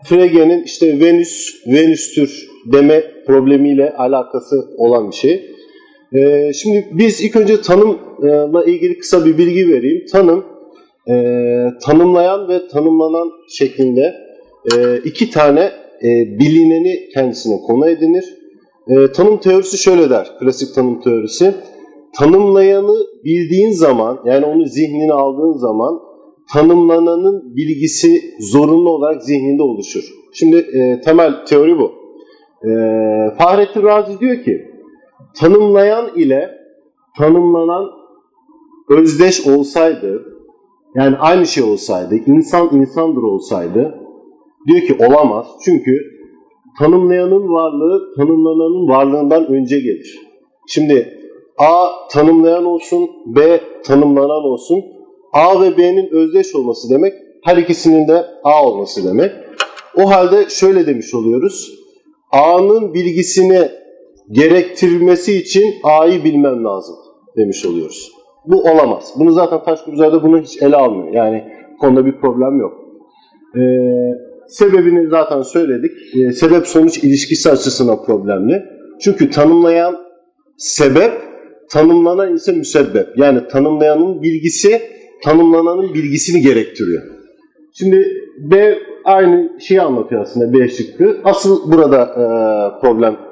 Frege'nin 0.06 0.64
işte 0.64 1.00
Venüs, 1.00 1.64
Venüs'tür 1.68 2.50
deme 2.74 3.04
problemiyle 3.26 3.94
alakası 3.94 4.56
olan 4.78 5.12
bir 5.12 5.16
şey. 5.16 5.57
E, 6.14 6.54
şimdi 6.54 6.90
biz 6.92 7.22
ilk 7.22 7.36
önce 7.36 7.62
tanımla 7.62 8.66
ilgili 8.66 8.98
kısa 8.98 9.26
bir 9.26 9.38
bilgi 9.38 9.68
vereyim. 9.68 10.06
Tanım, 10.12 10.46
e, 11.10 11.14
tanımlayan 11.82 12.50
ve 12.50 12.68
tanımlanan 12.68 13.32
şeklinde 13.50 14.14
e, 14.76 14.98
iki 15.06 15.30
tane 15.30 15.62
e, 16.04 16.10
bilineni 16.40 17.10
kendisine 17.14 17.62
konu 17.68 17.90
edinir. 17.90 18.38
Tanım 19.16 19.38
teorisi 19.38 19.78
şöyle 19.78 20.10
der, 20.10 20.32
klasik 20.40 20.76
tanım 20.76 21.02
teorisi 21.02 21.54
tanımlayanı 22.20 22.96
bildiğin 23.26 23.72
zaman 23.72 24.20
yani 24.26 24.46
onu 24.46 24.66
zihnine 24.66 25.14
aldığın 25.14 25.54
zaman 25.54 26.00
tanımlananın 26.54 27.56
bilgisi 27.56 28.22
zorunlu 28.40 28.90
olarak 28.90 29.24
zihninde 29.24 29.64
oluşur. 29.64 30.04
Şimdi 30.34 30.66
temel 31.06 31.46
teori 31.46 31.78
bu. 31.78 31.92
Fahrettin 33.38 33.84
Razi 33.84 34.20
diyor 34.20 34.44
ki 34.44 34.77
tanımlayan 35.40 36.16
ile 36.16 36.52
tanımlanan 37.18 37.86
özdeş 38.90 39.48
olsaydı 39.48 40.24
yani 40.96 41.16
aynı 41.18 41.46
şey 41.48 41.64
olsaydı 41.64 42.16
insan 42.16 42.70
insandır 42.74 43.24
olsaydı 43.24 44.00
diyor 44.68 44.82
ki 44.82 45.06
olamaz. 45.06 45.48
Çünkü 45.66 46.02
tanımlayanın 46.80 47.54
varlığı 47.54 48.16
tanımlananın 48.16 48.88
varlığından 48.88 49.48
önce 49.48 49.80
gelir. 49.80 50.20
Şimdi 50.68 51.18
A 51.58 51.88
tanımlayan 52.12 52.66
olsun, 52.66 53.10
B 53.26 53.62
tanımlanan 53.86 54.44
olsun. 54.44 54.84
A 55.34 55.62
ve 55.62 55.78
B'nin 55.78 56.10
özdeş 56.12 56.56
olması 56.56 56.90
demek, 56.90 57.14
her 57.44 57.58
ikisinin 57.58 58.08
de 58.08 58.26
A 58.44 58.68
olması 58.68 59.06
demek. 59.10 59.32
O 59.98 60.10
halde 60.12 60.50
şöyle 60.50 60.88
demiş 60.88 61.14
oluyoruz. 61.14 61.80
A'nın 62.32 62.94
bilgisini 62.94 63.70
gerektirmesi 64.32 65.38
için 65.38 65.76
A'yı 65.84 66.24
bilmem 66.24 66.64
lazım 66.64 66.96
demiş 67.38 67.66
oluyoruz. 67.66 68.12
Bu 68.46 68.62
olamaz. 68.64 69.14
Bunu 69.20 69.32
zaten 69.32 69.64
Taşkırıcı'da 69.64 70.24
bunu 70.24 70.42
hiç 70.42 70.62
ele 70.62 70.76
almıyor. 70.76 71.14
Yani 71.14 71.44
konuda 71.80 72.06
bir 72.06 72.12
problem 72.12 72.60
yok. 72.60 72.74
Ee, 73.56 73.60
sebebini 74.48 75.10
zaten 75.10 75.42
söyledik. 75.42 75.92
Ee, 76.16 76.32
sebep 76.32 76.68
sonuç 76.68 76.98
ilişkisi 76.98 77.50
açısından 77.50 78.06
problemli. 78.06 78.64
Çünkü 79.02 79.30
tanımlayan 79.30 79.96
sebep 80.58 81.12
tanımlanan 81.70 82.36
ise 82.36 82.52
müsebbep. 82.52 83.08
Yani 83.18 83.48
tanımlayanın 83.48 84.22
bilgisi 84.22 84.82
tanımlananın 85.24 85.94
bilgisini 85.94 86.42
gerektiriyor. 86.42 87.04
Şimdi 87.74 88.08
B 88.38 88.78
aynı 89.06 89.60
şeyi 89.60 89.82
anlatıyor 89.82 90.22
aslında 90.22 90.54
B 90.54 90.70
şıkkı. 90.70 91.18
Asıl 91.24 91.72
burada 91.72 92.02
e, 92.04 92.24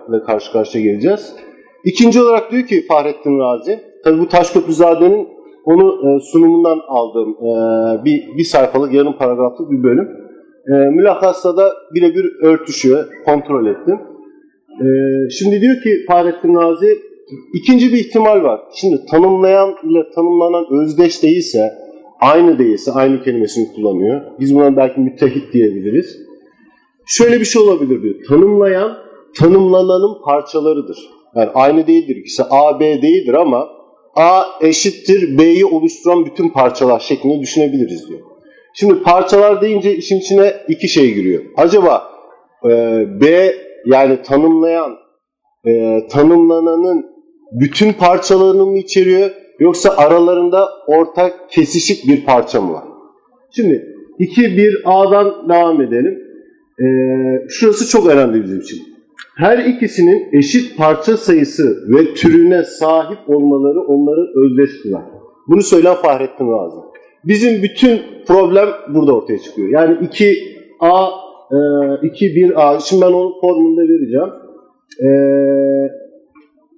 problemle 0.06 0.26
karşı 0.26 0.52
karşıya 0.52 0.84
geleceğiz. 0.84 1.36
İkinci 1.84 2.22
olarak 2.22 2.52
diyor 2.52 2.64
ki 2.64 2.86
Fahrettin 2.88 3.40
Razi, 3.40 3.80
tabi 4.04 4.20
bu 4.20 4.28
Taşköprüzade'nin 4.28 5.28
onu 5.64 6.16
e, 6.16 6.20
sunumundan 6.20 6.80
aldığım 6.88 7.30
e, 7.30 8.06
bir, 8.06 8.38
bir 8.38 8.44
sayfalık 8.44 8.94
yarım 8.94 9.18
paragraflık 9.18 9.72
bir 9.72 9.84
bölüm. 9.84 10.08
E, 10.68 10.72
mülakasla 10.72 11.58
da 11.58 11.74
birebir 11.94 12.26
örtüşüyor, 12.42 13.06
kontrol 13.26 13.68
ettim. 13.68 14.00
Şimdi 15.32 15.62
diyor 15.62 15.76
ki 15.84 16.06
Fahrettin 16.08 16.56
Razi, 16.56 16.98
İkinci 17.54 17.94
bir 17.94 17.98
ihtimal 17.98 18.44
var. 18.44 18.62
Şimdi 18.74 19.06
tanımlayan 19.12 19.76
ile 19.84 20.10
tanımlanan 20.16 20.66
özdeş 20.82 21.24
değilse, 21.24 21.74
aynı 22.22 22.60
değilse, 22.60 22.92
aynı 22.92 23.24
kelimesini 23.24 23.74
kullanıyor. 23.76 24.22
Biz 24.40 24.56
buna 24.56 24.78
belki 24.78 25.00
müttehit 25.00 25.54
diyebiliriz. 25.54 26.18
Şöyle 27.06 27.40
bir 27.40 27.46
şey 27.46 27.62
olabilir 27.62 28.02
diyor. 28.02 28.16
Tanımlayan, 28.28 28.98
tanımlananın 29.40 30.24
parçalarıdır. 30.26 30.98
Yani 31.36 31.50
aynı 31.54 31.88
değildir 31.88 32.16
ikisi. 32.16 32.44
A, 32.50 32.80
B 32.80 33.02
değildir 33.02 33.34
ama 33.34 33.68
A 34.16 34.44
eşittir 34.62 35.38
B'yi 35.38 35.66
oluşturan 35.66 36.26
bütün 36.26 36.50
parçalar 36.50 37.00
şeklinde 37.00 37.42
düşünebiliriz 37.42 38.10
diyor. 38.10 38.20
Şimdi 38.74 39.04
parçalar 39.04 39.62
deyince 39.62 39.96
işin 39.96 40.20
içine 40.20 40.54
iki 40.68 40.88
şey 40.88 41.14
giriyor. 41.14 41.44
Acaba 41.58 42.04
e, 42.66 42.70
B 43.22 43.56
yani 43.86 44.22
tanımlayan, 44.22 44.96
e, 45.68 46.00
tanımlananın 46.08 47.06
bütün 47.52 47.94
parçalarını 47.94 48.66
mı 48.66 48.78
içeriyor 48.78 49.30
yoksa 49.60 49.90
aralarında 49.98 50.70
ortak 50.88 51.50
kesişik 51.50 52.08
bir 52.08 52.26
parça 52.26 52.62
mı 52.62 52.74
var? 52.74 52.84
Şimdi 53.56 53.96
2-1A'dan 54.20 55.50
devam 55.50 55.82
edelim. 55.82 56.26
Ee, 56.80 56.86
şurası 57.50 57.90
çok 57.90 58.08
önemli 58.08 58.44
bizim 58.44 58.60
için. 58.60 58.95
Her 59.38 59.58
ikisinin 59.58 60.30
eşit 60.32 60.78
parça 60.78 61.18
sayısı 61.18 61.64
ve 61.88 62.14
türüne 62.14 62.64
sahip 62.64 63.30
olmaları 63.30 63.82
onları 63.82 64.22
özdeş 64.46 64.82
kılar. 64.84 65.04
Bunu 65.48 65.62
söyleyen 65.62 65.96
Fahrettin 65.96 66.52
Razi. 66.52 66.78
Bizim 67.24 67.64
bütün 67.64 68.02
problem 68.28 68.70
burada 68.94 69.16
ortaya 69.16 69.40
çıkıyor. 69.40 69.70
Yani 69.70 69.98
2A, 70.08 71.10
e, 71.52 71.58
2-1A, 72.08 72.80
şimdi 72.80 73.02
ben 73.02 73.12
onun 73.12 73.42
formunu 73.42 73.78
da 73.78 73.82
vereceğim. 73.82 74.30
Eee 75.02 76.06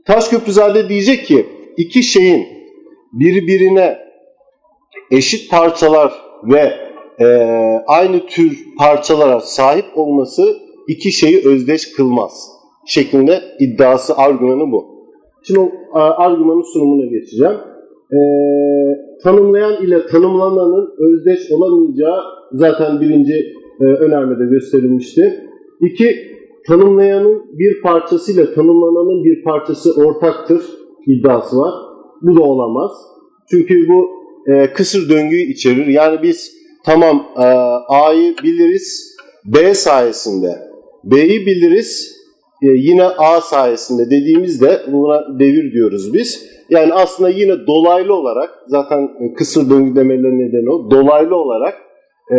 Taşköprüzade 0.06 0.90
diyecek 0.90 1.26
ki 1.26 1.46
iki 1.78 2.04
şeyin 2.04 2.46
birbirine 3.14 3.98
eşit 5.12 5.52
parçalar 5.52 6.14
ve 6.44 6.74
e, 7.20 7.26
aynı 7.88 8.26
tür 8.26 8.66
parçalara 8.78 9.40
sahip 9.40 9.86
olması 9.96 10.67
iki 10.88 11.12
şeyi 11.12 11.48
özdeş 11.48 11.92
kılmaz 11.92 12.58
şeklinde 12.88 13.42
iddiası, 13.60 14.18
argümanı 14.18 14.72
bu. 14.72 14.86
Şimdi 15.44 15.60
o 15.60 15.70
argümanın 15.94 16.74
sunumuna 16.74 17.06
geçeceğim. 17.06 17.56
E, 18.12 18.20
tanımlayan 19.24 19.84
ile 19.86 20.06
tanımlananın 20.06 20.90
özdeş 21.00 21.52
olamayacağı 21.52 22.22
zaten 22.52 23.02
birinci 23.02 23.34
e, 23.82 23.84
önermede 23.84 24.46
gösterilmişti. 24.50 25.44
İki, 25.82 26.16
tanımlayanın 26.68 27.44
bir 27.60 27.82
parçasıyla 27.82 28.54
tanımlananın 28.54 29.24
bir 29.24 29.44
parçası 29.44 30.06
ortaktır 30.06 30.62
iddiası 31.08 31.58
var. 31.58 31.74
Bu 32.22 32.36
da 32.36 32.44
olamaz. 32.44 32.92
Çünkü 33.50 33.88
bu 33.90 34.10
e, 34.52 34.74
kısır 34.74 35.10
döngüyü 35.10 35.52
içerir. 35.52 35.88
Yani 35.88 36.20
biz 36.24 36.54
tamam 36.86 37.26
e, 37.38 37.46
A'yı 37.88 38.36
biliriz 38.44 39.18
B 39.46 39.74
sayesinde. 39.74 40.67
B'yi 41.04 41.46
biliriz 41.46 42.18
e, 42.64 42.68
yine 42.68 43.04
A 43.04 43.42
sayesinde 43.42 44.06
dediğimizde 44.06 44.82
buna 44.92 45.40
devir 45.40 45.74
diyoruz 45.74 46.14
biz. 46.14 46.58
Yani 46.70 46.94
aslında 46.94 47.30
yine 47.30 47.68
dolaylı 47.68 48.14
olarak 48.14 48.50
zaten 48.68 49.10
kısır 49.38 49.70
döngü 49.70 49.96
demelerinin 49.96 50.48
nedeni 50.48 50.70
o. 50.70 50.92
Dolaylı 50.92 51.36
olarak 51.36 51.74
e, 52.32 52.38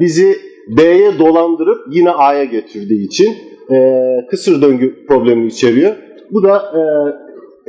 bizi 0.00 0.36
B'ye 0.76 1.18
dolandırıp 1.18 1.78
yine 1.90 2.10
A'ya 2.10 2.44
getirdiği 2.44 3.06
için 3.06 3.34
e, 3.70 4.00
kısır 4.30 4.62
döngü 4.62 5.06
problemi 5.06 5.46
içeriyor. 5.46 5.94
Bu 6.30 6.42
da 6.42 6.56
e, 6.56 6.82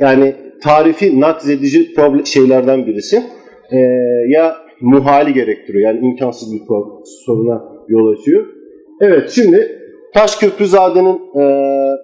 yani 0.04 0.36
tarifi 0.62 1.20
nakz 1.20 1.50
edici 1.50 1.94
problem, 1.94 2.26
şeylerden 2.26 2.86
birisi. 2.86 3.22
E, 3.72 3.78
ya 4.28 4.56
muhali 4.80 5.34
gerektiriyor 5.34 5.94
yani 5.94 6.06
imkansız 6.06 6.52
bir 6.52 6.60
soruna 7.26 7.64
yol 7.88 8.12
açıyor. 8.12 8.55
Evet 9.00 9.30
şimdi 9.30 9.82
Taşköprüzade'nin 10.14 11.14
e, 11.14 11.42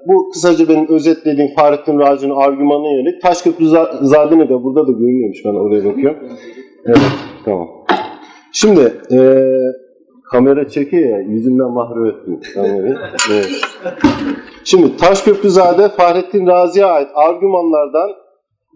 bu 0.09 0.31
kısaca 0.31 0.69
benim 0.69 0.89
özetlediğim 0.89 1.55
Fahrettin 1.55 1.98
Razi'nin 1.98 2.35
argümanına 2.35 2.93
yönelik 2.93 3.23
Taşköprüzade'nin 3.23 4.48
de 4.48 4.62
burada 4.62 4.86
da 4.86 4.93
görünüyormuş 4.93 5.44
ben 5.44 5.51
oraya 5.51 5.85
bakıyorum. 5.85 6.19
Evet 6.86 7.12
tamam. 7.44 7.69
Şimdi 8.52 8.93
e, 9.12 9.19
kamera 10.31 10.69
çekiyor 10.69 11.10
ya 11.10 11.19
yüzünden 11.19 11.70
mahrum 11.70 12.06
ettim 12.06 12.40
kamerayı. 12.55 12.97
Evet. 13.32 13.48
Şimdi 14.64 14.97
Taşköprüzade 14.97 15.89
Fahrettin 15.89 16.47
Razi'ye 16.47 16.86
ait 16.86 17.09
argümanlardan 17.14 18.10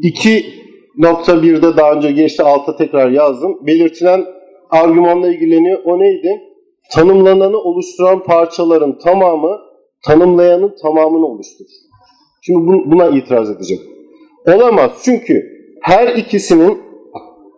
2.1'de 0.03 1.77
daha 1.77 1.93
önce 1.93 2.13
geçti 2.13 2.43
alta 2.43 2.77
tekrar 2.77 3.11
yazdım. 3.11 3.67
Belirtilen 3.67 4.25
argümanla 4.71 5.29
ilgileniyor. 5.29 5.79
O 5.85 5.99
neydi? 5.99 6.46
Tanımlananı 6.93 7.59
oluşturan 7.59 8.23
parçaların 8.23 8.99
tamamı 8.99 9.59
tanımlayanın 10.07 10.75
tamamını 10.83 11.27
oluşturur. 11.27 11.71
Şimdi 12.43 12.91
buna 12.91 13.07
itiraz 13.07 13.51
edeceğim. 13.51 13.83
Olamaz 14.55 14.91
çünkü 15.05 15.43
her 15.83 16.17
ikisinin 16.17 16.79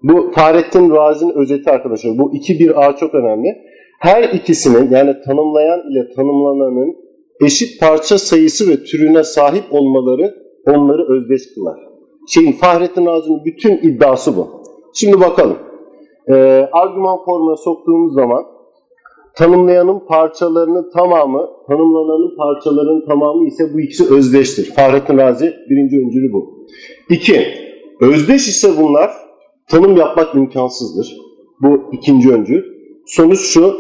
bu 0.03 0.31
Fahrettin 0.35 0.91
Razi'nin 0.91 1.35
özeti 1.35 1.71
arkadaşlar. 1.71 2.19
Bu 2.19 2.33
2-1A 2.33 2.97
çok 2.97 3.15
önemli. 3.15 3.49
Her 4.01 4.23
ikisinin 4.23 4.91
yani 4.91 5.15
tanımlayan 5.27 5.81
ile 5.93 6.15
tanımlananın 6.17 6.97
eşit 7.45 7.81
parça 7.81 8.19
sayısı 8.19 8.71
ve 8.71 8.85
türüne 8.85 9.25
sahip 9.25 9.65
olmaları 9.71 10.35
onları 10.67 11.07
özdeş 11.13 11.55
kılar. 11.55 11.79
Şeyin 12.29 12.53
Fahrettin 12.53 13.07
Razi'nin 13.07 13.45
bütün 13.45 13.77
iddiası 13.77 14.37
bu. 14.37 14.49
Şimdi 14.95 15.21
bakalım. 15.21 15.57
Ee, 16.29 16.35
argüman 16.73 17.25
formuna 17.25 17.57
soktuğumuz 17.57 18.15
zaman 18.15 18.45
tanımlayanın 19.39 20.07
parçalarının 20.09 20.91
tamamı, 20.91 21.49
tanımlananın 21.69 22.37
parçalarının 22.37 23.07
tamamı 23.07 23.47
ise 23.47 23.75
bu 23.75 23.81
ikisi 23.81 24.15
özdeştir. 24.15 24.73
Fahrettin 24.77 25.19
Razi 25.19 25.55
birinci 25.71 25.97
öncülü 25.97 26.33
bu. 26.33 26.67
İki, 27.11 27.47
özdeş 28.01 28.49
ise 28.49 28.69
bunlar 28.83 29.11
tanım 29.71 29.97
yapmak 29.97 30.35
imkansızdır. 30.35 31.17
Bu 31.63 31.81
ikinci 31.93 32.33
öncül. 32.33 32.63
Sonuç 33.07 33.41
şu, 33.41 33.75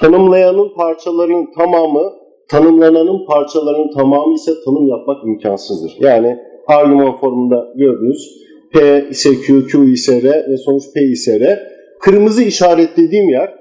tanımlayanın 0.00 0.74
parçalarının 0.76 1.48
tamamı, 1.58 2.12
tanımlananın 2.48 3.26
parçalarının 3.26 3.90
tamamı 3.94 4.34
ise 4.34 4.52
tanım 4.64 4.88
yapmak 4.88 5.24
imkansızdır. 5.24 5.96
Yani 6.00 6.36
argüman 6.66 7.16
formunda 7.16 7.72
gördünüz. 7.76 8.48
P 8.72 9.06
ise 9.10 9.30
Q, 9.34 9.66
Q 9.66 9.84
ise 9.84 10.22
R 10.22 10.50
ve 10.50 10.56
sonuç 10.56 10.82
P 10.94 11.00
ise 11.00 11.40
R. 11.40 11.58
Kırmızı 12.00 12.42
işaretlediğim 12.42 13.28
yer 13.28 13.54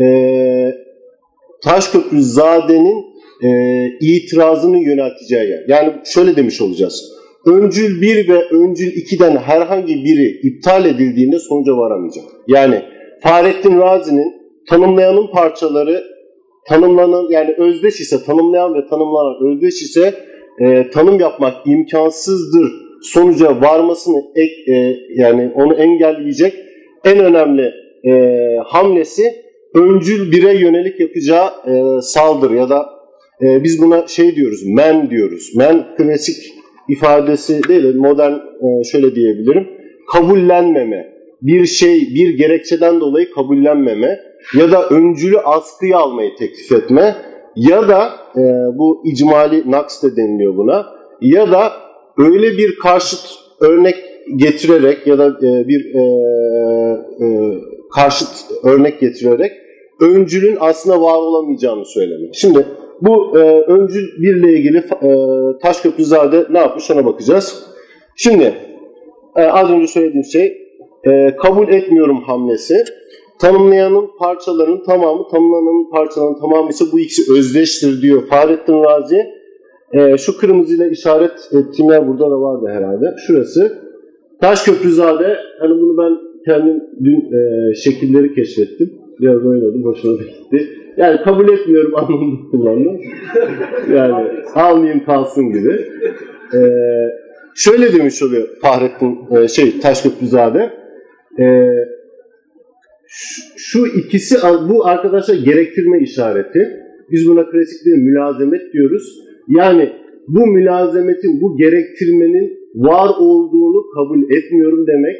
e, 0.00 0.04
Taşköprüzade'nin 1.64 3.04
e, 3.42 3.50
itirazını 4.00 4.78
yönelteceği 4.78 5.50
yer. 5.50 5.64
Yani 5.68 5.92
şöyle 6.04 6.36
demiş 6.36 6.60
olacağız. 6.60 7.14
Öncül 7.46 8.02
1 8.02 8.28
ve 8.28 8.42
öncül 8.50 8.86
2'den 8.86 9.36
herhangi 9.36 9.94
biri 9.94 10.40
iptal 10.42 10.84
edildiğinde 10.84 11.38
sonuca 11.38 11.72
varamayacak. 11.76 12.24
Yani 12.48 12.82
Fahrettin 13.22 13.78
Razi'nin 13.78 14.32
tanımlayanın 14.68 15.26
parçaları 15.26 16.04
tanımlanan 16.68 17.26
yani 17.30 17.54
özdeş 17.58 18.00
ise 18.00 18.24
tanımlayan 18.26 18.74
ve 18.74 18.86
tanımlanan 18.86 19.52
özdeş 19.52 19.82
ise 19.82 20.14
e, 20.60 20.90
tanım 20.90 21.20
yapmak 21.20 21.66
imkansızdır 21.66 22.72
sonuca 23.02 23.60
varmasını 23.60 24.16
ek, 24.36 24.72
e, 24.72 24.96
yani 25.16 25.52
onu 25.54 25.74
engelleyecek 25.74 26.54
en 27.04 27.18
önemli 27.18 27.72
e, 28.04 28.12
hamlesi 28.64 29.43
öncül 29.74 30.32
bire 30.32 30.54
yönelik 30.58 31.00
yapacağı 31.00 31.46
e, 31.46 32.00
saldırı 32.02 32.54
ya 32.54 32.68
da 32.68 32.86
e, 33.42 33.64
biz 33.64 33.82
buna 33.82 34.06
şey 34.06 34.36
diyoruz 34.36 34.60
men 34.66 35.10
diyoruz. 35.10 35.52
Men 35.56 35.96
klasik 35.96 36.36
ifadesi 36.88 37.68
değil 37.68 37.94
modern 37.94 38.32
e, 38.32 38.84
şöyle 38.92 39.14
diyebilirim 39.14 39.68
kabullenmeme 40.12 41.14
bir 41.42 41.66
şey 41.66 42.00
bir 42.14 42.38
gerekçeden 42.38 43.00
dolayı 43.00 43.30
kabullenmeme 43.30 44.20
ya 44.58 44.72
da 44.72 44.88
öncülü 44.88 45.38
askıya 45.38 45.98
almayı 45.98 46.30
teklif 46.38 46.72
etme 46.72 47.16
ya 47.56 47.88
da 47.88 48.10
e, 48.36 48.42
bu 48.78 49.02
icmali 49.06 49.70
naks 49.70 50.02
de 50.02 50.16
deniliyor 50.16 50.56
buna 50.56 50.86
ya 51.20 51.52
da 51.52 51.72
öyle 52.18 52.58
bir 52.58 52.78
karşıt 52.78 53.20
örnek 53.60 53.96
getirerek 54.36 55.06
ya 55.06 55.18
da 55.18 55.26
e, 55.26 55.68
bir 55.68 55.94
e, 55.94 56.02
e, 57.24 57.26
karşıt 57.94 58.28
örnek 58.64 59.00
getirerek 59.00 59.52
öncülün 60.00 60.56
aslında 60.60 61.00
var 61.00 61.14
olamayacağını 61.14 61.84
söylemek. 61.84 62.34
Şimdi 62.34 62.66
bu 63.00 63.38
e, 63.38 63.60
öncül 63.60 64.22
birle 64.22 64.52
ilgili 64.52 64.78
e, 64.78 65.10
Taşköprüzade 65.62 66.46
ne 66.50 66.58
yapmış 66.58 66.90
ona 66.90 67.06
bakacağız. 67.06 67.64
Şimdi 68.16 68.54
e, 69.36 69.42
az 69.42 69.70
önce 69.70 69.86
söylediğim 69.86 70.24
şey 70.24 70.64
e, 71.06 71.36
kabul 71.36 71.68
etmiyorum 71.68 72.22
hamlesi. 72.22 72.84
Tanımlayanın 73.40 74.10
parçalarının 74.18 74.82
tamamı, 74.84 75.28
tanımlananın 75.30 75.90
parçalarının 75.90 76.40
tamamı 76.40 76.70
ise 76.70 76.84
bu 76.92 77.00
ikisi 77.00 77.32
özdeştir 77.38 78.02
diyor 78.02 78.26
Fahrettin 78.26 78.82
Razi. 78.82 79.26
E, 79.92 80.18
şu 80.18 80.38
kırmızıyla 80.38 80.86
işaret 80.86 81.32
ettiğim 81.52 81.90
yer 81.90 82.08
burada 82.08 82.30
da 82.30 82.40
vardı 82.40 82.66
herhalde. 82.72 83.06
Şurası. 83.26 83.84
Taşköprüzade, 84.40 85.36
hani 85.60 85.70
bunu 85.80 85.96
ben 85.98 86.18
kendim 86.46 86.82
dün 87.04 87.20
e, 87.20 87.74
şekilleri 87.74 88.34
keşfettim. 88.34 89.03
Biraz 89.20 89.46
oynadım, 89.46 89.84
hoşuma 89.84 90.18
da 90.18 90.22
gitti. 90.22 90.68
Yani 90.96 91.22
kabul 91.24 91.48
etmiyorum 91.48 91.92
anlamında 91.96 92.50
kullandım. 92.50 93.00
yani 93.94 94.28
almayayım 94.54 95.04
kalsın 95.04 95.52
gibi. 95.52 95.80
E, 96.54 96.60
şöyle 97.54 97.92
demiş 97.92 98.22
oluyor 98.22 98.48
Fahrettin, 98.62 99.18
e, 99.36 99.48
şey 99.48 99.80
Taşköprüzade. 99.80 100.70
E, 101.38 101.44
şu 103.56 103.86
ikisi 103.86 104.36
bu 104.68 104.86
arkadaşlar 104.86 105.34
gerektirme 105.34 106.00
işareti. 106.00 106.68
Biz 107.10 107.28
buna 107.28 107.50
klasik 107.50 107.86
bir 107.86 108.02
mülazemet 108.02 108.72
diyoruz. 108.72 109.20
Yani 109.48 109.92
bu 110.28 110.46
mülazemetin, 110.46 111.40
bu 111.40 111.56
gerektirmenin 111.56 112.58
var 112.74 113.08
olduğunu 113.20 113.84
kabul 113.94 114.22
etmiyorum 114.22 114.86
demek. 114.86 115.16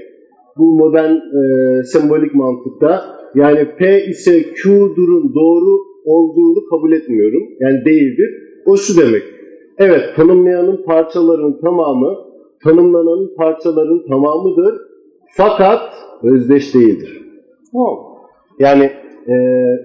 Bu 0.58 0.78
modern 0.78 1.14
e, 1.14 1.84
sembolik 1.84 2.34
mantıkta. 2.34 3.02
Yani 3.34 3.68
P 3.78 4.04
ise 4.04 4.42
Q 4.42 4.70
durum 4.96 5.34
doğru 5.34 5.78
olduğunu 6.04 6.66
kabul 6.70 6.92
etmiyorum. 6.92 7.42
Yani 7.60 7.84
değildir. 7.84 8.30
O 8.66 8.76
şu 8.76 9.00
demek. 9.00 9.22
Evet 9.78 10.16
tanımlayanın 10.16 10.84
parçalarının 10.84 11.60
tamamı 11.60 12.16
tanımlananın 12.64 13.34
parçalarının 13.36 14.08
tamamıdır. 14.08 14.74
Fakat 15.36 15.80
özdeş 16.22 16.74
değildir. 16.74 17.22
Yani 18.58 18.84
e, 19.28 19.34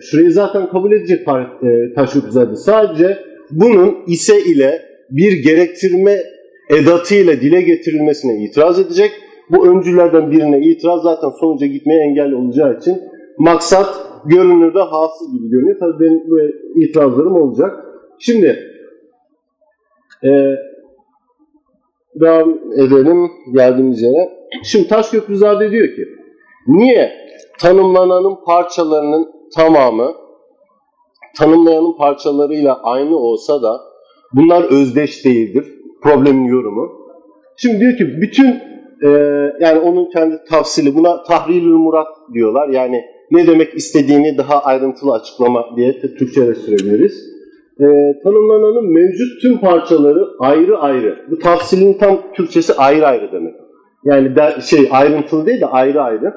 şurayı 0.02 0.32
zaten 0.32 0.70
kabul 0.70 0.92
edecek 0.92 1.20
e, 1.28 1.94
Taşköprüzade. 1.96 2.56
Sadece 2.56 3.18
bunun 3.52 3.96
ise 4.08 4.40
ile 4.42 4.82
bir 5.12 5.44
gerektirme 5.44 6.18
edatıyla 6.70 7.34
dile 7.34 7.62
getirilmesine 7.62 8.44
itiraz 8.44 8.80
edecek. 8.80 9.12
Bu 9.52 9.68
öncülerden 9.68 10.32
birine 10.32 10.60
itiraz 10.60 11.02
zaten 11.02 11.30
sonuca 11.40 11.68
gitmeye 11.68 12.00
engel 12.00 12.32
olacağı 12.32 12.78
için 12.78 12.98
maksat 13.40 14.10
görünürde 14.26 14.80
hasıl 14.80 15.32
gibi 15.32 15.50
görünüyor. 15.50 15.78
Tabii 15.80 16.00
benim 16.00 16.30
bu 16.30 16.40
itirazlarım 16.82 17.36
olacak. 17.36 17.86
Şimdi 18.20 18.60
e, 20.24 20.30
devam 22.16 22.60
edelim 22.74 23.32
geldiğimiz 23.54 24.02
yere. 24.02 24.30
Şimdi 24.64 24.88
Taşköprüzade 24.88 25.72
diyor 25.72 25.88
ki 25.88 26.06
niye 26.68 27.12
tanımlananın 27.60 28.36
parçalarının 28.46 29.32
tamamı 29.56 30.14
tanımlayanın 31.38 31.98
parçalarıyla 31.98 32.80
aynı 32.84 33.16
olsa 33.18 33.62
da 33.62 33.82
bunlar 34.34 34.64
özdeş 34.64 35.26
değildir. 35.26 35.66
Problemin 36.02 36.46
yorumu. 36.46 36.92
Şimdi 37.58 37.80
diyor 37.80 37.98
ki 37.98 38.22
bütün 38.22 38.48
e, 39.04 39.10
yani 39.60 39.80
onun 39.80 40.10
kendi 40.10 40.44
tafsili 40.44 40.96
buna 40.96 41.24
tahrilül 41.24 41.74
murat 41.74 42.08
diyorlar. 42.34 42.70
Yani 42.70 43.06
ne 43.32 43.48
demek 43.48 43.76
istediğini 43.76 44.38
daha 44.38 44.64
ayrıntılı 44.64 45.14
açıklama 45.14 45.66
diye 45.76 46.00
Türkçe'ye 46.02 46.56
sürebiliriz. 46.56 47.40
E, 47.80 47.86
tanımlananın 48.24 48.94
mevcut 48.94 49.42
tüm 49.42 49.60
parçaları 49.60 50.28
ayrı 50.40 50.78
ayrı. 50.78 51.16
Bu 51.32 51.40
tafsilin 51.40 51.94
tam 51.94 52.22
Türkçesi 52.34 52.74
ayrı 52.74 53.08
ayrı 53.08 53.32
demek. 53.32 53.54
Yani 54.06 54.36
de, 54.36 54.62
şey 54.62 54.88
ayrıntılı 54.92 55.46
değil 55.46 55.62
de 55.62 55.66
ayrı 55.66 56.02
ayrı 56.02 56.34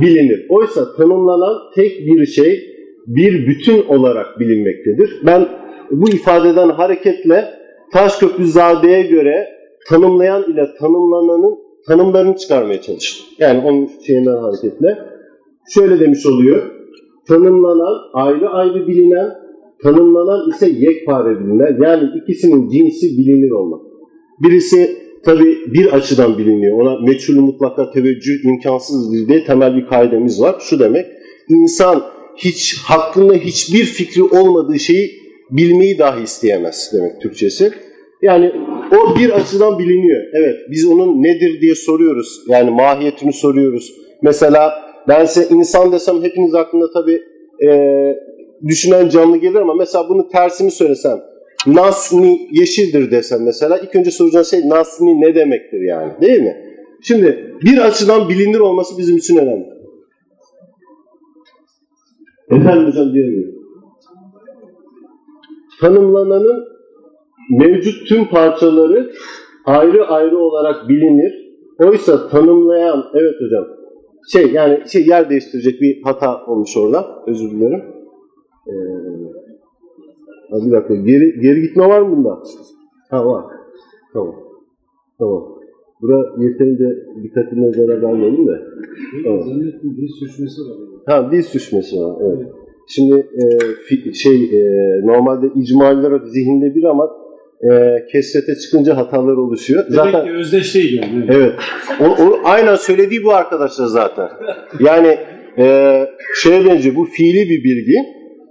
bilinir. 0.00 0.46
Oysa 0.48 0.96
tanımlanan 0.96 1.56
tek 1.74 2.06
bir 2.06 2.26
şey 2.26 2.74
bir 3.06 3.46
bütün 3.46 3.86
olarak 3.86 4.40
bilinmektedir. 4.40 5.20
Ben 5.26 5.48
bu 5.90 6.08
ifadeden 6.08 6.68
hareketle 6.68 7.44
Taşköprüzade'ye 7.92 9.02
göre 9.02 9.48
tanımlayan 9.88 10.52
ile 10.52 10.66
tanımlananın 10.78 11.58
tanımlarını 11.86 12.36
çıkarmaya 12.36 12.80
çalıştım. 12.80 13.26
Yani 13.38 13.66
onun 13.66 13.90
şeyinden 14.06 14.36
hareketle. 14.36 14.98
Şöyle 15.68 16.00
demiş 16.00 16.26
oluyor. 16.26 16.62
Tanımlanan 17.28 17.94
ayrı 18.12 18.48
ayrı 18.48 18.86
bilinen, 18.86 19.30
tanımlanan 19.82 20.50
ise 20.50 20.68
yekpare 20.68 21.40
bilinen. 21.40 21.82
Yani 21.82 22.08
ikisinin 22.22 22.68
cinsi 22.68 23.18
bilinir 23.18 23.50
olmak. 23.50 23.80
Birisi 24.42 24.96
tabi 25.24 25.56
bir 25.74 25.92
açıdan 25.92 26.38
biliniyor. 26.38 26.80
Ona 26.80 27.00
meçhul 27.00 27.40
mutlaka 27.40 27.90
teveccüh 27.90 28.44
imkansızdır 28.44 29.28
diye 29.28 29.44
temel 29.44 29.76
bir 29.76 29.86
kaidemiz 29.86 30.40
var. 30.40 30.56
Şu 30.60 30.78
demek, 30.78 31.06
insan 31.48 32.02
hiç 32.36 32.82
hakkında 32.84 33.34
hiçbir 33.34 33.84
fikri 33.84 34.22
olmadığı 34.22 34.78
şeyi 34.78 35.10
bilmeyi 35.50 35.98
dahi 35.98 36.22
isteyemez 36.22 36.90
demek 36.94 37.20
Türkçesi. 37.20 37.70
Yani 38.22 38.52
o 38.92 39.18
bir 39.18 39.30
açıdan 39.30 39.78
biliniyor. 39.78 40.22
Evet 40.32 40.56
biz 40.70 40.86
onun 40.86 41.22
nedir 41.22 41.60
diye 41.60 41.74
soruyoruz. 41.74 42.40
Yani 42.48 42.70
mahiyetini 42.70 43.32
soruyoruz. 43.32 43.92
Mesela 44.22 44.72
ben 45.08 45.24
size 45.24 45.54
insan 45.54 45.92
desem 45.92 46.22
hepiniz 46.22 46.54
aklında 46.54 46.90
tabii 46.90 47.22
e, 47.68 47.70
düşünen 48.66 49.08
canlı 49.08 49.36
gelir 49.36 49.60
ama 49.60 49.74
mesela 49.74 50.08
bunu 50.08 50.28
tersini 50.28 50.70
söylesem 50.70 51.20
Nasni 51.66 52.48
yeşildir 52.50 53.10
desem 53.10 53.44
mesela 53.44 53.78
ilk 53.78 53.96
önce 53.96 54.10
soracağım 54.10 54.44
şey 54.44 54.68
Nasni 54.68 55.20
ne 55.20 55.34
demektir 55.34 55.80
yani 55.80 56.12
değil 56.20 56.42
mi? 56.42 56.56
Şimdi 57.02 57.54
bir 57.64 57.78
açıdan 57.78 58.28
bilinir 58.28 58.58
olması 58.58 58.98
bizim 58.98 59.16
için 59.16 59.36
önemli. 59.36 59.66
Efendim 62.50 62.86
hocam 62.86 63.12
diyemiyorum. 63.14 63.54
Tanımlananın 65.80 66.64
mevcut 67.50 68.08
tüm 68.08 68.28
parçaları 68.28 69.12
ayrı 69.64 70.06
ayrı 70.06 70.38
olarak 70.38 70.88
bilinir. 70.88 71.44
Oysa 71.78 72.28
tanımlayan, 72.28 73.04
evet 73.14 73.34
hocam, 73.40 73.64
şey 74.32 74.52
yani 74.52 74.88
şey 74.88 75.06
yer 75.06 75.30
değiştirecek 75.30 75.80
bir 75.80 76.02
hata 76.02 76.46
olmuş 76.46 76.76
orada. 76.76 77.22
Özür 77.26 77.50
dilerim. 77.50 77.82
Ee, 78.68 78.72
bir 80.66 80.72
dakika, 80.72 80.94
geri, 80.94 81.40
geri 81.40 81.62
gitme 81.62 81.88
var 81.88 82.02
mı 82.02 82.16
bunda? 82.16 82.42
Ha 83.10 83.26
var. 83.26 83.44
Tamam. 84.12 84.34
Tamam. 85.18 85.54
Bura 86.02 86.42
yeterince 86.42 86.84
dikkatine 87.22 87.72
zarar 87.72 88.02
vermeyelim 88.02 88.46
de. 88.46 88.62
Tamam. 89.24 89.40
Zannettim 89.42 89.96
dil 89.96 90.08
sürçmesi 90.08 90.60
var. 90.60 90.76
Ha 91.06 91.32
dil 91.32 91.42
sürçmesi 91.42 91.96
var. 91.96 92.16
Evet. 92.22 92.52
Şimdi 92.88 93.14
e, 93.14 93.58
fi, 93.86 94.14
şey 94.14 94.44
e, 94.44 94.62
normalde 95.06 95.46
icmaller 95.54 96.20
zihinde 96.24 96.74
bir 96.74 96.84
ama 96.84 97.23
e, 97.72 98.06
kesrete 98.12 98.54
çıkınca 98.54 98.96
hatalar 98.96 99.36
oluşuyor. 99.36 99.84
Demek 99.84 99.94
zaten, 99.94 100.24
ki 100.24 100.32
özdeş 100.32 100.74
değil 100.74 101.02
yani. 101.02 101.26
Evet. 101.28 101.52
O, 102.00 102.04
o, 102.04 102.40
aynen 102.44 102.76
söylediği 102.76 103.24
bu 103.24 103.34
arkadaşlar 103.34 103.86
zaten. 103.86 104.28
Yani 104.80 105.18
e, 105.58 106.06
şeye 106.42 106.64
benziyor 106.64 106.96
bu 106.96 107.04
fiili 107.04 107.50
bir 107.50 107.64
bilgi. 107.64 107.98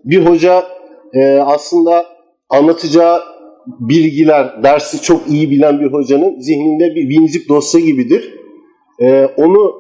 Bir 0.05 0.25
hoca 0.25 0.63
e, 1.13 1.37
aslında 1.37 2.05
anlatacağı 2.49 3.19
bilgiler, 3.79 4.63
dersi 4.63 5.01
çok 5.01 5.27
iyi 5.27 5.51
bilen 5.51 5.79
bir 5.79 5.93
hocanın 5.93 6.39
zihninde 6.39 6.95
bir 6.95 7.09
winzip 7.09 7.49
dosya 7.49 7.81
gibidir. 7.81 8.33
E, 9.01 9.25
onu 9.37 9.73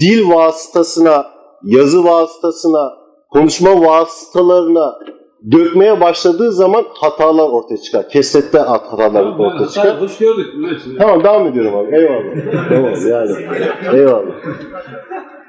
dil 0.00 0.28
vasıtasına, 0.30 1.26
yazı 1.64 2.04
vasıtasına, 2.04 2.92
konuşma 3.30 3.80
vasıtalarına 3.80 4.94
dökmeye 5.52 6.00
başladığı 6.00 6.52
zaman 6.52 6.84
hatalar 7.00 7.48
ortaya 7.48 7.76
çıkar. 7.76 8.08
Kesrette 8.08 8.58
hatalar 8.58 9.22
tamam, 9.22 9.40
ortaya 9.40 9.68
çıkar. 9.68 10.00
Hoş 10.00 10.18
gördük. 10.18 10.46
Tamam 10.98 11.24
devam 11.24 11.46
ediyorum 11.46 11.74
abi. 11.74 11.96
Eyvallah. 11.96 12.68
tamam 12.68 12.94
yani. 13.08 13.30
Eyvallah. 13.96 14.34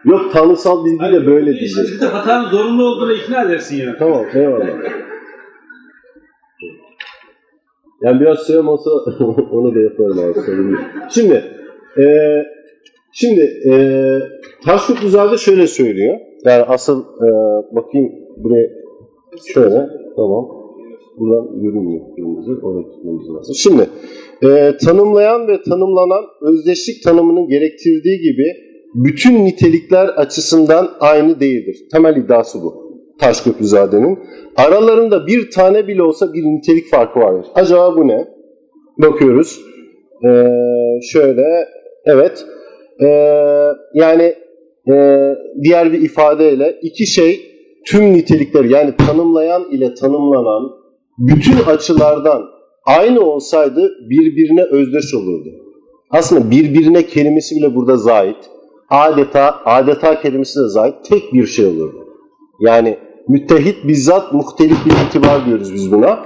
Yok 0.05 0.33
tanrısal 0.33 0.85
bilgi 0.85 1.05
de 1.13 1.27
böyle 1.27 1.45
değil. 1.45 1.77
İşte 1.93 2.05
hatanın 2.05 2.49
zorunlu 2.49 2.85
olduğunu 2.85 3.13
ikna 3.13 3.43
edersin 3.43 3.77
yani. 3.77 3.95
Tamam 3.99 4.25
eyvallah. 4.33 4.67
Yani 8.01 8.21
biraz 8.21 8.39
sürem 8.39 8.67
olsa 8.67 8.89
onu 9.51 9.75
da 9.75 9.79
yaparım 9.79 10.19
abi. 10.19 10.75
Şimdi 11.09 11.43
e, 11.97 12.05
şimdi 13.11 13.41
e, 13.69 13.73
Taşköprüzade 14.65 15.37
şöyle 15.37 15.67
söylüyor. 15.67 16.19
Yani 16.45 16.63
asıl 16.63 17.03
e, 17.03 17.27
bakayım 17.75 18.11
buraya 18.37 18.84
şöyle 19.53 19.87
tamam. 20.15 20.47
Buradan 21.17 21.61
görünmüyor 21.61 22.01
kırmızı. 22.15 22.51
Oraya 22.63 22.83
tutmamız 22.83 23.29
lazım. 23.29 23.55
Şimdi 23.55 23.89
e, 24.43 24.77
tanımlayan 24.77 25.47
ve 25.47 25.61
tanımlanan 25.61 26.23
özdeşlik 26.41 27.03
tanımının 27.03 27.47
gerektirdiği 27.47 28.19
gibi 28.21 28.45
bütün 28.95 29.45
nitelikler 29.45 30.07
açısından 30.07 30.89
aynı 30.99 31.39
değildir. 31.39 31.77
Temel 31.91 32.15
iddiası 32.15 32.61
bu. 32.61 32.85
Taşköprüzade'nin. 33.19 34.19
Aralarında 34.55 35.27
bir 35.27 35.51
tane 35.51 35.87
bile 35.87 36.03
olsa 36.03 36.33
bir 36.33 36.43
nitelik 36.43 36.89
farkı 36.91 37.19
vardır. 37.19 37.47
Acaba 37.55 37.97
bu 37.97 38.07
ne? 38.07 38.27
Bakıyoruz. 38.97 39.61
Ee, 40.25 40.47
şöyle, 41.11 41.45
evet. 42.05 42.45
Ee, 43.01 43.05
yani 43.93 44.33
e, 44.93 45.19
diğer 45.63 45.93
bir 45.93 46.01
ifadeyle 46.01 46.79
iki 46.81 47.07
şey 47.07 47.54
tüm 47.85 48.13
nitelikleri 48.13 48.71
yani 48.71 48.95
tanımlayan 48.97 49.71
ile 49.71 49.93
tanımlanan 49.93 50.71
bütün 51.17 51.57
açılardan 51.57 52.41
aynı 52.85 53.21
olsaydı 53.21 53.91
birbirine 54.09 54.63
özdeş 54.63 55.13
olurdu. 55.13 55.49
Aslında 56.09 56.51
birbirine 56.51 57.05
kelimesi 57.05 57.55
bile 57.55 57.75
burada 57.75 57.97
zahit. 57.97 58.37
Adeta, 58.89 59.61
adeta 59.65 60.21
kelimesi 60.21 60.59
de 60.59 60.67
zahit 60.67 60.95
tek 61.03 61.33
bir 61.33 61.45
şey 61.45 61.65
olurdu. 61.65 62.07
Yani 62.59 62.97
müttehit 63.27 63.87
bizzat 63.87 64.33
muhtelif 64.33 64.85
bir 64.85 65.07
itibar 65.07 65.45
diyoruz 65.45 65.73
biz 65.73 65.91
buna. 65.91 66.25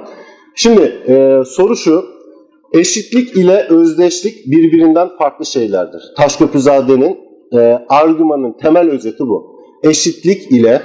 Şimdi 0.56 0.82
e, 1.08 1.42
soru 1.46 1.76
şu, 1.76 2.06
eşitlik 2.74 3.36
ile 3.36 3.68
özdeşlik 3.70 4.46
birbirinden 4.46 5.10
farklı 5.18 5.46
şeylerdir. 5.46 6.02
Taşköprüzade'nin 6.18 7.18
e, 7.54 7.86
argümanın 7.90 8.58
temel 8.62 8.90
özeti 8.90 9.28
bu. 9.28 9.60
Eşitlik 9.84 10.52
ile 10.52 10.82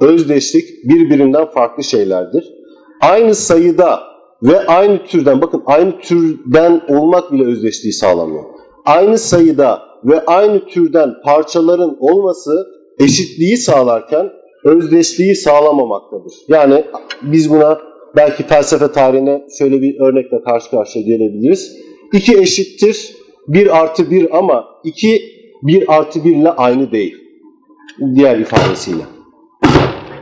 özdeşlik 0.00 0.84
birbirinden 0.84 1.46
farklı 1.46 1.84
şeylerdir. 1.84 2.54
Aynı 3.00 3.34
sayıda 3.34 4.00
ve 4.42 4.66
aynı 4.66 5.04
türden, 5.04 5.40
bakın 5.40 5.62
aynı 5.66 5.98
türden 5.98 6.80
olmak 6.88 7.32
bile 7.32 7.44
özdeşliği 7.44 7.92
sağlamıyor. 7.92 8.44
Aynı 8.84 9.18
sayıda 9.18 9.82
ve 10.04 10.24
aynı 10.24 10.66
türden 10.66 11.14
parçaların 11.24 11.96
olması 12.00 12.66
eşitliği 12.98 13.56
sağlarken 13.56 14.30
özdeşliği 14.64 15.34
sağlamamaktadır. 15.34 16.32
Yani 16.48 16.84
biz 17.22 17.50
buna 17.50 17.78
belki 18.16 18.42
felsefe 18.42 18.92
tarihine 18.92 19.44
şöyle 19.58 19.82
bir 19.82 20.00
örnekle 20.00 20.42
karşı 20.42 20.70
karşıya 20.70 21.04
gelebiliriz. 21.04 21.76
İki 22.12 22.38
eşittir 22.38 23.12
bir 23.48 23.78
artı 23.80 24.10
bir 24.10 24.38
ama 24.38 24.64
iki 24.84 25.22
bir 25.62 25.96
artı 25.96 26.24
bir 26.24 26.36
ile 26.36 26.50
aynı 26.50 26.92
değil. 26.92 27.16
Diğer 28.14 28.38
ifadesiyle. 28.38 29.17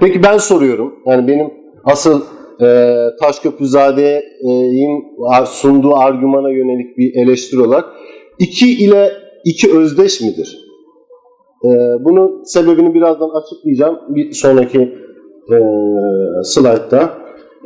Peki 0.00 0.22
ben 0.22 0.38
soruyorum. 0.38 0.94
Yani 1.06 1.28
benim 1.28 1.50
asıl 1.84 2.22
e, 2.60 2.96
Taşköprüzade'nin 3.20 5.04
sunduğu 5.44 5.96
argümana 5.96 6.50
yönelik 6.50 6.98
bir 6.98 7.22
eleştiri 7.22 7.60
olarak 7.60 7.84
iki 8.38 8.84
ile 8.84 9.12
iki 9.44 9.78
özdeş 9.78 10.20
midir? 10.20 10.58
E, 11.64 11.68
bunun 12.04 12.42
sebebini 12.44 12.94
birazdan 12.94 13.30
açıklayacağım 13.30 13.98
bir 14.08 14.32
sonraki 14.32 14.80
e, 15.52 15.56
slaytta. 16.42 17.14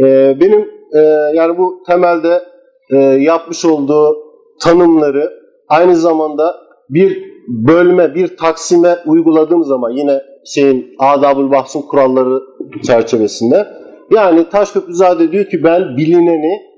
E, 0.01 0.37
benim 0.41 0.61
e, 0.95 0.99
yani 1.35 1.59
bu 1.59 1.83
temelde 1.87 2.43
e, 2.91 2.97
yapmış 2.99 3.65
olduğu 3.65 4.17
tanımları 4.61 5.31
aynı 5.69 5.97
zamanda 5.97 6.55
bir 6.91 7.31
bölme, 7.49 8.15
bir 8.15 8.37
taksime 8.37 8.97
uyguladığım 9.07 9.65
zaman 9.65 9.91
yine 9.91 10.21
şeyin 10.45 10.95
adab-ül 10.99 11.51
bahsın 11.51 11.83
kuralları 11.83 12.43
çerçevesinde 12.87 13.67
yani 14.11 14.49
Taşköprüzade 14.49 15.33
diyor 15.33 15.45
ki 15.45 15.65
ben 15.65 15.97
bilineni 15.97 16.71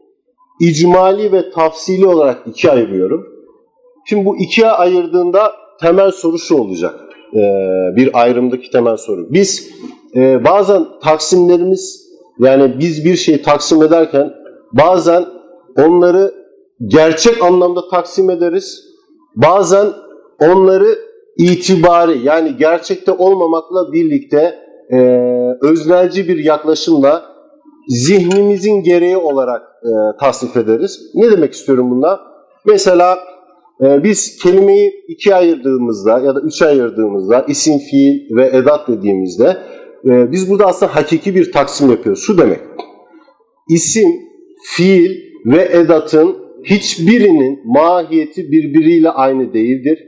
icmali 0.61 1.33
ve 1.33 1.51
tafsili 1.51 2.07
olarak 2.07 2.47
ikiye 2.47 2.73
ayırıyorum. 2.73 3.27
Şimdi 4.05 4.25
bu 4.25 4.37
ikiye 4.37 4.71
ayırdığında 4.71 5.53
temel 5.81 6.11
soru 6.11 6.39
şu 6.39 6.59
olacak. 6.59 7.01
Ee, 7.35 7.39
bir 7.97 8.21
ayrımdaki 8.23 8.71
temel 8.71 8.97
soru. 8.97 9.27
Biz 9.31 9.71
e, 10.17 10.45
bazen 10.45 10.87
taksimlerimiz 11.03 12.09
yani 12.39 12.75
biz 12.79 13.05
bir 13.05 13.17
şeyi 13.17 13.43
taksim 13.43 13.83
ederken 13.83 14.33
bazen 14.73 15.25
onları 15.79 16.35
gerçek 16.87 17.43
anlamda 17.43 17.89
taksim 17.89 18.31
ederiz. 18.31 18.85
Bazen 19.37 19.87
onları 20.41 20.99
itibari 21.39 22.19
yani 22.25 22.57
gerçekte 22.57 23.13
olmamakla 23.13 23.93
birlikte 23.93 24.55
e, 24.93 24.99
öznelci 25.63 26.29
bir 26.29 26.45
yaklaşımla 26.45 27.23
zihnimizin 27.89 28.83
gereği 28.83 29.17
olarak 29.17 29.63
e, 29.63 29.91
tasnif 30.21 30.57
ederiz. 30.57 31.01
Ne 31.15 31.31
demek 31.31 31.53
istiyorum 31.53 31.91
bundan? 31.91 32.19
Mesela 32.67 33.19
e, 33.83 34.05
biz 34.05 34.39
kelimeyi 34.43 35.05
ikiye 35.09 35.35
ayırdığımızda 35.35 36.19
ya 36.19 36.35
da 36.35 36.41
üçe 36.41 36.67
ayırdığımızda 36.67 37.45
isim, 37.49 37.79
fiil 37.79 38.37
ve 38.37 38.47
edat 38.47 38.89
dediğimizde 38.89 39.57
e, 40.05 40.33
biz 40.33 40.51
burada 40.51 40.67
aslında 40.67 40.97
hakiki 40.97 41.35
bir 41.35 41.53
taksim 41.53 41.91
yapıyoruz. 41.91 42.23
Şu 42.23 42.39
demek. 42.39 42.61
İsim, 43.69 44.11
fiil 44.77 45.17
ve 45.47 45.69
edatın 45.73 46.37
hiçbirinin 46.65 47.61
mahiyeti 47.65 48.51
birbiriyle 48.51 49.11
aynı 49.11 49.53
değildir. 49.55 49.99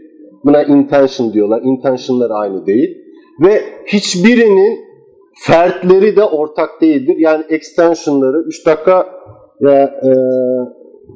Buna 0.44 0.62
intention 0.62 1.32
diyorlar. 1.32 1.62
Intention'lar 1.62 2.30
aynı 2.30 2.66
değil. 2.66 2.98
Ve 3.40 3.62
hiçbirinin 3.86 4.84
fertleri 5.34 6.16
de 6.16 6.24
ortak 6.24 6.80
değildir. 6.80 7.16
Yani 7.18 7.44
extension'ları 7.48 8.44
3 8.46 8.66
dakika 8.66 9.06
ya, 9.60 9.82
e, 9.82 10.12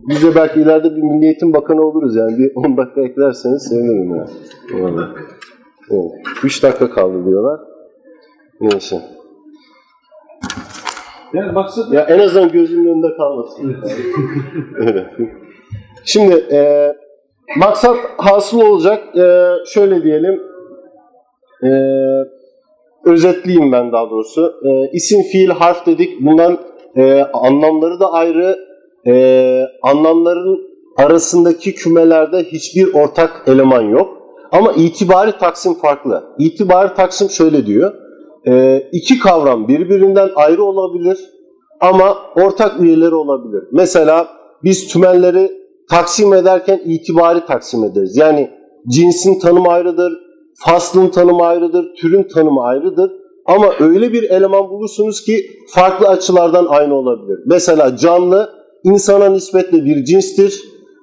biz 0.09 0.23
de 0.23 0.35
belki 0.35 0.61
ileride 0.61 0.97
bir 0.97 1.03
Milli 1.03 1.25
Eğitim 1.25 1.53
Bakanı 1.53 1.83
oluruz 1.87 2.17
yani. 2.17 2.39
Bir 2.39 2.53
10 2.55 2.77
dakika 2.77 3.01
eklerseniz 3.01 3.63
sevinirim 3.63 4.15
yani. 4.15 4.31
Evet. 4.75 5.09
Evet. 5.91 6.11
3 6.45 6.63
dakika 6.63 6.91
kaldı 6.91 7.27
diyorlar. 7.27 7.61
Neyse. 8.61 8.97
Yani 11.35 11.53
maksat 11.53 11.93
Ya 11.93 12.01
en 12.01 12.19
azından 12.19 12.53
gözümün 12.53 12.89
önünde 12.91 13.17
kalmasın. 13.17 13.77
Öyle. 14.77 15.11
Şimdi 16.05 16.35
e, 16.53 16.93
maksat 17.57 17.97
hasıl 18.19 18.61
olacak. 18.61 19.17
E, 19.17 19.49
şöyle 19.67 20.03
diyelim. 20.03 20.43
E, 21.65 21.71
özetleyeyim 23.05 23.73
ben 23.73 23.93
daha 23.93 24.11
doğrusu. 24.11 24.55
E, 24.65 24.91
isim, 24.93 25.23
fiil, 25.23 25.49
harf 25.49 25.87
dedik. 25.87 26.21
Bundan 26.21 26.59
e, 26.97 27.23
anlamları 27.23 28.01
da 28.01 28.13
ayrı. 28.13 28.59
E, 29.07 29.65
anlamların 29.83 30.69
arasındaki 30.97 31.75
kümelerde 31.75 32.45
hiçbir 32.45 32.95
ortak 32.95 33.43
eleman 33.47 33.83
yok. 33.83 34.19
Ama 34.53 34.73
itibari 34.73 35.33
taksim 35.33 35.75
farklı. 35.75 36.25
İtibari 36.39 36.95
taksim 36.95 37.31
şöyle 37.31 37.67
diyor. 37.67 37.93
E, 38.47 38.83
iki 38.93 39.19
kavram 39.19 39.69
birbirinden 39.69 40.29
ayrı 40.37 40.65
olabilir 40.65 41.19
ama 41.81 42.17
ortak 42.37 42.81
üyeleri 42.81 43.15
olabilir. 43.15 43.63
Mesela 43.73 44.29
biz 44.65 44.89
tümenleri 44.89 45.58
taksim 45.91 46.35
ederken 46.35 46.81
itibari 46.85 47.47
taksim 47.47 47.85
ederiz. 47.85 48.17
Yani 48.17 48.51
cinsin 48.89 49.39
tanımı 49.39 49.69
ayrıdır, 49.69 50.13
faslın 50.55 51.09
tanımı 51.09 51.47
ayrıdır, 51.47 51.87
türün 52.01 52.29
tanımı 52.35 52.63
ayrıdır. 52.63 53.13
Ama 53.47 53.75
öyle 53.81 54.13
bir 54.13 54.23
eleman 54.23 54.71
bulursunuz 54.71 55.25
ki 55.25 55.47
farklı 55.75 56.09
açılardan 56.09 56.67
aynı 56.69 56.95
olabilir. 56.95 57.39
Mesela 57.47 57.97
canlı 57.97 58.51
insana 58.85 59.29
nispetle 59.29 59.85
bir 59.85 60.05
cinstir 60.05 60.63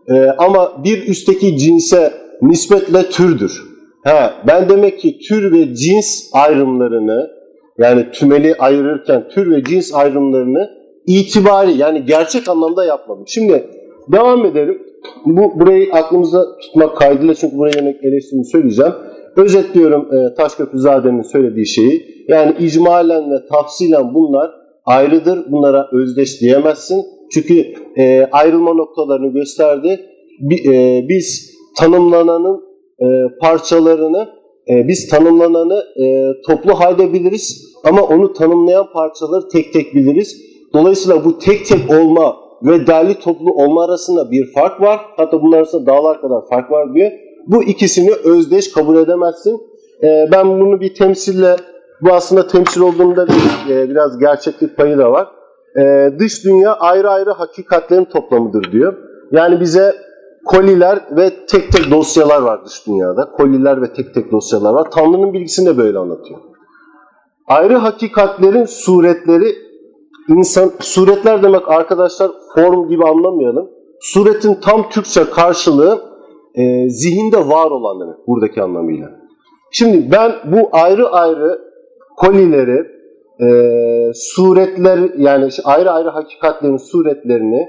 Ee, 0.09 0.27
ama 0.37 0.83
bir 0.83 1.07
üstteki 1.07 1.57
cinse 1.57 2.13
nispetle 2.41 3.09
türdür. 3.09 3.61
Ha, 4.03 4.33
ben 4.47 4.69
demek 4.69 4.99
ki 4.99 5.19
tür 5.19 5.51
ve 5.51 5.75
cins 5.75 6.29
ayrımlarını 6.33 7.29
yani 7.77 8.11
tümeli 8.11 8.55
ayırırken 8.55 9.29
tür 9.29 9.51
ve 9.51 9.63
cins 9.63 9.93
ayrımlarını 9.93 10.69
itibari 11.07 11.77
yani 11.77 12.05
gerçek 12.05 12.49
anlamda 12.49 12.85
yapmadım. 12.85 13.23
Şimdi 13.27 13.69
devam 14.11 14.45
edelim. 14.45 14.81
Bu 15.25 15.59
burayı 15.59 15.93
aklımızda 15.93 16.57
tutmak 16.57 16.97
kaydıyla 16.97 17.35
çünkü 17.35 17.57
buraya 17.57 17.79
yönelik 17.79 18.03
eleştirimi 18.03 18.45
söyleyeceğim. 18.45 18.93
Özetliyorum 19.37 20.13
e, 20.13 20.33
Taşköprüzade'nin 20.33 21.21
söylediği 21.21 21.67
şeyi. 21.67 22.25
Yani 22.27 22.55
icmalen 22.59 23.31
ve 23.31 23.35
tafsilen 23.51 24.13
bunlar 24.13 24.51
ayrıdır. 24.85 25.51
Bunlara 25.51 25.89
özdeş 25.91 26.41
diyemezsin. 26.41 27.01
Çünkü 27.33 27.73
e, 27.97 28.27
ayrılma 28.31 28.73
noktalarını 28.73 29.33
gösterdi. 29.33 29.99
Bi, 30.39 30.55
e, 30.55 31.05
biz 31.09 31.55
tanımlananın 31.77 32.61
e, 32.99 33.05
parçalarını 33.41 34.29
e, 34.69 34.87
biz 34.87 35.09
tanımlananı 35.09 35.83
e, 36.03 36.25
toplu 36.47 36.79
halde 36.79 37.13
biliriz 37.13 37.75
ama 37.83 38.01
onu 38.01 38.33
tanımlayan 38.33 38.85
parçaları 38.93 39.47
tek 39.47 39.73
tek 39.73 39.95
biliriz. 39.95 40.41
Dolayısıyla 40.73 41.25
bu 41.25 41.39
tek 41.39 41.65
tek 41.65 41.91
olma 41.91 42.35
ve 42.65 42.87
derli 42.87 43.19
toplu 43.19 43.51
olma 43.51 43.85
arasında 43.85 44.31
bir 44.31 44.53
fark 44.53 44.81
var. 44.81 44.99
Hatta 45.17 45.41
bunlar 45.41 45.57
arasında 45.57 45.85
dağlar 45.85 46.21
kadar 46.21 46.41
fark 46.49 46.71
var 46.71 46.93
diyor. 46.93 47.11
Bu 47.47 47.63
ikisini 47.63 48.11
özdeş 48.23 48.71
kabul 48.71 48.97
edemezsin. 48.97 49.61
E, 50.03 50.27
ben 50.31 50.49
bunu 50.49 50.79
bir 50.81 50.93
temsille, 50.93 51.55
bu 52.01 52.13
aslında 52.13 52.47
temsil 52.47 52.81
olduğunda 52.81 53.27
bir, 53.27 53.73
e, 53.73 53.89
biraz 53.89 54.19
gerçeklik 54.19 54.77
payı 54.77 54.97
da 54.97 55.11
var. 55.11 55.27
E, 55.79 56.09
dış 56.19 56.45
dünya 56.45 56.73
ayrı 56.73 57.09
ayrı 57.09 57.31
hakikatlerin 57.31 58.05
toplamıdır 58.05 58.71
diyor. 58.71 58.93
Yani 59.31 59.59
bize 59.59 59.95
koliler 60.45 60.99
ve 61.11 61.45
tek 61.45 61.71
tek 61.71 61.91
dosyalar 61.91 62.41
var 62.41 62.65
dış 62.65 62.87
dünyada. 62.87 63.31
Koliler 63.31 63.81
ve 63.81 63.93
tek 63.93 64.13
tek 64.13 64.31
dosyalar 64.31 64.73
var. 64.73 64.91
Tanrı'nın 64.91 65.33
bilgisini 65.33 65.65
de 65.65 65.77
böyle 65.77 65.97
anlatıyor. 65.97 66.39
Ayrı 67.47 67.75
hakikatlerin 67.75 68.65
suretleri 68.65 69.64
insan 70.29 70.71
suretler 70.79 71.43
demek 71.43 71.69
arkadaşlar 71.69 72.31
form 72.55 72.89
gibi 72.89 73.03
anlamayalım. 73.03 73.69
Suretin 74.01 74.53
tam 74.53 74.89
Türkçe 74.89 75.23
karşılığı 75.29 76.01
e, 76.55 76.89
zihinde 76.89 77.37
var 77.37 77.71
olan 77.71 77.99
demek 77.99 78.27
buradaki 78.27 78.61
anlamıyla. 78.61 79.07
Şimdi 79.71 80.11
ben 80.11 80.31
bu 80.45 80.69
ayrı 80.71 81.09
ayrı 81.09 81.61
kolileri 82.17 82.87
e, 83.41 83.47
suretler 84.13 84.99
yani 85.17 85.49
ayrı 85.63 85.91
ayrı 85.91 86.09
hakikatlerin 86.09 86.77
suretlerini 86.77 87.67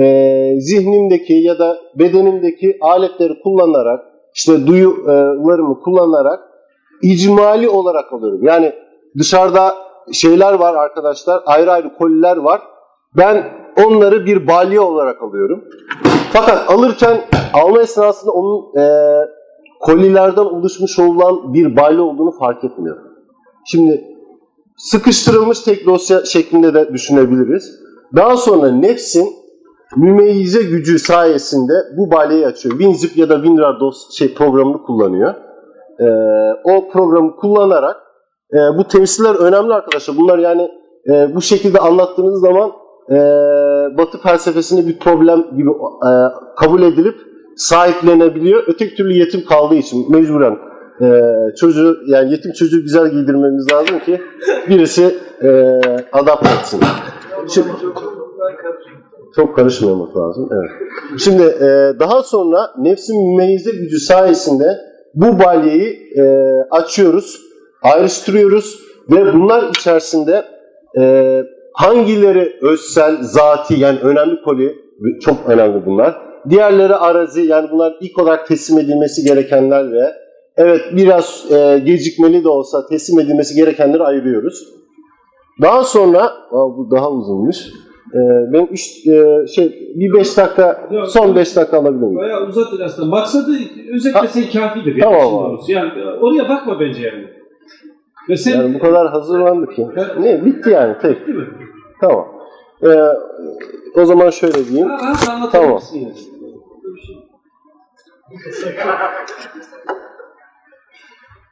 e, 0.00 0.60
zihnimdeki 0.60 1.32
ya 1.32 1.58
da 1.58 1.76
bedenimdeki 1.98 2.78
aletleri 2.80 3.40
kullanarak 3.42 4.00
işte 4.34 4.66
duyularımı 4.66 5.80
kullanarak 5.80 6.40
icmali 7.02 7.68
olarak 7.68 8.12
alıyorum. 8.12 8.40
Yani 8.44 8.72
dışarıda 9.18 9.83
şeyler 10.12 10.52
var 10.52 10.74
arkadaşlar, 10.74 11.42
ayrı 11.46 11.72
ayrı 11.72 11.94
koliler 11.94 12.36
var. 12.36 12.62
Ben 13.16 13.44
onları 13.86 14.26
bir 14.26 14.46
balya 14.46 14.82
olarak 14.82 15.22
alıyorum. 15.22 15.64
Fakat 16.32 16.70
alırken 16.70 17.20
alma 17.52 17.80
esnasında 17.80 18.32
onun 18.32 18.78
e, 18.78 18.84
kolilerden 19.80 20.44
oluşmuş 20.44 20.98
olan 20.98 21.54
bir 21.54 21.76
balya 21.76 22.02
olduğunu 22.02 22.30
fark 22.30 22.64
etmiyorum. 22.64 23.02
Şimdi 23.66 24.04
sıkıştırılmış 24.76 25.60
tek 25.60 25.86
dosya 25.86 26.24
şeklinde 26.24 26.74
de 26.74 26.92
düşünebiliriz. 26.92 27.80
Daha 28.16 28.36
sonra 28.36 28.70
nefsin 28.70 29.28
mümeyyize 29.96 30.62
gücü 30.62 30.98
sayesinde 30.98 31.72
bu 31.96 32.10
balyayı 32.10 32.46
açıyor. 32.46 32.78
WinZip 32.78 33.16
ya 33.16 33.28
da 33.28 33.34
WinRAR 33.34 33.80
dos 33.80 34.10
şey 34.18 34.34
programını 34.34 34.82
kullanıyor. 34.82 35.34
Ee, 36.00 36.04
o 36.64 36.88
programı 36.88 37.36
kullanarak 37.36 37.96
e, 38.54 38.78
bu 38.78 38.88
temsiller 38.88 39.34
önemli 39.34 39.74
arkadaşlar. 39.74 40.16
Bunlar 40.16 40.38
yani 40.38 40.70
e, 41.08 41.34
bu 41.34 41.40
şekilde 41.40 41.78
anlattığınız 41.78 42.40
zaman 42.40 42.72
e, 43.10 43.16
Batı 43.98 44.18
felsefesinde 44.18 44.86
bir 44.86 44.98
problem 44.98 45.44
gibi 45.56 45.70
e, 45.70 46.10
kabul 46.56 46.82
edilip 46.82 47.14
sahiplenebiliyor. 47.56 48.64
Öteki 48.66 48.94
türlü 48.94 49.12
yetim 49.12 49.44
kaldığı 49.44 49.74
için 49.74 50.12
mecburen 50.12 50.56
e, 51.00 51.06
çocuğu 51.60 51.96
yani 52.06 52.32
yetim 52.32 52.52
çocuğu 52.52 52.82
güzel 52.82 53.10
giydirmemiz 53.10 53.72
lazım 53.72 53.98
ki 53.98 54.20
birisi 54.68 55.14
e, 55.42 55.80
adapte 56.12 56.48
etsin. 56.60 56.80
Şimdi, 57.48 57.68
çok 59.36 59.56
karışmamak 59.56 60.16
lazım. 60.16 60.48
Evet. 60.52 60.70
Şimdi 61.20 61.42
e, 61.42 61.92
daha 62.00 62.22
sonra 62.22 62.70
nefsin 62.78 63.30
mümeyize 63.30 63.70
gücü 63.70 63.98
sayesinde 63.98 64.64
bu 65.14 65.38
balyayı 65.38 65.96
e, 66.18 66.24
açıyoruz, 66.70 67.40
ayrıştırıyoruz 67.84 68.80
ve 69.10 69.32
bunlar 69.34 69.68
içerisinde 69.68 70.44
e, 71.00 71.42
hangileri 71.72 72.56
özsel, 72.62 73.16
zati 73.22 73.74
yani 73.80 73.98
önemli 73.98 74.42
koli, 74.42 74.74
çok 75.20 75.36
önemli 75.48 75.86
bunlar. 75.86 76.14
diğerleri 76.50 76.94
arazi 76.94 77.42
yani 77.42 77.68
bunlar 77.72 77.94
ilk 78.00 78.18
olarak 78.18 78.48
teslim 78.48 78.78
edilmesi 78.78 79.24
gerekenler 79.24 79.92
ve 79.92 80.12
evet 80.56 80.80
biraz 80.96 81.46
e, 81.52 81.78
gecikmeli 81.78 82.44
de 82.44 82.48
olsa 82.48 82.86
teslim 82.86 83.20
edilmesi 83.20 83.54
gerekenleri 83.54 84.02
ayırıyoruz. 84.02 84.68
Daha 85.62 85.84
sonra 85.84 86.22
aa, 86.50 86.76
bu 86.76 86.88
daha 86.90 87.10
uzunmuş. 87.10 87.56
E, 88.14 88.18
benim 88.52 88.68
üç, 88.70 89.06
e, 89.06 89.46
şey 89.46 89.92
bir 89.94 90.12
5 90.18 90.36
dakika 90.36 90.88
Yok. 90.90 91.08
son 91.08 91.36
5 91.36 91.56
dakika 91.56 91.78
alabilir 91.78 92.02
miyim? 92.02 92.16
Bayağı 92.16 92.46
uzatır 92.46 92.80
aslında. 92.80 93.08
Maksadı 93.08 93.50
özetlesen 93.94 94.60
kafidir. 94.60 95.00
Tamam 95.00 95.32
doğrusu. 95.32 95.72
Yani 95.72 95.90
oraya 96.20 96.48
bakma 96.48 96.80
bence 96.80 97.02
yani. 97.02 97.43
Ve 98.28 98.36
sen 98.36 98.60
Yani 98.60 98.74
bu 98.74 98.78
kadar 98.78 99.08
hazırlandık 99.08 99.76
ki. 99.76 99.86
Ne 100.20 100.44
bitti 100.44 100.70
yani 100.70 100.98
tek. 101.02 101.26
değil 101.26 101.38
mi? 101.38 101.46
Tamam. 102.00 102.28
E, 102.82 102.88
o 104.00 104.04
zaman 104.04 104.30
şöyle 104.30 104.66
diyeyim. 104.68 104.88
Ha, 104.88 104.98
rahat 105.02 105.28
anlatabilirsin 105.28 106.00
yani. 106.00 106.16
Şey. 106.16 106.34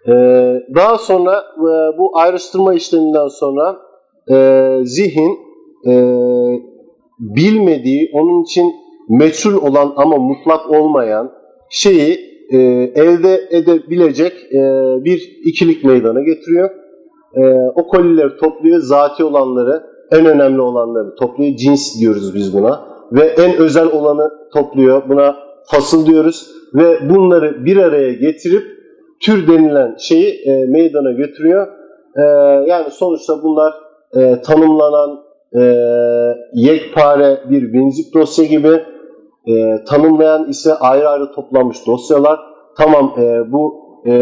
Ee, 0.08 0.62
daha 0.74 0.98
sonra 0.98 1.44
e, 1.56 1.98
bu 1.98 2.18
ayrıştırma 2.18 2.74
işleminden 2.74 3.28
sonra 3.28 3.76
e, 4.30 4.78
zihin 4.82 5.38
e, 5.86 5.92
bilmediği, 7.18 8.10
onun 8.14 8.42
için 8.42 8.74
meçhul 9.08 9.54
olan 9.54 9.92
ama 9.96 10.16
mutlak 10.16 10.70
olmayan 10.70 11.32
şeyi 11.70 12.31
e, 12.52 12.58
elde 12.94 13.48
edebilecek 13.50 14.32
e, 14.52 14.60
bir 15.04 15.40
ikilik 15.44 15.84
meydana 15.84 16.22
getiriyor. 16.22 16.70
E, 17.34 17.42
o 17.74 17.86
kolileri 17.86 18.36
topluyor, 18.36 18.78
zati 18.80 19.24
olanları, 19.24 19.82
en 20.12 20.26
önemli 20.26 20.60
olanları 20.60 21.14
topluyor. 21.14 21.56
Cins 21.56 22.00
diyoruz 22.00 22.34
biz 22.34 22.54
buna. 22.54 22.80
Ve 23.12 23.22
en 23.22 23.56
özel 23.56 23.86
olanı 23.86 24.30
topluyor. 24.52 25.08
Buna 25.08 25.36
fasıl 25.66 26.06
diyoruz. 26.06 26.50
Ve 26.74 27.10
bunları 27.10 27.64
bir 27.64 27.76
araya 27.76 28.12
getirip 28.12 28.62
tür 29.20 29.48
denilen 29.48 29.96
şeyi 29.98 30.42
e, 30.46 30.66
meydana 30.66 31.12
getiriyor. 31.12 31.66
E, 32.16 32.22
yani 32.68 32.90
sonuçta 32.90 33.42
bunlar 33.42 33.72
e, 34.16 34.40
tanımlanan 34.42 35.18
e, 35.56 35.62
yekpare 36.54 37.40
bir 37.50 37.60
WinZip 37.60 38.14
dosya 38.14 38.44
gibi 38.44 38.82
e, 39.48 39.84
tanımlayan 39.84 40.48
ise 40.48 40.74
ayrı 40.74 41.08
ayrı 41.08 41.32
toplanmış 41.32 41.86
dosyalar. 41.86 42.40
Tamam 42.78 43.14
e, 43.18 43.52
bu 43.52 43.74
e, 44.06 44.12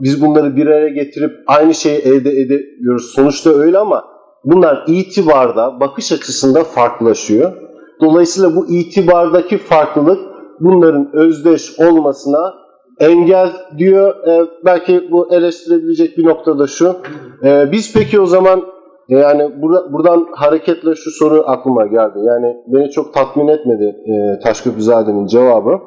biz 0.00 0.22
bunları 0.22 0.56
bir 0.56 0.66
araya 0.66 0.88
getirip 0.88 1.32
aynı 1.46 1.74
şeyi 1.74 1.98
elde 1.98 2.30
ediyoruz. 2.30 3.12
Sonuçta 3.14 3.50
öyle 3.50 3.78
ama 3.78 4.04
bunlar 4.44 4.84
itibarda, 4.86 5.80
bakış 5.80 6.12
açısında 6.12 6.64
farklılaşıyor. 6.64 7.52
Dolayısıyla 8.00 8.56
bu 8.56 8.66
itibardaki 8.66 9.58
farklılık 9.58 10.20
bunların 10.60 11.10
özdeş 11.12 11.80
olmasına 11.80 12.54
engel 13.00 13.52
diyor. 13.78 14.26
E, 14.26 14.46
belki 14.64 15.08
bu 15.10 15.34
eleştirebilecek 15.34 16.18
bir 16.18 16.24
nokta 16.24 16.58
da 16.58 16.66
şu. 16.66 16.96
E, 17.44 17.72
biz 17.72 17.92
peki 17.94 18.20
o 18.20 18.26
zaman 18.26 18.62
yani 19.08 19.62
burada, 19.62 19.92
buradan 19.92 20.26
hareketle 20.32 20.94
şu 20.94 21.10
soru 21.10 21.44
aklıma 21.46 21.86
geldi. 21.86 22.18
Yani 22.22 22.56
beni 22.66 22.90
çok 22.90 23.14
tatmin 23.14 23.48
etmedi 23.48 23.84
e, 23.84 24.38
Taşköprüzade'nin 24.38 25.26
cevabı. 25.26 25.78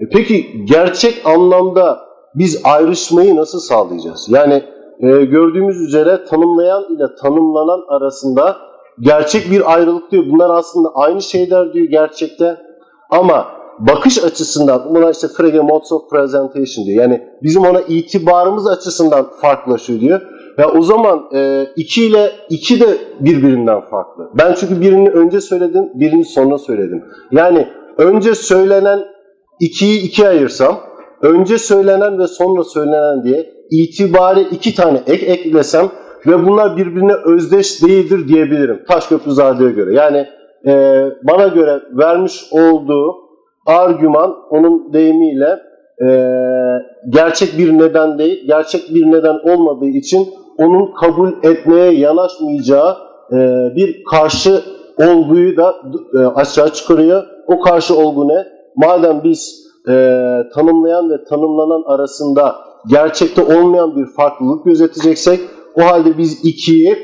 E, 0.00 0.08
peki 0.12 0.64
gerçek 0.64 1.22
anlamda 1.24 1.98
biz 2.34 2.60
ayrışmayı 2.64 3.36
nasıl 3.36 3.58
sağlayacağız? 3.58 4.26
Yani 4.30 4.62
e, 5.00 5.24
gördüğümüz 5.24 5.80
üzere 5.80 6.24
tanımlayan 6.24 6.84
ile 6.94 7.04
tanımlanan 7.22 7.80
arasında 7.88 8.56
gerçek 9.00 9.50
bir 9.50 9.74
ayrılık 9.74 10.10
diyor. 10.10 10.24
Bunlar 10.32 10.50
aslında 10.50 10.88
aynı 10.94 11.22
şeyler 11.22 11.72
diyor 11.72 11.86
gerçekte. 11.86 12.56
Ama 13.10 13.46
bakış 13.78 14.24
açısından 14.24 14.94
buna 14.94 15.10
işte 15.10 15.28
Frege 15.28 15.60
Modes 15.60 15.92
of 15.92 16.10
Presentation 16.10 16.86
diyor. 16.86 17.02
Yani 17.02 17.28
bizim 17.42 17.62
ona 17.62 17.80
itibarımız 17.80 18.66
açısından 18.66 19.26
farklılaşıyor 19.40 20.00
diyor. 20.00 20.20
Ya 20.58 20.70
o 20.70 20.82
zaman 20.82 21.28
2 21.76 22.06
ile 22.06 22.30
2 22.50 22.80
de 22.80 22.86
birbirinden 23.20 23.80
farklı. 23.80 24.30
Ben 24.38 24.54
çünkü 24.54 24.80
birini 24.80 25.08
önce 25.08 25.40
söyledim, 25.40 25.84
birini 25.94 26.24
sonra 26.24 26.58
söyledim. 26.58 27.04
Yani 27.32 27.68
önce 27.98 28.34
söylenen 28.34 28.98
2'yi 29.60 30.00
2 30.00 30.28
ayırsam, 30.28 30.76
önce 31.22 31.58
söylenen 31.58 32.18
ve 32.18 32.26
sonra 32.26 32.64
söylenen 32.64 33.24
diye 33.24 33.46
itibari 33.70 34.40
iki 34.40 34.74
tane 34.74 35.00
ek 35.06 35.26
eklesem 35.26 35.88
ve 36.26 36.46
bunlar 36.46 36.76
birbirine 36.76 37.14
özdeş 37.24 37.82
değildir 37.82 38.28
diyebilirim. 38.28 38.84
Taşköprüzade'ye 38.88 39.70
göre. 39.70 39.94
Yani 39.94 40.26
e, 40.66 41.02
bana 41.22 41.46
göre 41.46 41.80
vermiş 41.92 42.44
olduğu 42.50 43.14
argüman 43.66 44.36
onun 44.50 44.92
deyimiyle 44.92 45.58
e, 46.02 46.08
gerçek 47.08 47.58
bir 47.58 47.78
neden 47.78 48.18
değil, 48.18 48.46
gerçek 48.46 48.94
bir 48.94 49.06
neden 49.06 49.52
olmadığı 49.52 49.88
için 49.88 50.28
onun 50.58 50.92
kabul 50.92 51.32
etmeye 51.42 51.92
yanaşmayacağı 51.92 52.96
e, 53.32 53.36
bir 53.76 54.04
karşı 54.04 54.62
olguyu 54.98 55.56
da 55.56 55.76
e, 56.14 56.18
aşağı 56.18 56.72
çıkarıyor. 56.72 57.22
O 57.46 57.60
karşı 57.60 57.96
olgu 57.96 58.28
ne? 58.28 58.46
Madem 58.76 59.20
biz 59.24 59.66
e, 59.88 59.92
tanımlayan 60.54 61.10
ve 61.10 61.24
tanımlanan 61.24 61.82
arasında 61.86 62.56
gerçekte 62.88 63.42
olmayan 63.42 63.96
bir 63.96 64.06
farklılık 64.06 64.64
gözeteceksek 64.64 65.40
o 65.74 65.82
halde 65.82 66.18
biz 66.18 66.44
ikiyi 66.44 66.96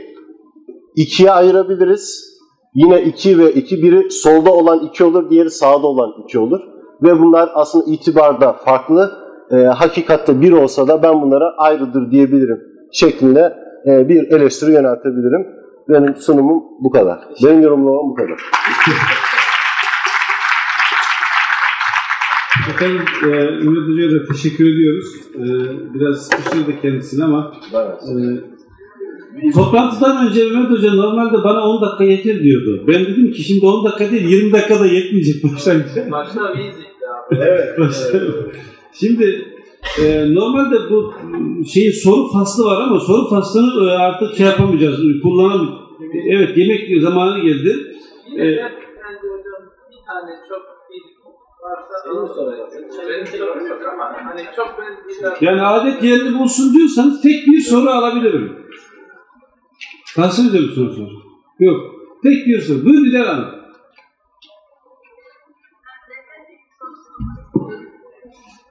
ikiye 0.96 1.30
ayırabiliriz. 1.30 2.32
Yine 2.74 3.02
2 3.02 3.38
ve 3.38 3.52
2 3.52 3.82
biri 3.82 4.10
solda 4.10 4.52
olan 4.52 4.78
2 4.78 5.04
olur, 5.04 5.30
diğeri 5.30 5.50
sağda 5.50 5.86
olan 5.86 6.10
2 6.24 6.38
olur. 6.38 6.60
Ve 7.02 7.20
bunlar 7.20 7.50
aslında 7.54 7.84
itibarda 7.90 8.52
farklı. 8.52 9.10
E, 9.50 9.56
hakikatte 9.56 10.40
bir 10.40 10.52
olsa 10.52 10.88
da 10.88 11.02
ben 11.02 11.22
bunlara 11.22 11.54
ayrıdır 11.58 12.10
diyebilirim 12.10 12.71
şeklinde 12.92 13.52
e, 13.86 14.08
bir 14.08 14.30
eleştiri 14.30 14.72
yöneltebilirim. 14.72 15.46
Benim 15.88 16.16
sunumum 16.16 16.62
bu 16.80 16.90
kadar. 16.90 17.18
Benim 17.44 17.62
yorumlamam 17.62 18.10
bu 18.10 18.14
kadar. 18.14 18.40
Efendim, 22.70 23.02
e, 23.22 23.28
Ümit 23.64 23.88
Hoca'ya 23.88 24.10
da 24.10 24.24
teşekkür 24.32 24.74
ediyoruz. 24.74 25.06
E, 25.34 25.44
biraz 25.94 26.26
sıkıştırdı 26.26 26.80
kendisini 26.82 27.24
ama 27.24 27.52
e, 29.44 29.52
toplantıdan 29.52 30.28
önce 30.28 30.44
Mehmet 30.44 30.70
Hoca 30.70 30.94
normalde 30.94 31.44
bana 31.44 31.68
10 31.68 31.82
dakika 31.82 32.04
yeter 32.04 32.42
diyordu. 32.42 32.84
Ben 32.88 33.00
dedim 33.00 33.32
ki 33.32 33.42
şimdi 33.42 33.66
10 33.66 33.84
dakika 33.84 34.10
değil 34.10 34.28
20 34.28 34.52
dakika 34.52 34.80
da 34.80 34.86
yetmeyecek 34.86 35.44
başlangıçta. 35.44 36.10
Başta 36.10 36.52
Winzip'ti 36.54 37.04
abi. 37.30 37.40
Evet. 37.44 37.78
Şimdi 38.92 39.51
e, 40.00 40.34
normalde 40.34 40.76
bu 40.90 41.14
şeyin 41.72 41.92
soru 42.04 42.32
faslı 42.32 42.64
var 42.64 42.82
ama 42.82 43.00
soru 43.00 43.28
faslını 43.30 43.90
e, 43.90 43.92
artık 43.92 44.36
şey 44.36 44.46
yapamayacağız. 44.46 45.00
Kullanam 45.22 45.82
Evet 46.28 46.56
yemek 46.56 47.02
zamanı 47.02 47.38
geldi. 47.38 47.76
Yine 48.28 48.44
Ee, 48.44 48.60
Yani 55.40 55.62
adet 55.62 56.02
yerini 56.02 56.38
bulsun 56.38 56.74
diyorsanız 56.74 57.22
tek 57.22 57.46
bir 57.46 57.60
soru 57.60 57.90
alabilirim. 57.90 58.56
Tahsil 60.16 60.48
ediyor 60.48 60.64
musunuz 60.68 60.96
soru? 60.96 61.10
Yok. 61.60 61.80
Tek 62.22 62.46
bir 62.46 62.60
soru. 62.60 62.84
Buyurun 62.84 63.04
Bilal 63.04 63.24
Hanım. 63.24 63.51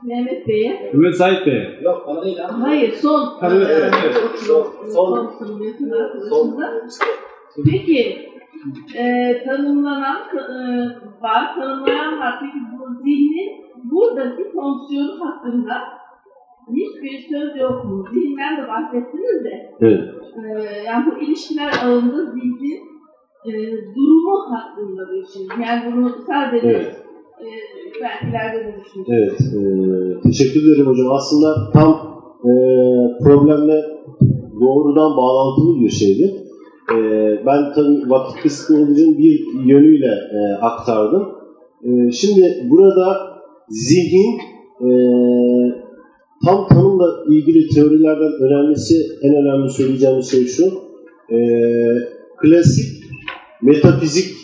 Mehmet 0.03 0.48
Bey'e. 0.48 0.91
Mehmet 0.94 1.15
Sait 1.15 1.45
Bey. 1.45 1.80
Yok 1.82 2.03
bana 2.07 2.23
değil 2.26 2.45
ama. 2.45 2.68
Hayır 2.68 2.91
son. 2.91 3.26
Ha, 3.26 3.49
evet, 3.52 3.68
evet, 3.72 3.94
evet. 4.03 4.15
Son. 4.48 4.68
Son. 4.94 5.32
Son. 6.30 6.61
arkadaşımıza. 6.61 6.82
Peki 7.72 8.32
e, 8.98 9.34
tanımlanan 9.45 10.22
e, 10.34 10.44
var, 11.22 11.56
tanımlayan 11.56 12.19
var. 12.19 12.36
Peki 12.40 12.57
bu 12.72 13.03
zihnin 13.03 13.61
buradaki 13.84 14.52
fonksiyonu 14.52 15.26
hakkında 15.26 15.73
hiçbir 16.69 17.19
söz 17.19 17.61
yok 17.61 17.86
mu? 17.86 18.06
Zihinden 18.14 18.57
de 18.57 18.68
bahsettiniz 18.68 19.44
de. 19.44 19.72
Evet. 19.82 19.99
E, 20.36 20.84
yani 20.86 21.06
bu 21.06 21.22
ilişkiler 21.22 21.72
ağında 21.84 22.32
zihnin 22.32 22.80
e, 23.45 23.52
durumu 23.95 24.56
hakkında 24.56 25.11
bir 25.11 25.26
şey. 25.26 25.65
Yani 25.68 25.95
bunu 25.95 26.10
sadece 26.28 26.68
Evet. 26.68 27.10
E, 27.41 27.49
belki 28.01 28.26
ileride 28.30 28.65
de 28.65 28.76
düşünürüz. 28.80 29.09
Evet, 29.09 29.39
e, 29.41 30.22
teşekkür 30.22 30.61
ederim 30.63 30.85
hocam. 30.85 31.11
Aslında 31.11 31.72
tam 31.73 31.89
e, 32.39 32.53
problemle 33.23 33.81
doğrudan 34.61 35.18
bağlantılı 35.18 35.81
bir 35.81 35.89
şeydi. 35.89 36.35
E, 36.91 36.95
ben 37.45 37.73
tabii 37.76 38.09
vakit 38.09 38.43
kısıtlı 38.43 38.76
olduğu 38.76 39.18
bir 39.18 39.65
yönüyle 39.65 40.13
e, 40.38 40.53
aktardım. 40.61 41.27
E, 41.84 42.11
şimdi 42.11 42.68
burada 42.69 43.18
zihin 43.69 44.39
e, 44.81 44.89
tam 46.45 46.68
tanımla 46.68 47.05
ilgili 47.30 47.68
teorilerden 47.68 48.31
önemlisi, 48.41 48.95
en 49.22 49.35
önemli 49.35 49.69
söyleyeceğim 49.69 50.23
şey 50.23 50.45
şu. 50.45 50.65
E, 51.35 51.38
klasik 52.41 53.03
metafizik 53.61 54.35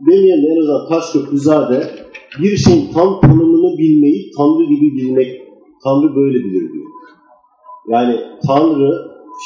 demeyelim 0.00 0.52
en 0.52 0.60
azından 0.60 0.88
Taşköprüzade 0.88 2.01
bir 2.40 2.56
şeyin 2.56 2.92
tam 2.92 3.20
tanımını 3.20 3.78
bilmeyi 3.78 4.30
Tanrı 4.36 4.64
gibi 4.64 4.96
bilmek, 4.96 5.42
Tanrı 5.84 6.16
böyle 6.16 6.38
bilir 6.38 6.72
diyor. 6.72 6.86
Yani 7.88 8.16
Tanrı 8.46 8.90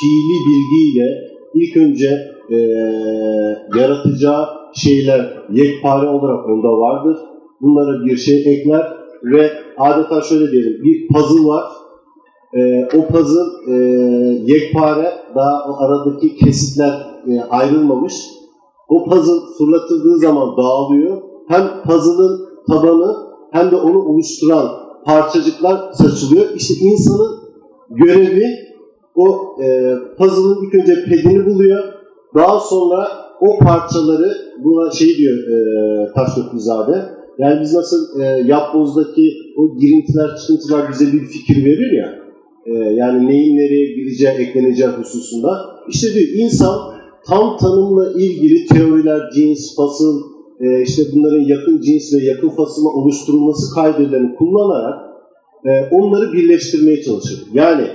fiili 0.01 0.37
bilgiyle 0.47 1.09
ilk 1.55 1.77
önce 1.77 2.11
eee 2.51 3.59
yaratacağı 3.77 4.47
şeyler 4.75 5.43
yekpare 5.53 6.09
olarak 6.09 6.49
onda 6.49 6.69
vardır. 6.69 7.17
Bunlara 7.61 8.05
bir 8.05 8.17
şey 8.17 8.55
ekler 8.55 8.93
ve 9.25 9.51
adeta 9.79 10.21
şöyle 10.21 10.53
diyelim 10.53 10.83
bir 10.85 11.09
puzzle 11.09 11.49
var. 11.49 11.65
Eee, 12.55 12.89
o 12.99 13.13
puzzle 13.13 13.41
eee, 13.69 14.43
yekpare 14.47 15.13
daha 15.35 15.65
o 15.71 15.77
aradaki 15.85 16.37
kesitler 16.37 16.93
eee, 17.27 17.41
ayrılmamış. 17.51 18.15
O 18.89 19.05
puzzle 19.05 19.41
fırlatıldığı 19.59 20.19
zaman 20.19 20.57
dağılıyor. 20.57 21.23
Hem 21.49 21.63
puzzle'ın 21.87 22.45
tabanı 22.69 23.17
hem 23.53 23.71
de 23.71 23.77
onu 23.77 23.99
oluşturan 24.05 24.69
parçacıklar 25.05 25.93
saçılıyor. 25.93 26.47
İşte 26.57 26.75
insanın 26.75 27.39
görevi 27.91 28.47
o 29.15 29.57
e, 29.63 29.95
puzzle'ın 30.19 30.67
ilk 30.67 30.75
önce 30.75 31.05
pedini 31.05 31.47
buluyor. 31.47 31.85
Daha 32.35 32.61
sonra 32.61 33.09
o 33.41 33.59
parçaları 33.65 34.33
buna 34.65 34.91
şey 34.91 35.17
diyor 35.17 35.39
e, 35.49 36.13
Taşköprüzade. 36.15 37.05
Yani 37.39 37.61
biz 37.61 37.75
nasıl 37.75 38.21
e, 38.21 38.25
yapbozdaki 38.25 39.33
o 39.57 39.79
girintiler 39.79 40.37
çıkıntılar 40.37 40.91
bize 40.91 41.13
bir 41.13 41.21
fikir 41.21 41.65
verir 41.65 41.93
ya. 41.99 42.15
e, 42.67 42.73
yani 42.95 43.27
neyin 43.27 43.57
nereye 43.57 43.95
gideceği, 43.95 44.31
ekleneceği 44.31 44.89
hususunda. 44.89 45.49
İşte 45.89 46.15
diyor 46.15 46.45
insan 46.45 46.79
tam 47.27 47.57
tanımla 47.57 48.13
ilgili 48.13 48.67
teoriler, 48.67 49.21
cins, 49.35 49.77
fasıl, 49.77 50.23
e, 50.61 50.83
işte 50.83 51.03
bunların 51.15 51.41
yakın 51.41 51.81
cins 51.81 52.12
ve 52.15 52.24
yakın 52.24 52.49
fasıla 52.49 52.89
oluşturulması 52.89 53.74
kaydelerini 53.74 54.35
kullanarak 54.37 54.95
e, 55.65 55.95
onları 55.95 56.33
birleştirmeye 56.33 57.03
çalışır. 57.03 57.43
Yani 57.55 57.87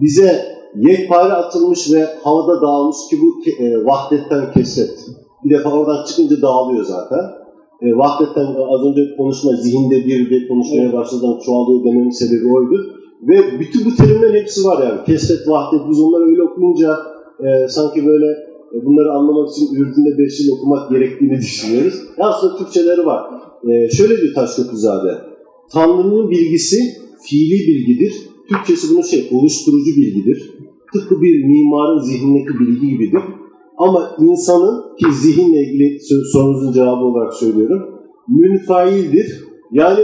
bize 0.00 0.44
yekpare 0.76 1.32
atılmış 1.32 1.92
ve 1.92 2.06
havada 2.22 2.62
dağılmış 2.62 2.96
ki 3.10 3.16
bu 3.22 3.62
e, 3.64 3.84
vahdetten 3.84 4.52
keset. 4.52 4.90
Bir 5.44 5.50
defa 5.50 5.70
oradan 5.70 6.04
çıkınca 6.04 6.42
dağılıyor 6.42 6.84
zaten. 6.84 7.24
E, 7.82 7.96
vahdetten 7.96 8.46
az 8.46 8.86
önce 8.86 9.16
konuşma 9.16 9.52
zihinde 9.52 9.96
bir 10.06 10.30
de 10.30 10.48
konuşmaya 10.48 10.92
başladan 10.92 11.38
çoğalıyor 11.38 11.84
dememin 11.84 12.10
sebebi 12.10 12.52
oydu. 12.52 12.76
Ve 13.22 13.60
bütün 13.60 13.84
bu 13.84 13.96
terimlerin 13.96 14.40
hepsi 14.40 14.64
var 14.64 14.82
yani. 14.82 15.04
Kesret, 15.06 15.48
vahdet 15.48 15.80
biz 15.90 16.00
onları 16.00 16.24
öyle 16.24 16.42
okuyunca 16.42 16.96
e, 17.44 17.68
sanki 17.68 18.06
böyle 18.06 18.49
bunları 18.72 19.12
anlamak 19.12 19.50
için 19.50 19.74
Ürdün'de 19.74 20.18
5 20.18 20.40
yıl 20.40 20.56
okumak 20.56 20.90
gerektiğini 20.90 21.36
düşünüyoruz. 21.36 21.94
Ya 22.18 22.26
aslında 22.28 22.56
Türkçeleri 22.56 23.06
var. 23.06 23.20
E, 23.68 23.90
şöyle 23.90 24.14
bir 24.14 24.34
Taşköprüzade. 24.34 25.18
Tanrı'nın 25.72 26.30
bilgisi 26.30 26.78
fiili 27.22 27.66
bilgidir. 27.68 28.12
Türkçesi 28.48 28.94
bunun 28.94 29.02
şey 29.02 29.28
oluşturucu 29.30 29.90
bilgidir. 29.96 30.50
Tıpkı 30.92 31.22
bir 31.22 31.44
mimarın 31.44 31.98
zihnindeki 31.98 32.60
bilgi 32.60 32.88
gibidir. 32.88 33.22
Ama 33.78 34.16
insanın 34.18 34.96
ki 34.96 35.06
zihinle 35.12 35.62
ilgili 35.62 35.98
sorunuzun 36.32 36.72
cevabı 36.72 37.04
olarak 37.04 37.34
söylüyorum. 37.34 37.82
Münfaildir. 38.28 39.44
Yani 39.72 40.00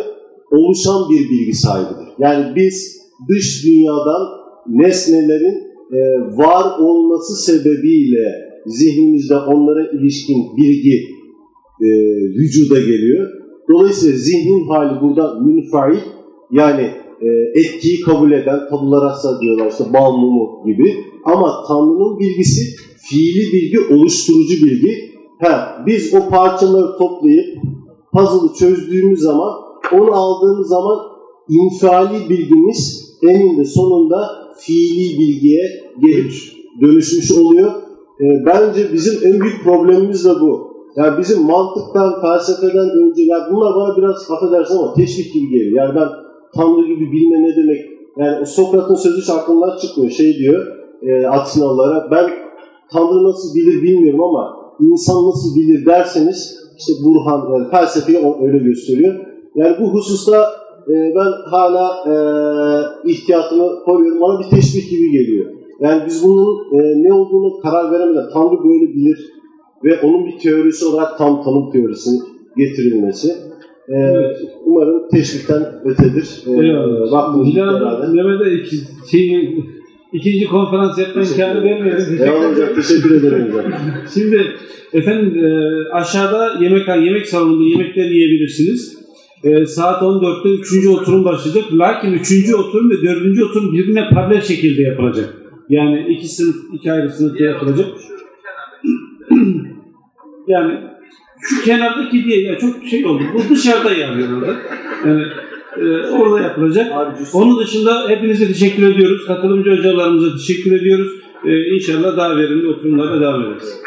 oluşan 0.51 1.11
bir 1.11 1.31
bilgi 1.31 1.55
sahibidir. 1.55 2.09
Yani 2.19 2.57
biz 2.57 2.97
dış 3.29 3.65
dünyadan 3.65 4.23
nesnelerin 4.69 5.67
e, 5.93 5.99
var 6.37 6.79
olması 6.79 7.45
sebebiyle 7.45 8.46
zihnimizde 8.67 9.37
onlara 9.37 9.91
ilişkin 9.91 10.57
bilgi 10.57 11.17
e, 11.83 11.89
vücuda 12.39 12.81
geliyor. 12.81 13.29
Dolayısıyla 13.69 14.17
zihnin 14.19 14.69
hali 14.69 15.01
burada 15.01 15.41
münfail 15.41 15.99
yani 16.53 16.91
e, 17.21 17.29
etkiyi 17.61 18.01
kabul 18.01 18.33
eden 18.33 18.69
tabular 18.71 19.05
rasa 19.05 19.41
diyorlar 19.41 19.71
işte 19.71 19.85
mumu 19.93 20.65
gibi. 20.67 20.95
Ama 21.25 21.65
Tanrı'nın 21.69 22.19
bilgisi 22.19 22.77
fiili 22.97 23.53
bilgi, 23.53 23.95
oluşturucu 23.95 24.67
bilgi. 24.67 24.95
Ha, 25.41 25.85
biz 25.87 26.15
o 26.15 26.29
parçaları 26.29 26.99
toplayıp 26.99 27.47
puzzle'ı 28.13 28.55
çözdüğümüz 28.59 29.21
zaman 29.21 29.53
onu 29.93 30.13
aldığımız 30.13 30.69
zaman 30.69 30.99
infiali 31.49 32.31
bilgimiz 32.31 33.13
eninde 33.23 33.65
sonunda 33.65 34.29
fiili 34.61 35.19
bilgiye 35.19 35.63
gelip 36.01 36.33
dönüşmüş 36.83 37.33
oluyor. 37.33 37.73
E, 38.21 38.25
bence 38.47 38.93
bizim 38.93 39.33
en 39.33 39.41
büyük 39.41 39.65
problemimiz 39.65 40.25
de 40.25 40.31
bu. 40.41 40.77
Yani 40.97 41.19
bizim 41.19 41.43
mantıktan, 41.43 42.21
felsefeden 42.21 42.91
önce, 42.91 43.23
yani 43.23 43.43
bunlar 43.53 43.75
bana 43.75 43.97
biraz 43.97 44.31
affedersin 44.31 44.79
ama 44.79 44.95
teşvik 44.95 45.35
gibi 45.35 45.49
geliyor. 45.51 45.85
Yani 45.85 45.95
ben 45.95 46.09
Tanrı 46.55 46.87
gibi 46.87 47.13
bilme 47.13 47.43
ne 47.43 47.57
demek? 47.57 47.81
Yani 48.17 48.47
Sokrat'ın 48.47 48.95
sözü 48.95 49.21
hiç 49.21 49.31
aklımdan 49.31 49.77
çıkmıyor. 49.79 50.11
Şey 50.11 50.35
diyor 50.39 50.67
e, 51.03 51.27
Atinalılara, 51.27 52.11
ben 52.11 52.31
Tanrı 52.93 53.25
nasıl 53.25 53.55
bilir 53.55 53.83
bilmiyorum 53.83 54.23
ama 54.23 54.57
insan 54.81 55.17
nasıl 55.17 55.57
bilir 55.57 55.87
derseniz 55.87 56.57
işte 56.79 56.93
Burhan, 57.05 57.53
yani 57.53 57.71
felsefeyi 57.71 58.19
öyle 58.43 58.59
gösteriyor. 58.59 59.15
Yani 59.55 59.77
bu 59.81 59.95
hususta 59.95 60.47
e, 60.89 60.95
ben 61.17 61.51
hala 61.51 61.87
e, 62.07 62.15
ihtiyatımı 63.11 63.85
koruyorum. 63.85 64.21
Bana 64.21 64.41
bir 64.41 64.57
teşvik 64.57 64.91
gibi 64.91 65.11
geliyor. 65.11 65.56
Yani 65.81 66.03
biz 66.07 66.25
bunun 66.25 66.57
e, 66.73 66.79
ne 67.03 67.13
olduğunu 67.13 67.61
karar 67.61 67.93
veremeden 67.93 68.29
Tanrı 68.33 68.65
böyle 68.65 68.95
bilir 68.95 69.19
ve 69.85 70.01
onun 70.01 70.27
bir 70.27 70.39
teorisi 70.39 70.85
olarak 70.85 71.19
tam 71.19 71.43
tanım 71.43 71.71
teorisinin 71.71 72.23
getirilmesi. 72.57 73.29
E, 73.89 73.97
Umarım 74.65 75.09
teşvikten 75.09 75.63
ötedir. 75.85 76.43
E, 76.47 77.11
vaktimiz 77.11 77.57
herhalde. 77.57 78.13
Mehmet'e 78.13 78.53
iki, 78.53 78.77
şey, 79.11 79.59
ikinci 80.13 80.47
konferans 80.47 80.99
yapma 80.99 81.23
imkanı 81.23 81.65
vermeyelim. 81.65 82.23
Eyvallah 82.23 82.53
hocam. 82.53 82.69
Teşekkür 82.75 83.15
ederim 83.15 83.53
hocam. 83.53 83.73
Şimdi 84.15 84.43
efendim 84.93 85.45
e, 85.45 85.49
aşağıda 85.93 86.65
yemek 86.65 86.89
yemek 86.89 87.27
salonunda 87.27 87.65
yemekleri 87.65 88.15
yiyebilirsiniz. 88.15 88.99
E, 89.45 89.67
saat 89.67 90.03
14'te 90.03 90.49
üçüncü 90.49 90.89
oturum 90.89 91.25
başlayacak. 91.25 91.65
Lakin 91.73 92.13
üçüncü 92.13 92.55
oturum 92.55 92.91
ve 92.91 92.95
dördüncü 92.95 93.45
oturum 93.45 93.73
birbirine 93.73 94.09
paralel 94.15 94.41
şekilde 94.41 94.83
yapılacak. 94.83 95.46
Yani 95.69 96.07
iki 96.09 96.29
sınıf, 96.29 96.57
iki 96.73 96.93
ayrı 96.93 97.11
sınıfta 97.11 97.45
yapılacak. 97.45 97.87
Yani 100.49 100.81
şu 101.41 101.65
kenardaki 101.65 102.25
diye 102.25 102.43
ya 102.43 102.59
çok 102.59 102.85
şey 102.91 103.07
oldu. 103.07 103.23
Bu 103.35 103.55
dışarıda 103.55 103.93
yani 103.93 104.25
orada. 104.35 104.57
Yani, 105.07 105.23
e, 105.77 106.07
orada 106.11 106.41
yapılacak. 106.41 106.93
Onun 107.33 107.61
dışında 107.61 108.09
hepinize 108.09 108.47
teşekkür 108.47 108.95
ediyoruz. 108.95 109.27
Katılımcı 109.27 109.71
hocalarımıza 109.71 110.37
teşekkür 110.37 110.73
ediyoruz. 110.81 111.13
E, 111.45 111.75
inşallah 111.75 112.17
daha 112.17 112.37
verimli 112.37 112.69
oturumlara 112.69 113.21
devam 113.21 113.43
ederiz. 113.43 113.81